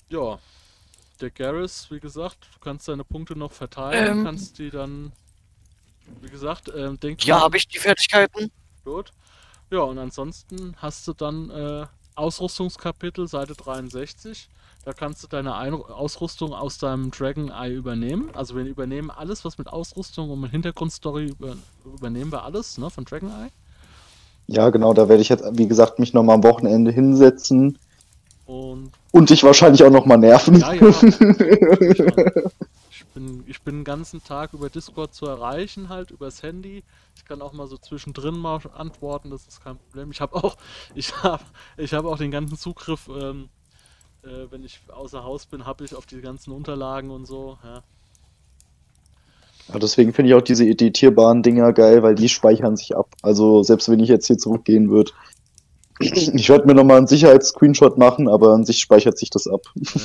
Ja, 0.08 0.38
der 1.20 1.30
Garrus, 1.30 1.90
wie 1.90 2.00
gesagt, 2.00 2.48
du 2.54 2.58
kannst 2.60 2.88
deine 2.88 3.04
Punkte 3.04 3.36
noch 3.36 3.52
verteilen, 3.52 4.18
ähm, 4.18 4.24
kannst 4.24 4.58
die 4.58 4.70
dann, 4.70 5.12
wie 6.20 6.30
gesagt, 6.30 6.70
ähm, 6.74 6.98
denk 7.00 7.24
Ja, 7.24 7.40
habe 7.40 7.56
ich 7.56 7.68
die 7.68 7.78
Fertigkeiten. 7.78 8.50
Gut. 8.84 9.12
Ja, 9.70 9.80
und 9.80 9.98
ansonsten 9.98 10.74
hast 10.78 11.06
du 11.06 11.12
dann 11.12 11.50
äh, 11.50 11.86
Ausrüstungskapitel, 12.14 13.28
Seite 13.28 13.54
63. 13.54 14.48
Da 14.84 14.92
kannst 14.92 15.22
du 15.22 15.26
deine 15.26 15.54
Ein 15.54 15.74
Ausrüstung 15.74 16.54
aus 16.54 16.78
deinem 16.78 17.10
Dragon 17.10 17.50
Eye 17.50 17.74
übernehmen. 17.74 18.30
Also 18.34 18.56
wir 18.56 18.64
übernehmen 18.64 19.10
alles, 19.10 19.44
was 19.44 19.58
mit 19.58 19.68
Ausrüstung 19.68 20.30
und 20.30 20.40
mit 20.40 20.50
Hintergrundstory 20.50 21.26
über 21.26 21.56
übernehmen 21.84 22.32
wir 22.32 22.44
alles, 22.44 22.78
ne, 22.78 22.88
von 22.88 23.04
Dragon 23.04 23.28
Eye. 23.28 23.50
Ja, 24.46 24.70
genau, 24.70 24.94
da 24.94 25.10
werde 25.10 25.20
ich 25.20 25.28
jetzt, 25.28 25.44
wie 25.52 25.68
gesagt, 25.68 25.98
mich 25.98 26.14
nochmal 26.14 26.36
am 26.36 26.44
Wochenende 26.44 26.90
hinsetzen. 26.90 27.78
Und, 28.48 28.92
und 29.12 29.28
dich 29.28 29.44
wahrscheinlich 29.44 29.84
auch 29.84 29.90
nochmal 29.90 30.16
nerven. 30.16 30.58
Ja, 30.58 30.72
ja. 30.72 30.90
bin, 33.18 33.44
ich 33.46 33.60
bin 33.60 33.80
den 33.80 33.84
ganzen 33.84 34.24
Tag 34.24 34.54
über 34.54 34.70
Discord 34.70 35.14
zu 35.14 35.26
erreichen, 35.26 35.90
halt 35.90 36.10
übers 36.10 36.42
Handy. 36.42 36.82
Ich 37.14 37.26
kann 37.26 37.42
auch 37.42 37.52
mal 37.52 37.66
so 37.66 37.76
zwischendrin 37.76 38.38
mal 38.38 38.58
antworten, 38.74 39.28
das 39.30 39.46
ist 39.46 39.62
kein 39.62 39.76
Problem. 39.76 40.10
Ich 40.12 40.22
habe 40.22 40.34
auch, 40.34 40.56
ich 40.94 41.14
habe, 41.22 41.42
ich 41.76 41.92
habe 41.92 42.08
auch 42.08 42.16
den 42.16 42.30
ganzen 42.30 42.56
Zugriff, 42.56 43.08
ähm, 43.08 43.50
äh, 44.22 44.50
wenn 44.50 44.64
ich 44.64 44.80
außer 44.88 45.24
Haus 45.24 45.44
bin, 45.44 45.66
habe 45.66 45.84
ich 45.84 45.94
auf 45.94 46.06
die 46.06 46.22
ganzen 46.22 46.52
Unterlagen 46.52 47.10
und 47.10 47.26
so. 47.26 47.58
Ja. 47.62 47.82
Ja, 49.68 49.78
deswegen 49.78 50.14
finde 50.14 50.30
ich 50.30 50.34
auch 50.34 50.42
diese 50.42 50.64
editierbaren 50.64 51.42
Dinger 51.42 51.74
geil, 51.74 52.02
weil 52.02 52.14
die 52.14 52.30
speichern 52.30 52.78
sich 52.78 52.96
ab. 52.96 53.14
Also 53.20 53.62
selbst 53.62 53.90
wenn 53.90 54.00
ich 54.00 54.08
jetzt 54.08 54.26
hier 54.26 54.38
zurückgehen 54.38 54.88
würde, 54.88 55.12
ich 56.00 56.48
werde 56.48 56.66
mir 56.66 56.74
nochmal 56.74 56.98
einen 56.98 57.06
Sicherheitsscreenshot 57.06 57.98
machen, 57.98 58.28
aber 58.28 58.54
an 58.54 58.64
sich 58.64 58.80
speichert 58.80 59.18
sich 59.18 59.30
das 59.30 59.46
ab. 59.46 59.62
Ja. 59.76 60.00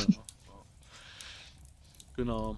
Genau. 2.16 2.58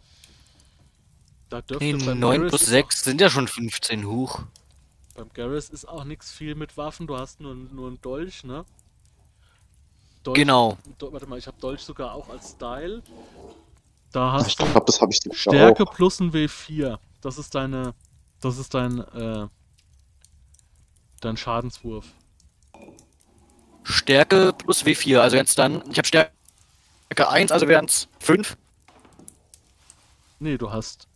Da 1.50 1.62
dürfte 1.62 1.86
nee, 1.86 1.94
9 1.94 2.48
plus 2.48 2.66
6 2.66 3.04
sind 3.04 3.22
ja 3.22 3.30
schon 3.30 3.48
15 3.48 4.06
hoch. 4.06 4.42
Beim 5.16 5.30
Garrus 5.34 5.70
ist 5.70 5.88
auch 5.88 6.04
nichts 6.04 6.32
viel 6.32 6.56
mit 6.56 6.76
Waffen, 6.76 7.08
du 7.08 7.18
hast 7.18 7.40
nur, 7.40 7.56
nur 7.56 7.88
einen 7.88 8.02
Dolch, 8.02 8.44
ne? 8.44 8.66
Dolch, 10.24 10.36
genau. 10.36 10.78
Do, 10.98 11.14
warte 11.14 11.28
mal, 11.28 11.40
ich 11.40 11.48
habe 11.48 11.58
Dolch 11.62 11.82
sogar 11.82 12.14
auch 12.14 12.28
als 12.30 12.52
Style. 12.52 13.02
Da 14.12 14.34
hast 14.34 14.48
ich 14.48 14.58
glaub, 14.58 14.86
das 14.86 15.00
habe 15.00 15.12
ich 15.14 15.22
Stärke 15.38 15.84
auch. 15.84 15.94
plus 15.94 16.20
ein 16.20 16.32
W4. 16.32 16.98
Das 17.22 17.38
ist 17.38 17.56
deine. 17.56 17.94
Das 18.42 18.58
ist 18.58 18.74
dein. 18.74 19.00
Äh, 19.00 19.48
dein 21.22 21.38
Schadenswurf. 21.38 22.06
Stärke 23.86 24.52
plus 24.52 24.84
W4. 24.84 25.20
Also 25.20 25.38
jetzt 25.38 25.58
dann. 25.60 25.84
Ich 25.90 25.98
habe 25.98 26.08
Stärke 26.08 26.32
1, 27.18 27.52
also 27.52 27.68
wären 27.68 27.86
es 27.86 28.10
5. 28.20 28.58
Nee, 30.40 30.58
du 30.58 30.72
hast. 30.72 31.08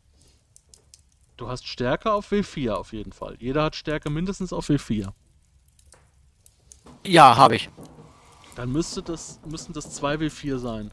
Du 1.35 1.47
hast 1.47 1.67
Stärke 1.67 2.11
auf 2.11 2.31
W4 2.31 2.73
auf 2.73 2.93
jeden 2.93 3.11
Fall. 3.11 3.35
Jeder 3.39 3.63
hat 3.63 3.75
Stärke 3.75 4.09
mindestens 4.09 4.53
auf 4.53 4.69
W4. 4.69 5.11
Ja, 7.05 7.35
habe 7.37 7.55
ich. 7.55 7.69
Dann 8.55 8.71
müsste 8.71 9.01
das, 9.01 9.39
müssten 9.45 9.73
das 9.73 10.01
2W4 10.01 10.59
sein. 10.59 10.91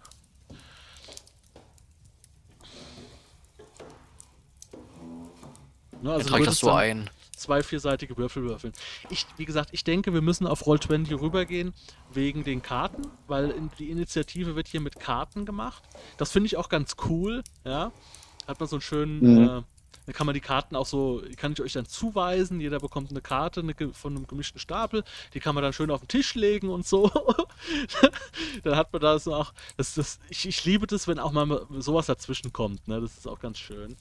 Ne, 6.00 6.12
also 6.12 6.36
ja, 6.36 6.44
das 6.44 6.58
so 6.58 6.70
ein. 6.70 7.10
Zwei 7.36 7.62
vierseitige 7.62 8.16
Würfel 8.16 8.44
würfeln. 8.44 8.72
Ich, 9.10 9.26
wie 9.36 9.44
gesagt, 9.44 9.68
ich 9.72 9.84
denke, 9.84 10.14
wir 10.14 10.22
müssen 10.22 10.46
auf 10.46 10.62
Roll20 10.62 11.20
rübergehen 11.20 11.74
wegen 12.10 12.44
den 12.44 12.62
Karten, 12.62 13.02
weil 13.26 13.54
die 13.78 13.90
Initiative 13.90 14.56
wird 14.56 14.68
hier 14.68 14.80
mit 14.80 14.98
Karten 14.98 15.44
gemacht. 15.44 15.82
Das 16.16 16.32
finde 16.32 16.46
ich 16.46 16.56
auch 16.56 16.70
ganz 16.70 16.96
cool, 17.08 17.44
ja. 17.64 17.92
Hat 18.46 18.58
man 18.58 18.68
so 18.68 18.76
einen 18.76 18.80
schönen, 18.80 19.20
mhm. 19.20 19.42
äh, 19.42 19.62
dann 20.06 20.14
kann 20.14 20.24
man 20.24 20.34
die 20.34 20.40
Karten 20.40 20.76
auch 20.76 20.86
so, 20.86 21.20
kann 21.36 21.52
ich 21.52 21.60
euch 21.60 21.72
dann 21.72 21.84
zuweisen. 21.84 22.60
Jeder 22.60 22.78
bekommt 22.78 23.10
eine 23.10 23.20
Karte 23.20 23.60
eine, 23.60 23.74
von 23.92 24.16
einem 24.16 24.26
gemischten 24.26 24.60
Stapel. 24.60 25.04
Die 25.34 25.40
kann 25.40 25.54
man 25.54 25.62
dann 25.62 25.72
schön 25.72 25.90
auf 25.90 26.00
den 26.00 26.08
Tisch 26.08 26.34
legen 26.36 26.70
und 26.70 26.86
so. 26.86 27.10
dann 28.62 28.76
hat 28.76 28.92
man 28.92 29.02
da 29.02 29.18
so 29.18 29.34
auch, 29.34 29.52
das, 29.76 29.94
das, 29.94 30.20
ich, 30.30 30.46
ich 30.46 30.64
liebe 30.64 30.86
das, 30.86 31.06
wenn 31.08 31.18
auch 31.18 31.32
mal 31.32 31.66
sowas 31.80 32.06
dazwischen 32.06 32.52
kommt. 32.52 32.86
Ne? 32.86 33.00
Das 33.00 33.18
ist 33.18 33.26
auch 33.26 33.40
ganz 33.40 33.58
schön. 33.58 33.96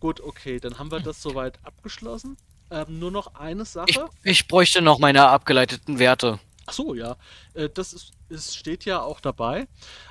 Gut, 0.00 0.20
okay, 0.20 0.60
dann 0.60 0.78
haben 0.78 0.90
wir 0.90 1.00
das 1.00 1.20
soweit 1.20 1.58
abgeschlossen. 1.64 2.36
Ähm, 2.70 2.98
nur 2.98 3.10
noch 3.10 3.34
eine 3.34 3.64
Sache. 3.64 3.88
Ich, 3.88 4.30
ich, 4.30 4.48
bräuchte 4.48 4.82
noch 4.82 4.98
meine 4.98 5.28
abgeleiteten 5.28 5.98
Werte. 5.98 6.38
Ach 6.66 6.72
so, 6.72 6.94
ja. 6.94 7.16
Äh, 7.54 7.70
das 7.70 7.92
ist, 7.92 8.12
es 8.28 8.54
steht 8.54 8.84
ja 8.84 9.00
auch 9.00 9.20
dabei. 9.20 9.66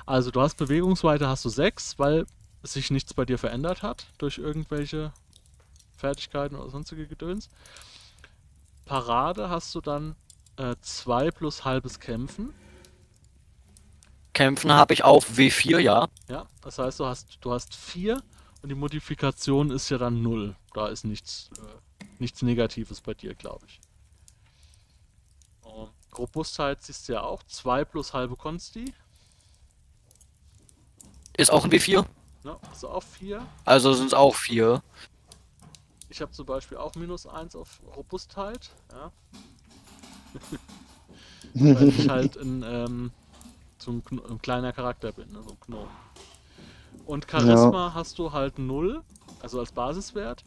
Also 0.06 0.30
du 0.30 0.40
hast 0.40 0.56
Bewegungsweite 0.56 1.28
hast 1.28 1.44
du 1.44 1.48
6, 1.48 1.98
weil 1.98 2.26
sich 2.62 2.90
nichts 2.90 3.14
bei 3.14 3.24
dir 3.24 3.38
verändert 3.38 3.82
hat 3.82 4.08
durch 4.18 4.38
irgendwelche 4.38 5.12
Fertigkeiten 5.96 6.56
oder 6.56 6.70
sonstige 6.70 7.06
Gedöns. 7.06 7.48
Parade 8.84 9.48
hast 9.50 9.74
du 9.74 9.80
dann 9.80 10.16
2 10.80 11.26
äh, 11.26 11.32
plus 11.32 11.64
halbes 11.64 12.00
Kämpfen. 12.00 12.52
Kämpfen 14.32 14.72
habe 14.72 14.94
ich 14.94 15.04
auf 15.04 15.30
W4, 15.30 15.78
ja. 15.78 16.08
Ja, 16.28 16.46
das 16.62 16.78
heißt, 16.78 17.00
du 17.00 17.06
hast, 17.06 17.38
du 17.40 17.52
hast 17.52 17.74
4 17.74 18.22
und 18.62 18.68
die 18.68 18.74
Modifikation 18.74 19.70
ist 19.70 19.88
ja 19.88 19.98
dann 19.98 20.22
0. 20.22 20.56
Da 20.74 20.88
ist 20.88 21.04
nichts, 21.04 21.50
äh, 21.58 22.04
nichts 22.18 22.42
Negatives 22.42 23.00
bei 23.00 23.14
dir, 23.14 23.34
glaube 23.34 23.66
ich. 23.66 23.80
Uh, 25.64 25.88
Robustheit 26.16 26.82
siehst 26.82 27.08
du 27.08 27.14
ja 27.14 27.22
auch. 27.22 27.42
2 27.44 27.84
plus 27.84 28.12
halbe 28.12 28.36
Konsti. 28.36 28.92
Ist 31.36 31.52
auch 31.52 31.64
ein 31.64 31.70
W4? 31.70 32.04
Ja, 32.44 32.58
ist 32.72 32.84
auch 32.84 33.02
4. 33.02 33.46
Also 33.64 33.92
sind 33.92 34.08
es 34.08 34.14
auch 34.14 34.34
4. 34.34 34.82
Ich 36.08 36.20
habe 36.20 36.32
zum 36.32 36.46
Beispiel 36.46 36.78
auch 36.78 36.94
minus 36.94 37.26
1 37.26 37.54
auf 37.54 37.80
Robustheit. 37.96 38.70
Ja. 38.90 39.12
Weil 41.54 41.88
ich 41.88 42.08
halt 42.08 42.36
ein, 42.36 42.62
ähm, 42.64 43.12
so 43.78 43.92
ein, 43.92 44.02
ein, 44.28 44.42
kleiner 44.42 44.72
Charakter 44.72 45.12
bin, 45.12 45.30
ne? 45.32 45.42
so 45.42 45.50
ein 45.50 45.58
Gnome. 45.66 45.88
Und 47.08 47.26
Charisma 47.26 47.86
ja. 47.86 47.94
hast 47.94 48.18
du 48.18 48.32
halt 48.32 48.58
0, 48.58 49.02
also 49.40 49.60
als 49.60 49.72
Basiswert. 49.72 50.44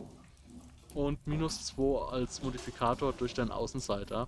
Und 0.93 1.25
minus 1.25 1.65
2 1.65 2.11
als 2.11 2.43
Modifikator 2.43 3.13
durch 3.13 3.33
deinen 3.33 3.49
Außenseiter. 3.49 4.27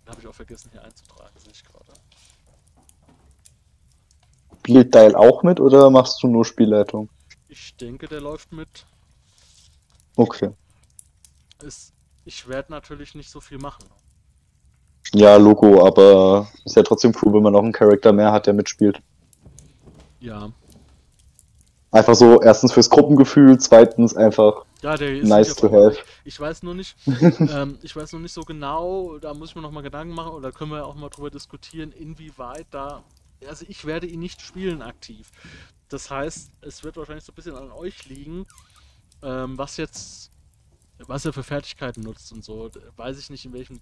Den 0.00 0.10
habe 0.10 0.22
ich 0.22 0.26
auch 0.26 0.34
vergessen 0.34 0.70
hier 0.72 0.82
einzutragen, 0.82 1.34
sehe 1.36 1.52
ich 1.52 1.62
gerade. 1.62 1.92
Spielt 4.60 4.94
Dial 4.94 5.14
auch 5.16 5.42
mit 5.42 5.60
oder 5.60 5.90
machst 5.90 6.22
du 6.22 6.28
nur 6.28 6.46
Spielleitung? 6.46 7.10
Ich 7.48 7.76
denke, 7.76 8.08
der 8.08 8.22
läuft 8.22 8.50
mit. 8.50 8.86
Okay. 10.16 10.52
Ist, 11.62 11.92
ich 12.24 12.48
werde 12.48 12.72
natürlich 12.72 13.14
nicht 13.14 13.28
so 13.28 13.42
viel 13.42 13.58
machen. 13.58 13.84
Ja, 15.12 15.36
Logo, 15.36 15.86
aber 15.86 16.48
ist 16.64 16.76
ja 16.76 16.82
trotzdem 16.82 17.12
cool, 17.20 17.34
wenn 17.34 17.42
man 17.42 17.52
noch 17.52 17.62
einen 17.62 17.72
Charakter 17.72 18.14
mehr 18.14 18.32
hat, 18.32 18.46
der 18.46 18.54
mitspielt. 18.54 19.02
Ja. 20.20 20.52
Einfach 21.90 22.14
so, 22.14 22.42
erstens 22.42 22.72
fürs 22.72 22.90
Gruppengefühl, 22.90 23.58
zweitens 23.58 24.14
einfach 24.14 24.66
ja, 24.82 24.96
nice 24.96 25.54
to 25.56 25.70
have. 25.70 25.96
Ich 26.24 26.38
weiß 26.38 26.62
nur 26.62 26.74
nicht, 26.74 26.96
ähm, 27.06 27.78
ich 27.82 27.96
weiß 27.96 28.12
noch 28.12 28.20
nicht 28.20 28.32
so 28.32 28.42
genau, 28.42 29.18
da 29.18 29.32
muss 29.32 29.50
ich 29.50 29.56
mir 29.56 29.62
noch 29.62 29.70
mal 29.70 29.82
Gedanken 29.82 30.14
machen 30.14 30.32
oder 30.32 30.52
können 30.52 30.70
wir 30.70 30.84
auch 30.84 30.94
mal 30.94 31.08
drüber 31.08 31.30
diskutieren, 31.30 31.92
inwieweit 31.92 32.66
da, 32.70 33.02
also 33.46 33.64
ich 33.68 33.86
werde 33.86 34.06
ihn 34.06 34.20
nicht 34.20 34.42
spielen 34.42 34.82
aktiv. 34.82 35.30
Das 35.88 36.10
heißt, 36.10 36.50
es 36.60 36.84
wird 36.84 36.96
wahrscheinlich 36.98 37.24
so 37.24 37.32
ein 37.32 37.34
bisschen 37.34 37.56
an 37.56 37.72
euch 37.72 38.06
liegen, 38.06 38.46
ähm, 39.22 39.56
was 39.56 39.78
jetzt, 39.78 40.30
was 40.98 41.24
er 41.24 41.32
für 41.32 41.42
Fertigkeiten 41.42 42.02
nutzt 42.02 42.30
und 42.32 42.44
so. 42.44 42.70
Weiß 42.96 43.18
ich 43.18 43.30
nicht 43.30 43.46
in 43.46 43.54
welchem 43.54 43.80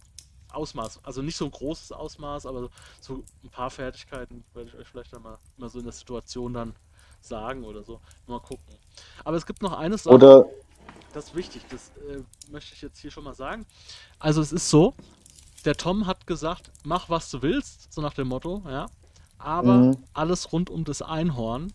Ausmaß. 0.53 1.01
Also 1.03 1.23
nicht 1.23 1.37
so 1.37 1.45
ein 1.45 1.51
großes 1.51 1.93
Ausmaß, 1.93 2.47
aber 2.47 2.69
so 3.01 3.25
ein 3.45 3.51
paar 3.51 3.71
Fertigkeiten 3.71 4.45
werde 4.55 4.71
ich 4.71 4.77
euch 4.77 4.89
vielleicht 4.89 5.13
dann 5.13 5.23
mal, 5.23 5.39
mal 5.57 5.69
so 5.69 5.79
in 5.79 5.85
der 5.85 5.93
Situation 5.93 6.53
dann 6.55 6.75
sagen 7.21 7.65
oder 7.65 7.83
so. 7.83 8.01
Mal 8.27 8.41
gucken. 8.41 8.75
Aber 9.25 9.37
es 9.37 9.47
gibt 9.47 9.63
noch 9.63 9.73
eine 9.73 9.99
Sache. 9.99 10.15
Oder 10.15 10.47
das 11.13 11.29
ist 11.29 11.35
wichtig, 11.35 11.63
das 11.71 11.91
äh, 12.09 12.23
möchte 12.51 12.75
ich 12.75 12.83
jetzt 12.83 12.99
hier 12.99 13.11
schon 13.11 13.25
mal 13.25 13.35
sagen. 13.35 13.67
Also 14.19 14.41
es 14.41 14.53
ist 14.53 14.69
so, 14.69 14.95
der 15.65 15.75
Tom 15.75 16.07
hat 16.07 16.27
gesagt, 16.27 16.71
mach 16.85 17.09
was 17.09 17.31
du 17.31 17.43
willst, 17.43 17.93
so 17.93 18.01
nach 18.01 18.15
dem 18.15 18.29
Motto, 18.29 18.63
ja. 18.67 18.87
Aber 19.39 19.75
mhm. 19.75 19.97
alles 20.15 20.53
rund 20.53 20.71
um 20.71 20.85
das 20.85 21.03
Einhorn, 21.03 21.73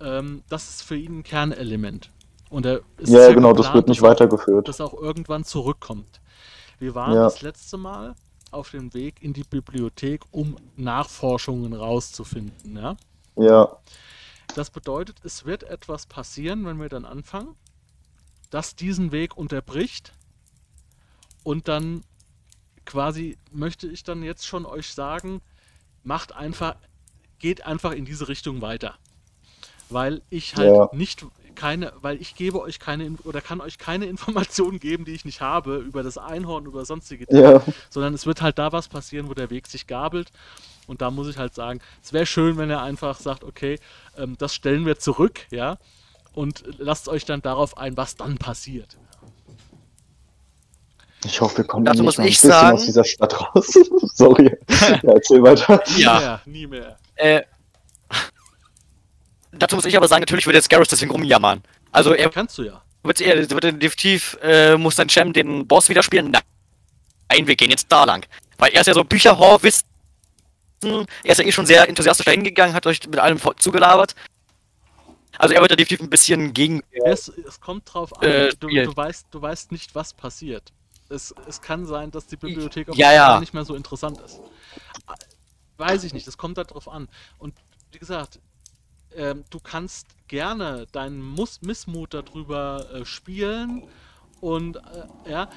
ähm, 0.00 0.42
das 0.48 0.68
ist 0.68 0.82
für 0.82 0.96
ihn 0.96 1.18
ein 1.18 1.22
Kernelement. 1.22 2.10
Und 2.50 2.66
er 2.66 2.80
ist 2.98 3.10
ja, 3.10 3.32
genau, 3.32 3.48
geplant, 3.48 3.58
das 3.58 3.74
wird 3.74 3.88
nicht 3.88 4.02
weitergeführt. 4.02 4.68
Dass 4.68 4.80
auch 4.80 4.94
irgendwann 4.94 5.44
zurückkommt. 5.44 6.20
Wir 6.78 6.94
waren 6.94 7.14
ja. 7.14 7.24
das 7.24 7.42
letzte 7.42 7.76
Mal 7.76 8.14
auf 8.50 8.70
dem 8.70 8.94
Weg 8.94 9.22
in 9.22 9.32
die 9.32 9.44
Bibliothek, 9.44 10.22
um 10.30 10.56
Nachforschungen 10.76 11.72
rauszufinden. 11.72 12.76
Ja? 12.76 12.96
ja. 13.36 13.76
Das 14.54 14.70
bedeutet, 14.70 15.18
es 15.24 15.44
wird 15.44 15.64
etwas 15.64 16.06
passieren, 16.06 16.64
wenn 16.64 16.80
wir 16.80 16.88
dann 16.88 17.04
anfangen, 17.04 17.56
das 18.50 18.76
diesen 18.76 19.10
Weg 19.10 19.36
unterbricht. 19.36 20.12
Und 21.42 21.68
dann 21.68 22.04
quasi 22.84 23.36
möchte 23.50 23.88
ich 23.88 24.04
dann 24.04 24.22
jetzt 24.22 24.46
schon 24.46 24.66
euch 24.66 24.92
sagen, 24.92 25.40
macht 26.04 26.32
einfach, 26.32 26.76
geht 27.38 27.66
einfach 27.66 27.92
in 27.92 28.04
diese 28.04 28.28
Richtung 28.28 28.62
weiter. 28.62 28.94
Weil 29.90 30.22
ich 30.30 30.56
halt 30.56 30.74
ja. 30.74 30.88
nicht 30.92 31.26
keine, 31.54 31.92
weil 32.00 32.20
ich 32.20 32.34
gebe 32.34 32.60
euch 32.60 32.78
keine 32.78 33.16
oder 33.24 33.40
kann 33.40 33.60
euch 33.60 33.78
keine 33.78 34.06
Informationen 34.14 34.78
geben, 34.80 35.04
die 35.04 35.12
ich 35.12 35.24
nicht 35.24 35.40
habe 35.40 35.76
über 35.76 36.02
das 36.02 36.18
Einhorn, 36.18 36.66
über 36.66 36.84
sonstige 36.84 37.26
Dinge, 37.26 37.42
ja. 37.42 37.62
sondern 37.90 38.14
es 38.14 38.26
wird 38.26 38.42
halt 38.42 38.58
da 38.58 38.72
was 38.72 38.88
passieren, 38.88 39.28
wo 39.28 39.34
der 39.34 39.50
Weg 39.50 39.66
sich 39.66 39.86
gabelt. 39.86 40.30
Und 40.86 41.00
da 41.00 41.10
muss 41.10 41.28
ich 41.28 41.38
halt 41.38 41.54
sagen, 41.54 41.80
es 42.02 42.12
wäre 42.12 42.26
schön, 42.26 42.58
wenn 42.58 42.68
er 42.68 42.82
einfach 42.82 43.18
sagt, 43.18 43.42
okay, 43.42 43.78
ähm, 44.18 44.36
das 44.38 44.54
stellen 44.54 44.84
wir 44.84 44.98
zurück, 44.98 45.40
ja, 45.50 45.78
und 46.34 46.64
lasst 46.78 47.08
euch 47.08 47.24
dann 47.24 47.40
darauf 47.40 47.78
ein, 47.78 47.96
was 47.96 48.16
dann 48.16 48.36
passiert. 48.36 48.98
Ich 51.24 51.40
hoffe, 51.40 51.58
wir 51.58 51.64
kommen 51.64 51.86
Dazu 51.86 52.02
muss 52.02 52.18
ich 52.18 52.38
sagen, 52.38 52.76
aus 52.76 52.84
dieser 52.84 53.04
Stadt 53.04 53.40
raus. 53.40 53.72
Sorry. 54.14 54.54
ja, 54.80 55.12
erzähl 55.14 55.42
weiter. 55.42 55.82
Ja. 55.96 56.40
Nie 56.44 56.66
mehr. 56.66 56.66
Nie 56.66 56.66
mehr. 56.66 56.96
Äh, 57.16 57.42
dazu 59.58 59.76
muss 59.76 59.84
ich 59.84 59.96
aber 59.96 60.08
sagen, 60.08 60.20
natürlich 60.20 60.46
wird 60.46 60.56
jetzt 60.56 60.70
Garrus 60.70 60.88
deswegen 60.88 61.10
rumjammern. 61.10 61.62
Also 61.92 62.14
er 62.14 62.30
kannst 62.30 62.58
du 62.58 62.62
ja. 62.62 62.82
Wird, 63.02 63.20
er 63.20 63.48
wird 63.50 63.64
definitiv 63.64 64.38
äh, 64.42 64.76
muss 64.76 64.96
sein 64.96 65.08
Champ 65.08 65.34
den 65.34 65.66
Boss 65.66 65.88
wieder 65.88 66.02
spielen. 66.02 66.30
Nein, 66.30 67.46
wir 67.46 67.54
gehen 67.54 67.70
jetzt 67.70 67.86
da 67.90 68.04
lang, 68.04 68.26
weil 68.58 68.72
er 68.72 68.80
ist 68.80 68.86
ja 68.86 68.94
so 68.94 69.04
Bücherhor 69.04 69.62
Wissen. 69.62 69.86
Er 70.82 71.32
ist 71.32 71.38
ja 71.38 71.44
eh 71.44 71.52
schon 71.52 71.66
sehr 71.66 71.88
enthusiastisch 71.88 72.26
hingegangen, 72.26 72.74
hat 72.74 72.86
euch 72.86 73.06
mit 73.06 73.18
allem 73.18 73.38
zugelabert. 73.58 74.14
Also 75.38 75.54
er 75.54 75.60
wird 75.60 75.70
da 75.70 75.76
definitiv 75.76 76.06
ein 76.06 76.10
bisschen 76.10 76.54
gegen. 76.54 76.82
Es, 76.90 77.28
es 77.28 77.60
kommt 77.60 77.92
drauf 77.92 78.16
an. 78.20 78.28
Äh, 78.28 78.50
du, 78.58 78.68
du, 78.68 78.96
weißt, 78.96 79.26
du 79.30 79.42
weißt 79.42 79.72
nicht, 79.72 79.94
was 79.94 80.14
passiert. 80.14 80.72
Es, 81.08 81.34
es 81.48 81.60
kann 81.60 81.86
sein, 81.86 82.10
dass 82.10 82.26
die 82.26 82.36
Bibliothek 82.36 82.88
auf 82.88 82.96
ja, 82.96 83.12
ja. 83.12 83.40
nicht 83.40 83.52
mehr 83.52 83.64
so 83.64 83.74
interessant 83.74 84.20
ist. 84.20 84.40
Weiß 85.76 86.04
ich 86.04 86.14
nicht, 86.14 86.26
es 86.26 86.38
kommt 86.38 86.56
darauf 86.56 86.88
an. 86.88 87.08
Und 87.38 87.54
wie 87.92 87.98
gesagt, 87.98 88.38
ähm, 89.16 89.44
du 89.50 89.60
kannst 89.60 90.06
gerne 90.28 90.86
deinen 90.92 91.22
Mus 91.22 91.62
Missmut 91.62 92.14
darüber 92.14 92.86
äh, 92.92 93.04
spielen 93.04 93.84
und 94.40 94.76
äh, 94.76 95.30
ja, 95.30 95.48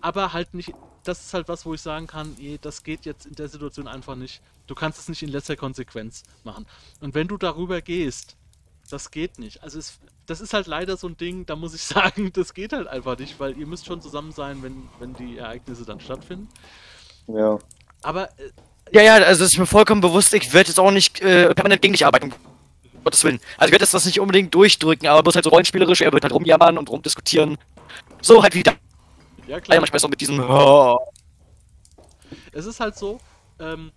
aber 0.00 0.32
halt 0.32 0.54
nicht. 0.54 0.72
Das 1.04 1.20
ist 1.20 1.34
halt 1.34 1.48
was, 1.48 1.66
wo 1.66 1.74
ich 1.74 1.80
sagen 1.80 2.06
kann, 2.06 2.36
ey, 2.38 2.58
das 2.60 2.84
geht 2.84 3.04
jetzt 3.06 3.26
in 3.26 3.34
der 3.34 3.48
Situation 3.48 3.88
einfach 3.88 4.14
nicht. 4.14 4.40
Du 4.68 4.76
kannst 4.76 5.00
es 5.00 5.08
nicht 5.08 5.22
in 5.22 5.30
letzter 5.30 5.56
Konsequenz 5.56 6.22
machen. 6.44 6.64
Und 7.00 7.16
wenn 7.16 7.26
du 7.26 7.36
darüber 7.36 7.80
gehst, 7.80 8.36
das 8.88 9.10
geht 9.10 9.40
nicht. 9.40 9.64
Also 9.64 9.80
es, 9.80 9.98
das 10.26 10.40
ist 10.40 10.54
halt 10.54 10.68
leider 10.68 10.96
so 10.96 11.08
ein 11.08 11.16
Ding, 11.16 11.44
da 11.44 11.56
muss 11.56 11.74
ich 11.74 11.82
sagen, 11.84 12.32
das 12.32 12.54
geht 12.54 12.72
halt 12.72 12.86
einfach 12.86 13.18
nicht, 13.18 13.40
weil 13.40 13.58
ihr 13.58 13.66
müsst 13.66 13.86
schon 13.86 14.00
zusammen 14.00 14.30
sein, 14.30 14.62
wenn, 14.62 14.88
wenn 15.00 15.14
die 15.14 15.38
Ereignisse 15.38 15.84
dann 15.84 16.00
stattfinden. 16.00 16.48
Ja. 17.26 17.58
Aber. 18.02 18.28
Äh, 18.38 18.50
ja, 18.92 19.02
ja, 19.02 19.14
also 19.14 19.44
es 19.44 19.52
ist 19.52 19.58
mir 19.58 19.66
vollkommen 19.66 20.02
bewusst, 20.02 20.34
ich 20.34 20.52
werde 20.52 20.68
jetzt 20.68 20.78
auch 20.78 20.90
nicht 20.90 21.20
äh, 21.20 21.54
permanent 21.54 21.82
gegen 21.82 21.94
dich 21.94 22.06
arbeiten 22.06 22.32
Gottes 23.04 23.24
Willen. 23.24 23.40
Also 23.56 23.68
ich 23.68 23.72
werde 23.72 23.86
das 23.90 24.04
nicht 24.04 24.20
unbedingt 24.20 24.54
durchdrücken, 24.54 25.08
aber 25.08 25.22
bloß 25.22 25.34
halt 25.34 25.44
so 25.44 25.50
rollenspielerisch, 25.50 26.00
er 26.00 26.12
wird 26.12 26.24
halt 26.24 26.32
rumjammern 26.32 26.78
und 26.78 26.90
rumdiskutieren. 26.90 27.58
So 28.20 28.42
halt 28.42 28.54
wieder. 28.54 28.74
Ja, 29.46 29.60
klar. 29.60 29.76
Ja, 29.76 29.80
manchmal 29.80 30.00
so 30.00 30.08
mit 30.08 30.20
diesem. 30.20 30.40
Oh. 30.40 30.98
Es 32.52 32.66
ist 32.66 32.80
halt 32.80 32.96
so, 32.96 33.18
ähm, 33.58 33.92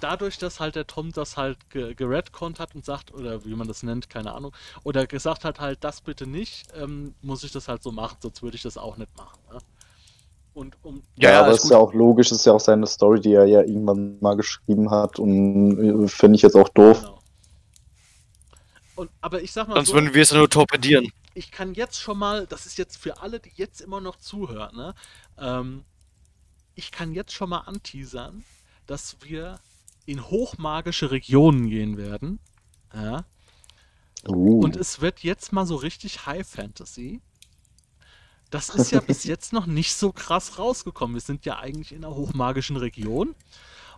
dadurch, 0.00 0.38
dass 0.38 0.60
halt 0.60 0.76
der 0.76 0.86
Tom 0.86 1.12
das 1.12 1.36
halt 1.36 1.58
geredconnt 1.70 2.60
hat 2.60 2.74
und 2.74 2.84
sagt, 2.84 3.14
oder 3.14 3.44
wie 3.44 3.54
man 3.54 3.68
das 3.68 3.82
nennt, 3.82 4.10
keine 4.10 4.34
Ahnung, 4.34 4.52
oder 4.84 5.06
gesagt 5.06 5.44
hat 5.44 5.60
halt, 5.60 5.82
das 5.82 6.00
bitte 6.00 6.26
nicht, 6.26 6.68
ähm, 6.76 7.14
muss 7.22 7.44
ich 7.44 7.52
das 7.52 7.68
halt 7.68 7.82
so 7.82 7.90
machen, 7.90 8.18
sonst 8.20 8.42
würde 8.42 8.56
ich 8.56 8.62
das 8.62 8.76
auch 8.76 8.96
nicht 8.96 9.16
machen. 9.16 9.38
Ne? 9.50 9.58
Und 10.52 10.76
um 10.82 11.02
ja, 11.16 11.30
ja, 11.30 11.40
aber 11.40 11.52
es 11.52 11.64
ist 11.64 11.70
ja 11.70 11.78
auch 11.78 11.94
logisch, 11.94 12.32
ist 12.32 12.44
ja 12.44 12.52
auch 12.52 12.60
seine 12.60 12.86
Story, 12.86 13.20
die 13.20 13.32
er 13.32 13.46
ja 13.46 13.60
irgendwann 13.60 14.18
mal 14.20 14.36
geschrieben 14.36 14.90
hat 14.90 15.18
und 15.18 16.04
äh, 16.04 16.08
finde 16.08 16.36
ich 16.36 16.42
jetzt 16.42 16.56
auch 16.56 16.68
doof. 16.68 17.00
Genau. 17.00 17.19
Und, 19.00 19.10
aber 19.22 19.40
ich 19.40 19.52
sag 19.52 19.66
mal 19.66 19.76
Sonst 19.76 19.88
so, 19.88 19.94
würden 19.94 20.12
wir 20.12 20.20
es 20.20 20.30
nur 20.30 20.50
torpedieren. 20.50 21.10
Ich 21.32 21.50
kann 21.50 21.72
jetzt 21.72 21.98
schon 21.98 22.18
mal, 22.18 22.46
das 22.46 22.66
ist 22.66 22.76
jetzt 22.76 22.98
für 22.98 23.22
alle, 23.22 23.40
die 23.40 23.50
jetzt 23.54 23.80
immer 23.80 23.98
noch 23.98 24.16
zuhören, 24.16 24.76
ne? 24.76 24.94
Ähm, 25.38 25.84
ich 26.74 26.90
kann 26.92 27.14
jetzt 27.14 27.32
schon 27.32 27.48
mal 27.48 27.60
anteasern, 27.60 28.44
dass 28.86 29.16
wir 29.22 29.58
in 30.04 30.28
hochmagische 30.28 31.10
Regionen 31.10 31.70
gehen 31.70 31.96
werden. 31.96 32.40
Ja. 32.92 33.24
Uh. 34.28 34.60
Und 34.60 34.76
es 34.76 35.00
wird 35.00 35.20
jetzt 35.20 35.50
mal 35.50 35.64
so 35.64 35.76
richtig 35.76 36.26
High 36.26 36.46
Fantasy. 36.46 37.22
Das 38.50 38.68
ist 38.68 38.90
ja 38.90 39.00
bis 39.00 39.24
jetzt 39.32 39.54
noch 39.54 39.64
nicht 39.64 39.94
so 39.94 40.12
krass 40.12 40.58
rausgekommen. 40.58 41.14
Wir 41.14 41.22
sind 41.22 41.46
ja 41.46 41.58
eigentlich 41.58 41.92
in 41.92 42.04
einer 42.04 42.14
hochmagischen 42.14 42.76
Region. 42.76 43.34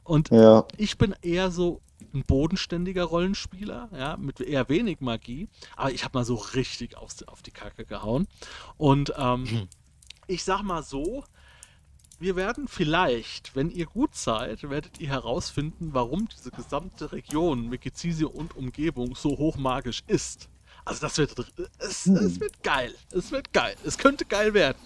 Und 0.05 0.31
ja. 0.31 0.67
ich 0.77 0.99
bin 0.99 1.15
eher 1.23 1.51
so 1.51 1.81
ein 2.15 2.25
bodenständiger 2.25 3.05
Rollenspieler, 3.05 3.89
ja, 3.97 4.17
mit 4.17 4.41
eher 4.41 4.69
wenig 4.69 5.01
Magie. 5.01 5.49
Aber 5.77 5.93
ich 5.93 6.05
habe 6.05 6.19
mal 6.19 6.25
so 6.25 6.35
richtig 6.35 6.97
auf, 6.97 7.15
auf 7.27 7.43
die 7.43 7.51
Kacke 7.51 7.85
gehauen. 7.85 8.27
Und 8.77 9.13
ähm, 9.17 9.47
hm. 9.47 9.69
ich 10.27 10.45
sag 10.45 10.63
mal 10.63 10.83
so, 10.83 11.25
wir 12.19 12.37
werden 12.37 12.69
vielleicht, 12.69 13.57
wenn 13.57 13.71
ihr 13.71 13.87
gut 13.87 14.15
seid, 14.15 14.69
werdet 14.69 15.01
ihr 15.01 15.09
herausfinden, 15.09 15.91
warum 15.93 16.29
diese 16.29 16.51
gesamte 16.51 17.13
Region 17.13 17.69
Mekizisi 17.69 18.25
und 18.25 18.57
Umgebung 18.57 19.15
so 19.17 19.31
hochmagisch 19.31 20.03
ist. 20.07 20.49
Also 20.85 21.01
das 21.01 21.19
wird 21.19 21.35
es, 21.79 22.07
hm. 22.07 22.17
es 22.17 22.41
wird 22.41 22.63
geil. 22.63 22.95
Es 23.13 23.31
wird 23.31 23.53
geil. 23.53 23.77
Es 23.85 23.99
könnte 23.99 24.25
geil 24.25 24.53
werden. 24.53 24.79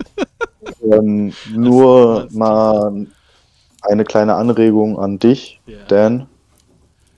ähm, 0.82 1.32
nur 1.50 2.28
mal 2.30 3.06
eine 3.82 4.04
kleine 4.04 4.34
Anregung 4.34 4.98
an 4.98 5.18
dich, 5.18 5.60
yeah. 5.66 5.78
Dan. 5.88 6.26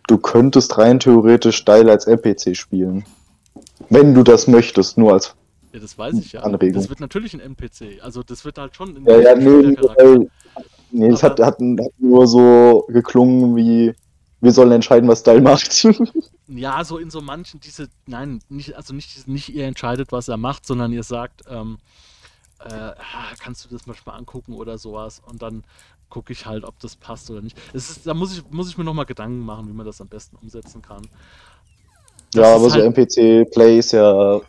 Du 0.09 0.19
könntest 0.19 0.77
rein 0.79 0.99
theoretisch 0.99 1.57
Style 1.57 1.91
als 1.91 2.07
NPC 2.07 2.57
spielen. 2.57 3.05
Wenn 3.89 4.15
du 4.15 4.23
das 4.23 4.49
möchtest, 4.49 4.99
nur 4.99 5.13
als 5.13 5.35
ja, 5.73 5.81
das 5.81 5.97
weiß 5.97 6.15
ich 6.19 6.33
ja. 6.33 6.43
Anregung. 6.43 6.75
Das 6.75 6.91
wird 6.91 7.01
natürlich 7.01 7.33
ein 7.33 7.41
NPC. 7.41 8.03
Also 8.03 8.23
das 8.23 8.45
wird 8.45 8.59
halt 8.59 8.77
schon 8.77 8.97
in 8.97 9.07
Ja, 9.07 9.19
ja, 9.19 9.35
nee, 9.35 9.75
nee, 9.79 10.29
nee 10.91 11.09
es 11.09 11.23
hat, 11.23 11.41
hat, 11.41 11.59
hat, 11.59 11.93
nur 11.99 12.27
so 12.27 12.85
geklungen 12.89 13.57
wie 13.57 13.95
wir 14.43 14.51
sollen 14.51 14.73
entscheiden, 14.73 15.09
was 15.09 15.21
Style 15.21 15.41
macht. 15.41 15.87
ja, 16.49 16.85
so 16.85 16.99
in 16.99 17.11
so 17.11 17.21
manchen 17.21 17.61
diese, 17.61 17.89
nein, 18.07 18.41
nicht, 18.49 18.77
also 18.77 18.93
nicht, 18.93 19.29
nicht 19.29 19.55
ihr 19.55 19.67
entscheidet, 19.67 20.11
was 20.11 20.29
er 20.29 20.37
macht, 20.37 20.67
sondern 20.67 20.93
ihr 20.93 21.05
sagt, 21.05 21.43
ähm, 21.49 21.79
äh, 22.59 22.93
kannst 23.39 23.65
du 23.65 23.69
das 23.71 23.87
mal 23.87 23.95
angucken 24.13 24.55
oder 24.55 24.79
sowas 24.79 25.23
und 25.25 25.43
dann 25.43 25.63
gucke 26.13 26.31
ich 26.35 26.45
halt, 26.45 26.65
ob 26.65 26.79
das 26.79 26.95
passt 26.95 27.31
oder 27.31 27.41
nicht. 27.41 27.57
Es 27.73 27.89
ist, 27.89 28.07
da 28.07 28.13
muss 28.13 28.37
ich, 28.37 28.51
muss 28.51 28.69
ich 28.69 28.77
mir 28.77 28.85
nochmal 28.85 29.07
Gedanken 29.07 29.41
machen, 29.41 29.67
wie 29.67 29.73
man 29.73 29.87
das 29.87 29.99
am 30.03 30.09
besten 30.09 30.37
umsetzen 30.37 30.83
kann. 30.83 31.09
Das 32.33 32.43
ja, 32.43 32.55
aber 32.55 32.69
so 32.69 32.77
halt, 32.77 32.95
NPC-Play 32.95 33.79
ist 33.79 33.93
ja 33.93 34.43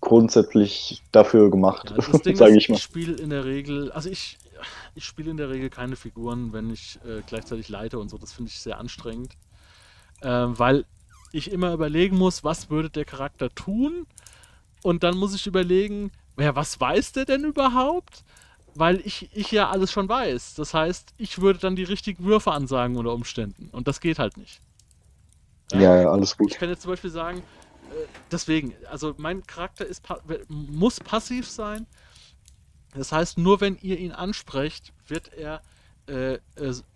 grundsätzlich 0.00 1.02
dafür 1.12 1.50
gemacht, 1.50 1.92
ja, 1.94 2.34
sage 2.34 2.56
ich 2.56 2.70
mal. 2.70 2.76
Ich 2.76 2.82
spiele 2.82 3.16
in 3.16 3.28
der 3.28 3.44
Regel, 3.44 3.92
also 3.92 4.08
ich, 4.08 4.38
ich 4.94 5.04
spiele 5.04 5.30
in 5.30 5.36
der 5.36 5.50
Regel 5.50 5.68
keine 5.68 5.96
Figuren, 5.96 6.54
wenn 6.54 6.70
ich 6.70 6.98
äh, 7.04 7.20
gleichzeitig 7.26 7.68
leite 7.68 7.98
und 7.98 8.08
so. 8.08 8.16
Das 8.16 8.32
finde 8.32 8.50
ich 8.50 8.58
sehr 8.58 8.78
anstrengend, 8.78 9.34
äh, 10.22 10.28
weil 10.28 10.86
ich 11.32 11.52
immer 11.52 11.74
überlegen 11.74 12.16
muss, 12.16 12.44
was 12.44 12.70
würde 12.70 12.88
der 12.88 13.04
Charakter 13.04 13.54
tun 13.54 14.06
und 14.82 15.02
dann 15.02 15.18
muss 15.18 15.34
ich 15.34 15.46
überlegen, 15.46 16.12
ja, 16.38 16.56
was 16.56 16.80
weiß 16.80 17.12
der 17.12 17.26
denn 17.26 17.44
überhaupt? 17.44 18.24
Weil 18.74 19.00
ich, 19.04 19.30
ich 19.34 19.52
ja 19.52 19.70
alles 19.70 19.92
schon 19.92 20.08
weiß. 20.08 20.54
Das 20.54 20.74
heißt, 20.74 21.14
ich 21.16 21.40
würde 21.40 21.60
dann 21.60 21.76
die 21.76 21.84
richtigen 21.84 22.24
Würfe 22.24 22.52
ansagen 22.52 22.96
unter 22.96 23.12
Umständen. 23.12 23.68
Und 23.70 23.86
das 23.86 24.00
geht 24.00 24.18
halt 24.18 24.36
nicht. 24.36 24.60
Ja, 25.72 26.02
ja, 26.02 26.10
alles 26.10 26.36
gut. 26.36 26.50
Ich 26.50 26.58
kann 26.58 26.68
jetzt 26.68 26.82
zum 26.82 26.90
Beispiel 26.90 27.10
sagen, 27.10 27.38
äh, 27.38 28.06
deswegen, 28.30 28.74
also 28.90 29.14
mein 29.16 29.46
Charakter 29.46 29.86
ist, 29.86 30.02
muss 30.48 31.00
passiv 31.00 31.48
sein. 31.48 31.86
Das 32.94 33.12
heißt, 33.12 33.38
nur 33.38 33.60
wenn 33.60 33.76
ihr 33.80 33.98
ihn 33.98 34.12
ansprecht, 34.12 34.92
wird 35.08 35.32
er 35.34 35.62
äh, 36.06 36.38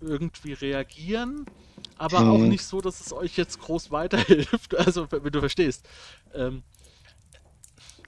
irgendwie 0.00 0.52
reagieren, 0.52 1.46
aber 1.96 2.20
mhm. 2.20 2.30
auch 2.30 2.38
nicht 2.38 2.64
so, 2.64 2.80
dass 2.80 3.00
es 3.00 3.12
euch 3.12 3.36
jetzt 3.36 3.60
groß 3.60 3.90
weiterhilft. 3.90 4.74
Also, 4.78 5.10
wenn 5.10 5.32
du 5.32 5.40
verstehst. 5.40 5.88
Ähm, 6.34 6.62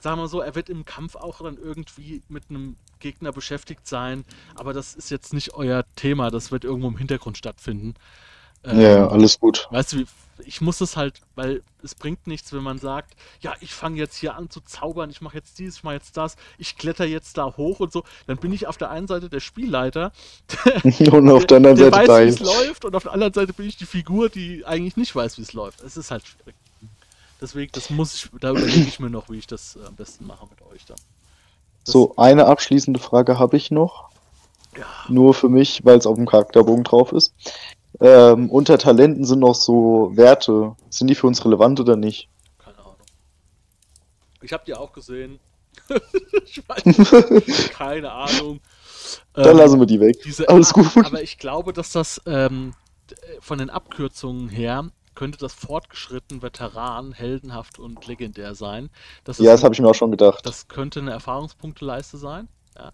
sagen 0.01 0.19
wir 0.19 0.27
so, 0.27 0.41
er 0.41 0.55
wird 0.55 0.69
im 0.69 0.85
Kampf 0.85 1.15
auch 1.15 1.41
dann 1.41 1.57
irgendwie 1.57 2.21
mit 2.27 2.43
einem 2.49 2.75
Gegner 2.99 3.31
beschäftigt 3.31 3.87
sein, 3.87 4.25
aber 4.55 4.73
das 4.73 4.95
ist 4.95 5.09
jetzt 5.09 5.33
nicht 5.33 5.53
euer 5.53 5.83
Thema, 5.95 6.29
das 6.29 6.51
wird 6.51 6.63
irgendwo 6.63 6.87
im 6.87 6.97
Hintergrund 6.97 7.37
stattfinden. 7.37 7.95
Ähm, 8.63 8.79
ja, 8.79 9.07
alles 9.07 9.39
gut. 9.39 9.67
Weißt 9.71 9.93
du, 9.93 10.05
ich 10.45 10.61
muss 10.61 10.81
es 10.81 10.97
halt, 10.97 11.21
weil 11.35 11.63
es 11.83 11.95
bringt 11.95 12.27
nichts, 12.27 12.53
wenn 12.53 12.63
man 12.63 12.77
sagt, 12.77 13.15
ja, 13.41 13.53
ich 13.59 13.73
fange 13.73 13.97
jetzt 13.97 14.15
hier 14.15 14.35
an 14.35 14.49
zu 14.49 14.61
zaubern, 14.61 15.09
ich 15.09 15.21
mache 15.21 15.37
jetzt 15.37 15.57
dies, 15.59 15.77
ich 15.77 15.83
mache 15.83 15.95
jetzt 15.95 16.15
das, 16.17 16.35
ich 16.57 16.77
kletter 16.77 17.05
jetzt 17.05 17.37
da 17.37 17.57
hoch 17.57 17.79
und 17.79 17.91
so. 17.91 18.03
Dann 18.27 18.37
bin 18.37 18.53
ich 18.53 18.67
auf 18.67 18.77
der 18.77 18.91
einen 18.91 19.07
Seite 19.07 19.29
der 19.29 19.39
Spielleiter 19.39 20.11
und 20.83 21.29
auf 21.29 21.45
der 21.45 21.57
anderen 21.57 21.77
der, 21.77 21.89
der 21.89 21.99
Seite 21.99 22.11
weiß, 22.11 22.25
wie 22.25 22.29
es 22.29 22.39
läuft 22.39 22.85
und 22.85 22.95
auf 22.95 23.03
der 23.03 23.13
anderen 23.13 23.33
Seite 23.33 23.53
bin 23.53 23.65
ich 23.65 23.77
die 23.77 23.85
Figur, 23.85 24.29
die 24.29 24.65
eigentlich 24.65 24.97
nicht 24.97 25.15
weiß, 25.15 25.37
wie 25.37 25.43
es 25.43 25.53
läuft. 25.53 25.81
Es 25.81 25.97
ist 25.97 26.11
halt 26.11 26.25
schwierig. 26.25 26.55
Deswegen, 27.41 27.71
das 27.71 27.89
muss 27.89 28.13
ich, 28.13 28.29
da 28.39 28.51
überlege 28.51 28.87
ich 28.87 28.99
mir 28.99 29.09
noch, 29.09 29.29
wie 29.29 29.37
ich 29.37 29.47
das 29.47 29.75
äh, 29.75 29.85
am 29.85 29.95
besten 29.95 30.27
mache 30.27 30.45
mit 30.47 30.61
euch 30.61 30.85
dann. 30.85 30.97
Das 31.83 31.93
so, 31.93 32.13
eine 32.17 32.45
abschließende 32.45 32.99
Frage 32.99 33.39
habe 33.39 33.57
ich 33.57 33.71
noch. 33.71 34.11
Ja. 34.77 34.85
Nur 35.09 35.33
für 35.33 35.49
mich, 35.49 35.83
weil 35.83 35.97
es 35.97 36.05
auf 36.05 36.15
dem 36.15 36.27
Charakterbogen 36.27 36.83
drauf 36.83 37.11
ist. 37.11 37.33
Ähm, 37.99 38.49
unter 38.49 38.77
Talenten 38.77 39.25
sind 39.25 39.39
noch 39.39 39.55
so 39.55 40.11
Werte. 40.13 40.75
Sind 40.89 41.07
die 41.07 41.15
für 41.15 41.27
uns 41.27 41.43
relevant 41.43 41.79
oder 41.79 41.95
nicht? 41.95 42.29
Keine 42.63 42.77
Ahnung. 42.77 42.95
Ich 44.41 44.53
habe 44.53 44.63
die 44.65 44.75
auch 44.75 44.93
gesehen. 44.93 45.39
ich 46.45 46.63
weiß, 46.67 47.71
keine 47.73 48.11
Ahnung. 48.11 48.61
Dann 49.33 49.49
ähm, 49.49 49.57
lassen 49.57 49.79
wir 49.79 49.87
die 49.87 49.99
weg. 49.99 50.21
Diese, 50.23 50.47
Alles 50.47 50.71
gut. 50.71 50.85
Aber 50.95 51.21
ich 51.21 51.39
glaube, 51.39 51.73
dass 51.73 51.91
das 51.91 52.21
ähm, 52.27 52.75
von 53.39 53.57
den 53.57 53.71
Abkürzungen 53.71 54.47
her 54.47 54.91
könnte 55.15 55.37
das 55.37 55.53
fortgeschritten, 55.53 56.41
Veteran, 56.41 57.11
heldenhaft 57.11 57.79
und 57.79 58.05
legendär 58.07 58.55
sein. 58.55 58.89
Das 59.23 59.37
ja, 59.39 59.51
das 59.51 59.63
habe 59.63 59.73
ich 59.73 59.81
mir 59.81 59.87
auch 59.87 59.95
schon 59.95 60.11
gedacht. 60.11 60.45
Das 60.45 60.67
könnte 60.67 60.99
eine 60.99 61.11
Erfahrungspunkteleiste 61.11 62.17
sein. 62.17 62.47
Ja. 62.77 62.91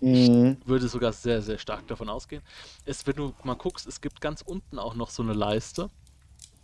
Mhm. 0.00 0.58
Ich 0.60 0.68
würde 0.68 0.88
sogar 0.88 1.12
sehr, 1.12 1.42
sehr 1.42 1.58
stark 1.58 1.86
davon 1.86 2.08
ausgehen. 2.08 2.42
Es, 2.84 3.06
wenn 3.06 3.16
du 3.16 3.34
mal 3.44 3.54
guckst, 3.54 3.86
es 3.86 4.00
gibt 4.00 4.20
ganz 4.20 4.42
unten 4.42 4.78
auch 4.78 4.94
noch 4.94 5.10
so 5.10 5.22
eine 5.22 5.34
Leiste. 5.34 5.90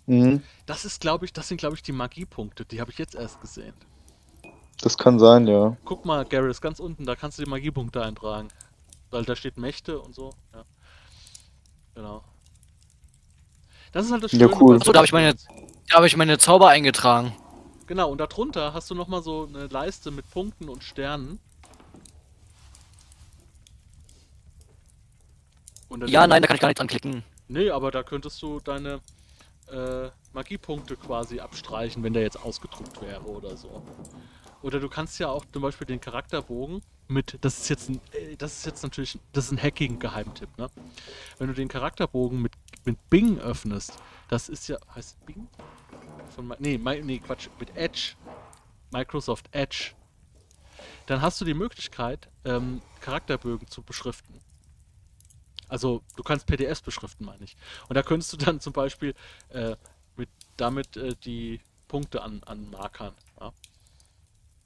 Mhm. 0.07 0.43
Das 0.67 0.85
ist, 0.85 1.01
glaube 1.01 1.25
ich, 1.25 1.33
das 1.33 1.49
sind, 1.49 1.59
glaube 1.59 1.77
ich, 1.77 1.83
die 1.83 1.93
Magiepunkte. 1.93 2.65
Die 2.65 2.81
habe 2.81 2.91
ich 2.91 2.99
jetzt 2.99 3.15
erst 3.15 3.41
gesehen. 3.41 3.75
Das 4.83 4.97
kann 4.97 5.19
sein, 5.19 5.47
ja. 5.47 5.77
Guck 5.85 6.05
mal, 6.05 6.25
Garrus, 6.25 6.61
ganz 6.61 6.81
unten, 6.81 7.07
da 7.07 7.17
kannst 7.17 7.39
du 7.39 7.45
die 7.45 7.51
Magiepunkte 7.51 8.03
eintragen. 8.03 8.49
Weil 9.11 9.25
da 9.25 9.37
steht 9.37 9.57
Mächte 9.57 10.01
und 10.01 10.15
so. 10.15 10.31
Ja. 10.53 10.65
Genau. 11.95 12.23
Das 13.93 14.05
ist 14.05 14.13
halt 14.13 14.25
das 14.25 14.31
Schöne. 14.31 14.51
Ja, 14.51 14.61
cool. 14.61 14.77
Achso, 14.77 14.93
da 14.93 14.99
habe 14.99 15.07
ich, 15.07 15.13
meine, 15.13 15.35
hab 15.93 16.05
ich 16.05 16.17
meine 16.17 16.39
Zauber 16.39 16.69
eingetragen. 16.69 17.35
Genau, 17.87 18.11
und 18.11 18.19
darunter 18.19 18.75
hast 18.75 18.91
du 18.91 18.95
nochmal 18.95 19.23
so 19.23 19.49
eine 19.49 19.67
Leiste 19.69 20.11
mit 20.11 20.29
Punkten 20.31 20.69
und 20.69 20.83
Sternen. 20.83 21.39
ja, 26.07 26.27
nein, 26.27 26.43
da 26.43 26.49
kann 26.49 26.57
ich 26.57 26.61
gar 26.61 26.69
nicht 26.69 26.79
dran 26.79 26.89
klicken. 26.89 27.23
Nee, 27.49 27.71
aber 27.71 27.91
da 27.91 28.03
könntest 28.03 28.43
du 28.43 28.61
deine 28.61 29.01
äh, 29.69 30.11
Magiepunkte 30.33 30.97
quasi 30.97 31.39
abstreichen, 31.39 32.03
wenn 32.03 32.13
der 32.13 32.23
jetzt 32.23 32.43
ausgedruckt 32.43 33.01
wäre 33.01 33.23
oder 33.23 33.57
so. 33.57 33.83
Oder 34.63 34.81
du 34.81 34.89
kannst 34.89 35.19
ja 35.21 35.29
auch 35.29 35.45
zum 35.53 35.63
Beispiel 35.63 35.87
den 35.87 36.01
Charakterbogen 36.01 36.83
mit, 37.09 37.39
das 37.41 37.59
ist 37.59 37.69
jetzt 37.69 37.89
ein, 37.89 38.01
äh, 38.13 38.37
das 38.37 38.59
ist 38.59 38.67
jetzt 38.67 38.83
natürlich, 38.83 39.19
das 39.33 39.47
ist 39.47 39.53
ein 39.53 39.63
Hacking-Geheimtipp, 39.63 40.59
ne? 40.59 40.71
Wenn 41.39 41.49
du 41.49 41.55
den 41.55 41.69
Charakterbogen 41.69 42.41
mit, 42.41 42.53
mit 42.85 43.11
Bing 43.11 43.39
öffnest, 43.39 43.99
das 44.29 44.49
ist 44.49 44.69
ja, 44.69 44.77
heißt 44.95 45.25
Bing? 45.27 45.49
Von, 46.35 46.55
nee, 46.59 46.79
nee, 46.79 47.19
Quatsch, 47.19 47.49
mit 47.59 47.77
Edge, 47.77 48.15
Microsoft 48.91 49.49
Edge, 49.53 49.93
dann 51.07 51.23
hast 51.23 51.41
du 51.41 51.45
die 51.45 51.55
Möglichkeit, 51.55 52.29
ähm, 52.45 52.83
Charakterbögen 53.01 53.69
zu 53.69 53.83
beschriften. 53.83 54.41
Also 55.69 56.03
du 56.17 56.23
kannst 56.23 56.47
PDFs 56.47 56.81
beschriften, 56.81 57.25
meine 57.25 57.45
ich. 57.45 57.57
Und 57.89 57.95
da 57.95 58.03
könntest 58.03 58.33
du 58.33 58.37
dann 58.37 58.61
zum 58.61 58.73
Beispiel 58.73 59.15
äh, 59.49 59.77
mit 60.17 60.29
damit 60.57 60.97
äh, 60.97 61.15
die 61.25 61.61
Punkte 61.89 62.23
an, 62.23 62.43
an 62.45 62.71
Markern. 62.71 63.15
Ja. 63.41 63.53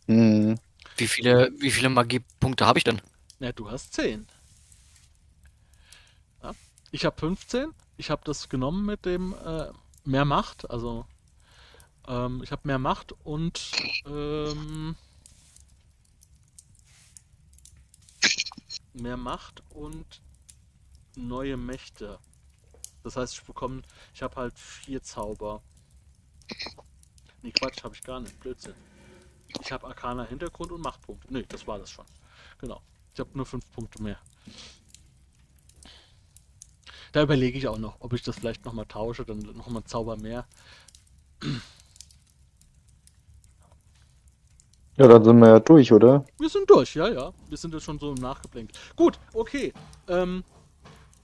Mhm. 0.06 0.58
Wie 1.00 1.08
viele, 1.08 1.50
wie 1.56 1.70
viele 1.70 1.88
Magiepunkte 1.88 2.66
habe 2.66 2.78
ich 2.78 2.84
denn? 2.84 3.00
Ja, 3.38 3.52
du 3.52 3.70
hast 3.70 3.94
10. 3.94 4.26
Ja. 6.42 6.54
Ich 6.90 7.06
habe 7.06 7.18
15. 7.18 7.72
Ich 7.96 8.10
habe 8.10 8.20
das 8.22 8.50
genommen 8.50 8.84
mit 8.84 9.06
dem 9.06 9.34
äh, 9.42 9.72
mehr 10.04 10.26
Macht. 10.26 10.70
Also 10.70 11.06
ähm, 12.06 12.42
ich 12.42 12.52
habe 12.52 12.62
mehr 12.64 12.78
Macht 12.78 13.12
und 13.24 13.70
ähm, 14.04 14.94
mehr 18.92 19.16
Macht 19.16 19.62
und 19.70 20.20
neue 21.16 21.56
Mächte. 21.56 22.18
Das 23.02 23.16
heißt, 23.16 23.32
ich 23.32 23.42
bekomme, 23.44 23.80
ich 24.12 24.20
habe 24.22 24.36
halt 24.36 24.58
vier 24.58 25.02
Zauber. 25.02 25.62
Nee, 27.40 27.52
Quatsch, 27.52 27.82
habe 27.84 27.94
ich 27.94 28.02
gar 28.02 28.20
nicht. 28.20 28.38
Blödsinn. 28.40 28.74
Ich 29.60 29.72
habe 29.72 29.86
Arcana 29.86 30.24
Hintergrund 30.24 30.72
und 30.72 30.82
Machtpunkte. 30.82 31.32
Nee, 31.32 31.44
das 31.48 31.66
war 31.66 31.78
das 31.78 31.90
schon. 31.90 32.04
Genau. 32.58 32.80
Ich 33.14 33.20
habe 33.20 33.30
nur 33.34 33.46
fünf 33.46 33.70
Punkte 33.72 34.02
mehr. 34.02 34.18
Da 37.12 37.22
überlege 37.22 37.58
ich 37.58 37.66
auch 37.66 37.78
noch, 37.78 37.96
ob 38.00 38.12
ich 38.12 38.22
das 38.22 38.36
vielleicht 38.36 38.64
nochmal 38.64 38.86
tausche, 38.86 39.24
dann 39.24 39.40
nochmal 39.40 39.82
Zauber 39.84 40.16
mehr. 40.16 40.46
Ja, 44.96 45.08
dann 45.08 45.24
sind 45.24 45.38
wir 45.40 45.48
ja 45.48 45.60
durch, 45.60 45.92
oder? 45.92 46.24
Wir 46.38 46.48
sind 46.48 46.68
durch, 46.70 46.94
ja, 46.94 47.08
ja. 47.08 47.32
Wir 47.48 47.56
sind 47.56 47.74
jetzt 47.74 47.84
schon 47.84 47.98
so 47.98 48.14
nachgeblenkt. 48.14 48.78
Gut, 48.96 49.18
okay. 49.32 49.72
Ähm, 50.08 50.44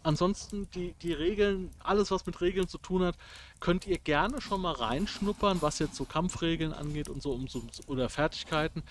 ansonsten 0.06 0.68
die, 0.74 0.94
die 1.02 1.12
Regeln, 1.12 1.70
alles 1.80 2.10
was 2.10 2.24
mit 2.26 2.40
Regeln 2.40 2.68
zu 2.68 2.78
tun 2.78 3.02
hat, 3.02 3.16
könnt 3.60 3.86
ihr 3.86 3.98
gerne 3.98 4.40
schon 4.40 4.60
mal 4.60 4.72
reinschnuppern, 4.72 5.60
was 5.60 5.78
jetzt 5.78 5.96
so 5.96 6.04
Kampfregeln 6.04 6.72
angeht 6.72 7.08
und 7.08 7.22
so, 7.22 7.32
um 7.32 7.48
so 7.48 7.62
oder 7.86 8.08
Fertigkeiten. 8.08 8.82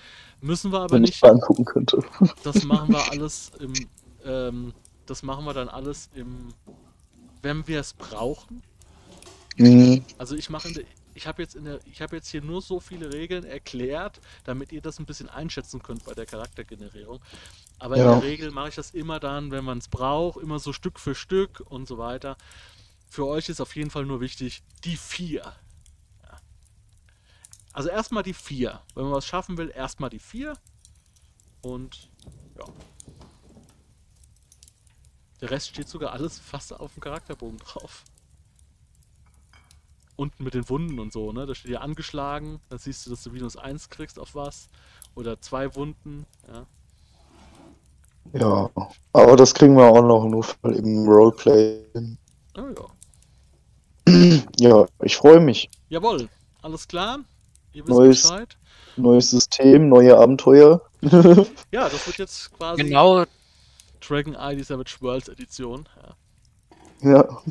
Müssen 0.41 0.71
wir 0.71 0.81
aber 0.81 0.95
Wenn 0.95 1.03
nicht. 1.03 1.15
Ich 1.15 1.23
angucken 1.23 1.65
könnte. 1.65 1.99
Das 2.43 2.63
machen 2.63 2.89
wir 2.93 3.11
alles 3.11 3.51
im, 3.59 3.73
ähm, 4.23 4.73
das 5.05 5.23
machen 5.23 5.45
wir 5.45 5.53
dann 5.53 5.69
alles 5.69 6.09
im, 6.13 6.53
wenn 7.41 7.67
wir 7.67 7.79
es 7.79 7.93
brauchen. 7.93 8.61
Mhm. 9.57 10.03
Also 10.17 10.35
ich 10.35 10.49
mache 10.49 10.67
in 10.67 10.73
der, 10.75 10.83
ich 11.15 11.27
habe 11.27 11.41
jetzt, 11.41 11.55
hab 11.55 12.13
jetzt 12.13 12.27
hier 12.27 12.41
nur 12.41 12.61
so 12.61 12.81
viele 12.81 13.11
Regeln 13.11 13.45
erklärt, 13.45 14.19
damit 14.43 14.73
ihr 14.73 14.81
das 14.81 14.99
ein 14.99 15.05
bisschen 15.05 15.29
einschätzen 15.29 15.81
könnt 15.81 16.03
bei 16.03 16.13
der 16.13 16.25
Charaktergenerierung. 16.25 17.21
Aber 17.79 17.97
ja. 17.97 18.13
in 18.13 18.19
der 18.19 18.29
Regel 18.29 18.51
mache 18.51 18.69
ich 18.69 18.75
das 18.75 18.91
immer 18.91 19.21
dann, 19.21 19.49
wenn 19.49 19.63
man 19.63 19.77
es 19.77 19.87
braucht, 19.87 20.41
immer 20.41 20.59
so 20.59 20.73
Stück 20.73 20.99
für 20.99 21.15
Stück 21.15 21.61
und 21.61 21.87
so 21.87 21.97
weiter. 21.97 22.37
Für 23.07 23.25
euch 23.27 23.47
ist 23.47 23.61
auf 23.61 23.75
jeden 23.77 23.91
Fall 23.91 24.05
nur 24.05 24.19
wichtig, 24.19 24.61
die 24.83 24.97
vier. 24.97 25.55
Ja. 26.23 26.41
Also 27.71 27.87
erstmal 27.87 28.23
die 28.23 28.33
vier. 28.33 28.81
Wenn 28.93 29.05
man 29.05 29.13
was 29.13 29.25
schaffen 29.25 29.57
will, 29.57 29.71
erstmal 29.73 30.09
die 30.09 30.19
vier. 30.19 30.57
Und 31.61 32.09
ja. 32.59 32.65
Der 35.39 35.49
Rest 35.49 35.69
steht 35.69 35.87
sogar 35.87 36.11
alles 36.11 36.39
fast 36.39 36.73
auf 36.73 36.93
dem 36.93 37.01
Charakterbogen 37.01 37.59
drauf 37.59 38.03
unten 40.15 40.43
mit 40.43 40.53
den 40.53 40.67
Wunden 40.69 40.99
und 40.99 41.11
so, 41.13 41.31
ne? 41.31 41.45
Da 41.45 41.55
steht 41.55 41.71
ja 41.71 41.81
angeschlagen, 41.81 42.59
dann 42.69 42.79
siehst 42.79 43.05
du, 43.05 43.09
dass 43.09 43.23
du 43.23 43.31
minus 43.31 43.57
1 43.57 43.89
kriegst 43.89 44.19
auf 44.19 44.35
was. 44.35 44.69
Oder 45.15 45.39
zwei 45.41 45.75
Wunden, 45.75 46.25
ja. 46.47 46.65
Ja, 48.33 48.69
aber 49.13 49.35
das 49.35 49.53
kriegen 49.53 49.77
wir 49.77 49.85
auch 49.85 50.01
noch 50.01 50.25
nur 50.25 50.45
im 50.75 51.07
Roleplay. 51.07 51.79
Oh 52.57 52.61
ja. 52.75 52.85
Ja, 54.59 54.85
ich 55.03 55.15
freue 55.15 55.39
mich. 55.39 55.69
Jawohl, 55.89 56.29
alles 56.61 56.87
klar. 56.87 57.19
Ihr 57.73 57.83
wisst 57.85 57.97
neues, 57.97 58.21
Bescheid. 58.23 58.57
Neues 58.97 59.29
System, 59.31 59.89
neue 59.89 60.17
Abenteuer. 60.17 60.81
ja, 61.71 61.89
das 61.89 62.07
wird 62.07 62.17
jetzt 62.17 62.53
quasi 62.57 62.83
genau 62.83 63.25
Dragon 63.99 64.35
Eye, 64.35 64.55
die 64.55 64.63
Savage 64.63 64.97
Worlds 65.01 65.27
Edition. 65.27 65.87
Ja. 67.01 67.11
ja. 67.11 67.41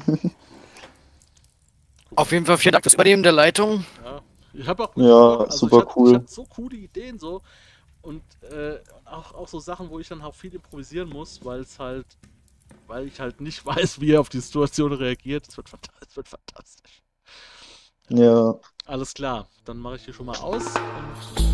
Auf 2.16 2.32
jeden 2.32 2.46
Fall 2.46 2.58
vielen 2.58 2.72
Dank 2.72 2.84
fürs 2.84 2.94
Übernehmen 2.94 3.22
der 3.22 3.32
Leitung. 3.32 3.84
Ja, 4.04 4.22
ich 4.52 4.66
habe 4.66 4.84
auch 4.84 4.96
ja, 4.96 5.36
also 5.44 5.58
super 5.58 5.78
ich 5.78 5.82
hab, 5.82 5.96
cool. 5.96 6.08
Ich 6.10 6.14
habe 6.14 6.28
so 6.28 6.44
coole 6.44 6.76
Ideen 6.76 7.18
so 7.18 7.42
und 8.02 8.22
äh, 8.42 8.78
auch, 9.04 9.34
auch 9.34 9.48
so 9.48 9.58
Sachen, 9.58 9.88
wo 9.90 9.98
ich 9.98 10.08
dann 10.08 10.22
auch 10.22 10.34
viel 10.34 10.54
improvisieren 10.54 11.08
muss, 11.08 11.44
weil 11.44 11.60
es 11.60 11.78
halt, 11.78 12.06
weil 12.86 13.06
ich 13.06 13.18
halt 13.18 13.40
nicht 13.40 13.64
weiß, 13.66 14.00
wie 14.00 14.12
er 14.12 14.20
auf 14.20 14.28
die 14.28 14.40
Situation 14.40 14.92
reagiert. 14.92 15.48
Es 15.48 15.56
wird, 15.56 15.70
wird 16.14 16.28
fantastisch. 16.28 17.02
Ja. 18.10 18.54
Alles 18.84 19.14
klar, 19.14 19.48
dann 19.64 19.78
mache 19.78 19.96
ich 19.96 20.04
hier 20.04 20.12
schon 20.12 20.26
mal 20.26 20.36
aus 20.36 20.66
und 20.66 21.53